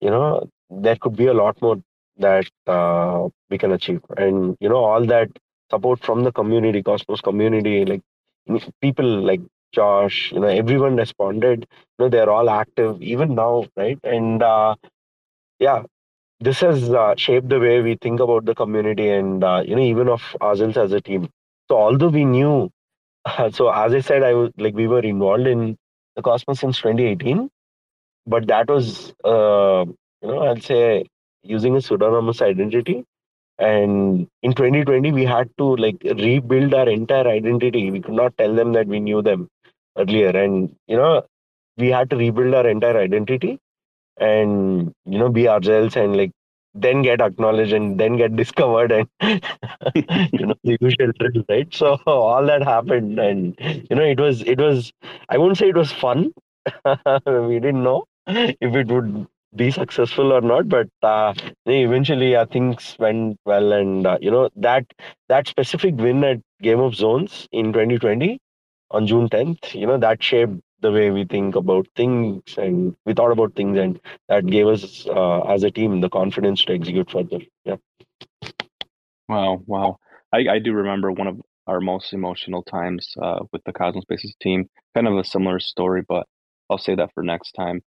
you 0.00 0.10
know 0.10 0.48
there 0.70 0.96
could 0.96 1.16
be 1.16 1.26
a 1.26 1.34
lot 1.34 1.60
more 1.62 1.76
that 2.18 2.46
uh, 2.66 3.28
we 3.50 3.58
can 3.58 3.72
achieve. 3.72 4.02
And 4.16 4.56
you 4.60 4.68
know 4.68 4.84
all 4.84 5.04
that 5.06 5.28
support 5.70 6.00
from 6.04 6.24
the 6.24 6.32
community 6.32 6.82
cosmos 6.82 7.20
community 7.20 7.84
like 7.84 8.02
people 8.80 9.06
like 9.22 9.40
josh 9.74 10.32
you 10.32 10.40
know 10.40 10.48
everyone 10.48 10.96
responded. 10.96 11.66
You 11.98 12.04
know 12.04 12.08
they're 12.08 12.30
all 12.30 12.50
active 12.50 13.02
even 13.02 13.34
now 13.34 13.64
right? 13.76 13.98
And 14.04 14.42
uh, 14.42 14.74
yeah 15.58 15.82
this 16.40 16.60
has 16.60 16.90
uh, 16.90 17.14
shaped 17.16 17.48
the 17.48 17.60
way 17.60 17.80
we 17.82 17.96
think 17.96 18.20
about 18.20 18.44
the 18.44 18.54
community 18.54 19.08
and 19.10 19.44
uh, 19.44 19.62
you 19.66 19.76
know 19.76 19.82
even 19.82 20.08
of 20.08 20.22
ourselves 20.42 20.76
as 20.76 20.92
a 20.92 21.00
team. 21.00 21.28
So 21.70 21.76
although 21.78 22.08
we 22.08 22.24
knew 22.24 22.70
so 23.52 23.68
as 23.70 23.94
i 23.94 24.00
said 24.00 24.22
i 24.22 24.32
was 24.34 24.50
like 24.58 24.74
we 24.74 24.86
were 24.88 25.00
involved 25.00 25.46
in 25.46 25.76
the 26.16 26.22
cosmos 26.22 26.60
since 26.60 26.80
2018 26.80 27.48
but 28.26 28.46
that 28.46 28.68
was 28.68 29.12
uh, 29.24 29.84
you 30.22 30.28
know 30.28 30.40
i'll 30.46 30.60
say 30.60 31.04
using 31.44 31.76
a 31.76 31.80
pseudonymous 31.80 32.42
identity. 32.42 33.04
And 33.58 34.28
in 34.42 34.54
2020 34.54 35.12
we 35.12 35.24
had 35.24 35.50
to 35.58 35.76
like 35.76 35.96
rebuild 36.04 36.74
our 36.74 36.88
entire 36.88 37.28
identity. 37.28 37.90
We 37.90 38.00
could 38.00 38.14
not 38.14 38.36
tell 38.38 38.54
them 38.54 38.72
that 38.72 38.86
we 38.86 39.00
knew 39.00 39.22
them 39.22 39.48
earlier. 39.98 40.30
And 40.30 40.74
you 40.88 40.96
know 40.96 41.24
we 41.76 41.88
had 41.88 42.10
to 42.10 42.16
rebuild 42.16 42.54
our 42.54 42.66
entire 42.68 42.98
identity 42.98 43.58
and 44.18 44.92
you 45.06 45.18
know 45.18 45.28
be 45.30 45.48
ourselves 45.48 45.96
and 45.96 46.16
like 46.16 46.32
then 46.74 47.02
get 47.02 47.20
acknowledged 47.20 47.72
and 47.72 47.98
then 47.98 48.16
get 48.16 48.36
discovered 48.36 48.92
and 48.92 49.08
you 49.94 50.46
know 50.46 50.54
the 50.64 50.76
usual 50.80 51.12
drill 51.18 51.44
right? 51.48 51.72
So 51.74 51.98
all 52.06 52.44
that 52.46 52.62
happened 52.62 53.18
and 53.18 53.54
you 53.60 53.96
know 53.96 54.02
it 54.04 54.20
was 54.20 54.42
it 54.42 54.58
was 54.60 54.92
i 55.28 55.38
won't 55.38 55.56
say 55.58 55.68
it 55.68 55.76
was 55.76 55.92
fun. 55.92 56.32
We 57.26 57.58
didn't 57.60 57.82
know 57.82 58.04
if 58.26 58.74
it 58.74 58.86
would 58.88 59.26
be 59.54 59.70
successful 59.70 60.32
or 60.32 60.40
not 60.40 60.68
but 60.68 60.88
uh, 61.02 61.34
eventually 61.66 62.34
uh, 62.36 62.46
things 62.46 62.96
went 62.98 63.38
well 63.44 63.72
and 63.72 64.06
uh, 64.06 64.18
you 64.20 64.30
know 64.30 64.48
that 64.56 64.86
that 65.28 65.46
specific 65.46 65.94
win 65.96 66.24
at 66.24 66.40
game 66.62 66.80
of 66.80 66.94
zones 66.94 67.48
in 67.52 67.72
2020 67.72 68.38
on 68.90 69.06
june 69.06 69.28
10th 69.28 69.74
you 69.74 69.86
know 69.86 69.98
that 69.98 70.22
shaped 70.22 70.60
the 70.82 70.92
way 70.92 71.10
we 71.10 71.24
think 71.24 71.56
about 71.56 71.86
things 71.96 72.42
and 72.58 72.96
we 73.06 73.14
thought 73.14 73.32
about 73.32 73.54
things 73.54 73.78
and 73.78 74.00
that 74.28 74.46
gave 74.46 74.66
us 74.66 75.06
uh, 75.06 75.40
as 75.42 75.62
a 75.62 75.70
team 75.70 76.00
the 76.00 76.08
confidence 76.08 76.64
to 76.64 76.74
execute 76.74 77.10
further 77.10 77.40
yeah 77.64 77.76
wow 79.28 79.62
wow 79.66 79.98
i, 80.32 80.38
I 80.48 80.58
do 80.58 80.72
remember 80.72 81.12
one 81.12 81.28
of 81.28 81.40
our 81.66 81.80
most 81.80 82.12
emotional 82.12 82.62
times 82.64 83.14
uh, 83.22 83.40
with 83.52 83.62
the 83.64 83.72
cosmos 83.72 84.02
spaces 84.02 84.34
team 84.42 84.68
kind 84.94 85.08
of 85.08 85.16
a 85.16 85.24
similar 85.24 85.60
story 85.60 86.02
but 86.06 86.26
i'll 86.70 86.78
say 86.78 86.94
that 86.94 87.12
for 87.14 87.22
next 87.22 87.52
time 87.52 87.82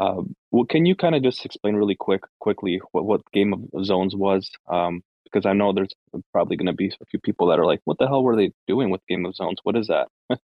uh, 0.00 0.22
well, 0.52 0.64
can 0.64 0.86
you 0.86 0.94
kind 0.94 1.14
of 1.14 1.22
just 1.22 1.44
explain 1.44 1.74
really 1.74 1.96
quick, 1.96 2.22
quickly 2.40 2.80
what, 2.92 3.04
what 3.04 3.20
Game 3.32 3.52
of 3.52 3.84
Zones 3.84 4.14
was? 4.14 4.50
Um, 4.68 5.02
because 5.24 5.44
I 5.44 5.52
know 5.52 5.72
there's 5.72 5.92
probably 6.32 6.56
going 6.56 6.66
to 6.66 6.72
be 6.72 6.88
a 6.88 7.06
few 7.06 7.20
people 7.20 7.48
that 7.48 7.58
are 7.58 7.66
like, 7.66 7.80
"What 7.84 7.98
the 7.98 8.06
hell 8.06 8.22
were 8.22 8.36
they 8.36 8.52
doing 8.66 8.90
with 8.90 9.06
Game 9.08 9.26
of 9.26 9.34
Zones? 9.34 9.58
What 9.62 9.76
is 9.76 9.88
that?" 9.88 10.08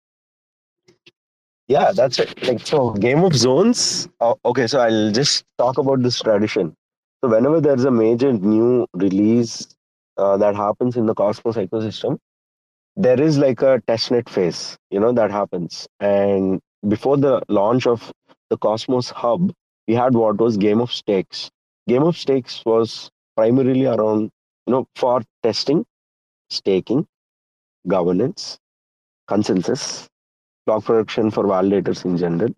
yeah, 1.71 1.93
that's 1.93 2.19
it. 2.19 2.43
Like 2.43 2.67
so, 2.67 2.91
Game 2.95 3.23
of 3.23 3.33
Zones. 3.35 4.09
Uh, 4.21 4.35
okay, 4.45 4.67
so 4.67 4.81
I'll 4.81 5.13
just 5.13 5.45
talk 5.57 5.79
about 5.79 6.03
this 6.03 6.21
tradition. 6.21 6.75
So 7.23 7.31
whenever 7.31 7.61
there's 7.61 7.85
a 7.85 7.93
major 7.93 8.33
new 8.33 8.89
release 8.95 9.69
uh, 10.17 10.37
that 10.39 10.57
happens 10.57 10.97
in 10.97 11.07
the 11.07 11.15
Cosmos 11.15 11.55
ecosystem, 11.55 12.19
there 12.97 13.21
is 13.21 13.39
like 13.39 13.63
a 13.63 13.81
testnet 13.87 14.29
phase, 14.29 14.77
you 14.91 14.99
know, 14.99 15.13
that 15.13 15.31
happens. 15.31 15.87
And 16.01 16.61
before 16.89 17.17
the 17.17 17.41
launch 17.49 17.87
of 17.87 18.11
the 18.49 18.59
Cosmos 18.59 19.11
Hub, 19.11 19.53
we 19.87 19.95
had 19.95 20.15
what 20.15 20.39
was 20.39 20.57
Game 20.57 20.81
of 20.81 20.93
Stakes. 20.93 21.51
Game 21.89 22.03
of 22.03 22.19
Stakes 22.19 22.65
was 22.67 23.11
primarily 23.37 23.87
around, 23.87 24.31
you 24.67 24.73
know, 24.73 24.87
for 24.97 25.23
testing, 25.45 25.85
staking, 26.51 27.07
governance, 27.87 28.59
consensus, 29.29 30.09
block 30.67 30.85
production 30.85 31.31
for 31.31 31.45
validators 31.45 32.05
in 32.05 32.17
general, 32.17 32.55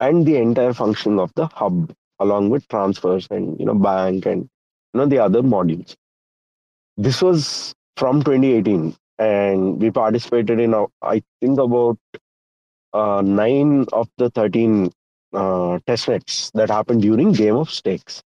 and 0.00 0.26
the 0.26 0.36
entire 0.36 0.72
functioning 0.72 1.20
of 1.20 1.32
the 1.34 1.46
hub, 1.46 1.92
along 2.18 2.50
with 2.50 2.66
transfers 2.68 3.26
and 3.30 3.58
you 3.58 3.66
know 3.66 3.74
bank 3.74 4.26
and 4.26 4.42
you 4.94 5.00
know 5.00 5.06
the 5.06 5.18
other 5.18 5.42
modules. 5.42 5.94
This 6.96 7.22
was 7.22 7.74
from 7.96 8.22
2018, 8.22 8.94
and 9.18 9.80
we 9.80 9.90
participated 9.90 10.60
in, 10.60 10.74
uh, 10.74 10.86
I 11.02 11.22
think, 11.40 11.58
about 11.58 11.98
uh, 12.92 13.22
nine 13.24 13.86
of 13.92 14.08
the 14.18 14.30
13 14.30 14.90
uh, 15.32 15.78
testnets 15.86 16.50
that 16.52 16.70
happened 16.70 17.02
during 17.02 17.32
Game 17.32 17.56
of 17.56 17.70
Stakes. 17.70 18.22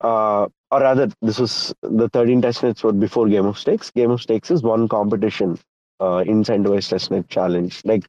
Uh, 0.00 0.48
or 0.70 0.80
rather, 0.80 1.08
this 1.22 1.38
was 1.38 1.74
the 1.82 2.08
13 2.08 2.42
testnets 2.42 2.82
were 2.82 2.92
before 2.92 3.28
Game 3.28 3.46
of 3.46 3.58
Stakes. 3.58 3.90
Game 3.90 4.10
of 4.10 4.20
Stakes 4.20 4.50
is 4.50 4.62
one 4.62 4.88
competition 4.88 5.58
uh, 6.04 6.24
incentivized 6.24 6.90
testnet 6.92 7.28
challenge, 7.28 7.80
like 7.84 8.04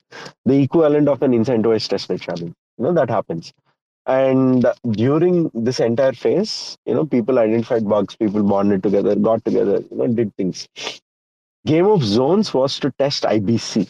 the 0.46 0.62
equivalent 0.62 1.08
of 1.08 1.22
an 1.22 1.32
incentivized 1.32 1.90
testnet 1.94 2.22
challenge. 2.22 2.54
You 2.78 2.86
know, 2.86 2.94
that 2.94 3.10
happens. 3.10 3.54
And 4.06 4.66
during 4.92 5.50
this 5.54 5.80
entire 5.80 6.14
phase, 6.14 6.78
you 6.86 6.94
know, 6.94 7.06
people 7.06 7.40
identified 7.40 7.88
bugs, 7.88 8.16
people 8.16 8.44
bonded 8.44 8.84
together, 8.84 9.16
got 9.16 9.44
together, 9.46 9.84
you 9.90 9.98
know, 9.98 10.08
did 10.08 10.36
things. 10.36 10.68
Game 11.66 11.88
of 11.88 12.04
Zones 12.04 12.54
was 12.54 12.80
to 12.80 12.92
test 13.00 13.24
IBC. 13.24 13.90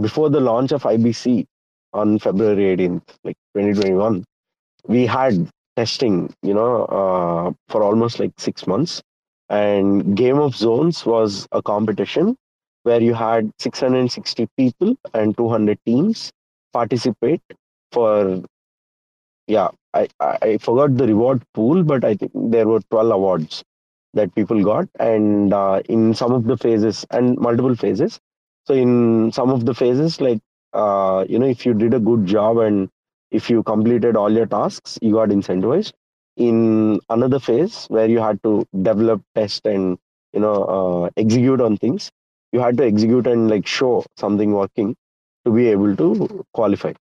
Before 0.00 0.30
the 0.30 0.40
launch 0.40 0.70
of 0.70 0.84
IBC, 0.84 1.46
on 1.92 2.18
February 2.18 2.76
18th, 2.76 3.02
like 3.24 3.36
2021, 3.56 4.24
we 4.86 5.06
had 5.06 5.48
testing, 5.76 6.32
you 6.42 6.54
know, 6.54 6.84
uh, 6.84 7.52
for 7.68 7.82
almost 7.82 8.18
like 8.18 8.32
six 8.38 8.66
months. 8.66 9.02
And 9.48 10.16
Game 10.16 10.38
of 10.38 10.54
Zones 10.54 11.06
was 11.06 11.46
a 11.52 11.62
competition 11.62 12.36
where 12.88 13.02
you 13.02 13.14
had 13.14 13.52
660 13.60 14.48
people 14.56 14.96
and 15.14 15.36
200 15.36 15.78
teams 15.86 16.32
participate 16.72 17.42
for, 17.92 18.42
yeah, 19.46 19.68
I, 19.94 20.08
I 20.20 20.58
forgot 20.58 20.96
the 20.96 21.06
reward 21.06 21.42
pool, 21.54 21.82
but 21.82 22.04
I 22.04 22.14
think 22.14 22.32
there 22.34 22.66
were 22.68 22.80
12 22.90 23.10
awards 23.10 23.64
that 24.14 24.34
people 24.34 24.62
got. 24.62 24.88
And 24.98 25.52
uh, 25.52 25.82
in 25.88 26.14
some 26.14 26.32
of 26.32 26.44
the 26.44 26.56
phases 26.56 27.06
and 27.10 27.38
multiple 27.38 27.74
phases, 27.74 28.18
so 28.66 28.74
in 28.74 29.32
some 29.32 29.50
of 29.50 29.64
the 29.64 29.74
phases, 29.74 30.20
like 30.20 30.40
uh, 30.74 31.24
you 31.28 31.38
know 31.38 31.46
if 31.46 31.64
you 31.64 31.74
did 31.74 31.94
a 31.94 32.00
good 32.00 32.26
job 32.26 32.58
and 32.58 32.90
if 33.30 33.48
you 33.50 33.62
completed 33.62 34.16
all 34.16 34.30
your 34.32 34.46
tasks 34.46 34.98
you 35.02 35.14
got 35.14 35.30
incentivized 35.30 35.92
in 36.36 37.00
another 37.10 37.38
phase 37.38 37.86
where 37.88 38.06
you 38.08 38.18
had 38.20 38.42
to 38.42 38.66
develop 38.82 39.22
test 39.34 39.66
and 39.66 39.98
you 40.34 40.40
know 40.40 40.64
uh, 40.64 41.10
execute 41.16 41.60
on 41.60 41.76
things 41.78 42.10
you 42.52 42.60
had 42.60 42.76
to 42.78 42.84
execute 42.86 43.26
and 43.26 43.48
like 43.50 43.66
show 43.66 44.04
something 44.16 44.52
working 44.52 44.94
to 45.44 45.52
be 45.52 45.68
able 45.68 45.96
to 45.96 46.44
qualify. 46.54 46.92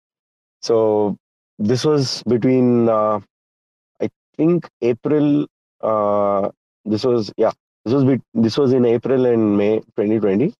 So 0.62 1.18
this 1.60 1.84
was 1.86 2.24
between 2.24 2.90
uh, 2.90 3.20
i 4.02 4.10
think 4.38 4.68
april 4.82 5.48
uh, 5.82 6.50
this 6.86 7.04
was 7.04 7.32
yeah 7.38 7.52
this 7.86 7.94
was 7.94 8.04
this 8.46 8.58
was 8.58 8.74
in 8.74 8.86
april 8.86 9.26
and 9.26 9.58
may 9.58 9.80
2020 9.98 10.54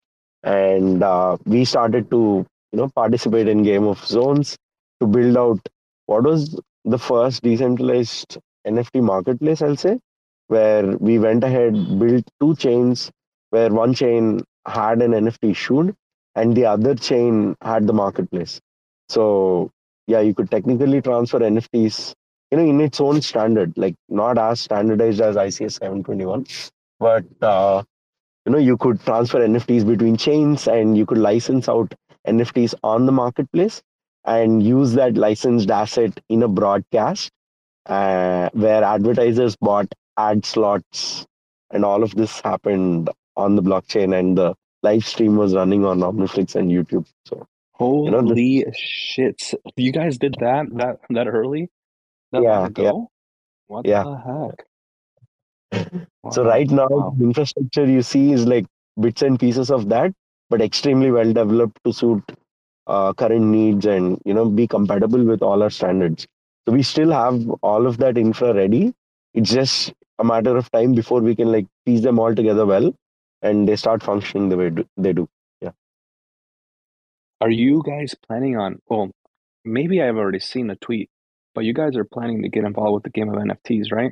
and 0.44 1.04
uh, 1.04 1.38
we 1.46 1.66
started 1.66 2.10
to 2.12 2.46
you 2.72 2.78
know 2.80 2.90
participate 2.96 3.48
in 3.48 3.64
game 3.64 3.86
of 3.94 4.04
zones 4.06 4.58
to 5.02 5.08
build 5.08 5.38
out 5.38 5.60
what 6.08 6.24
was 6.24 6.60
the 6.86 6.98
first 7.10 7.44
decentralized 7.44 8.38
nft 8.68 9.02
marketplace 9.12 9.62
i'll 9.62 9.82
say 9.86 9.98
where 10.48 10.98
we 10.98 11.20
went 11.20 11.44
ahead 11.44 11.74
built 12.00 12.26
two 12.42 12.56
chains 12.56 13.10
where 13.52 13.70
one 13.82 13.94
chain 13.94 14.42
had 14.68 15.02
an 15.02 15.12
nft 15.12 15.52
issued 15.52 15.96
and 16.36 16.56
the 16.56 16.66
other 16.66 16.96
chain 16.96 17.56
had 17.62 17.88
the 17.88 17.94
marketplace. 17.94 18.60
So 19.10 19.72
yeah 20.08 20.22
you 20.22 20.34
could 20.34 20.50
technically 20.50 21.02
transfer 21.02 21.40
nfts 21.40 22.14
you 22.52 22.58
know 22.58 22.64
in 22.64 22.80
its 22.82 23.02
own 23.02 23.22
standard 23.22 23.74
like 23.78 23.96
not 24.10 24.38
as 24.38 24.62
standardized 24.62 25.22
as 25.22 25.36
ics 25.36 25.74
721 25.74 26.46
but 27.00 27.26
uh, 27.42 27.84
you 28.46 28.52
know 28.52 28.58
you 28.58 28.78
could 28.78 29.00
transfer 29.02 29.40
nfts 29.40 29.86
between 29.86 30.18
chains 30.18 30.68
and 30.68 30.98
you 30.98 31.06
could 31.06 31.18
license 31.18 31.70
out 31.70 31.94
NFTs 32.28 32.76
on 32.84 33.06
the 33.06 33.12
marketplace 33.12 33.82
and 34.26 34.62
use 34.62 34.94
that 34.94 35.16
licensed 35.16 35.70
asset 35.72 36.20
in 36.28 36.44
a 36.44 36.48
broadcast 36.48 37.32
uh, 37.86 38.50
where 38.52 38.84
advertisers 38.84 39.56
bought 39.56 39.88
ad 40.18 40.46
slots 40.46 41.26
and 41.72 41.86
all 41.86 42.04
of 42.04 42.14
this 42.16 42.42
happened 42.42 43.10
on 43.38 43.56
the 43.56 43.64
blockchain 43.64 44.18
and 44.20 44.38
the 44.38 44.56
live 44.84 45.06
stream 45.06 45.38
was 45.38 45.56
running 45.56 45.86
on 45.86 46.00
Omniflix 46.02 46.56
and 46.56 46.72
YouTube. 46.72 47.08
So 47.28 47.48
holy 47.74 48.06
you 48.06 48.12
know, 48.12 48.34
the, 48.34 48.66
shit! 48.76 49.54
You 49.78 49.94
guys 49.94 50.18
did 50.18 50.36
that 50.42 50.68
that 50.76 51.00
that 51.12 51.28
early? 51.28 51.70
That 52.34 52.44
yeah, 52.44 52.70
yeah. 52.78 52.94
What 53.68 53.86
Yeah. 53.88 54.04
the 54.04 54.18
heck? 54.18 54.66
So 56.32 56.44
right 56.46 56.70
now, 56.70 56.88
Wow. 56.90 57.16
the 57.18 57.26
infrastructure 57.26 57.86
you 57.86 58.02
see 58.04 58.34
is 58.34 58.46
like 58.46 58.66
bits 59.00 59.22
and 59.24 59.40
pieces 59.40 59.72
of 59.72 59.90
that, 59.90 60.14
but 60.50 60.62
extremely 60.62 61.12
well 61.12 61.32
developed 61.34 61.80
to 61.86 61.94
suit 61.94 62.24
uh, 62.88 63.14
current 63.14 63.46
needs 63.46 63.86
and 63.86 64.20
you 64.26 64.34
know 64.34 64.50
be 64.50 64.68
compatible 64.68 65.24
with 65.24 65.42
all 65.42 65.64
our 65.64 65.70
standards. 65.70 66.28
So 66.68 66.74
we 66.74 66.84
still 66.84 67.12
have 67.12 67.50
all 67.62 67.88
of 67.88 67.98
that 68.00 68.18
infra 68.18 68.54
ready. 68.54 68.94
It's 69.34 69.52
just 69.52 69.94
a 70.20 70.24
matter 70.24 70.58
of 70.58 70.72
time 70.72 70.94
before 70.94 71.22
we 71.22 71.36
can 71.36 71.52
like 71.52 71.68
piece 71.86 72.02
them 72.02 72.20
all 72.20 72.36
together 72.36 72.66
well, 72.66 72.94
and 73.42 73.68
they 73.68 73.76
start 73.76 74.04
functioning 74.04 74.50
the 74.50 74.58
way 74.58 74.70
do, 74.70 74.86
they 74.98 75.14
do. 75.14 75.30
Yeah. 75.62 75.72
Are 77.42 77.50
you 77.50 77.84
guys 77.86 78.16
planning 78.28 78.58
on? 78.58 78.80
Well, 78.88 79.12
maybe 79.64 80.02
I've 80.02 80.18
already 80.18 80.40
seen 80.40 80.70
a 80.70 80.76
tweet, 80.76 81.10
but 81.54 81.66
you 81.66 81.74
guys 81.74 81.96
are 81.96 82.06
planning 82.06 82.44
to 82.44 82.50
get 82.50 82.64
involved 82.64 82.94
with 82.96 83.04
the 83.04 83.10
game 83.10 83.30
of 83.30 83.36
NFTs, 83.36 83.92
right? 83.92 84.12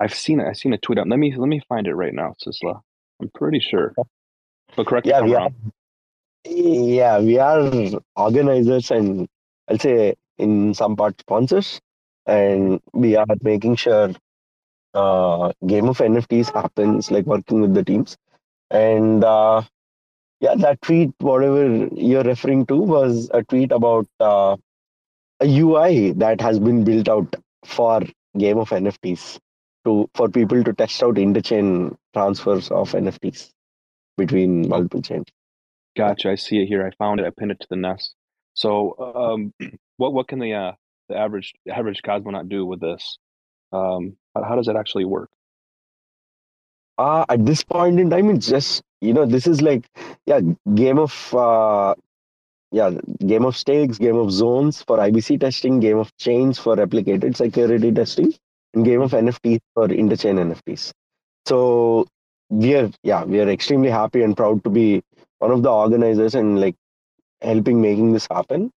I've 0.00 0.14
seen 0.14 0.40
it. 0.40 0.46
I've 0.46 0.56
seen 0.56 0.72
a 0.72 0.78
tweet 0.78 0.98
out. 0.98 1.08
Let 1.08 1.18
me 1.18 1.34
let 1.36 1.48
me 1.48 1.60
find 1.68 1.86
it 1.86 1.94
right 1.94 2.14
now, 2.14 2.34
Sistla. 2.44 2.80
I'm 3.20 3.30
pretty 3.34 3.60
sure. 3.60 3.94
But 4.76 4.86
correct 4.86 5.06
me 5.06 5.12
Yeah, 5.12 5.24
if 5.24 5.36
I'm. 5.36 5.72
Yeah, 6.44 7.18
we 7.18 7.38
are 7.38 7.70
organizers 8.16 8.90
and 8.90 9.28
I'll 9.68 9.78
say 9.78 10.14
in 10.38 10.72
some 10.72 10.96
part 10.96 11.20
sponsors, 11.20 11.80
and 12.26 12.80
we 12.94 13.16
are 13.16 13.26
making 13.42 13.76
sure 13.76 14.12
uh, 14.94 15.52
game 15.66 15.88
of 15.88 15.98
NFTs 15.98 16.52
happens, 16.52 17.10
like 17.10 17.26
working 17.26 17.60
with 17.60 17.74
the 17.74 17.84
teams. 17.84 18.16
And 18.70 19.24
uh, 19.24 19.62
yeah, 20.40 20.54
that 20.56 20.80
tweet, 20.82 21.10
whatever 21.18 21.88
you're 21.92 22.22
referring 22.22 22.66
to, 22.66 22.76
was 22.76 23.30
a 23.32 23.42
tweet 23.42 23.72
about 23.72 24.06
uh, 24.20 24.56
a 25.40 25.58
UI 25.60 26.12
that 26.12 26.40
has 26.40 26.58
been 26.58 26.84
built 26.84 27.08
out 27.08 27.36
for 27.64 28.02
game 28.38 28.58
of 28.58 28.70
NFTs 28.70 29.38
to 29.84 30.08
for 30.14 30.28
people 30.28 30.62
to 30.64 30.72
test 30.72 31.02
out 31.02 31.16
interchain 31.16 31.96
transfers 32.14 32.70
of 32.70 32.92
NFTs 32.92 33.50
between 34.16 34.68
multiple 34.68 35.02
chains. 35.02 35.26
Gotcha. 35.96 36.30
I 36.30 36.34
see 36.36 36.62
it 36.62 36.66
here. 36.66 36.86
I 36.86 36.90
found 36.96 37.20
it. 37.20 37.26
I 37.26 37.30
pinned 37.30 37.50
it 37.50 37.60
to 37.60 37.66
the 37.68 37.76
nest. 37.76 38.14
So, 38.54 38.94
um, 38.98 39.52
what 39.96 40.12
what 40.12 40.28
can 40.28 40.38
the 40.38 40.54
uh, 40.54 40.72
the 41.08 41.16
average 41.16 41.52
average 41.70 42.02
cosmonaut 42.02 42.48
do 42.48 42.64
with 42.64 42.80
this? 42.80 43.18
Um, 43.72 44.16
how, 44.34 44.44
how 44.44 44.56
does 44.56 44.68
it 44.68 44.76
actually 44.76 45.04
work? 45.04 45.30
Uh, 47.00 47.24
at 47.30 47.46
this 47.46 47.62
point 47.64 47.98
in 47.98 48.10
time, 48.10 48.28
it's 48.30 48.46
just 48.46 48.82
you 49.00 49.14
know 49.14 49.24
this 49.24 49.46
is 49.46 49.62
like 49.62 49.86
yeah 50.26 50.40
game 50.74 50.98
of 50.98 51.12
uh, 51.34 51.94
yeah 52.72 52.90
game 53.26 53.44
of 53.46 53.56
stakes, 53.56 53.98
game 53.98 54.16
of 54.16 54.30
zones 54.30 54.82
for 54.82 54.98
IBC 54.98 55.40
testing, 55.40 55.80
game 55.80 55.98
of 55.98 56.14
chains 56.18 56.58
for 56.58 56.76
replicated 56.76 57.36
security 57.36 57.90
testing, 57.92 58.34
and 58.74 58.84
game 58.84 59.00
of 59.00 59.12
NFTs 59.12 59.60
for 59.74 59.88
interchain 59.88 60.36
NFTs. 60.46 60.92
So 61.46 62.06
we 62.50 62.74
are 62.76 62.90
yeah 63.02 63.24
we 63.24 63.40
are 63.40 63.48
extremely 63.48 63.90
happy 63.90 64.22
and 64.22 64.36
proud 64.36 64.62
to 64.64 64.70
be 64.70 65.02
one 65.38 65.52
of 65.52 65.62
the 65.62 65.70
organizers 65.70 66.34
and 66.34 66.60
like 66.60 66.76
helping 67.42 67.80
making 67.80 68.12
this 68.12 68.28
happen. 68.30 68.70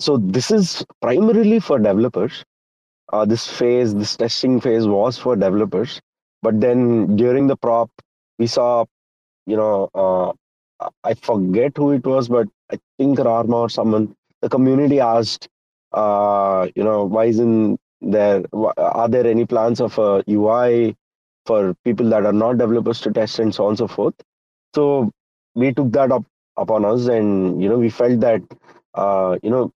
So 0.00 0.18
this 0.18 0.50
is 0.50 0.84
primarily 1.00 1.60
for 1.60 1.78
developers. 1.78 2.44
Uh, 3.12 3.24
this 3.24 3.48
phase, 3.48 3.94
this 3.94 4.16
testing 4.16 4.60
phase 4.60 4.86
was 4.86 5.18
for 5.18 5.36
developers, 5.36 6.00
but 6.44 6.60
then 6.60 7.16
during 7.16 7.48
the 7.48 7.56
prop, 7.56 7.90
we 8.38 8.48
saw 8.48 8.86
you 9.46 9.56
know, 9.56 9.90
uh, 9.94 10.32
I 11.04 11.14
forget 11.14 11.72
who 11.76 11.92
it 11.92 12.06
was, 12.06 12.28
but 12.28 12.48
I 12.72 12.78
think 12.98 13.18
Rama 13.18 13.56
or 13.56 13.70
someone, 13.70 14.14
the 14.42 14.48
community 14.48 15.00
asked, 15.00 15.48
uh, 15.92 16.68
you 16.76 16.84
know, 16.84 17.04
why 17.04 17.26
isn't 17.26 17.78
there, 18.00 18.42
are 18.52 19.08
there 19.08 19.26
any 19.26 19.46
plans 19.46 19.80
of 19.80 19.98
a 19.98 20.22
UI 20.28 20.96
for 21.46 21.74
people 21.84 22.08
that 22.10 22.26
are 22.26 22.32
not 22.32 22.58
developers 22.58 23.00
to 23.02 23.12
test 23.12 23.38
and 23.38 23.54
so 23.54 23.64
on 23.64 23.70
and 23.70 23.78
so 23.78 23.88
forth? 23.88 24.14
So 24.74 25.10
we 25.54 25.72
took 25.74 25.92
that 25.92 26.12
up 26.12 26.24
upon 26.56 26.84
us 26.84 27.06
and, 27.06 27.62
you 27.62 27.68
know, 27.68 27.78
we 27.78 27.90
felt 27.90 28.20
that, 28.20 28.42
uh, 28.94 29.38
you 29.42 29.50
know, 29.50 29.72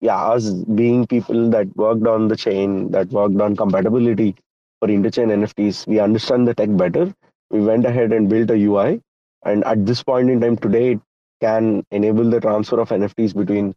yeah, 0.00 0.20
us 0.22 0.50
being 0.50 1.06
people 1.06 1.50
that 1.50 1.74
worked 1.76 2.06
on 2.06 2.28
the 2.28 2.36
chain, 2.36 2.90
that 2.92 3.08
worked 3.10 3.40
on 3.40 3.56
compatibility 3.56 4.36
for 4.82 4.88
interchain 4.88 5.28
NFTs, 5.30 5.86
we 5.86 6.00
understand 6.00 6.48
the 6.48 6.54
tech 6.54 6.76
better. 6.76 7.14
We 7.52 7.60
went 7.60 7.86
ahead 7.86 8.12
and 8.12 8.28
built 8.28 8.50
a 8.50 8.54
UI, 8.54 9.00
and 9.44 9.62
at 9.64 9.86
this 9.86 10.02
point 10.02 10.28
in 10.28 10.40
time 10.40 10.56
today, 10.56 10.92
it 10.94 11.00
can 11.40 11.84
enable 11.92 12.28
the 12.28 12.40
transfer 12.40 12.80
of 12.80 12.88
NFTs 12.88 13.36
between 13.36 13.74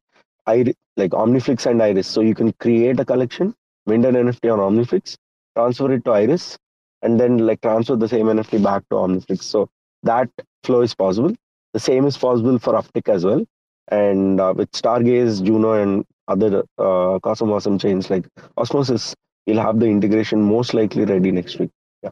Iris, 0.48 0.74
like 0.98 1.12
Omniflix 1.12 1.68
and 1.68 1.84
Iris. 1.84 2.08
So 2.08 2.22
you 2.22 2.34
can 2.34 2.54
create 2.54 3.00
a 3.00 3.06
collection, 3.06 3.54
mint 3.86 4.04
an 4.04 4.16
NFT 4.16 4.52
on 4.52 4.58
Omniflix, 4.58 5.16
transfer 5.56 5.92
it 5.92 6.04
to 6.06 6.12
Iris, 6.12 6.58
and 7.04 7.20
then 7.20 7.38
like 7.38 7.62
transfer 7.62 7.96
the 7.96 8.10
same 8.10 8.26
NFT 8.26 8.64
back 8.64 8.82
to 8.90 8.96
Omniflix. 8.96 9.44
So 9.44 9.70
that 10.02 10.28
flow 10.64 10.82
is 10.82 10.96
possible. 10.96 11.36
The 11.74 11.80
same 11.80 12.08
is 12.08 12.18
possible 12.18 12.58
for 12.58 12.74
Uptick 12.74 13.14
as 13.14 13.24
well. 13.24 13.46
And 13.90 14.42
uh, 14.42 14.56
with 14.58 14.72
Stargaze, 14.72 15.44
Juno, 15.44 15.74
and 15.74 16.04
other 16.28 16.64
uh, 16.80 17.20
CosmWasm 17.20 17.80
chains 17.80 18.10
like 18.10 18.26
Osmosis, 18.58 19.14
you'll 19.46 19.62
have 19.62 19.80
the 19.80 19.88
integration 19.88 20.42
most 20.42 20.74
likely 20.74 21.06
ready 21.06 21.32
next 21.32 21.60
week. 21.60 21.72
Yeah. 22.04 22.12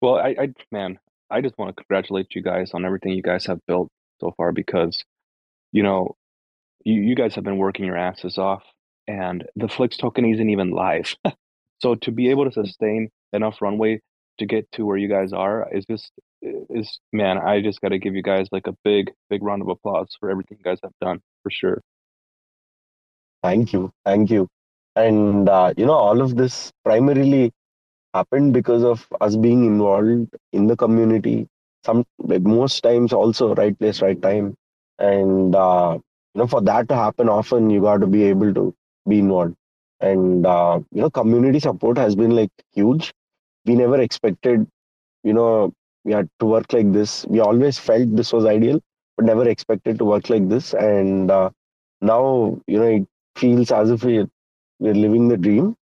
Well, 0.00 0.16
I, 0.16 0.34
I 0.38 0.48
man, 0.70 0.98
I 1.30 1.40
just 1.40 1.58
want 1.58 1.76
to 1.76 1.82
congratulate 1.82 2.34
you 2.34 2.42
guys 2.42 2.72
on 2.74 2.84
everything 2.84 3.12
you 3.12 3.22
guys 3.22 3.46
have 3.46 3.60
built 3.66 3.90
so 4.20 4.32
far 4.36 4.52
because, 4.52 5.04
you 5.72 5.82
know, 5.82 6.16
you, 6.84 7.00
you 7.02 7.14
guys 7.14 7.34
have 7.34 7.44
been 7.44 7.58
working 7.58 7.84
your 7.84 7.96
asses 7.96 8.38
off 8.38 8.62
and 9.06 9.44
the 9.56 9.68
Flix 9.68 9.96
token 9.96 10.24
isn't 10.24 10.50
even 10.50 10.70
live. 10.70 11.14
so 11.80 11.94
to 11.96 12.10
be 12.10 12.30
able 12.30 12.44
to 12.44 12.52
sustain 12.52 13.10
enough 13.32 13.60
runway 13.60 14.00
to 14.38 14.46
get 14.46 14.70
to 14.72 14.84
where 14.84 14.96
you 14.96 15.08
guys 15.08 15.32
are 15.32 15.68
is 15.72 15.84
just 15.84 16.12
is 16.40 17.00
man, 17.12 17.36
I 17.38 17.60
just 17.60 17.80
got 17.80 17.88
to 17.88 17.98
give 17.98 18.14
you 18.14 18.22
guys 18.22 18.46
like 18.52 18.66
a 18.66 18.74
big, 18.84 19.10
big 19.28 19.42
round 19.42 19.62
of 19.62 19.68
applause 19.68 20.16
for 20.20 20.30
everything 20.30 20.58
you 20.58 20.64
guys 20.64 20.78
have 20.82 20.92
done 21.00 21.20
for 21.42 21.50
sure. 21.50 21.82
Thank 23.42 23.72
you. 23.72 23.90
Thank 24.04 24.30
you. 24.30 24.48
And, 24.98 25.48
uh, 25.48 25.72
you 25.78 25.86
know, 25.86 25.94
all 25.94 26.20
of 26.22 26.36
this 26.36 26.72
primarily 26.84 27.52
happened 28.14 28.52
because 28.54 28.84
of 28.84 29.06
us 29.20 29.36
being 29.36 29.64
involved 29.64 30.28
in 30.52 30.66
the 30.66 30.76
community. 30.76 31.48
Some, 31.84 32.04
most 32.18 32.80
times 32.82 33.12
also, 33.12 33.54
right 33.54 33.78
place, 33.78 34.02
right 34.02 34.20
time. 34.20 34.54
And, 34.98 35.54
uh, 35.54 35.98
you 36.34 36.40
know, 36.40 36.46
for 36.48 36.62
that 36.62 36.88
to 36.90 36.96
happen 36.96 37.28
often, 37.28 37.70
you 37.70 37.80
got 37.82 37.98
to 38.00 38.06
be 38.06 38.24
able 38.24 38.54
to 38.54 38.74
be 39.08 39.20
involved. 39.20 39.56
And, 40.00 40.46
uh, 40.46 40.80
you 40.92 41.02
know, 41.02 41.10
community 41.10 41.60
support 41.60 41.98
has 41.98 42.16
been 42.16 42.32
like 42.36 42.50
huge. 42.72 43.12
We 43.66 43.76
never 43.76 44.00
expected, 44.00 44.66
you 45.24 45.34
know, 45.34 45.72
we 46.04 46.12
had 46.12 46.28
to 46.40 46.46
work 46.46 46.72
like 46.72 46.92
this. 46.92 47.26
We 47.28 47.40
always 47.40 47.78
felt 47.78 48.16
this 48.16 48.32
was 48.32 48.46
ideal, 48.46 48.80
but 49.16 49.26
never 49.26 49.48
expected 49.48 49.98
to 49.98 50.06
work 50.06 50.30
like 50.30 50.48
this. 50.48 50.74
And 50.74 51.30
uh, 51.30 51.50
now, 52.02 52.60
you 52.68 52.78
know, 52.78 52.88
it 52.88 53.08
feels 53.36 53.72
as 53.72 53.90
if 53.90 54.04
we, 54.04 54.26
we're 54.78 54.94
living 54.94 55.28
the 55.28 55.36
dream 55.36 55.76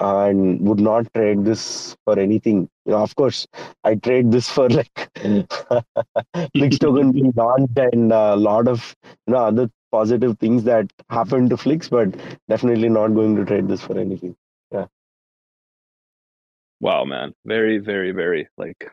and 0.00 0.60
would 0.66 0.80
not 0.80 1.12
trade 1.14 1.44
this 1.44 1.96
for 2.04 2.18
anything. 2.18 2.68
You 2.86 2.92
know, 2.92 2.98
of 3.02 3.14
course, 3.16 3.46
I 3.84 3.96
trade 3.96 4.30
this 4.30 4.48
for 4.48 4.68
like 4.68 5.10
Flix 6.54 6.78
token 6.78 7.12
being 7.12 7.32
launched 7.36 7.78
and 7.78 8.12
a 8.12 8.36
lot 8.36 8.68
of 8.68 8.94
you 9.26 9.34
know 9.34 9.40
other 9.40 9.70
positive 9.90 10.38
things 10.38 10.64
that 10.64 10.90
happened 11.10 11.50
to 11.50 11.56
Flix, 11.56 11.88
but 11.88 12.14
definitely 12.48 12.88
not 12.88 13.08
going 13.08 13.36
to 13.36 13.44
trade 13.44 13.68
this 13.68 13.82
for 13.82 13.98
anything. 13.98 14.36
Yeah. 14.70 14.86
Wow, 16.80 17.04
man. 17.04 17.34
Very, 17.44 17.78
very, 17.78 18.12
very 18.12 18.48
like 18.56 18.90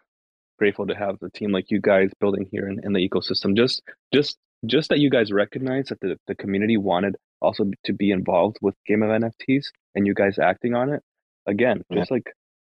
grateful 0.57 0.87
to 0.87 0.95
have 0.95 1.19
the 1.19 1.29
team 1.29 1.51
like 1.51 1.69
you 1.69 1.81
guys 1.81 2.09
building 2.19 2.47
here 2.51 2.67
in, 2.67 2.79
in 2.83 2.93
the 2.93 3.07
ecosystem. 3.07 3.55
Just 3.55 3.83
just 4.13 4.37
just 4.65 4.89
that 4.89 4.99
you 4.99 5.09
guys 5.09 5.31
recognize 5.31 5.87
that 5.87 5.99
the, 5.99 6.17
the 6.27 6.35
community 6.35 6.77
wanted 6.77 7.15
also 7.41 7.65
to 7.85 7.93
be 7.93 8.11
involved 8.11 8.57
with 8.61 8.75
game 8.87 9.03
of 9.03 9.09
NFTs 9.09 9.65
and 9.95 10.07
you 10.07 10.13
guys 10.13 10.39
acting 10.39 10.75
on 10.75 10.93
it. 10.93 11.01
Again, 11.47 11.83
just 11.93 12.11
like 12.11 12.31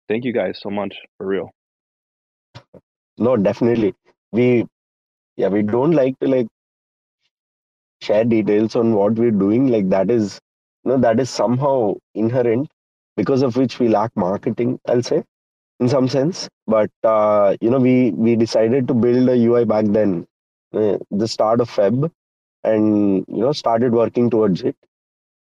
thank 0.08 0.26
you 0.26 0.34
guys 0.34 0.60
so 0.62 0.70
much 0.70 0.96
for 1.18 1.28
real. 1.28 1.52
No, 3.18 3.36
definitely. 3.38 3.94
We 4.32 4.66
yeah, 5.38 5.48
we 5.50 5.62
don't 5.64 5.92
like 5.92 6.20
to 6.20 6.28
like 6.28 6.48
share 8.02 8.24
details 8.24 8.76
on 8.76 8.94
what 8.94 9.14
we're 9.14 9.32
doing. 9.32 9.68
Like 9.68 9.90
that 9.90 10.10
is 10.12 10.40
you 10.84 10.92
know, 10.92 10.98
that 10.98 11.20
is 11.20 11.30
somehow 11.30 11.96
inherent 12.16 12.70
because 13.18 13.42
of 13.42 13.56
which 13.58 13.80
we 13.80 13.90
lack 13.90 14.12
marketing, 14.16 14.80
I'll 14.88 15.04
say, 15.04 15.24
in 15.80 15.90
some 15.90 16.08
sense. 16.08 16.48
But 16.68 16.92
uh, 17.04 17.58
you 17.62 17.70
know, 17.70 17.80
we 17.80 18.12
we 18.12 18.36
decided 18.36 18.88
to 18.88 18.94
build 18.94 19.30
a 19.30 19.36
UI 19.36 19.66
back 19.66 19.86
then, 19.88 20.26
uh, 20.74 20.98
the 21.12 21.28
start 21.28 21.62
of 21.62 21.70
Feb, 21.70 22.12
and 22.64 23.26
you 23.28 23.42
know, 23.42 23.52
started 23.54 23.94
working 23.94 24.30
towards 24.30 24.62
it. 24.64 24.76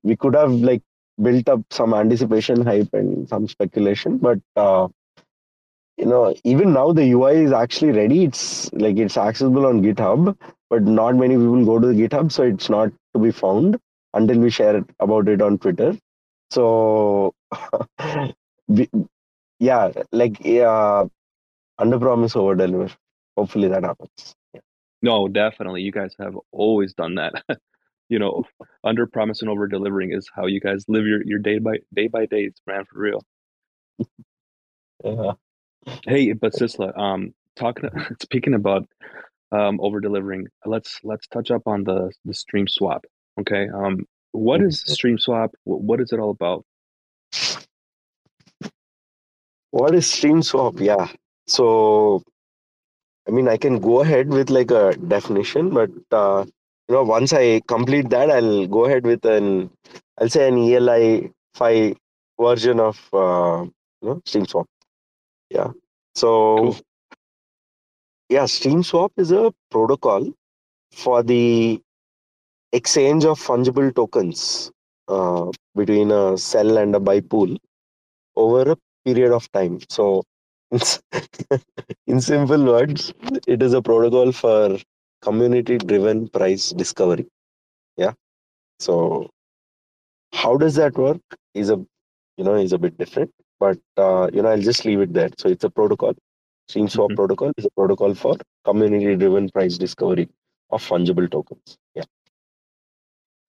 We 0.04 0.16
could 0.16 0.36
have 0.36 0.52
like 0.52 0.82
built 1.22 1.50
up 1.50 1.62
some 1.72 1.94
anticipation 1.94 2.66
hype 2.66 2.90
and 2.94 3.28
some 3.30 3.48
speculation, 3.48 4.18
but 4.18 4.40
uh, 4.56 4.88
you 5.98 6.06
know 6.06 6.34
even 6.44 6.74
now 6.74 6.92
the 6.92 7.04
ui 7.12 7.32
is 7.44 7.52
actually 7.52 7.92
ready 7.92 8.24
it's 8.26 8.72
like 8.74 8.98
it's 8.98 9.18
accessible 9.18 9.66
on 9.70 9.82
github 9.86 10.36
but 10.70 10.84
not 10.84 11.16
many 11.16 11.36
people 11.36 11.66
go 11.66 11.80
to 11.80 11.88
the 11.88 12.00
github 12.02 12.32
so 12.32 12.44
it's 12.44 12.70
not 12.70 12.92
to 13.14 13.20
be 13.20 13.32
found 13.32 13.78
until 14.14 14.40
we 14.40 14.50
share 14.50 14.84
about 15.00 15.28
it 15.28 15.42
on 15.42 15.58
twitter 15.58 15.92
So, 16.56 17.34
yeah, 19.60 19.92
like 20.12 20.38
yeah, 20.46 21.06
under 21.78 22.00
promise 22.00 22.36
over 22.36 22.56
deliver. 22.56 22.90
Hopefully 23.38 23.68
that 23.70 23.84
happens. 23.84 24.36
No, 25.02 25.28
definitely. 25.28 25.82
You 25.82 25.92
guys 25.92 26.16
have 26.20 26.36
always 26.52 26.94
done 26.94 27.16
that. 27.16 27.34
you 28.10 28.20
know, 28.20 28.44
under 28.84 29.06
promise 29.06 29.42
and 29.42 29.50
over 29.50 29.68
delivering 29.68 30.12
is 30.12 30.30
how 30.34 30.46
you 30.46 30.60
guys 30.60 30.86
live 30.88 31.06
your, 31.06 31.22
your 31.26 31.40
day 31.40 31.60
by 31.60 31.78
day 31.94 32.08
by 32.08 32.26
days, 32.26 32.54
man, 32.66 32.86
for 32.86 33.00
real. 33.00 33.24
yeah. 35.04 35.32
Hey, 36.06 36.34
but 36.34 36.54
Sistla, 36.54 36.98
um, 36.98 37.34
talking 37.56 37.90
speaking 38.22 38.54
about 38.54 38.88
um 39.52 39.80
over 39.82 40.00
delivering, 40.00 40.48
let's 40.66 41.00
let's 41.04 41.28
touch 41.28 41.52
up 41.52 41.64
on 41.68 41.84
the 41.84 42.12
the 42.26 42.34
stream 42.34 42.68
swap. 42.68 43.06
Okay. 43.40 43.68
Um, 43.70 44.06
what 44.32 44.62
is 44.62 44.82
stream 44.82 45.18
swap? 45.18 45.52
What 45.64 46.02
is 46.02 46.12
it 46.12 46.20
all 46.20 46.32
about? 46.32 46.66
What 49.72 49.96
is 49.96 50.10
stream 50.10 50.42
swap? 50.42 50.80
Yeah. 50.80 51.08
So, 51.48 52.24
I 53.28 53.32
mean, 53.32 53.48
I 53.48 53.58
can 53.58 53.80
go 53.80 54.02
ahead 54.02 54.30
with 54.30 54.50
like 54.50 54.72
a 54.72 54.96
definition, 54.96 55.72
but 55.72 55.90
uh, 56.12 56.46
you 56.88 56.96
know, 56.96 57.04
once 57.04 57.34
I 57.34 57.62
complete 57.68 58.10
that, 58.10 58.32
I'll 58.32 58.68
go 58.68 58.86
ahead 58.86 59.06
with 59.06 59.26
an, 59.26 59.70
I'll 60.20 60.30
say 60.30 60.48
an 60.48 60.58
ELI 60.58 61.32
five 61.54 61.98
version 62.40 62.80
of 62.80 62.98
uh, 63.14 63.66
you 64.02 64.08
know 64.10 64.22
stream 64.26 64.46
swap. 64.46 64.68
Yeah. 65.50 65.72
So, 66.16 66.58
cool. 66.58 66.78
yeah, 68.30 68.46
stream 68.46 68.84
swap 68.84 69.12
is 69.18 69.32
a 69.32 69.54
protocol 69.72 70.32
for 70.92 71.24
the 71.24 71.82
exchange 72.72 73.26
of 73.26 73.40
fungible 73.40 73.94
tokens 73.94 74.72
uh, 75.08 75.52
between 75.76 76.12
a 76.12 76.38
sell 76.38 76.78
and 76.78 76.96
a 76.96 77.00
buy 77.00 77.20
pool 77.22 77.58
over 78.36 78.72
a 78.72 78.78
period 79.06 79.32
of 79.34 79.52
time. 79.52 79.80
So, 79.90 80.24
in 82.08 82.20
simple 82.20 82.64
words, 82.66 83.14
it 83.48 83.62
is 83.62 83.74
a 83.74 83.82
protocol 83.82 84.32
for 84.32 84.78
community 85.22 85.78
driven 85.78 86.28
price 86.28 86.72
discovery. 86.72 87.28
Yeah. 87.96 88.14
So, 88.80 89.30
how 90.34 90.58
does 90.58 90.76
that 90.76 90.98
work? 90.98 91.22
Is 91.54 91.70
a 91.70 91.78
you 92.38 92.44
know 92.44 92.56
is 92.56 92.74
a 92.74 92.78
bit 92.78 92.98
different, 92.98 93.32
but 93.60 93.80
uh, 93.98 94.30
you 94.34 94.42
know 94.42 94.50
I'll 94.50 94.62
just 94.62 94.86
leave 94.86 95.00
it 95.00 95.14
there. 95.14 95.30
So 95.38 95.50
it's 95.50 95.64
a 95.64 95.70
protocol. 95.70 96.14
Stream 96.68 96.90
swap 96.90 97.10
mm-hmm. 97.10 97.16
protocol 97.16 97.52
is 97.58 97.66
a 97.66 97.70
protocol 97.72 98.14
for 98.14 98.36
community 98.66 99.16
driven 99.16 99.50
price 99.50 99.78
discovery 99.78 100.28
of 100.70 100.84
fungible 100.84 101.32
tokens. 101.32 101.78
Yeah. 101.96 102.04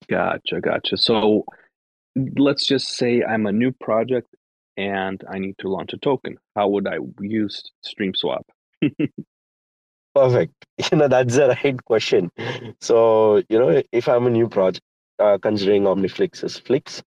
Gotcha, 0.09 0.61
gotcha. 0.61 0.97
So 0.99 1.45
let's 2.37 2.67
just 2.67 2.97
say 2.97 3.23
I'm 3.23 3.47
a 3.47 3.53
new 3.53 3.73
project 3.73 4.29
and 4.77 5.23
I 5.31 5.39
need 5.39 5.57
to 5.59 5.69
launch 5.69 5.93
a 5.93 5.99
token. 5.99 6.37
How 6.55 6.69
would 6.69 6.87
I 6.89 6.99
use 7.21 7.63
StreamSwap? 7.87 8.43
Perfect. 10.15 10.53
You 10.93 10.99
know, 10.99 11.09
that's 11.09 11.37
the 11.37 11.57
right 11.65 11.85
question. 11.85 12.31
So, 12.81 13.43
you 13.49 13.59
know, 13.59 13.83
if 13.93 14.09
I'm 14.09 14.27
a 14.27 14.31
new 14.31 14.49
project, 14.49 14.85
uh, 15.19 15.39
considering 15.41 15.85
OmniFlix 15.85 16.45
as 16.45 16.59
Flix, 16.59 17.03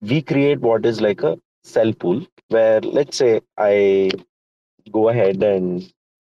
we 0.00 0.22
create 0.22 0.60
what 0.60 0.84
is 0.86 1.00
like 1.00 1.22
a 1.22 1.36
sell 1.64 1.92
pool 1.92 2.26
where 2.48 2.80
let's 2.80 3.16
say 3.16 3.40
I 3.58 4.10
go 4.92 5.08
ahead 5.08 5.42
and 5.42 5.90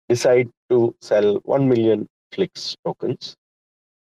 decide 0.10 0.50
to 0.70 0.96
sell 1.02 1.36
1 1.46 1.70
million 1.70 2.08
Flix 2.34 2.76
tokens 2.86 3.36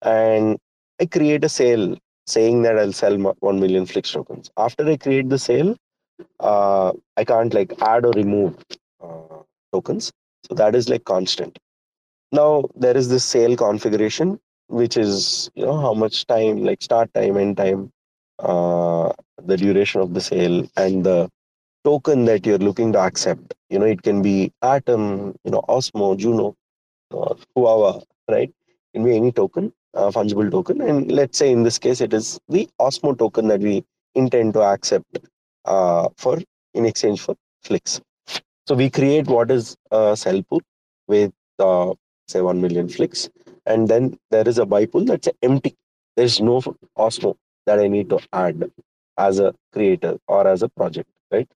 and 0.04 0.58
I 1.02 1.06
create 1.06 1.44
a 1.44 1.50
sale 1.50 1.98
saying 2.28 2.64
that 2.64 2.78
I'll 2.80 2.94
sell 2.94 3.18
1 3.18 3.60
million 3.60 3.86
Flix 3.86 4.12
tokens. 4.12 4.50
After 4.58 4.86
I 4.88 4.98
create 4.98 5.30
the 5.30 5.40
sale, 5.40 5.76
uh, 6.40 6.92
I 7.18 7.24
can't 7.24 7.54
like 7.54 7.74
add 7.82 8.06
or 8.06 8.12
remove 8.12 8.58
uh, 9.02 9.42
tokens. 9.74 10.12
So 10.48 10.56
that 10.56 10.76
is 10.76 10.90
like 10.90 11.06
constant. 11.06 11.58
Now 12.32 12.66
there 12.76 12.98
is 12.98 13.10
this 13.10 13.26
sale 13.26 13.56
configuration, 13.56 14.40
which 14.68 14.98
is 14.98 15.50
you 15.56 15.66
know 15.66 15.78
how 15.80 15.94
much 15.94 16.26
time, 16.28 16.64
like 16.64 16.82
start 16.82 17.14
time, 17.14 17.38
end 17.38 17.58
time, 17.58 17.92
uh, 18.40 19.12
the 19.46 19.58
duration 19.58 20.02
of 20.02 20.14
the 20.14 20.22
sale, 20.22 20.68
and 20.78 21.06
the 21.06 21.30
token 21.86 22.26
that 22.26 22.46
you're 22.46 22.58
looking 22.60 22.92
to 22.94 23.00
accept. 23.00 23.54
You 23.70 23.80
know, 23.80 23.86
it 23.86 24.02
can 24.04 24.22
be 24.22 24.52
Atom, 24.62 25.36
you 25.44 25.52
know, 25.52 25.64
Osmo, 25.70 26.18
Juno, 26.18 26.56
uh, 27.12 27.34
Huahua, 27.58 28.04
right? 28.30 28.50
It 28.68 28.98
can 28.98 29.04
be 29.06 29.16
any 29.16 29.32
token 29.32 29.74
uh, 29.94 30.10
fungible 30.12 30.50
token. 30.52 30.82
And 30.82 31.12
let's 31.12 31.38
say 31.38 31.52
in 31.52 31.64
this 31.64 31.78
case, 31.80 32.02
it 32.02 32.14
is 32.14 32.40
the 32.50 32.70
Osmo 32.80 33.18
token 33.18 33.48
that 33.48 33.62
we 33.62 33.84
intend 34.16 34.54
to 34.56 34.62
accept 34.62 35.20
uh, 35.68 36.10
for 36.18 36.40
in 36.74 36.86
exchange 36.86 37.22
for 37.22 37.36
Flix. 37.64 38.02
So 38.68 38.76
we 38.76 38.90
create 38.90 39.28
what 39.28 39.52
is 39.52 39.76
a 39.92 40.16
sell 40.18 40.42
pool 40.44 40.62
with 41.08 41.34
uh, 41.60 41.94
say 42.28 42.42
1 42.42 42.62
million 42.62 42.90
Flix. 42.90 43.30
And 43.66 43.88
then 43.88 44.18
there 44.32 44.48
is 44.48 44.60
a 44.60 44.66
buy 44.66 44.86
pool 44.86 45.06
that's 45.06 45.30
empty. 45.44 45.76
There's 46.18 46.42
no 46.42 46.62
Osmo 46.98 47.36
that 47.68 47.80
I 47.80 47.88
need 47.88 48.10
to 48.12 48.20
add 48.34 48.72
as 49.18 49.40
a 49.40 49.54
creator 49.74 50.18
or 50.28 50.48
as 50.48 50.64
a 50.64 50.70
project, 50.70 51.10
right? 51.32 51.48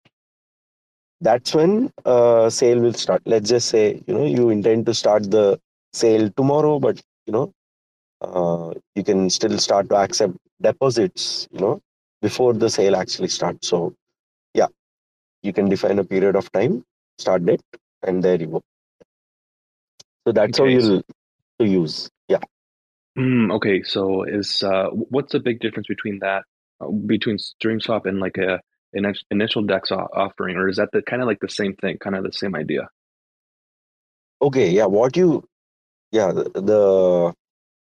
That's 1.22 1.54
when 1.54 1.92
uh, 2.06 2.50
sale 2.50 2.80
will 2.80 2.94
start. 2.94 3.22
Let's 3.26 3.50
just 3.50 3.70
say, 3.70 4.02
you 4.08 4.14
know, 4.14 4.26
you 4.26 4.50
intend 4.50 4.86
to 4.88 4.94
start 4.94 5.30
the 5.30 5.60
sale 5.94 6.30
tomorrow, 6.36 6.80
but 6.80 7.02
you 7.28 7.34
know, 7.34 7.52
uh, 8.22 8.74
you 8.96 9.04
can 9.04 9.30
still 9.30 9.58
start 9.60 9.90
to 9.90 9.96
accept 9.98 10.34
deposits 10.62 11.48
you 11.52 11.60
know 11.60 11.82
before 12.22 12.54
the 12.54 12.70
sale 12.70 12.96
actually 12.96 13.28
starts 13.28 13.68
so 13.70 13.94
you 15.44 15.54
can 15.54 15.70
define 15.70 16.00
a 16.00 16.04
period 16.04 16.36
of 16.36 16.52
time 16.52 16.84
start 17.20 17.46
date 17.46 17.62
and 18.04 18.24
there 18.24 18.40
you 18.40 18.48
go. 18.48 18.62
So 20.26 20.34
that's 20.34 20.60
okay, 20.60 20.74
how 20.74 20.80
you'll 20.80 21.04
to 21.60 21.68
use 21.68 22.10
yeah. 22.28 22.40
Mm, 23.18 23.52
okay 23.54 23.84
so 23.84 24.24
is 24.24 24.64
uh, 24.64 24.88
what's 24.90 25.34
the 25.34 25.40
big 25.40 25.60
difference 25.60 25.88
between 25.88 26.20
that 26.20 26.44
uh, 26.80 26.88
between 26.88 27.38
streamswap 27.38 28.06
and 28.06 28.20
like 28.20 28.38
a 28.38 28.60
an 28.94 29.14
initial 29.30 29.64
dex 29.64 29.92
offering 29.92 30.58
or 30.58 30.68
is 30.68 30.78
that 30.78 30.90
the 30.92 31.02
kind 31.02 31.22
of 31.22 31.28
like 31.28 31.40
the 31.40 31.50
same 31.50 31.74
thing 31.76 31.98
kind 31.98 32.16
of 32.16 32.24
the 32.24 32.34
same 32.34 32.56
idea? 32.56 32.90
Okay 34.42 34.70
yeah 34.70 34.86
what 34.86 35.16
you 35.16 35.44
yeah 36.12 36.32
the, 36.32 36.44
the 36.44 37.34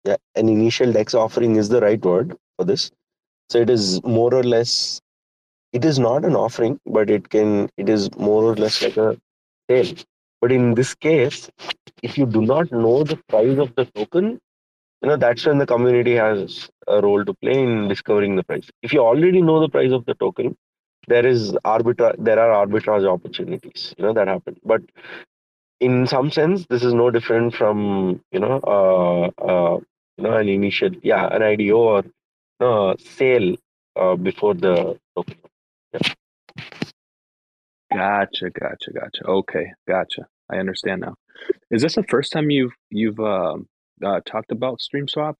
yeah, 0.05 0.17
an 0.35 0.49
initial 0.49 0.91
dex 0.91 1.13
offering 1.13 1.55
is 1.55 1.69
the 1.69 1.81
right 1.81 2.03
word 2.03 2.35
for 2.57 2.65
this. 2.65 2.91
So 3.49 3.59
it 3.59 3.69
is 3.69 4.01
more 4.03 4.33
or 4.33 4.43
less, 4.43 5.01
it 5.73 5.85
is 5.85 5.99
not 5.99 6.25
an 6.25 6.35
offering, 6.35 6.79
but 6.85 7.09
it 7.09 7.29
can, 7.29 7.69
it 7.77 7.89
is 7.89 8.09
more 8.17 8.43
or 8.43 8.55
less 8.55 8.81
like 8.81 8.97
a 8.97 9.17
sale. 9.69 9.95
But 10.41 10.51
in 10.51 10.73
this 10.75 10.93
case, 10.95 11.49
if 12.03 12.17
you 12.17 12.25
do 12.25 12.41
not 12.41 12.71
know 12.71 13.03
the 13.03 13.17
price 13.29 13.57
of 13.57 13.73
the 13.75 13.85
token, 13.85 14.39
you 15.01 15.09
know 15.09 15.17
that's 15.17 15.45
when 15.45 15.57
the 15.59 15.65
community 15.65 16.15
has 16.15 16.69
a 16.87 17.01
role 17.01 17.23
to 17.25 17.33
play 17.35 17.61
in 17.61 17.87
discovering 17.87 18.35
the 18.35 18.43
price. 18.43 18.69
If 18.83 18.93
you 18.93 19.01
already 19.01 19.41
know 19.41 19.59
the 19.59 19.69
price 19.69 19.91
of 19.91 20.05
the 20.05 20.15
token, 20.15 20.55
there 21.07 21.25
is 21.25 21.51
arbitrage. 21.65 22.15
There 22.19 22.39
are 22.39 22.65
arbitrage 22.65 23.07
opportunities, 23.07 23.93
you 23.97 24.05
know 24.05 24.13
that 24.13 24.27
happen. 24.27 24.57
But 24.63 24.81
in 25.79 26.07
some 26.07 26.31
sense, 26.31 26.65
this 26.69 26.83
is 26.83 26.93
no 26.93 27.09
different 27.11 27.55
from 27.55 28.21
you 28.31 28.39
know 28.39 28.59
uh, 28.75 29.41
uh, 29.51 29.77
you 30.17 30.23
know, 30.23 30.37
an 30.37 30.47
initial, 30.49 30.91
yeah, 31.03 31.27
an 31.33 31.41
IDO 31.41 31.77
or 31.77 32.03
no, 32.59 32.95
sale 32.99 33.55
uh, 33.95 34.15
before 34.15 34.53
the 34.53 34.97
token. 35.15 35.37
Gotcha, 37.93 38.49
gotcha, 38.49 38.91
gotcha. 38.93 39.25
Okay, 39.27 39.73
gotcha. 39.87 40.27
I 40.49 40.57
understand 40.57 41.01
now. 41.01 41.15
Is 41.69 41.81
this 41.81 41.95
the 41.95 42.03
first 42.03 42.31
time 42.31 42.49
you've 42.49 42.73
you've 42.89 43.19
uh, 43.19 43.57
uh, 44.05 44.21
talked 44.25 44.51
about 44.51 44.79
StreamSwap 44.79 45.35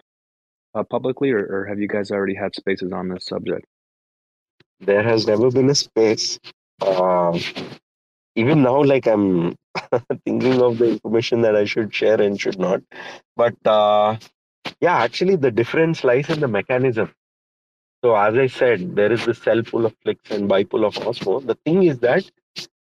uh, 0.75 0.83
publicly, 0.83 1.31
or, 1.31 1.45
or 1.45 1.65
have 1.65 1.79
you 1.79 1.87
guys 1.87 2.11
already 2.11 2.35
had 2.35 2.55
spaces 2.55 2.91
on 2.91 3.09
this 3.09 3.25
subject? 3.25 3.65
There 4.79 5.03
has 5.03 5.27
never 5.27 5.51
been 5.51 5.69
a 5.69 5.75
space. 5.75 6.39
Uh, 6.81 7.37
even 8.35 8.63
now, 8.63 8.83
like 8.83 9.07
I'm 9.07 9.55
thinking 10.25 10.61
of 10.61 10.77
the 10.77 10.91
information 10.91 11.41
that 11.41 11.55
I 11.55 11.65
should 11.65 11.93
share 11.93 12.21
and 12.21 12.39
should 12.39 12.59
not. 12.59 12.81
But 13.35 13.55
uh, 13.65 14.17
yeah, 14.81 14.97
actually, 14.97 15.35
the 15.35 15.51
difference 15.51 16.03
lies 16.03 16.29
in 16.29 16.39
the 16.39 16.47
mechanism. 16.47 17.11
So, 18.03 18.15
as 18.15 18.35
I 18.35 18.47
said, 18.47 18.95
there 18.95 19.11
is 19.11 19.25
the 19.25 19.33
sell 19.35 19.61
pool 19.61 19.85
of 19.85 19.95
Flix 20.01 20.31
and 20.31 20.49
pool 20.49 20.85
of 20.85 20.95
Osmo. 20.95 21.45
The 21.45 21.55
thing 21.65 21.83
is 21.83 21.99
that 21.99 22.29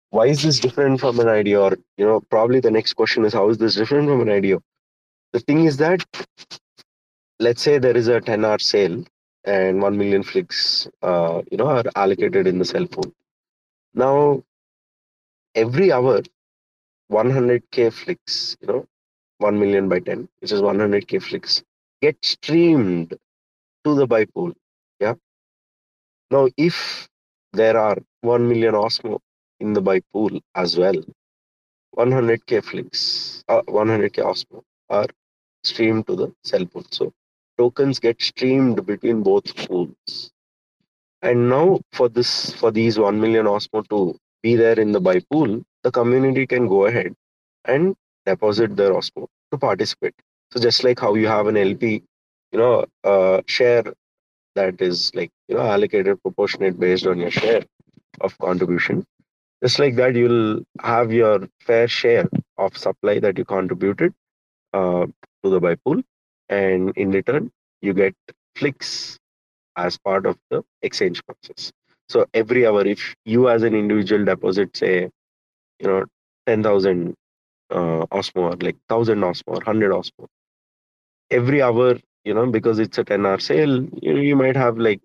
why 0.09 0.27
is 0.27 0.43
this 0.43 0.59
different 0.59 0.99
from 0.99 1.19
an 1.19 1.27
IDO? 1.27 1.61
Or, 1.61 1.77
you 1.97 2.05
know, 2.05 2.21
probably 2.21 2.59
the 2.59 2.71
next 2.71 2.93
question 2.93 3.25
is 3.25 3.33
how 3.33 3.49
is 3.49 3.57
this 3.57 3.75
different 3.75 4.07
from 4.07 4.21
an 4.21 4.29
IDO? 4.29 4.61
The 5.33 5.39
thing 5.41 5.65
is 5.65 5.77
that, 5.77 6.03
let's 7.39 7.61
say 7.61 7.77
there 7.77 7.95
is 7.95 8.07
a 8.07 8.21
10 8.21 8.43
hour 8.45 8.59
sale 8.59 9.03
and 9.43 9.81
1 9.81 9.97
million 9.97 10.23
Flix 10.23 10.87
uh, 11.01 11.41
you 11.51 11.57
know, 11.57 11.67
are 11.67 11.83
allocated 11.95 12.47
in 12.47 12.59
the 12.59 12.65
sell 12.65 12.87
pool. 12.87 13.13
Now, 13.93 14.43
every 15.55 15.91
hour, 15.91 16.21
100k 17.11 17.93
Flix 17.93 18.57
you 18.61 18.67
know, 18.67 18.87
1 19.39 19.59
million 19.59 19.87
by 19.87 19.99
10, 19.99 20.27
which 20.39 20.51
is 20.51 20.61
100k 20.61 21.21
Flix 21.21 21.63
get 22.01 22.17
streamed 22.23 23.17
to 23.83 23.95
the 23.95 24.27
pool. 24.33 24.53
Yeah. 24.99 25.15
Now, 26.31 26.47
if 26.57 27.07
there 27.53 27.77
are 27.77 27.97
1 28.21 28.47
million 28.47 28.73
Osmo 28.75 29.19
in 29.59 29.73
the 29.73 29.81
buy 29.81 30.01
pool 30.13 30.39
as 30.55 30.77
well, 30.77 30.95
100k 31.97 32.61
Flix, 32.63 33.43
uh, 33.47 33.61
100k 33.63 34.23
Osmo 34.23 34.63
are 34.89 35.07
streamed 35.63 36.07
to 36.07 36.15
the 36.15 36.33
sell 36.43 36.65
pool. 36.65 36.85
So 36.91 37.13
tokens 37.57 37.99
get 37.99 38.21
streamed 38.21 38.85
between 38.85 39.23
both 39.23 39.55
pools. 39.67 40.31
And 41.21 41.49
now 41.49 41.79
for 41.93 42.09
this, 42.09 42.53
for 42.53 42.71
these 42.71 42.99
1 42.99 43.19
million 43.19 43.45
Osmo 43.45 43.87
to 43.89 44.17
be 44.43 44.55
there 44.55 44.79
in 44.79 44.91
the 44.91 45.01
buy 45.01 45.21
pool, 45.31 45.63
the 45.83 45.91
community 45.91 46.45
can 46.47 46.67
go 46.67 46.85
ahead 46.85 47.13
and 47.65 47.95
deposit 48.25 48.75
their 48.75 48.91
Osmo 48.91 49.27
to 49.51 49.57
participate. 49.57 50.15
So 50.51 50.59
just 50.59 50.83
like 50.83 50.99
how 50.99 51.15
you 51.15 51.27
have 51.27 51.47
an 51.47 51.57
LP, 51.57 52.03
you 52.51 52.59
know, 52.59 52.85
uh, 53.03 53.41
share 53.47 53.83
that 54.57 54.81
is 54.81 55.11
like 55.15 55.31
you 55.49 55.55
know 55.57 55.63
allocated 55.63 56.21
proportionate 56.23 56.79
based 56.79 57.07
on 57.07 57.19
your 57.19 57.31
share 57.31 57.63
of 58.21 58.37
contribution. 58.39 59.05
Just 59.63 59.79
like 59.79 59.95
that, 59.97 60.15
you'll 60.15 60.61
have 60.81 61.11
your 61.13 61.47
fair 61.61 61.87
share 61.87 62.27
of 62.57 62.77
supply 62.77 63.19
that 63.19 63.37
you 63.37 63.45
contributed 63.45 64.13
uh, 64.73 65.05
to 65.43 65.49
the 65.49 65.59
buy 65.59 65.75
pool, 65.85 66.01
and 66.49 66.93
in 66.97 67.11
return, 67.11 67.51
you 67.81 67.93
get 67.93 68.15
Flix 68.55 69.17
as 69.77 69.97
part 69.97 70.25
of 70.25 70.37
the 70.51 70.63
exchange 70.83 71.21
process. 71.25 71.71
So 72.09 72.25
every 72.33 72.65
hour, 72.67 72.85
if 72.85 73.15
you 73.25 73.49
as 73.49 73.63
an 73.63 73.75
individual 73.75 74.25
deposit, 74.25 74.75
say, 74.77 75.09
you 75.79 75.87
know, 75.87 76.05
10,000 76.47 77.15
uh, 77.71 78.05
Osmo 78.11 78.41
or 78.53 78.57
like 78.57 78.77
1,000 78.89 79.19
Osmo 79.19 79.43
or 79.47 79.53
100 79.55 79.91
Osmo, 79.91 80.27
every 81.31 81.61
hour, 81.61 81.95
you 82.25 82.33
know, 82.33 82.45
because 82.47 82.79
it's 82.79 82.97
a 82.97 83.03
10 83.03 83.25
hour 83.25 83.39
sale, 83.39 83.83
you, 84.01 84.13
know, 84.13 84.21
you 84.21 84.35
might 84.35 84.55
have 84.55 84.77
like 84.77 85.01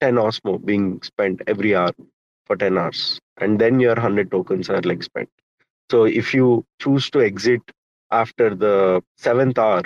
10 0.00 0.16
Osmo 0.16 0.64
being 0.64 1.00
spent 1.02 1.42
every 1.46 1.74
hour 1.74 1.92
for 2.46 2.56
10 2.56 2.78
hours. 2.78 3.20
And 3.38 3.58
then 3.60 3.80
your 3.80 3.94
100 3.94 4.30
tokens 4.30 4.68
are 4.70 4.80
like 4.82 5.02
spent. 5.02 5.28
So 5.90 6.04
if 6.04 6.34
you 6.34 6.64
choose 6.80 7.10
to 7.10 7.20
exit 7.20 7.62
after 8.10 8.54
the 8.54 9.02
seventh 9.16 9.58
hour, 9.58 9.82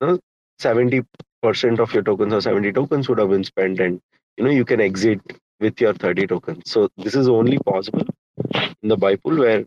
you 0.00 0.06
know, 0.06 0.18
70% 0.60 1.04
of 1.80 1.92
your 1.94 2.02
tokens 2.02 2.32
or 2.32 2.40
70 2.40 2.72
tokens 2.72 3.08
would 3.08 3.18
have 3.18 3.30
been 3.30 3.44
spent 3.44 3.80
and 3.80 4.00
you 4.36 4.44
know 4.44 4.50
you 4.50 4.64
can 4.64 4.80
exit 4.80 5.20
with 5.60 5.80
your 5.80 5.94
30 5.94 6.26
tokens. 6.26 6.62
So 6.70 6.88
this 6.96 7.14
is 7.14 7.28
only 7.28 7.58
possible 7.58 8.06
in 8.82 8.88
the 8.88 8.96
buy 8.96 9.16
pool 9.16 9.38
where 9.38 9.64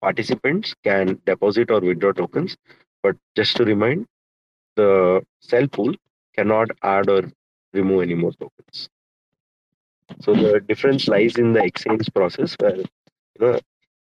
participants 0.00 0.74
can 0.84 1.20
deposit 1.26 1.70
or 1.70 1.80
withdraw 1.80 2.12
tokens. 2.12 2.56
But 3.02 3.16
just 3.36 3.56
to 3.56 3.64
remind, 3.64 4.06
the 4.76 5.22
sell 5.40 5.66
pool 5.68 5.94
cannot 6.34 6.70
add 6.82 7.08
or 7.08 7.30
remove 7.72 8.02
any 8.02 8.14
more 8.14 8.32
tokens. 8.32 8.88
So 10.20 10.34
the 10.34 10.60
difference 10.60 11.08
lies 11.08 11.36
in 11.38 11.52
the 11.52 11.64
exchange 11.64 12.08
process 12.14 12.54
where 12.60 12.76
you 12.76 12.84
know 13.40 13.60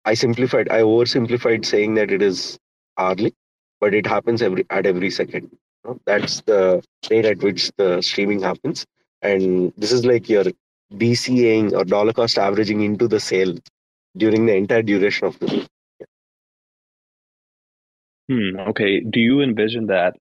I 0.04 0.14
simplified, 0.14 0.68
I 0.70 0.80
oversimplified 0.80 1.64
saying 1.64 1.94
that 1.94 2.10
it 2.10 2.22
is 2.22 2.58
hourly, 2.98 3.34
but 3.80 3.94
it 3.94 4.06
happens 4.06 4.42
every 4.42 4.64
at 4.70 4.86
every 4.86 5.10
second. 5.10 5.50
You 5.52 5.90
know, 5.90 6.00
that's 6.06 6.40
the 6.42 6.82
rate 7.10 7.26
at 7.26 7.42
which 7.42 7.70
the 7.76 8.00
streaming 8.00 8.40
happens, 8.40 8.86
and 9.22 9.72
this 9.76 9.92
is 9.92 10.04
like 10.04 10.28
your 10.28 10.44
DCAing 10.94 11.72
or 11.72 11.84
dollar 11.84 12.12
cost 12.12 12.38
averaging 12.38 12.80
into 12.82 13.06
the 13.08 13.20
sale 13.20 13.56
during 14.16 14.46
the 14.46 14.54
entire 14.54 14.82
duration 14.82 15.26
of 15.28 15.38
the 15.38 15.46
day. 15.46 15.66
Hmm. 18.28 18.58
Okay. 18.70 19.00
Do 19.00 19.20
you 19.20 19.40
envision 19.40 19.86
that 19.86 20.16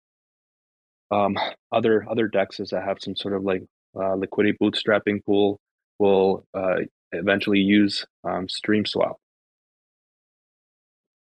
um, 1.12 1.38
other 1.72 2.06
other 2.10 2.28
dexes 2.30 2.70
that 2.70 2.84
have 2.84 2.98
some 3.02 3.16
sort 3.16 3.34
of 3.34 3.44
like 3.44 3.64
uh, 3.96 4.14
liquidity 4.16 4.58
bootstrapping 4.62 5.24
pool 5.26 5.60
will 6.00 6.46
uh, 6.54 6.78
eventually 7.12 7.60
use 7.60 8.06
um, 8.24 8.48
Stream 8.48 8.86
Swap? 8.86 9.18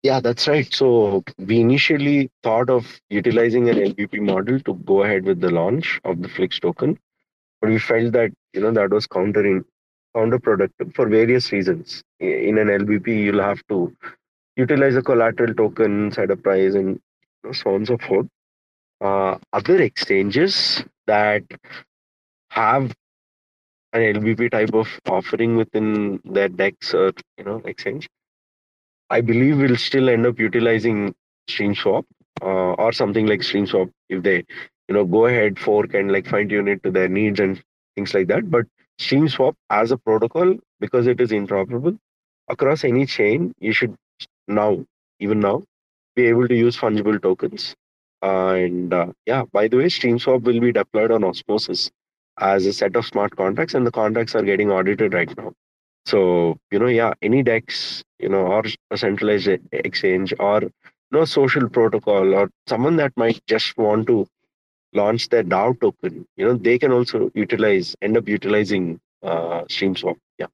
Yeah, 0.04 0.20
that's 0.20 0.48
right. 0.48 0.72
So 0.74 1.24
we 1.38 1.62
initially 1.62 2.30
thought 2.44 2.70
of 2.70 3.00
utilizing 3.10 3.70
an 3.70 3.78
LBP 3.78 4.20
model 4.20 4.60
to 4.60 4.74
go 4.86 5.04
ahead 5.04 5.24
with 5.24 5.40
the 5.40 5.50
launch 5.50 6.00
of 6.04 6.22
the 6.22 6.28
Flix 6.28 6.60
token, 6.60 7.00
but 7.62 7.70
we 7.70 7.80
felt 7.80 8.12
that 8.14 8.32
you 8.54 8.62
know 8.62 8.72
that 8.72 8.90
was 8.92 9.08
countering 9.08 9.64
counterproductive 10.16 10.94
for 10.94 11.08
various 11.08 11.52
reasons. 11.52 12.04
In 12.20 12.58
an 12.58 12.68
LBP, 12.68 13.08
you'll 13.08 13.42
have 13.42 13.62
to 13.70 13.96
utilize 14.58 14.96
a 14.96 15.02
collateral 15.02 15.54
token, 15.54 16.12
set 16.12 16.32
a 16.32 16.38
price, 16.38 16.76
and 16.76 17.00
so 17.52 17.70
on 17.70 17.76
and 17.78 17.88
so 17.88 17.98
forth. 17.98 18.28
Uh, 19.02 19.38
other 19.52 19.82
exchanges 19.82 20.84
that 21.08 21.44
have 22.50 22.94
an 23.94 24.02
LBP 24.16 24.52
type 24.52 24.74
of 24.74 24.88
offering 25.08 25.56
within 25.58 26.20
their 26.26 26.50
DEX 26.50 26.94
or 26.94 27.14
you 27.38 27.44
know 27.44 27.62
exchange, 27.66 28.10
I 29.10 29.22
believe 29.22 29.58
we'll 29.60 29.78
still 29.78 30.10
end 30.10 30.26
up 30.26 30.40
utilizing 30.40 31.14
StreamSwap 31.50 32.06
uh, 32.42 32.74
or 32.74 32.92
something 32.92 33.28
like 33.28 33.42
StreamSwap 33.42 33.92
if 34.10 34.24
they 34.24 34.38
you 34.88 34.96
know 34.96 35.06
go 35.06 35.26
ahead 35.28 35.60
fork 35.60 35.94
and 35.94 36.12
like 36.12 36.28
fine 36.28 36.50
tune 36.50 36.68
it 36.68 36.84
to 36.84 36.92
their 36.92 37.08
needs 37.10 37.40
and 37.40 37.62
things 37.96 38.14
like 38.14 38.28
that. 38.28 38.50
But 38.50 38.66
StreamSwap 39.00 39.56
as 39.70 39.92
a 39.92 39.98
protocol 39.98 40.56
because 40.80 41.08
it 41.08 41.22
is 41.22 41.32
interoperable 41.32 41.98
across 42.50 42.84
any 42.84 43.06
chain, 43.06 43.54
you 43.60 43.74
should 43.74 43.96
now 44.48 44.86
even 45.20 45.40
now 45.40 45.64
be 46.16 46.26
able 46.28 46.48
to 46.48 46.56
use 46.56 46.78
fungible 46.78 47.22
tokens. 47.22 47.76
And 48.24 48.94
uh, 48.94 49.08
yeah, 49.28 49.44
by 49.52 49.68
the 49.68 49.78
way, 49.78 49.86
StreamSwap 49.86 50.44
will 50.44 50.62
be 50.62 50.72
deployed 50.72 51.12
on 51.12 51.24
Osmosis 51.26 51.92
as 52.40 52.66
a 52.66 52.74
set 52.74 52.96
of 52.96 53.06
smart 53.06 53.36
contracts, 53.36 53.76
and 53.76 53.86
the 53.86 53.92
contracts 53.92 54.36
are 54.36 54.44
getting 54.44 54.72
audited 54.72 55.14
right 55.14 55.36
now. 55.38 55.54
So, 56.06 56.58
you 56.72 56.80
know, 56.80 56.88
yeah, 56.88 57.14
any 57.22 57.44
DEX, 57.44 58.04
you 58.20 58.30
know, 58.30 58.48
or 58.48 58.64
a 58.92 58.98
centralized 58.98 59.50
exchange 59.74 60.34
or 60.40 60.62
you 60.64 60.72
know, 61.12 61.26
social 61.26 61.70
protocol 61.70 62.34
or 62.34 62.50
someone 62.68 62.96
that 62.98 63.14
might 63.18 63.42
just 63.48 63.78
want 63.78 64.08
to 64.08 64.28
launch 64.94 65.30
their 65.30 65.44
DAO 65.44 65.80
token, 65.80 66.26
you 66.38 66.46
know, 66.46 66.56
they 66.56 66.80
can 66.80 66.92
also 66.92 67.32
utilize, 67.36 67.96
end 68.02 68.18
up 68.18 68.28
utilizing 68.28 69.00
uh, 69.24 69.64
StreamSwap. 69.66 70.16
Yeah. 70.40 70.48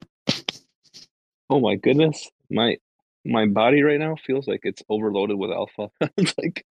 Oh 1.49 1.59
my 1.59 1.75
goodness. 1.75 2.29
My 2.49 2.77
my 3.25 3.45
body 3.47 3.83
right 3.83 3.99
now 3.99 4.15
feels 4.25 4.47
like 4.47 4.61
it's 4.63 4.83
overloaded 4.89 5.37
with 5.37 5.51
alpha. 5.51 5.89
it's 6.17 6.33
like 6.37 6.65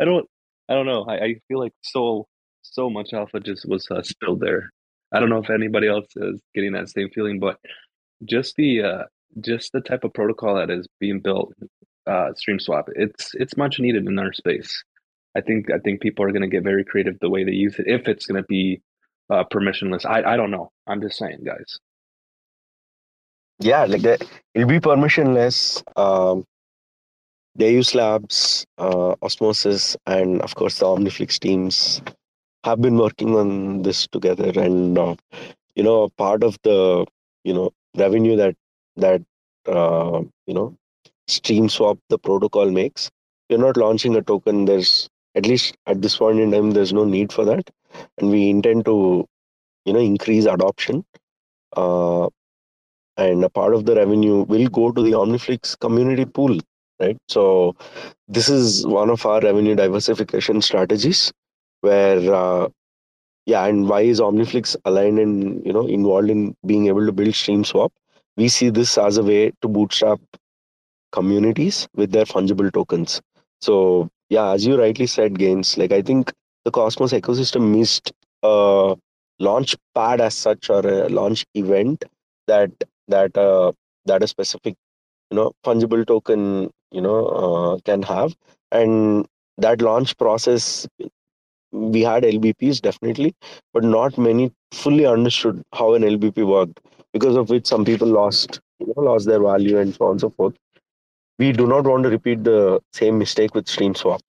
I 0.00 0.04
don't 0.04 0.26
I 0.68 0.74
don't 0.74 0.86
know. 0.86 1.04
I, 1.08 1.14
I 1.16 1.34
feel 1.48 1.60
like 1.60 1.72
so 1.82 2.26
so 2.62 2.90
much 2.90 3.12
alpha 3.12 3.40
just 3.40 3.66
was 3.68 3.86
uh, 3.90 4.02
spilled 4.02 4.40
there. 4.40 4.70
I 5.12 5.20
don't 5.20 5.30
know 5.30 5.42
if 5.42 5.50
anybody 5.50 5.88
else 5.88 6.06
is 6.16 6.40
getting 6.54 6.72
that 6.72 6.90
same 6.90 7.10
feeling, 7.14 7.40
but 7.40 7.58
just 8.24 8.56
the 8.56 8.82
uh, 8.82 9.02
just 9.40 9.72
the 9.72 9.80
type 9.80 10.04
of 10.04 10.12
protocol 10.12 10.56
that 10.56 10.70
is 10.70 10.86
being 11.00 11.20
built, 11.20 11.52
uh, 12.06 12.32
Stream 12.34 12.60
Swap, 12.60 12.88
it's 12.94 13.30
it's 13.34 13.56
much 13.56 13.80
needed 13.80 14.06
in 14.06 14.18
our 14.18 14.32
space. 14.32 14.82
I 15.36 15.40
think 15.40 15.70
I 15.70 15.78
think 15.78 16.00
people 16.00 16.24
are 16.24 16.32
going 16.32 16.42
to 16.42 16.48
get 16.48 16.64
very 16.64 16.84
creative 16.84 17.18
the 17.20 17.30
way 17.30 17.44
they 17.44 17.52
use 17.52 17.78
it 17.78 17.86
if 17.88 18.08
it's 18.08 18.26
going 18.26 18.42
to 18.42 18.46
be 18.48 18.82
uh, 19.30 19.44
permissionless. 19.52 20.04
I 20.04 20.22
I 20.34 20.36
don't 20.36 20.50
know. 20.50 20.70
I'm 20.86 21.00
just 21.00 21.18
saying, 21.18 21.40
guys. 21.44 21.78
Yeah, 23.60 23.84
like 23.86 24.02
that. 24.02 24.22
It'll 24.54 24.68
be 24.68 24.80
permissionless. 24.80 25.82
Um, 25.96 26.44
use 27.58 27.94
Labs, 27.94 28.66
uh, 28.78 29.14
Osmosis, 29.22 29.96
and 30.06 30.40
of 30.42 30.54
course 30.54 30.78
the 30.78 30.86
OmniFlix 30.86 31.38
teams 31.40 32.00
have 32.64 32.80
been 32.80 32.96
working 32.96 33.36
on 33.36 33.82
this 33.82 34.06
together. 34.08 34.52
And 34.60 34.98
uh, 34.98 35.16
you 35.76 35.82
know, 35.84 36.10
part 36.18 36.42
of 36.44 36.58
the 36.64 37.06
you 37.44 37.54
know 37.54 37.72
revenue 37.96 38.36
that 38.36 38.56
that 38.96 39.22
uh, 39.66 40.22
you 40.46 40.54
know 40.54 40.76
stream 41.28 41.68
swap 41.68 41.98
the 42.10 42.18
protocol 42.18 42.70
makes 42.70 43.10
you're 43.48 43.58
not 43.60 43.76
launching 43.76 44.16
a 44.16 44.22
token 44.22 44.64
there's 44.66 45.08
at 45.36 45.46
least 45.46 45.76
at 45.86 46.02
this 46.02 46.16
point 46.18 46.40
in 46.40 46.52
time 46.52 46.72
there's 46.72 46.92
no 46.92 47.04
need 47.04 47.32
for 47.32 47.44
that 47.44 47.70
and 48.18 48.30
we 48.30 48.50
intend 48.50 48.84
to 48.84 49.26
you 49.86 49.92
know 49.92 50.00
increase 50.00 50.46
adoption 50.46 51.04
uh, 51.76 52.28
and 53.18 53.44
a 53.44 53.50
part 53.50 53.74
of 53.74 53.86
the 53.86 53.94
revenue 53.96 54.44
will 54.44 54.68
go 54.68 54.92
to 54.92 55.02
the 55.02 55.12
omniflix 55.12 55.78
community 55.80 56.24
pool 56.24 56.58
right? 57.00 57.18
So 57.28 57.76
this 58.28 58.48
is 58.48 58.86
one 58.86 59.10
of 59.10 59.24
our 59.26 59.40
revenue 59.40 59.76
diversification 59.76 60.62
strategies 60.62 61.32
where 61.82 62.34
uh, 62.34 62.68
yeah 63.46 63.66
and 63.66 63.88
why 63.88 64.02
is 64.02 64.20
omniflix 64.20 64.76
aligned 64.84 65.18
and 65.18 65.64
you 65.66 65.72
know 65.72 65.86
involved 65.86 66.30
in 66.30 66.56
being 66.66 66.88
able 66.88 67.06
to 67.06 67.12
build 67.12 67.34
stream 67.34 67.64
swap? 67.64 67.92
We 68.36 68.48
see 68.48 68.70
this 68.70 68.98
as 68.98 69.18
a 69.18 69.24
way 69.24 69.52
to 69.62 69.68
bootstrap 69.68 70.20
communities 71.12 71.88
with 71.94 72.12
their 72.12 72.24
fungible 72.24 72.72
tokens. 72.72 73.20
So 73.60 74.08
yeah 74.30 74.50
as 74.52 74.66
you 74.66 74.78
rightly 74.80 75.06
said 75.06 75.34
Gainz 75.34 75.78
like 75.78 75.92
i 75.92 76.02
think 76.02 76.32
the 76.64 76.70
cosmos 76.70 77.12
ecosystem 77.12 77.70
missed 77.76 78.12
a 78.42 78.94
launch 79.40 79.76
pad 79.94 80.20
as 80.20 80.34
such 80.34 80.68
or 80.70 80.80
a 80.86 81.08
launch 81.08 81.46
event 81.54 82.04
that 82.46 82.70
that 83.08 83.36
uh, 83.36 83.72
that 84.06 84.22
a 84.22 84.28
specific 84.28 84.74
you 85.30 85.36
know 85.36 85.52
fungible 85.64 86.06
token 86.06 86.70
you 86.90 87.00
know 87.00 87.26
uh, 87.42 87.78
can 87.84 88.02
have 88.02 88.34
and 88.72 89.26
that 89.58 89.82
launch 89.82 90.16
process 90.18 90.86
we 91.72 92.02
had 92.02 92.24
LBPs 92.24 92.80
definitely, 92.80 93.34
but 93.72 93.84
not 93.84 94.16
many 94.18 94.52
fully 94.72 95.06
understood 95.06 95.62
how 95.74 95.94
an 95.94 96.04
LBP 96.04 96.42
worked, 96.44 96.80
because 97.12 97.36
of 97.36 97.50
which 97.50 97.66
some 97.66 97.84
people 97.84 98.08
lost 98.08 98.60
you 98.80 98.86
know, 98.86 99.02
lost 99.02 99.26
their 99.26 99.40
value 99.42 99.78
and 99.78 99.94
so 99.94 100.06
on 100.06 100.10
and 100.12 100.20
so 100.20 100.30
forth. 100.30 100.54
We 101.38 101.52
do 101.52 101.66
not 101.66 101.84
want 101.84 102.04
to 102.04 102.10
repeat 102.10 102.44
the 102.44 102.80
same 102.92 103.18
mistake 103.18 103.54
with 103.54 103.68
stream 103.68 103.94
swap. 103.94 104.20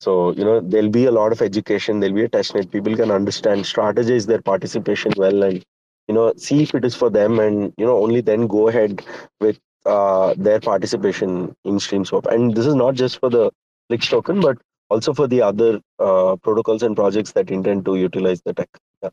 So, 0.00 0.32
you 0.34 0.44
know, 0.44 0.60
there'll 0.60 0.90
be 0.90 1.06
a 1.06 1.12
lot 1.12 1.32
of 1.32 1.42
education, 1.42 2.00
there'll 2.00 2.14
be 2.16 2.24
a 2.24 2.28
testnet. 2.28 2.70
People 2.70 2.96
can 2.96 3.10
understand, 3.10 3.64
strategize 3.64 4.26
their 4.26 4.42
participation 4.42 5.12
well 5.16 5.42
and, 5.42 5.62
you 6.08 6.14
know, 6.14 6.32
see 6.36 6.62
if 6.62 6.74
it 6.74 6.84
is 6.84 6.94
for 6.94 7.10
them 7.10 7.38
and, 7.38 7.72
you 7.76 7.86
know, 7.86 8.02
only 8.02 8.20
then 8.20 8.46
go 8.46 8.68
ahead 8.68 9.04
with 9.40 9.58
uh, 9.86 10.34
their 10.36 10.60
participation 10.60 11.54
in 11.64 11.78
stream 11.78 12.04
swap. 12.04 12.26
And 12.26 12.54
this 12.54 12.66
is 12.66 12.74
not 12.74 12.94
just 12.94 13.20
for 13.20 13.30
the 13.30 13.50
Flix 13.88 14.08
token, 14.08 14.40
but 14.40 14.58
also 14.90 15.14
for 15.14 15.26
the 15.26 15.42
other 15.42 15.80
uh, 15.98 16.36
protocols 16.36 16.82
and 16.82 16.96
projects 16.96 17.32
that 17.32 17.50
intend 17.50 17.84
to 17.84 17.96
utilize 17.96 18.42
the 18.42 18.54
tech. 18.54 18.68
Yeah. 19.02 19.10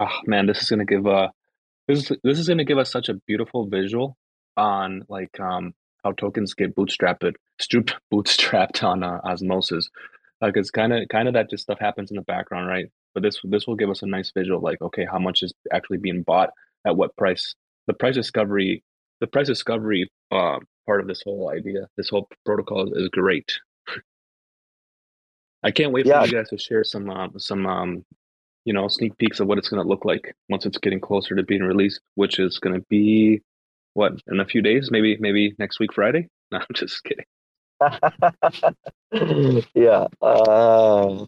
Oh, 0.00 0.18
man, 0.26 0.46
this 0.46 0.62
is 0.62 0.68
going 0.68 0.80
to 0.80 0.84
give 0.84 1.06
uh, 1.06 1.28
this 1.88 2.10
is, 2.10 2.16
this 2.22 2.38
is 2.38 2.48
going 2.48 2.58
to 2.58 2.64
give 2.64 2.78
us 2.78 2.90
such 2.90 3.08
a 3.08 3.14
beautiful 3.14 3.66
visual 3.66 4.16
on 4.56 5.04
like 5.08 5.38
um, 5.40 5.74
how 6.04 6.12
tokens 6.12 6.54
get 6.54 6.74
bootstrapped, 6.74 7.34
stoop 7.60 7.90
bootstrapped 8.12 8.82
on 8.82 9.02
uh, 9.02 9.20
osmosis. 9.24 9.88
Like 10.40 10.56
it's 10.56 10.70
kind 10.70 10.92
of 10.92 11.08
kind 11.08 11.28
of 11.28 11.34
that 11.34 11.48
just 11.48 11.62
stuff 11.62 11.78
happens 11.78 12.10
in 12.10 12.16
the 12.16 12.22
background, 12.22 12.68
right? 12.68 12.90
But 13.16 13.22
this 13.22 13.40
this 13.44 13.66
will 13.66 13.76
give 13.76 13.88
us 13.88 14.02
a 14.02 14.06
nice 14.06 14.30
visual, 14.36 14.60
like 14.60 14.82
okay, 14.82 15.06
how 15.10 15.18
much 15.18 15.42
is 15.42 15.54
actually 15.72 15.96
being 15.96 16.22
bought 16.22 16.50
at 16.86 16.98
what 16.98 17.16
price? 17.16 17.54
The 17.86 17.94
price 17.94 18.14
discovery, 18.14 18.84
the 19.20 19.26
price 19.26 19.46
discovery 19.46 20.10
uh, 20.30 20.58
part 20.84 21.00
of 21.00 21.06
this 21.06 21.22
whole 21.24 21.50
idea, 21.50 21.88
this 21.96 22.10
whole 22.10 22.28
protocol 22.44 22.92
is 22.92 23.08
great. 23.08 23.50
I 25.62 25.70
can't 25.70 25.92
wait 25.92 26.04
yeah. 26.04 26.20
for 26.20 26.26
you 26.26 26.32
guys 26.34 26.50
to 26.50 26.58
share 26.58 26.84
some 26.84 27.08
um, 27.08 27.32
some 27.38 27.66
um, 27.66 28.04
you 28.66 28.74
know 28.74 28.86
sneak 28.86 29.16
peeks 29.16 29.40
of 29.40 29.46
what 29.46 29.56
it's 29.56 29.70
going 29.70 29.82
to 29.82 29.88
look 29.88 30.04
like 30.04 30.34
once 30.50 30.66
it's 30.66 30.76
getting 30.76 31.00
closer 31.00 31.34
to 31.34 31.42
being 31.42 31.62
released, 31.62 32.02
which 32.16 32.38
is 32.38 32.58
going 32.58 32.78
to 32.78 32.84
be 32.90 33.40
what 33.94 34.12
in 34.30 34.40
a 34.40 34.44
few 34.44 34.60
days, 34.60 34.90
maybe 34.90 35.16
maybe 35.18 35.54
next 35.58 35.80
week 35.80 35.94
Friday. 35.94 36.28
No, 36.52 36.58
I'm 36.58 36.66
just 36.74 37.02
kidding. 37.02 37.24
yeah, 39.74 40.06
uh, 40.22 41.26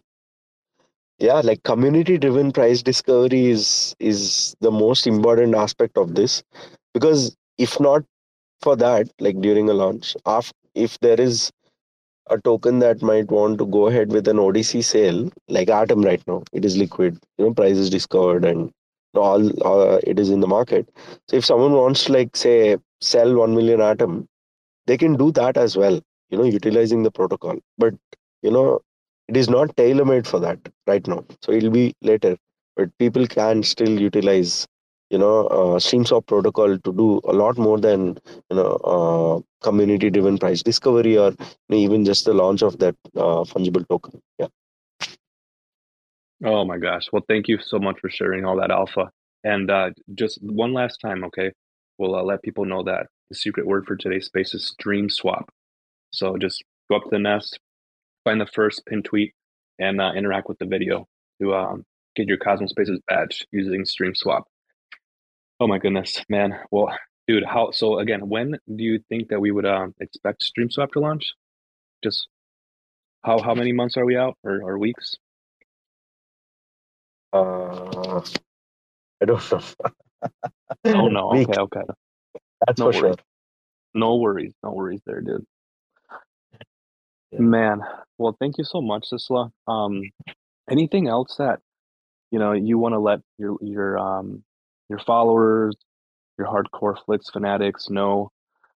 yeah, 1.19 1.41
like 1.43 1.63
community 1.63 2.17
driven 2.17 2.51
price 2.51 2.81
discovery 2.81 3.47
is 3.47 3.95
is 3.99 4.55
the 4.61 4.71
most 4.71 5.07
important 5.07 5.55
aspect 5.55 5.97
of 5.97 6.15
this 6.15 6.43
because 6.93 7.35
if 7.57 7.79
not 7.79 8.03
for 8.61 8.75
that, 8.77 9.09
like 9.19 9.39
during 9.41 9.69
a 9.69 9.73
launch, 9.73 10.15
if 10.27 10.51
if 10.75 10.99
there 10.99 11.19
is 11.21 11.51
a 12.29 12.39
token 12.41 12.79
that 12.79 13.01
might 13.01 13.29
want 13.31 13.57
to 13.59 13.65
go 13.67 13.87
ahead 13.87 14.11
with 14.11 14.27
an 14.27 14.39
OTC 14.39 14.81
sale, 14.81 15.29
like 15.49 15.69
Atom 15.69 16.03
right 16.03 16.21
now, 16.27 16.43
it 16.53 16.65
is 16.65 16.77
liquid, 16.77 17.19
you 17.37 17.45
know, 17.45 17.53
price 17.53 17.77
is 17.77 17.89
discovered 17.89 18.45
and 18.45 18.71
all 19.15 19.49
uh, 19.67 19.99
it 20.05 20.19
is 20.19 20.29
in 20.29 20.39
the 20.41 20.47
market. 20.47 20.89
So 21.29 21.37
if 21.37 21.45
someone 21.45 21.73
wants 21.73 22.05
to 22.05 22.13
like 22.13 22.35
say 22.37 22.77
sell 23.01 23.35
1 23.35 23.55
million 23.55 23.81
Atom, 23.81 24.27
they 24.87 24.97
can 24.97 25.15
do 25.17 25.31
that 25.33 25.57
as 25.57 25.77
well, 25.77 26.01
you 26.29 26.37
know, 26.37 26.43
utilizing 26.45 27.03
the 27.03 27.11
protocol. 27.11 27.57
But, 27.77 27.95
you 28.41 28.51
know, 28.51 28.81
it 29.29 29.37
is 29.37 29.49
not 29.49 29.75
tailor 29.77 30.05
made 30.05 30.27
for 30.27 30.39
that 30.39 30.59
right 30.87 31.07
now. 31.07 31.23
So 31.43 31.51
it'll 31.51 31.69
be 31.69 31.93
later, 32.01 32.35
but 32.75 32.89
people 32.97 33.27
can 33.27 33.63
still 33.63 33.99
utilize 33.99 34.67
you 35.09 35.17
know 35.17 35.47
uh, 35.47 35.79
streamswap 35.85 36.25
protocol 36.27 36.77
to 36.77 36.93
do 36.93 37.21
a 37.25 37.33
lot 37.33 37.57
more 37.57 37.79
than 37.79 38.17
you 38.49 38.57
know 38.57 38.71
uh, 38.93 39.65
community 39.65 40.09
driven 40.09 40.37
price 40.37 40.63
discovery 40.63 41.17
or 41.17 41.29
you 41.29 41.45
know, 41.69 41.77
even 41.77 42.05
just 42.05 42.25
the 42.25 42.33
launch 42.33 42.63
of 42.63 42.79
that 42.79 42.95
uh, 43.15 43.43
fungible 43.53 43.87
token. 43.87 44.21
Yeah. 44.39 44.47
Oh 46.43 46.65
my 46.65 46.77
gosh. 46.77 47.07
Well 47.11 47.25
thank 47.27 47.47
you 47.47 47.59
so 47.59 47.79
much 47.79 47.99
for 47.99 48.09
sharing 48.09 48.45
all 48.45 48.57
that 48.57 48.71
alpha. 48.71 49.09
And 49.43 49.69
uh, 49.71 49.91
just 50.15 50.39
one 50.41 50.73
last 50.73 50.97
time 50.97 51.23
okay? 51.25 51.51
We'll 51.97 52.15
uh, 52.15 52.23
let 52.23 52.41
people 52.41 52.65
know 52.65 52.83
that 52.83 53.07
the 53.29 53.35
secret 53.35 53.67
word 53.67 53.85
for 53.85 53.95
today's 53.95 54.25
space 54.25 54.53
is 54.53 54.67
stream 54.67 55.09
swap. 55.09 55.49
So 56.11 56.37
just 56.37 56.63
go 56.89 56.97
up 56.97 57.03
to 57.03 57.09
the 57.11 57.19
nest 57.19 57.59
find 58.23 58.39
the 58.39 58.47
first 58.47 58.85
pin 58.85 59.03
tweet 59.03 59.33
and 59.79 60.01
uh, 60.01 60.11
interact 60.15 60.49
with 60.49 60.59
the 60.59 60.65
video 60.65 61.07
to 61.41 61.53
um, 61.53 61.85
get 62.15 62.27
your 62.27 62.37
cosmos 62.37 62.71
spaces 62.71 62.99
badge 63.07 63.45
using 63.51 63.85
stream 63.85 64.13
swap 64.15 64.45
Oh 65.61 65.67
my 65.67 65.77
goodness, 65.77 66.23
man. 66.29 66.57
Well, 66.71 66.89
dude, 67.27 67.43
how 67.43 67.71
so 67.71 67.99
again, 67.99 68.29
when 68.29 68.57
do 68.73 68.81
you 68.83 68.99
think 69.09 69.27
that 69.29 69.41
we 69.41 69.51
would 69.51 69.65
um 69.65 69.93
expect 69.99 70.41
StreamSwap 70.41 70.93
to 70.93 71.01
launch? 71.01 71.33
Just 72.01 72.27
how 73.23 73.41
how 73.41 73.55
many 73.55 73.73
months 73.73 73.97
are 73.97 74.05
we 74.05 74.15
out 74.15 74.37
or, 74.43 74.61
or 74.63 74.77
weeks? 74.77 75.15
Uh, 77.33 78.21
I 79.21 79.25
don't 79.25 79.51
know. 79.51 79.61
oh 80.85 81.07
no, 81.09 81.31
okay, 81.33 81.59
okay. 81.59 81.81
That's 82.65 82.79
no 82.79 82.91
for 82.91 83.01
worries. 83.01 83.15
sure. 83.15 83.15
No 83.93 84.15
worries, 84.15 84.53
no 84.63 84.71
worries 84.71 85.01
there, 85.05 85.19
dude. 85.19 85.45
Yeah. 87.31 87.39
Man, 87.39 87.81
well, 88.17 88.35
thank 88.39 88.57
you 88.57 88.63
so 88.63 88.81
much, 88.81 89.05
Sistla. 89.11 89.51
Um, 89.67 90.01
anything 90.69 91.07
else 91.07 91.35
that 91.37 91.59
you 92.31 92.39
know 92.39 92.53
you 92.53 92.77
want 92.77 92.93
to 92.93 92.99
let 92.99 93.21
your 93.37 93.57
your 93.61 93.99
um 93.99 94.43
your 94.89 94.99
followers, 94.99 95.75
your 96.37 96.47
hardcore 96.47 96.97
Flix 97.05 97.29
fanatics 97.29 97.89
know? 97.89 98.31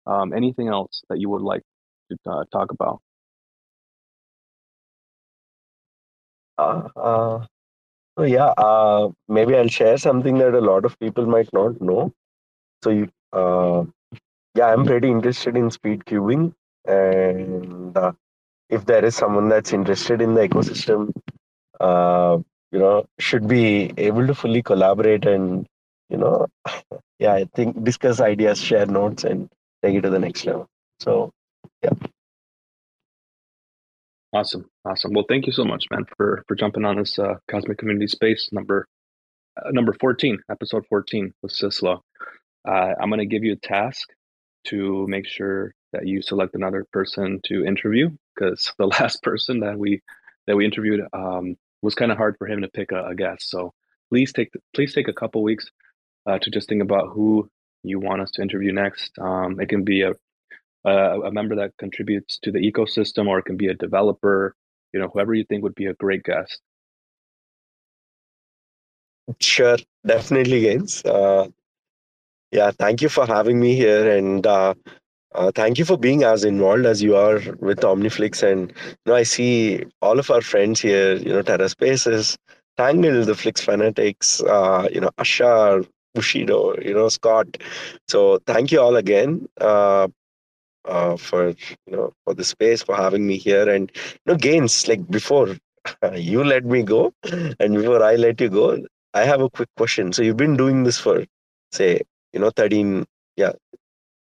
Um, 0.07 0.33
anything 0.33 0.69
else 0.69 1.03
that 1.09 1.19
you 1.19 1.29
would 1.29 1.41
like 1.43 1.63
to 2.11 2.17
uh, 2.31 2.45
talk 2.51 2.71
about? 2.71 3.01
Uh, 6.57 6.87
uh, 6.95 7.45
so 8.17 8.23
yeah, 8.25 8.53
uh, 8.57 9.09
maybe 9.27 9.55
I'll 9.55 9.67
share 9.67 9.97
something 9.97 10.37
that 10.39 10.53
a 10.55 10.61
lot 10.61 10.85
of 10.85 10.97
people 10.99 11.25
might 11.25 11.49
not 11.53 11.81
know. 11.81 12.13
So 12.83 12.91
you, 12.91 13.09
uh, 13.33 13.85
yeah, 14.55 14.67
I'm 14.73 14.85
pretty 14.85 15.09
interested 15.09 15.57
in 15.57 15.71
speed 15.71 16.05
cubing, 16.05 16.53
and 16.85 17.97
uh, 17.97 18.13
if 18.71 18.85
there 18.85 19.05
is 19.05 19.15
someone 19.15 19.49
that's 19.49 19.73
interested 19.73 20.21
in 20.21 20.33
the 20.33 20.47
ecosystem, 20.47 21.11
uh, 21.79 22.39
you 22.71 22.79
know, 22.79 23.05
should 23.19 23.47
be 23.47 23.93
able 23.97 24.25
to 24.25 24.33
fully 24.33 24.63
collaborate 24.63 25.25
and 25.25 25.67
you 26.09 26.17
know, 26.17 26.47
yeah, 27.19 27.33
I 27.33 27.45
think 27.55 27.83
discuss 27.83 28.19
ideas, 28.19 28.59
share 28.59 28.85
notes, 28.85 29.23
and 29.23 29.49
take 29.83 29.95
it 29.95 30.01
to 30.01 30.09
the 30.09 30.19
next 30.19 30.45
level. 30.45 30.67
So, 30.99 31.31
yeah. 31.81 31.93
Awesome, 34.33 34.69
awesome. 34.85 35.13
Well, 35.13 35.25
thank 35.27 35.47
you 35.47 35.53
so 35.53 35.65
much, 35.65 35.85
man, 35.91 36.05
for 36.15 36.43
for 36.47 36.55
jumping 36.55 36.85
on 36.85 36.97
this 36.97 37.17
uh, 37.19 37.35
cosmic 37.49 37.77
community 37.77 38.07
space 38.07 38.49
number 38.51 38.87
uh, 39.57 39.71
number 39.71 39.93
fourteen, 39.99 40.39
episode 40.49 40.85
fourteen 40.87 41.33
with 41.41 41.53
Sistla. 41.53 41.99
Uh, 42.67 42.93
I'm 42.99 43.09
going 43.09 43.19
to 43.19 43.25
give 43.25 43.43
you 43.43 43.53
a 43.53 43.67
task 43.67 44.07
to 44.65 45.05
make 45.07 45.27
sure 45.27 45.73
that 45.93 46.07
you 46.07 46.21
select 46.21 46.55
another 46.55 46.85
person 46.91 47.39
to 47.45 47.65
interview 47.65 48.09
because 48.35 48.71
the 48.77 48.87
last 48.87 49.21
person 49.23 49.59
that 49.61 49.77
we 49.77 50.01
that 50.47 50.55
we 50.55 50.65
interviewed 50.65 51.01
um, 51.13 51.55
was 51.81 51.95
kind 51.95 52.11
of 52.11 52.17
hard 52.17 52.35
for 52.37 52.47
him 52.47 52.61
to 52.61 52.67
pick 52.67 52.91
a, 52.91 53.05
a 53.07 53.15
guest. 53.15 53.49
So 53.49 53.73
please 54.09 54.33
take 54.33 54.51
please 54.73 54.93
take 54.93 55.07
a 55.07 55.13
couple 55.13 55.43
weeks 55.43 55.69
uh, 56.25 56.39
to 56.39 56.49
just 56.49 56.69
think 56.69 56.81
about 56.81 57.09
who 57.13 57.49
you 57.83 57.99
want 57.99 58.21
us 58.21 58.31
to 58.31 58.41
interview 58.41 58.71
next. 58.71 59.11
Um, 59.19 59.59
it 59.59 59.69
can 59.69 59.83
be 59.83 60.03
a, 60.03 60.13
a, 60.85 61.21
a 61.21 61.31
member 61.31 61.55
that 61.55 61.77
contributes 61.77 62.37
to 62.43 62.51
the 62.51 62.59
ecosystem, 62.59 63.27
or 63.27 63.39
it 63.39 63.45
can 63.45 63.57
be 63.57 63.67
a 63.67 63.73
developer. 63.73 64.55
You 64.93 64.99
know, 64.99 65.09
whoever 65.11 65.33
you 65.33 65.45
think 65.45 65.63
would 65.63 65.75
be 65.75 65.85
a 65.85 65.93
great 65.93 66.23
guest. 66.23 66.59
Sure, 69.39 69.77
definitely, 70.05 70.63
Gainz. 70.63 71.05
Uh, 71.05 71.49
yeah, 72.51 72.71
thank 72.71 73.01
you 73.01 73.07
for 73.07 73.25
having 73.25 73.59
me 73.59 73.75
here, 73.75 74.17
and 74.17 74.45
uh, 74.45 74.73
uh, 75.35 75.51
thank 75.53 75.77
you 75.77 75.85
for 75.85 75.97
being 75.97 76.23
as 76.23 76.43
involved 76.43 76.85
as 76.85 77.01
you 77.01 77.15
are 77.15 77.35
with 77.59 77.79
Omniflix. 77.79 78.43
And 78.43 78.71
you 78.87 78.95
know, 79.05 79.15
I 79.15 79.23
see 79.23 79.83
all 80.01 80.19
of 80.19 80.29
our 80.29 80.41
friends 80.41 80.81
here. 80.81 81.15
You 81.15 81.33
know, 81.33 81.41
Terra 81.41 81.69
Spaces, 81.69 82.37
Tangle, 82.77 83.23
the 83.25 83.35
Flix 83.35 83.61
fanatics. 83.61 84.41
Uh, 84.41 84.87
you 84.91 84.99
know, 85.01 85.11
Ashar, 85.17 85.83
Bushido, 86.15 86.75
you 86.81 86.93
know, 86.93 87.09
Scott. 87.09 87.47
So 88.07 88.39
thank 88.45 88.71
you 88.71 88.81
all 88.81 88.95
again 88.97 89.47
uh, 89.61 90.07
uh, 90.85 91.17
for 91.17 91.49
you 91.49 91.55
know 91.87 92.13
for 92.25 92.33
the 92.33 92.43
space 92.43 92.81
for 92.83 92.95
having 92.95 93.25
me 93.27 93.37
here. 93.37 93.69
And 93.69 93.91
you 94.25 94.35
know, 94.37 94.67
like 94.87 95.07
before 95.09 95.55
you 96.13 96.43
let 96.43 96.65
me 96.65 96.83
go, 96.83 97.13
and 97.59 97.75
before 97.75 98.03
I 98.03 98.15
let 98.15 98.41
you 98.41 98.49
go, 98.49 98.79
I 99.13 99.23
have 99.25 99.41
a 99.41 99.49
quick 99.49 99.69
question. 99.77 100.13
So 100.13 100.23
you've 100.23 100.37
been 100.37 100.57
doing 100.57 100.83
this 100.83 100.99
for 100.99 101.25
say 101.71 102.01
you 102.33 102.39
know 102.39 102.49
13 102.51 103.05
yeah 103.37 103.53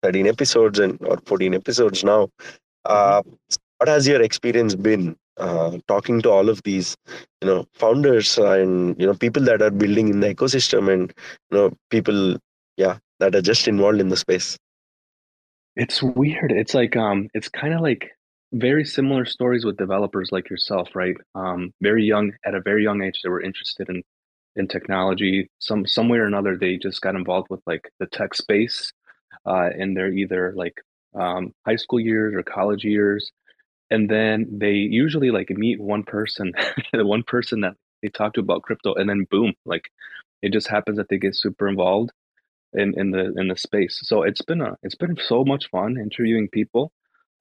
13 0.03 0.27
episodes 0.27 0.79
and 0.79 0.99
or 1.03 1.19
14 1.27 1.55
episodes 1.55 2.05
now. 2.05 2.29
Uh, 2.85 3.23
what 3.79 3.89
has 3.89 4.07
your 4.07 4.21
experience 4.23 4.75
been 4.75 5.17
uh, 5.37 5.79
talking 5.89 6.21
to 6.23 6.31
all 6.31 6.49
of 6.49 6.63
these 6.65 6.97
you 7.41 7.49
know 7.49 7.67
founders 7.75 8.37
and 8.37 9.01
you 9.01 9.07
know 9.07 9.15
people 9.15 9.43
that 9.43 9.63
are 9.63 9.71
building 9.71 10.09
in 10.09 10.21
the 10.21 10.35
ecosystem 10.35 10.93
and 10.93 11.15
you 11.51 11.59
know 11.59 11.73
people 11.91 12.37
yeah 12.77 12.99
that 13.21 13.35
are 13.35 13.41
just 13.41 13.67
involved 13.67 14.01
in 14.01 14.11
the 14.11 14.17
space 14.17 14.59
it's 15.77 16.03
weird 16.03 16.53
it's 16.53 16.75
like 16.75 16.95
um 16.95 17.29
it's 17.33 17.49
kind 17.49 17.73
of 17.73 17.81
like 17.81 18.11
very 18.53 18.85
similar 18.85 19.25
stories 19.25 19.65
with 19.65 19.77
developers 19.77 20.31
like 20.33 20.51
yourself, 20.51 20.89
right? 20.95 21.17
Um, 21.35 21.73
very 21.81 22.05
young, 22.05 22.33
at 22.45 22.55
a 22.55 22.61
very 22.61 22.83
young 22.83 23.03
age, 23.03 23.21
they 23.23 23.29
were 23.29 23.43
interested 23.43 23.89
in 23.89 24.03
in 24.57 24.67
technology. 24.67 25.49
Some 25.61 25.87
some 25.87 26.09
way 26.09 26.19
or 26.19 26.27
another, 26.27 26.57
they 26.57 26.77
just 26.77 27.01
got 27.01 27.15
involved 27.15 27.49
with 27.51 27.61
like 27.67 27.89
the 28.01 28.07
tech 28.07 28.35
space, 28.35 28.93
uh, 29.47 29.71
in 29.77 29.95
their 29.95 30.13
either 30.13 30.53
like 30.57 30.75
um, 31.15 31.53
high 31.67 31.77
school 31.77 32.01
years 32.01 32.35
or 32.35 32.43
college 32.43 32.85
years, 32.85 33.31
and 33.91 34.09
then 34.09 34.47
they 34.59 34.73
usually 34.73 35.31
like 35.31 35.51
meet 35.51 35.81
one 35.81 36.03
person, 36.05 36.53
the 36.93 37.07
one 37.07 37.23
person 37.23 37.61
that 37.61 37.75
they 38.03 38.09
talk 38.09 38.35
to 38.35 38.41
about 38.41 38.63
crypto, 38.63 38.95
and 38.95 39.09
then 39.09 39.27
boom, 39.31 39.55
like 39.65 39.91
it 40.43 40.53
just 40.53 40.69
happens 40.69 40.97
that 40.97 41.09
they 41.09 41.19
get 41.19 41.35
super 41.35 41.69
involved 41.69 42.11
in 42.73 42.95
in 42.99 43.11
the 43.11 43.33
in 43.37 43.49
the 43.49 43.57
space. 43.57 44.01
So 44.03 44.23
it's 44.23 44.43
been 44.43 44.61
a 44.61 44.77
it's 44.83 44.95
been 44.95 45.17
so 45.27 45.45
much 45.45 45.69
fun 45.71 45.97
interviewing 45.99 46.49
people. 46.53 46.93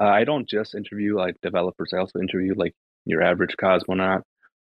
Uh, 0.01 0.07
I 0.07 0.23
don't 0.23 0.47
just 0.47 0.76
interview 0.76 1.17
like 1.17 1.35
developers. 1.41 1.91
I 1.93 1.99
also 1.99 2.19
interview 2.19 2.53
like 2.55 2.73
your 3.05 3.21
average 3.21 3.55
cosmonaut 3.61 4.21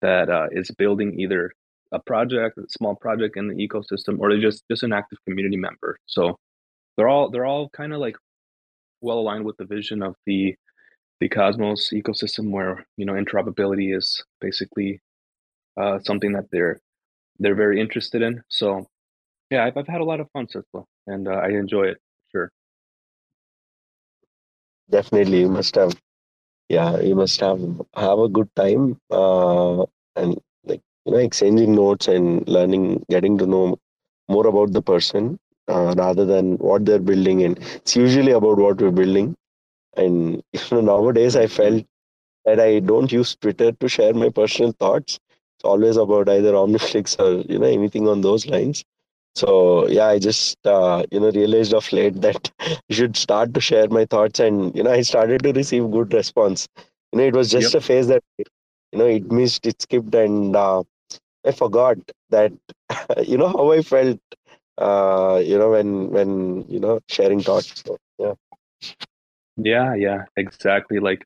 that 0.02 0.30
uh, 0.30 0.48
is 0.52 0.72
building 0.72 1.20
either 1.20 1.52
a 1.92 2.00
project, 2.00 2.58
a 2.58 2.64
small 2.70 2.96
project 2.96 3.36
in 3.38 3.48
the 3.48 3.56
ecosystem, 3.56 4.20
or 4.20 4.36
just 4.38 4.64
just 4.70 4.84
an 4.84 4.94
active 4.94 5.20
community 5.26 5.58
member. 5.58 5.98
So 6.06 6.38
they're 7.00 7.08
all 7.08 7.30
they're 7.32 7.46
all 7.46 7.70
kind 7.70 7.94
of 7.94 8.00
like 8.00 8.18
well 9.00 9.20
aligned 9.20 9.46
with 9.46 9.56
the 9.56 9.64
vision 9.64 10.04
of 10.04 10.16
the 10.26 10.54
the 11.22 11.30
Cosmos 11.30 11.92
ecosystem, 11.94 12.52
where 12.52 12.86
you 12.98 13.06
know 13.06 13.14
interoperability 13.14 13.96
is 13.96 14.22
basically 14.42 15.00
uh, 15.80 16.00
something 16.00 16.34
that 16.34 16.48
they're 16.52 16.82
they're 17.40 17.56
very 17.56 17.80
interested 17.80 18.22
in. 18.22 18.44
So 18.50 18.86
yeah, 19.50 19.64
I've, 19.64 19.78
I've 19.78 19.88
had 19.88 20.02
a 20.02 20.04
lot 20.12 20.20
of 20.20 20.30
fun 20.32 20.50
so 20.50 20.62
far, 20.74 20.84
and 21.08 21.30
uh, 21.30 21.40
I 21.48 21.52
enjoy 21.52 21.84
it. 21.84 22.00
Sure. 22.34 22.52
Definitely, 24.90 25.40
you 25.40 25.50
must 25.50 25.76
have. 25.76 25.96
Yeah, 26.68 27.00
you 27.00 27.16
must 27.16 27.40
have 27.40 27.62
have 27.96 28.20
a 28.20 28.28
good 28.28 28.54
time, 28.58 29.00
uh, 29.10 29.84
and 30.18 30.38
like 30.66 30.82
you 31.06 31.14
know, 31.14 31.20
exchanging 31.20 31.76
notes 31.76 32.10
and 32.10 32.46
learning, 32.46 33.06
getting 33.10 33.38
to 33.38 33.46
know 33.46 33.80
more 34.28 34.48
about 34.48 34.74
the 34.74 34.82
person 34.82 35.40
uh, 35.70 35.94
rather 35.98 36.26
than 36.26 36.58
what 36.58 36.86
they're 36.86 37.00
building. 37.00 37.44
And 37.44 37.60
it's 37.76 37.96
usually 37.96 38.32
about 38.32 38.58
what 38.58 38.82
we're 38.82 38.92
building. 38.92 39.36
And 39.98 40.44
you 40.54 40.60
know, 40.72 40.82
nowadays, 40.82 41.36
I 41.36 41.48
felt 41.48 41.84
that 42.46 42.60
I 42.60 42.80
don't 42.80 43.12
use 43.12 43.36
Twitter 43.36 43.72
to 43.72 43.88
share 43.90 44.14
my 44.14 44.30
personal 44.30 44.74
thoughts. 44.80 45.20
It's 45.58 45.66
always 45.66 45.98
about 45.98 46.30
either 46.30 46.54
Omniflix 46.54 47.20
or 47.24 47.42
you 47.52 47.60
know 47.60 47.68
anything 47.68 48.08
on 48.08 48.22
those 48.22 48.48
lines. 48.48 48.84
So 49.36 49.88
yeah, 49.88 50.08
I 50.08 50.20
just 50.20 50.58
uh, 50.66 51.04
you 51.12 51.20
know 51.20 51.32
realized 51.32 51.74
of 51.74 51.92
late 51.94 52.22
that 52.22 52.52
I 52.62 52.78
should 52.92 53.18
start 53.18 53.54
to 53.56 53.62
share 53.62 53.88
my 53.90 54.06
thoughts, 54.06 54.40
and 54.40 54.76
you 54.76 54.84
know 54.84 54.92
I 54.92 55.02
started 55.02 55.44
to 55.44 55.54
receive 55.54 55.90
good 55.92 56.14
response. 56.14 56.68
You 57.14 57.20
know, 57.20 57.26
it 57.26 57.36
was 57.36 57.50
just 57.52 57.74
Yep. 57.74 57.76
a 57.76 57.82
phase 57.82 58.08
that 58.08 58.24
you 58.92 59.00
know 59.00 59.06
it 59.06 59.32
missed, 59.32 59.66
it 59.66 59.82
skipped, 59.82 60.14
and 60.16 60.56
uh, 60.56 60.84
I 61.46 61.52
forgot 61.52 61.98
that 62.30 62.52
you 63.26 63.38
know 63.38 63.50
how 63.50 63.72
I 63.72 63.82
felt. 63.82 64.20
Uh, 64.80 65.42
you 65.46 65.60
know 65.60 65.72
when 65.72 66.10
when 66.12 66.66
you 66.70 66.80
know 66.82 67.02
sharing 67.10 67.44
thoughts. 67.44 67.84
So, 67.86 67.98
yeah, 68.20 68.34
Yeah, 69.58 69.96
yeah, 69.96 70.26
exactly. 70.38 71.00
Like 71.00 71.26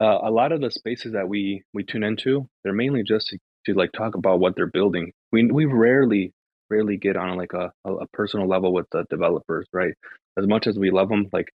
uh, 0.00 0.20
a 0.22 0.30
lot 0.30 0.52
of 0.52 0.60
the 0.60 0.70
spaces 0.70 1.12
that 1.14 1.28
we 1.28 1.64
we 1.74 1.84
tune 1.84 2.04
into, 2.04 2.48
they're 2.64 2.72
mainly 2.74 3.02
just 3.04 3.28
to, 3.28 3.38
to 3.66 3.74
like 3.74 3.92
talk 3.92 4.14
about 4.16 4.40
what 4.40 4.56
they're 4.56 4.66
building. 4.68 5.12
We 5.32 5.46
we 5.46 5.66
rarely 5.66 6.32
rarely 6.70 6.96
get 6.98 7.16
on 7.16 7.36
like 7.38 7.54
a, 7.54 7.72
a 7.84 7.94
a 7.96 8.08
personal 8.08 8.48
level 8.48 8.72
with 8.72 8.88
the 8.92 9.04
developers, 9.10 9.66
right? 9.72 9.94
As 10.38 10.46
much 10.46 10.66
as 10.66 10.78
we 10.78 10.90
love 10.90 11.08
them, 11.10 11.28
like 11.32 11.48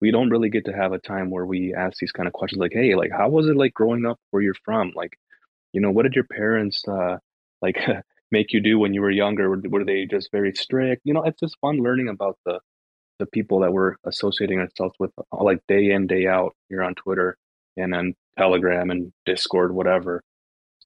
we 0.00 0.10
don't 0.12 0.30
really 0.30 0.50
get 0.50 0.66
to 0.66 0.72
have 0.74 0.92
a 0.92 0.98
time 1.00 1.30
where 1.30 1.46
we 1.46 1.74
ask 1.74 1.98
these 2.00 2.12
kind 2.12 2.26
of 2.28 2.32
questions 2.34 2.60
like, 2.60 2.72
hey, 2.74 2.94
like 2.96 3.12
how 3.12 3.28
was 3.30 3.48
it 3.48 3.56
like 3.56 3.74
growing 3.74 4.06
up 4.06 4.18
where 4.30 4.42
you're 4.42 4.54
from? 4.64 4.92
Like, 4.96 5.18
you 5.72 5.80
know, 5.80 5.90
what 5.90 6.04
did 6.04 6.14
your 6.14 6.24
parents 6.26 6.84
uh 6.88 7.18
like 7.62 7.76
make 8.32 8.52
you 8.52 8.60
do 8.60 8.78
when 8.78 8.94
you 8.94 9.02
were 9.02 9.10
younger? 9.10 9.50
Were, 9.50 9.60
were 9.68 9.84
they 9.84 10.06
just 10.06 10.32
very 10.32 10.54
strict? 10.54 11.02
You 11.04 11.14
know, 11.14 11.22
it's 11.22 11.40
just 11.40 11.58
fun 11.60 11.78
learning 11.78 12.08
about 12.08 12.38
the 12.46 12.60
the 13.22 13.26
people 13.26 13.60
that 13.60 13.72
we're 13.72 13.94
associating 14.04 14.58
ourselves 14.58 14.94
with 14.98 15.12
uh, 15.18 15.44
like 15.44 15.60
day 15.68 15.92
in 15.92 16.08
day 16.08 16.26
out 16.26 16.56
here 16.68 16.82
on 16.82 16.92
twitter 16.96 17.36
and 17.76 17.94
on 17.94 18.14
telegram 18.36 18.90
and 18.90 19.12
discord 19.24 19.72
whatever 19.72 20.22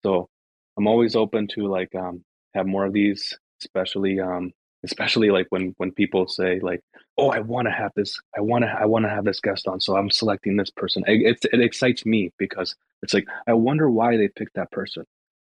so 0.03 0.29
i'm 0.77 0.87
always 0.87 1.17
open 1.17 1.47
to 1.49 1.67
like 1.67 1.95
um 1.95 2.23
have 2.55 2.67
more 2.67 2.85
of 2.85 2.93
these 2.93 3.39
especially 3.63 4.21
um 4.21 4.53
especially 4.85 5.31
like 5.31 5.47
when 5.49 5.75
when 5.79 5.91
people 5.93 6.29
say 6.29 6.61
like 6.61 6.81
oh 7.17 7.31
i 7.31 7.41
want 7.41 7.67
to 7.67 7.73
have 7.73 7.91
this 7.97 8.21
i 8.37 8.41
want 8.41 8.63
to 8.63 8.69
i 8.69 8.85
want 8.85 9.05
to 9.05 9.09
have 9.09 9.25
this 9.25 9.41
guest 9.41 9.67
on 9.67 9.81
so 9.81 9.97
i'm 9.97 10.11
selecting 10.11 10.59
this 10.59 10.71
person 10.71 11.03
it, 11.07 11.39
it, 11.43 11.55
it 11.55 11.61
excites 11.63 12.05
me 12.05 12.31
because 12.39 12.77
it's 13.03 13.15
like 13.15 13.25
i 13.47 13.55
wonder 13.55 13.89
why 13.89 14.17
they 14.19 14.29
picked 14.29 14.55
that 14.55 14.71
person 14.71 15.05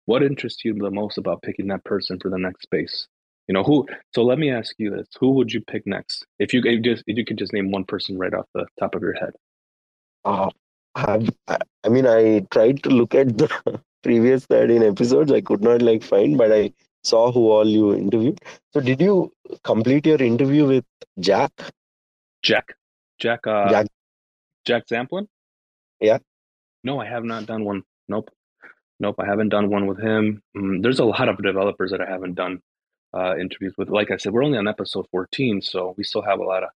what 0.06 0.22
interests 0.22 0.64
you 0.64 0.74
the 0.74 0.90
most 0.90 1.18
about 1.18 1.42
picking 1.42 1.68
that 1.68 1.84
person 1.84 2.18
for 2.20 2.30
the 2.30 2.38
next 2.38 2.62
space? 2.62 3.06
You 3.48 3.54
know 3.54 3.62
who 3.62 3.86
so 4.14 4.22
let 4.22 4.38
me 4.38 4.50
ask 4.50 4.74
you 4.78 4.90
this. 4.90 5.06
Who 5.20 5.32
would 5.32 5.52
you 5.52 5.60
pick 5.60 5.86
next? 5.86 6.26
If 6.38 6.54
you 6.54 6.62
if 6.64 6.82
just 6.82 7.04
if 7.06 7.16
you 7.16 7.24
could 7.24 7.38
just 7.38 7.52
name 7.52 7.70
one 7.70 7.84
person 7.84 8.18
right 8.18 8.32
off 8.32 8.46
the 8.54 8.66
top 8.78 8.94
of 8.94 9.02
your 9.02 9.14
head. 9.14 9.32
Uh, 10.24 10.48
I, 10.94 11.26
I 11.84 11.88
mean 11.88 12.06
I 12.06 12.46
tried 12.50 12.82
to 12.84 12.90
look 12.90 13.14
at 13.14 13.36
the 13.36 13.80
previous 14.02 14.46
13 14.46 14.82
episodes. 14.82 15.30
I 15.30 15.42
could 15.42 15.62
not 15.62 15.82
like 15.82 16.02
find, 16.02 16.38
but 16.38 16.52
I 16.52 16.72
saw 17.02 17.30
who 17.32 17.50
all 17.50 17.66
you 17.66 17.94
interviewed. 17.94 18.40
So 18.72 18.80
did 18.80 19.00
you 19.00 19.32
complete 19.62 20.06
your 20.06 20.22
interview 20.22 20.66
with 20.66 20.84
Jack? 21.20 21.52
jack. 22.42 22.74
Jack 23.18 23.46
uh 23.46 23.68
Jack, 23.70 23.86
jack 24.64 24.86
Zampolin? 24.86 25.28
Yeah. 26.00 26.18
no 26.82 27.00
i 27.00 27.06
have 27.06 27.24
not 27.24 27.46
done 27.46 27.64
one. 27.64 27.82
Nope 28.08 28.30
nope 29.00 29.16
i 29.18 29.26
haven't 29.26 29.50
done 29.50 29.70
one 29.70 29.86
with 29.86 30.00
him. 30.00 30.42
Mm, 30.56 30.82
there's 30.82 30.98
a 31.00 31.04
lot 31.04 31.28
of 31.28 31.42
developers 31.42 31.90
that 31.90 32.00
i 32.00 32.08
haven't 32.08 32.34
done 32.34 32.60
uh 33.16 33.36
interviews 33.38 33.74
with. 33.78 33.88
Like 33.88 34.10
i 34.10 34.16
said 34.16 34.32
we're 34.32 34.44
only 34.44 34.58
on 34.58 34.68
episode 34.68 35.06
14 35.10 35.62
so 35.62 35.94
we 35.96 36.04
still 36.04 36.22
have 36.22 36.40
a 36.40 36.44
lot 36.44 36.62
of 36.62 36.70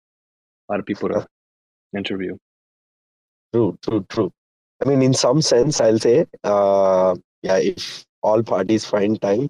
a 0.70 0.74
lot 0.74 0.80
of 0.80 0.86
people 0.86 1.10
to 1.10 1.28
interview. 1.96 2.38
True, 3.54 3.78
true, 3.82 4.06
true. 4.10 4.32
I 4.82 4.90
mean, 4.90 5.02
in 5.02 5.14
some 5.14 5.42
sense, 5.42 5.82
I'll 5.82 6.00
say, 6.00 6.26
uh, 6.44 7.16
yeah, 7.42 7.58
if 7.58 8.06
all 8.22 8.44
parties 8.44 8.86
find 8.86 9.20
time, 9.22 9.50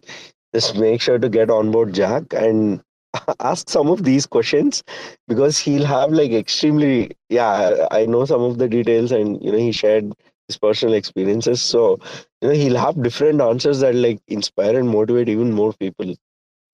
just 0.54 0.78
make 0.78 1.02
sure 1.02 1.20
to 1.20 1.30
get 1.30 1.50
on 1.50 1.72
board 1.72 1.94
Jack 1.94 2.34
and 2.34 2.82
ask 3.40 3.70
some 3.70 3.88
of 3.90 4.04
these 4.04 4.26
questions 4.26 4.84
because 5.28 5.58
he'll 5.58 5.86
have 5.86 6.12
like 6.12 6.32
extremely, 6.32 7.12
yeah, 7.30 7.88
I 7.92 8.06
know 8.06 8.26
some 8.26 8.42
of 8.42 8.58
the 8.58 8.70
details 8.70 9.12
and, 9.12 9.44
you 9.44 9.52
know, 9.52 9.58
he 9.58 9.72
shared 9.72 10.14
his 10.48 10.58
personal 10.58 10.96
experiences. 10.96 11.62
So, 11.62 12.00
you 12.42 12.50
know, 12.50 12.54
he'll 12.54 12.78
have 12.78 13.02
different 13.02 13.42
answers 13.42 13.80
that 13.82 13.96
like 13.96 14.20
inspire 14.28 14.80
and 14.80 14.90
motivate 14.90 15.30
even 15.30 15.52
more 15.54 15.74
people. 15.74 16.16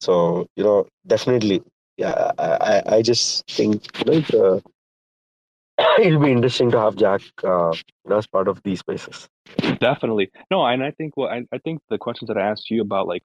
So, 0.01 0.47
you 0.55 0.63
know, 0.63 0.87
definitely, 1.07 1.63
yeah, 1.97 2.31
I, 2.37 2.83
I, 2.85 3.01
just 3.01 3.49
think, 3.49 3.87
you 4.05 4.21
know, 4.21 4.61
a 5.77 6.01
it'll 6.01 6.21
be 6.21 6.31
interesting 6.31 6.71
to 6.71 6.79
have 6.79 6.95
Jack 6.95 7.21
uh, 7.43 7.73
as 8.11 8.27
part 8.27 8.47
of 8.47 8.61
these 8.63 8.79
spaces. 8.79 9.27
Definitely. 9.79 10.31
No, 10.51 10.65
and 10.65 10.83
I 10.83 10.91
think 10.91 11.15
well 11.17 11.29
I, 11.29 11.43
I 11.51 11.57
think 11.59 11.81
the 11.89 11.97
questions 11.97 12.27
that 12.27 12.37
I 12.37 12.49
asked 12.49 12.69
you 12.69 12.81
about, 12.81 13.07
like, 13.07 13.23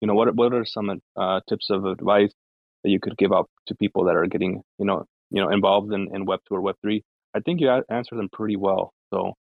you 0.00 0.08
know, 0.08 0.14
what 0.14 0.34
what 0.34 0.54
are 0.54 0.64
some 0.64 1.00
uh, 1.16 1.40
tips 1.48 1.68
of 1.70 1.84
advice 1.84 2.32
that 2.84 2.90
you 2.90 3.00
could 3.00 3.16
give 3.18 3.32
out 3.32 3.48
to 3.66 3.74
people 3.74 4.04
that 4.04 4.16
are 4.16 4.26
getting, 4.26 4.62
you 4.78 4.86
know, 4.86 5.04
you 5.30 5.42
know, 5.42 5.50
involved 5.50 5.92
in, 5.92 6.08
in 6.14 6.24
Web 6.24 6.40
two 6.48 6.54
or 6.54 6.60
Web 6.60 6.76
three? 6.80 7.02
I 7.34 7.40
think 7.40 7.60
you 7.60 7.70
answered 7.90 8.18
them 8.18 8.30
pretty 8.32 8.56
well. 8.56 8.92
So 9.12 9.34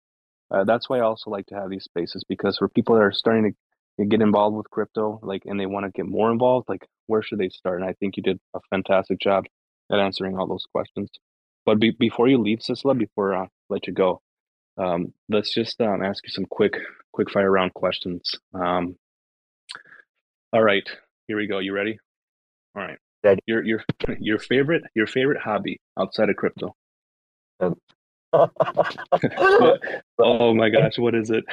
uh, 0.52 0.64
that's 0.64 0.90
why 0.90 0.98
I 0.98 1.02
also 1.02 1.30
like 1.30 1.46
to 1.48 1.56
have 1.56 1.70
these 1.70 1.84
spaces 1.84 2.24
because 2.28 2.58
for 2.58 2.68
people 2.68 2.96
that 2.96 3.04
are 3.04 3.12
starting 3.12 3.56
to 4.00 4.06
get 4.06 4.22
involved 4.22 4.56
with 4.56 4.70
crypto, 4.70 5.20
like, 5.22 5.44
and 5.46 5.60
they 5.60 5.66
want 5.66 5.86
to 5.86 5.92
get 5.92 6.06
more 6.06 6.32
involved, 6.32 6.70
like, 6.70 6.88
where 7.08 7.22
should 7.22 7.40
they 7.40 7.50
start? 7.50 7.82
And 7.82 7.90
I 7.90 7.94
think 7.94 8.18
you 8.18 8.24
did 8.24 8.40
a 8.54 8.60
fantastic 8.70 9.20
job 9.20 9.46
at 9.92 10.00
answering 10.00 10.38
all 10.38 10.48
those 10.48 10.66
questions. 10.74 11.10
But 11.66 11.80
be, 11.80 11.92
before 11.92 12.28
you 12.28 12.38
leave, 12.38 12.60
Sistla, 12.60 12.98
before 12.98 13.36
I 13.36 13.48
let 13.70 13.88
you 13.88 13.94
go, 13.94 14.22
um, 14.78 15.14
let's 15.28 15.54
just 15.54 15.80
um, 15.82 16.04
ask 16.04 16.24
you 16.26 16.32
some 16.32 16.46
quick, 16.46 16.78
quick 17.12 17.30
fire 17.30 17.52
round 17.52 17.74
questions. 17.74 18.36
Um, 18.54 18.96
all 20.54 20.64
right, 20.64 20.88
here 21.28 21.38
we 21.38 21.48
go. 21.48 21.60
You 21.60 21.74
ready? 21.74 22.00
All 22.76 22.82
right. 22.82 22.98
Ready. 23.24 23.42
Your 23.46 23.64
your 23.64 23.84
your 24.20 24.40
favorite 24.40 24.84
your 24.96 25.06
favorite 25.06 25.42
hobby 25.42 25.80
outside 26.00 26.30
of 26.30 26.38
crypto? 26.38 26.76
Oh 30.20 30.54
my 30.54 30.70
gosh, 30.70 30.98
what 30.98 31.16
is 31.16 31.30
it? 31.32 31.46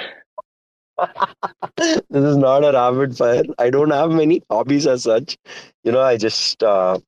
this 1.79 2.25
is 2.25 2.37
not 2.37 2.65
a 2.65 2.73
rapid 2.73 3.17
fire. 3.17 3.43
I 3.59 3.71
don't 3.71 3.91
have 3.91 4.11
many 4.11 4.43
hobbies 4.51 4.87
as 4.87 5.03
such. 5.05 5.37
You 5.85 5.93
know, 5.93 6.01
I 6.01 6.17
just, 6.17 6.63
uh, 6.63 6.99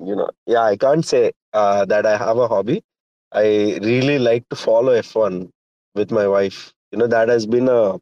you 0.00 0.16
know, 0.16 0.30
yeah, 0.46 0.62
I 0.62 0.76
can't 0.76 1.04
say 1.04 1.32
uh, 1.52 1.84
that 1.86 2.06
I 2.06 2.16
have 2.16 2.38
a 2.38 2.48
hobby. 2.48 2.82
I 3.32 3.78
really 3.82 4.18
like 4.18 4.48
to 4.50 4.56
follow 4.56 4.92
F1 4.92 5.50
with 5.94 6.10
my 6.10 6.26
wife. 6.28 6.72
You 6.92 6.98
know, 6.98 7.06
that 7.08 7.28
has 7.28 7.46
been 7.46 7.68
a 7.68 7.98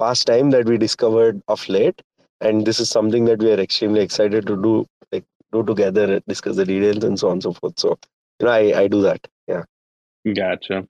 pastime 0.00 0.50
that 0.50 0.66
we 0.66 0.78
discovered 0.78 1.42
of 1.48 1.68
late. 1.68 2.00
And 2.40 2.66
this 2.66 2.80
is 2.80 2.90
something 2.90 3.24
that 3.26 3.40
we 3.40 3.52
are 3.52 3.60
extremely 3.60 4.00
excited 4.02 4.46
to 4.46 4.56
do, 4.62 4.86
like, 5.12 5.24
do 5.52 5.62
together, 5.64 6.20
discuss 6.28 6.56
the 6.56 6.64
details 6.66 7.04
and 7.04 7.18
so 7.18 7.28
on 7.28 7.34
and 7.34 7.42
so 7.42 7.52
forth. 7.54 7.78
So, 7.78 7.98
you 8.40 8.46
know, 8.46 8.52
I, 8.52 8.80
I 8.82 8.88
do 8.88 9.02
that. 9.02 9.26
Gotcha. 10.32 10.86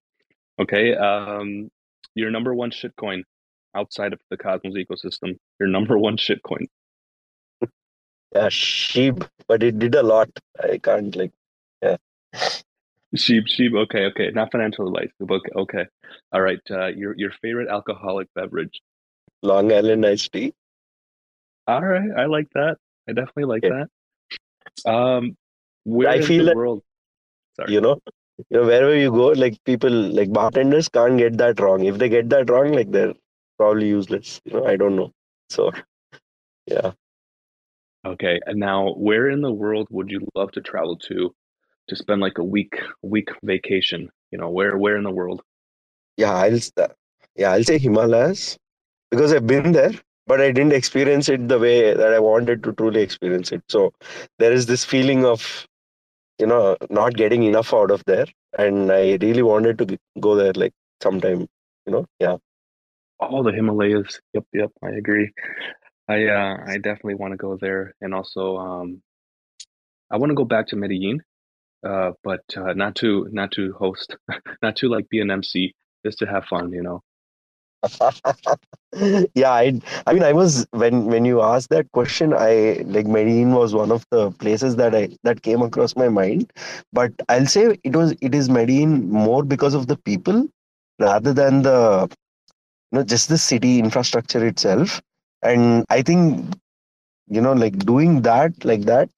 Okay. 0.60 0.94
Um, 0.94 1.70
your 2.14 2.30
number 2.30 2.54
one 2.54 2.70
shitcoin 2.70 3.22
outside 3.74 4.12
of 4.12 4.20
the 4.30 4.36
Cosmos 4.36 4.74
ecosystem. 4.74 5.36
Your 5.58 5.68
number 5.68 5.98
one 5.98 6.16
shitcoin. 6.16 6.66
Yeah, 8.34 8.48
sheep, 8.48 9.22
but 9.46 9.62
it 9.62 9.78
did 9.78 9.94
a 9.94 10.02
lot. 10.02 10.28
I 10.60 10.78
can't 10.78 11.14
like, 11.14 11.30
yeah. 11.82 11.96
Sheep, 13.14 13.44
sheep. 13.46 13.72
Okay, 13.74 14.06
okay. 14.06 14.30
Not 14.34 14.50
financial 14.50 14.88
advice. 14.88 15.12
Okay, 15.22 15.50
okay. 15.54 15.86
All 16.32 16.40
right. 16.40 16.58
Uh, 16.68 16.86
your 16.86 17.14
your 17.16 17.30
favorite 17.40 17.68
alcoholic 17.68 18.26
beverage. 18.34 18.80
Long 19.42 19.72
Island 19.72 20.04
iced 20.04 20.32
tea. 20.32 20.52
All 21.68 21.80
right, 21.80 22.10
I 22.16 22.24
like 22.26 22.48
that. 22.54 22.78
I 23.08 23.12
definitely 23.12 23.44
like 23.44 23.62
Yeah. 23.62 23.84
that. 24.84 24.90
Um, 24.90 25.36
where 25.84 26.08
I 26.08 26.16
in 26.16 26.22
feel 26.24 26.38
the 26.44 26.50
that- 26.50 26.56
world? 26.56 26.82
Sorry. 27.54 27.72
You 27.72 27.80
know, 27.82 28.00
you 28.38 28.58
know 28.58 28.66
wherever 28.66 28.94
you 28.96 29.10
go, 29.10 29.28
like 29.28 29.62
people, 29.64 29.90
like 29.90 30.32
bartenders 30.32 30.88
can't 30.88 31.18
get 31.18 31.38
that 31.38 31.60
wrong. 31.60 31.84
If 31.84 31.98
they 31.98 32.08
get 32.08 32.28
that 32.30 32.50
wrong, 32.50 32.72
like 32.72 32.90
they're 32.90 33.14
probably 33.58 33.88
useless. 33.88 34.40
You 34.44 34.54
know, 34.54 34.66
I 34.66 34.76
don't 34.76 34.96
know. 34.96 35.12
So, 35.50 35.70
yeah. 36.66 36.92
Okay, 38.06 38.40
and 38.46 38.58
now 38.60 38.92
where 38.94 39.30
in 39.30 39.40
the 39.40 39.52
world 39.52 39.88
would 39.90 40.10
you 40.10 40.26
love 40.34 40.52
to 40.52 40.60
travel 40.60 40.96
to 41.08 41.34
to 41.88 41.96
spend 41.96 42.20
like 42.20 42.38
a 42.38 42.44
week 42.44 42.74
week 43.02 43.30
vacation? 43.42 44.10
You 44.30 44.38
know, 44.38 44.50
where 44.50 44.76
where 44.78 44.96
in 44.96 45.04
the 45.04 45.10
world? 45.10 45.42
Yeah, 46.16 46.34
I'll 46.34 46.58
uh, 46.78 46.88
yeah, 47.36 47.52
I'll 47.52 47.64
say 47.64 47.78
Himalayas 47.78 48.58
because 49.10 49.32
I've 49.32 49.46
been 49.46 49.72
there, 49.72 49.92
but 50.26 50.40
I 50.40 50.52
didn't 50.52 50.72
experience 50.72 51.28
it 51.28 51.48
the 51.48 51.58
way 51.58 51.94
that 51.94 52.12
I 52.12 52.18
wanted 52.20 52.62
to 52.64 52.72
truly 52.72 53.02
experience 53.02 53.52
it. 53.52 53.62
So 53.68 53.92
there 54.38 54.52
is 54.52 54.66
this 54.66 54.84
feeling 54.84 55.24
of 55.24 55.66
you 56.38 56.46
know 56.46 56.76
not 56.90 57.14
getting 57.14 57.42
enough 57.44 57.72
out 57.74 57.90
of 57.90 58.02
there, 58.06 58.26
and 58.58 58.90
I 58.92 59.18
really 59.20 59.42
wanted 59.42 59.78
to 59.78 59.98
go 60.20 60.34
there 60.36 60.52
like 60.54 60.74
sometime. 61.02 61.46
You 61.86 61.92
know, 61.92 62.06
yeah, 62.20 62.36
all 63.20 63.42
the 63.42 63.52
Himalayas. 63.52 64.20
Yep, 64.34 64.44
yep, 64.52 64.70
I 64.82 64.90
agree. 64.90 65.30
I 66.08 66.26
uh 66.26 66.56
I 66.66 66.78
definitely 66.78 67.16
want 67.16 67.32
to 67.32 67.38
go 67.38 67.56
there 67.60 67.94
and 68.00 68.14
also 68.14 68.56
um 68.58 69.02
I 70.10 70.16
want 70.18 70.30
to 70.30 70.34
go 70.36 70.44
back 70.44 70.68
to 70.68 70.76
Medellin, 70.76 71.22
uh 71.86 72.12
but 72.24 72.42
uh 72.56 72.74
not 72.74 72.96
to 72.96 73.28
not 73.32 73.52
to 73.52 73.72
host, 73.74 74.16
not 74.62 74.76
to 74.76 74.88
like 74.88 75.08
be 75.08 75.20
an 75.20 75.30
MC, 75.30 75.74
just 76.04 76.18
to 76.20 76.26
have 76.26 76.46
fun, 76.46 76.72
you 76.72 76.82
know. 76.82 77.02
yeah. 79.34 79.50
I 79.52 79.80
I 80.06 80.12
mean, 80.12 80.22
I 80.22 80.32
was 80.32 80.66
when 80.70 81.06
when 81.06 81.24
you 81.24 81.40
asked 81.42 81.70
that 81.70 81.90
question, 81.92 82.32
I 82.34 82.82
like 82.86 83.06
Medellin 83.06 83.52
was 83.52 83.74
one 83.74 83.90
of 83.92 84.04
the 84.10 84.30
places 84.32 84.76
that 84.76 84.94
I 84.94 85.08
that 85.24 85.42
came 85.42 85.62
across 85.62 85.96
my 85.96 86.08
mind, 86.08 86.52
but 86.92 87.12
I'll 87.28 87.46
say 87.46 87.76
it 87.82 87.96
was 87.96 88.14
it 88.20 88.34
is 88.34 88.48
Medellin 88.48 89.10
more 89.10 89.42
because 89.44 89.74
of 89.74 89.86
the 89.86 89.96
people 89.96 90.48
rather 91.00 91.32
than 91.32 91.62
the 91.62 92.08
you 92.92 92.98
know 92.98 93.04
just 93.04 93.28
the 93.28 93.38
city 93.38 93.78
infrastructure 93.78 94.46
itself 94.46 95.00
and 95.42 95.84
i 95.90 96.02
think 96.02 96.54
you 97.28 97.40
know 97.40 97.52
like 97.52 97.78
doing 97.86 98.22
that 98.22 98.52
like 98.64 98.82
that 98.82 99.08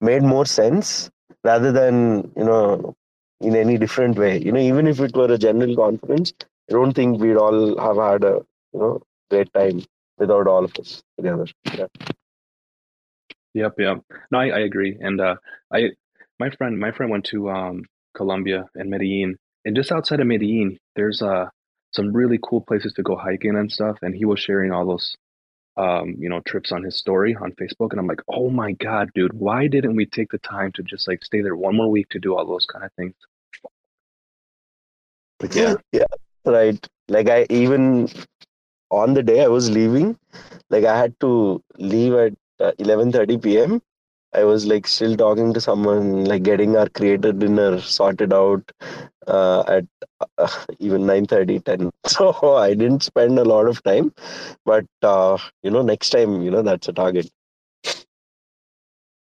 made 0.00 0.22
more 0.22 0.46
sense 0.46 1.10
rather 1.44 1.72
than 1.72 2.30
you 2.36 2.44
know 2.44 2.94
in 3.40 3.56
any 3.56 3.76
different 3.78 4.18
way 4.18 4.38
you 4.38 4.52
know 4.52 4.60
even 4.60 4.86
if 4.86 5.00
it 5.00 5.14
were 5.16 5.30
a 5.32 5.38
general 5.38 5.74
conference 5.76 6.32
i 6.68 6.72
don't 6.72 6.94
think 6.94 7.20
we'd 7.20 7.36
all 7.36 7.78
have 7.78 7.96
had 7.96 8.24
a 8.24 8.40
you 8.72 8.80
know 8.80 9.00
great 9.30 9.52
time 9.54 9.82
without 10.18 10.46
all 10.46 10.64
of 10.64 10.72
us 10.78 11.02
together 11.16 11.46
yeah. 11.76 11.86
Yep, 13.54 13.74
yep. 13.78 14.02
No, 14.32 14.38
I, 14.38 14.48
I 14.48 14.58
agree. 14.60 14.96
And 15.00 15.20
uh 15.20 15.36
I 15.72 15.90
my 16.38 16.50
friend 16.50 16.78
my 16.78 16.90
friend 16.90 17.10
went 17.10 17.24
to 17.26 17.50
um 17.50 17.84
Colombia 18.14 18.66
and 18.74 18.90
Medellin. 18.90 19.36
And 19.64 19.74
just 19.74 19.92
outside 19.92 20.20
of 20.20 20.26
Medellin, 20.26 20.78
there's 20.96 21.22
uh 21.22 21.46
some 21.92 22.12
really 22.12 22.38
cool 22.42 22.60
places 22.60 22.92
to 22.94 23.02
go 23.02 23.16
hiking 23.16 23.56
and 23.56 23.70
stuff. 23.70 23.98
And 24.02 24.14
he 24.14 24.24
was 24.24 24.40
sharing 24.40 24.72
all 24.72 24.84
those 24.86 25.16
um, 25.76 26.14
you 26.20 26.28
know, 26.28 26.40
trips 26.46 26.70
on 26.70 26.84
his 26.84 26.96
story 26.96 27.34
on 27.34 27.50
Facebook. 27.52 27.90
And 27.90 27.98
I'm 27.98 28.06
like, 28.06 28.20
oh 28.28 28.48
my 28.48 28.72
God, 28.72 29.10
dude, 29.12 29.32
why 29.32 29.66
didn't 29.66 29.96
we 29.96 30.06
take 30.06 30.30
the 30.30 30.38
time 30.38 30.70
to 30.72 30.84
just 30.84 31.08
like 31.08 31.24
stay 31.24 31.40
there 31.40 31.56
one 31.56 31.74
more 31.76 31.90
week 31.90 32.08
to 32.10 32.20
do 32.20 32.36
all 32.36 32.46
those 32.46 32.64
kind 32.66 32.84
of 32.84 32.92
things? 32.92 33.14
But 35.40 35.56
yeah. 35.56 35.74
yeah 35.90 36.04
right 36.44 36.86
like 37.08 37.28
i 37.28 37.46
even 37.50 38.08
on 38.90 39.14
the 39.14 39.22
day 39.22 39.42
i 39.44 39.48
was 39.48 39.70
leaving 39.70 40.16
like 40.70 40.84
i 40.84 40.96
had 40.98 41.14
to 41.20 41.62
leave 41.78 42.14
at 42.14 42.34
uh, 42.60 42.72
11:30 42.78 43.38
p.m 43.38 43.80
i 44.34 44.44
was 44.44 44.66
like 44.66 44.86
still 44.86 45.16
talking 45.16 45.52
to 45.54 45.60
someone 45.60 46.24
like 46.24 46.42
getting 46.42 46.76
our 46.76 46.88
creator 46.90 47.32
dinner 47.32 47.80
sorted 47.80 48.32
out 48.32 48.62
uh, 49.26 49.62
at 49.68 49.86
uh, 50.38 50.48
even 50.78 51.06
9:30 51.06 51.60
10 51.60 51.90
so 52.06 52.54
i 52.56 52.74
didn't 52.74 53.02
spend 53.02 53.38
a 53.38 53.44
lot 53.44 53.66
of 53.68 53.82
time 53.82 54.12
but 54.64 54.86
uh, 55.02 55.38
you 55.62 55.70
know 55.70 55.82
next 55.82 56.10
time 56.10 56.42
you 56.42 56.50
know 56.50 56.62
that's 56.62 56.88
a 56.88 56.92
target 56.92 57.28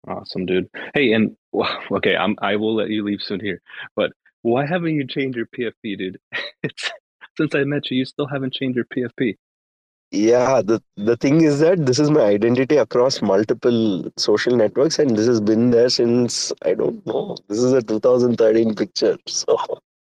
Awesome, 0.08 0.46
dude. 0.46 0.70
Hey, 0.94 1.14
and 1.14 1.36
okay, 1.92 2.16
I'm 2.16 2.36
I 2.42 2.56
will 2.56 2.76
let 2.76 2.90
you 2.90 3.04
leave 3.04 3.22
soon 3.22 3.40
here, 3.40 3.62
but 3.96 4.12
why 4.42 4.66
haven't 4.66 4.96
you 4.96 5.06
changed 5.08 5.38
your 5.38 5.46
PFP, 5.48 5.96
dude? 5.96 6.20
It's 6.64 6.92
since 7.38 7.56
I 7.56 7.64
met 7.64 7.90
you, 7.92 7.98
you 7.98 8.06
still 8.06 8.28
haven't 8.28 8.54
changed 8.54 8.76
your 8.76 8.86
PFP. 8.86 9.36
yeah 10.12 10.62
the 10.70 10.78
the 11.10 11.16
thing 11.24 11.42
is 11.50 11.60
that 11.60 11.86
this 11.86 12.00
is 12.04 12.10
my 12.16 12.22
identity 12.22 12.78
across 12.78 13.22
multiple 13.22 14.12
social 14.18 14.56
networks 14.62 15.00
and 15.00 15.16
this 15.18 15.28
has 15.28 15.40
been 15.50 15.72
there 15.76 15.88
since 15.90 16.52
i 16.64 16.74
don't 16.74 17.06
know 17.08 17.36
this 17.48 17.60
is 17.60 17.72
a 17.72 17.82
2013 17.82 18.76
picture 18.76 19.18
so 19.28 19.58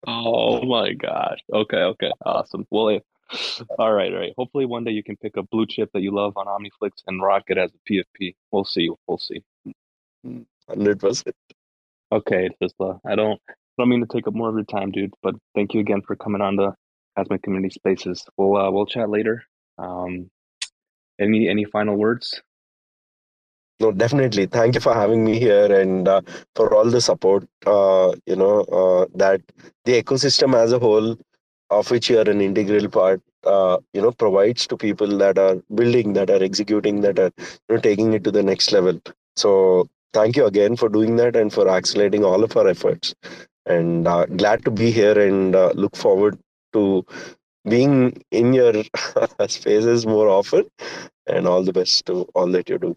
Oh 0.07 0.63
my 0.65 0.93
gosh. 0.93 1.39
Okay, 1.53 1.77
okay, 1.77 2.09
awesome. 2.25 2.65
Well, 2.71 2.99
all 3.77 3.91
right, 3.93 4.11
all 4.13 4.19
right. 4.19 4.33
Hopefully, 4.37 4.65
one 4.65 4.85
day 4.85 4.91
you 4.91 5.03
can 5.03 5.17
pick 5.17 5.35
a 5.35 5.43
blue 5.43 5.65
chip 5.67 5.89
that 5.93 6.01
you 6.01 6.11
love 6.15 6.37
on 6.37 6.45
OmniFlix 6.47 6.91
and 7.07 7.21
rock 7.21 7.43
it 7.47 7.57
as 7.57 7.69
a 7.75 7.91
PFP. 7.91 8.33
We'll 8.51 8.63
see. 8.63 8.89
We'll 9.07 9.17
see. 9.17 9.43
100% 10.25 11.33
Okay, 12.11 12.49
Sistla. 12.61 12.99
I 13.05 13.15
don't 13.15 13.39
I 13.49 13.53
don't 13.77 13.89
mean 13.89 13.99
to 13.99 14.07
take 14.07 14.27
up 14.27 14.33
more 14.33 14.49
of 14.49 14.55
your 14.55 14.63
time, 14.63 14.91
dude, 14.91 15.13
but 15.21 15.35
thank 15.53 15.73
you 15.73 15.81
again 15.81 16.01
for 16.07 16.15
coming 16.15 16.41
on 16.41 16.55
the 16.55 16.73
Cosmic 17.19 17.43
Community 17.43 17.73
Spaces. 17.73 18.25
We'll 18.37 18.55
uh, 18.57 18.71
we'll 18.71 18.85
chat 18.85 19.09
later. 19.09 19.43
Um, 19.77 20.29
any 21.19 21.49
any 21.49 21.65
final 21.65 21.95
words? 21.95 22.41
no 23.79 23.91
definitely 23.91 24.45
thank 24.45 24.75
you 24.75 24.81
for 24.81 24.93
having 24.93 25.23
me 25.23 25.39
here 25.39 25.71
and 25.81 26.07
uh, 26.07 26.21
for 26.55 26.73
all 26.73 26.89
the 26.95 27.01
support 27.01 27.47
uh, 27.65 28.11
you 28.25 28.35
know 28.35 28.61
uh, 28.79 29.05
that 29.15 29.41
the 29.85 30.01
ecosystem 30.01 30.55
as 30.55 30.73
a 30.73 30.79
whole 30.79 31.17
of 31.69 31.89
which 31.91 32.09
you 32.09 32.17
are 32.19 32.29
an 32.29 32.41
integral 32.41 32.89
part 32.89 33.21
uh, 33.45 33.77
you 33.93 34.01
know 34.01 34.11
provides 34.11 34.67
to 34.67 34.75
people 34.75 35.17
that 35.17 35.37
are 35.37 35.55
building 35.75 36.13
that 36.13 36.29
are 36.29 36.43
executing 36.43 37.01
that 37.01 37.19
are 37.19 37.31
you 37.37 37.75
know 37.75 37.79
taking 37.79 38.13
it 38.13 38.23
to 38.23 38.31
the 38.31 38.43
next 38.43 38.71
level 38.71 38.99
so 39.37 39.87
thank 40.13 40.35
you 40.35 40.45
again 40.45 40.75
for 40.75 40.89
doing 40.89 41.15
that 41.15 41.35
and 41.35 41.53
for 41.53 41.69
accelerating 41.69 42.25
all 42.25 42.43
of 42.43 42.57
our 42.57 42.67
efforts 42.67 43.15
and 43.65 44.07
uh, 44.07 44.25
glad 44.25 44.65
to 44.65 44.71
be 44.71 44.91
here 44.91 45.17
and 45.27 45.55
uh, 45.55 45.71
look 45.75 45.95
forward 45.95 46.37
to 46.73 47.05
being 47.65 48.23
in 48.31 48.53
your 48.53 48.73
spaces 49.47 50.05
more 50.05 50.29
often 50.29 50.65
and 51.27 51.47
all 51.47 51.63
the 51.63 51.73
best 51.73 52.05
to 52.05 52.27
all 52.33 52.47
that 52.47 52.69
you 52.69 52.77
do 52.77 52.95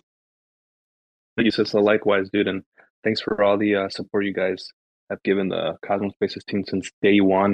Thank 1.36 1.56
you. 1.56 1.80
Likewise, 1.80 2.28
dude, 2.30 2.46
and 2.46 2.62
thanks 3.04 3.22
for 3.22 3.42
all 3.42 3.56
the 3.56 3.74
uh, 3.74 3.88
support 3.88 4.26
you 4.26 4.34
guys 4.34 4.68
have 5.08 5.22
given 5.22 5.48
the 5.48 5.78
Cosmos 5.84 6.12
Spaces 6.12 6.44
team 6.44 6.62
since 6.68 6.90
day 7.00 7.20
one. 7.20 7.52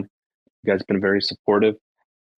You 0.65 0.73
guys 0.73 0.81
have 0.81 0.87
been 0.89 1.01
very 1.01 1.23
supportive. 1.23 1.77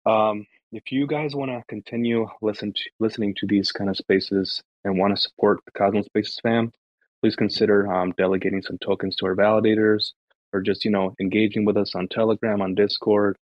Um, 0.05 0.45
if 0.73 0.91
you 0.91 1.07
guys 1.07 1.35
want 1.35 1.51
to 1.51 1.63
continue 1.69 2.27
listen 2.41 2.73
to, 2.73 2.83
listening 2.99 3.35
to 3.35 3.47
these 3.47 3.71
kind 3.71 3.89
of 3.89 3.95
spaces 3.95 4.61
and 4.83 4.99
want 4.99 5.15
to 5.15 5.21
support 5.21 5.59
the 5.65 5.71
Cosmos 5.71 6.07
Spaces 6.07 6.39
fam, 6.43 6.73
please 7.21 7.37
consider 7.37 7.91
um, 7.91 8.13
delegating 8.17 8.61
some 8.61 8.77
tokens 8.79 9.15
to 9.17 9.25
our 9.25 9.35
validators 9.35 10.11
or 10.51 10.61
just 10.61 10.83
you 10.83 10.91
know 10.91 11.15
engaging 11.21 11.63
with 11.63 11.77
us 11.77 11.95
on 11.95 12.09
Telegram, 12.09 12.61
on 12.61 12.75
Discord. 12.75 13.37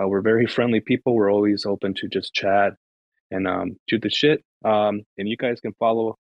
Uh, 0.00 0.08
we're 0.08 0.22
very 0.22 0.46
friendly 0.46 0.80
people. 0.80 1.14
We're 1.14 1.32
always 1.32 1.66
open 1.66 1.94
to 1.94 2.08
just 2.08 2.32
chat 2.32 2.74
and 3.30 3.46
um, 3.46 3.76
shoot 3.88 4.02
the 4.02 4.10
shit. 4.10 4.42
Um, 4.64 5.02
and 5.18 5.28
you 5.28 5.36
guys 5.36 5.60
can 5.60 5.72
follow 5.78 6.16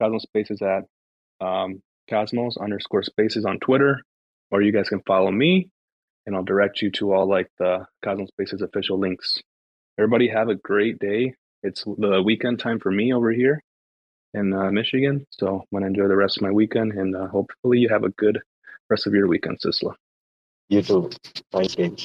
Cosmos 0.00 0.22
Spaces 0.22 0.60
at 0.62 0.84
um, 1.44 1.82
Cosmos 2.08 2.56
underscore 2.56 3.02
Spaces 3.02 3.44
on 3.44 3.58
Twitter, 3.58 4.02
or 4.50 4.62
you 4.62 4.72
guys 4.72 4.88
can 4.88 5.02
follow 5.06 5.30
me, 5.30 5.68
and 6.26 6.34
I'll 6.34 6.44
direct 6.44 6.82
you 6.82 6.90
to 6.92 7.12
all 7.12 7.28
like 7.28 7.48
the 7.58 7.86
Cosmos 8.04 8.28
Spaces 8.28 8.62
official 8.62 8.98
links. 8.98 9.40
Everybody 9.98 10.28
have 10.28 10.48
a 10.48 10.54
great 10.54 10.98
day. 10.98 11.34
It's 11.62 11.84
the 11.84 12.22
weekend 12.24 12.58
time 12.58 12.80
for 12.80 12.90
me 12.90 13.12
over 13.12 13.32
here 13.32 13.62
in 14.34 14.52
uh, 14.52 14.70
Michigan, 14.70 15.26
so 15.30 15.60
I'm 15.60 15.62
gonna 15.72 15.86
enjoy 15.86 16.08
the 16.08 16.16
rest 16.16 16.36
of 16.36 16.42
my 16.42 16.50
weekend, 16.50 16.92
and 16.92 17.16
uh, 17.16 17.26
hopefully 17.28 17.78
you 17.78 17.88
have 17.88 18.04
a 18.04 18.10
good 18.10 18.40
rest 18.90 19.06
of 19.06 19.14
your 19.14 19.26
weekend, 19.26 19.58
Sistla. 19.64 19.94
you 20.68 20.82
too 20.82 21.10
thank 21.50 21.78
you 21.78 21.96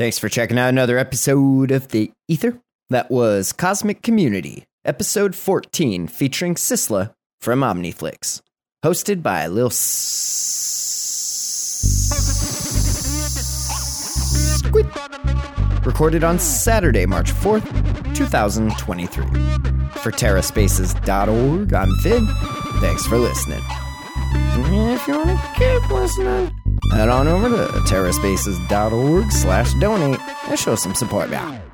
Thanks 0.00 0.18
for 0.18 0.30
checking 0.30 0.58
out 0.58 0.70
another 0.70 0.96
episode 0.96 1.70
of 1.70 1.88
The 1.88 2.10
Ether. 2.26 2.58
That 2.88 3.10
was 3.10 3.52
Cosmic 3.52 4.00
Community, 4.00 4.64
episode 4.82 5.34
14, 5.34 6.06
featuring 6.06 6.54
Sistla 6.54 7.12
from 7.42 7.60
Omniflix. 7.60 8.40
Hosted 8.82 9.22
by 9.22 9.46
Lil 9.46 9.68
Squid. 9.68 10.06
recorded 15.84 16.24
on 16.24 16.38
Saturday, 16.38 17.04
March 17.04 17.30
4th, 17.32 18.14
2023. 18.14 19.24
For 20.00 20.10
TerraSpaces.org, 20.10 21.74
I'm 21.74 21.94
Finn. 21.96 22.26
Thanks 22.80 23.04
for 23.04 23.18
listening. 23.18 23.60
If 24.32 25.06
you 25.06 25.18
want 25.18 25.38
to 25.38 25.52
keep 25.58 25.90
listening, 25.90 26.59
head 26.92 27.08
on 27.08 27.28
over 27.28 27.48
to 27.48 27.72
TerraSpaces.org 27.80 29.32
slash 29.32 29.74
donate 29.74 30.20
and 30.48 30.58
show 30.58 30.74
some 30.74 30.94
support 30.94 31.30
now. 31.30 31.60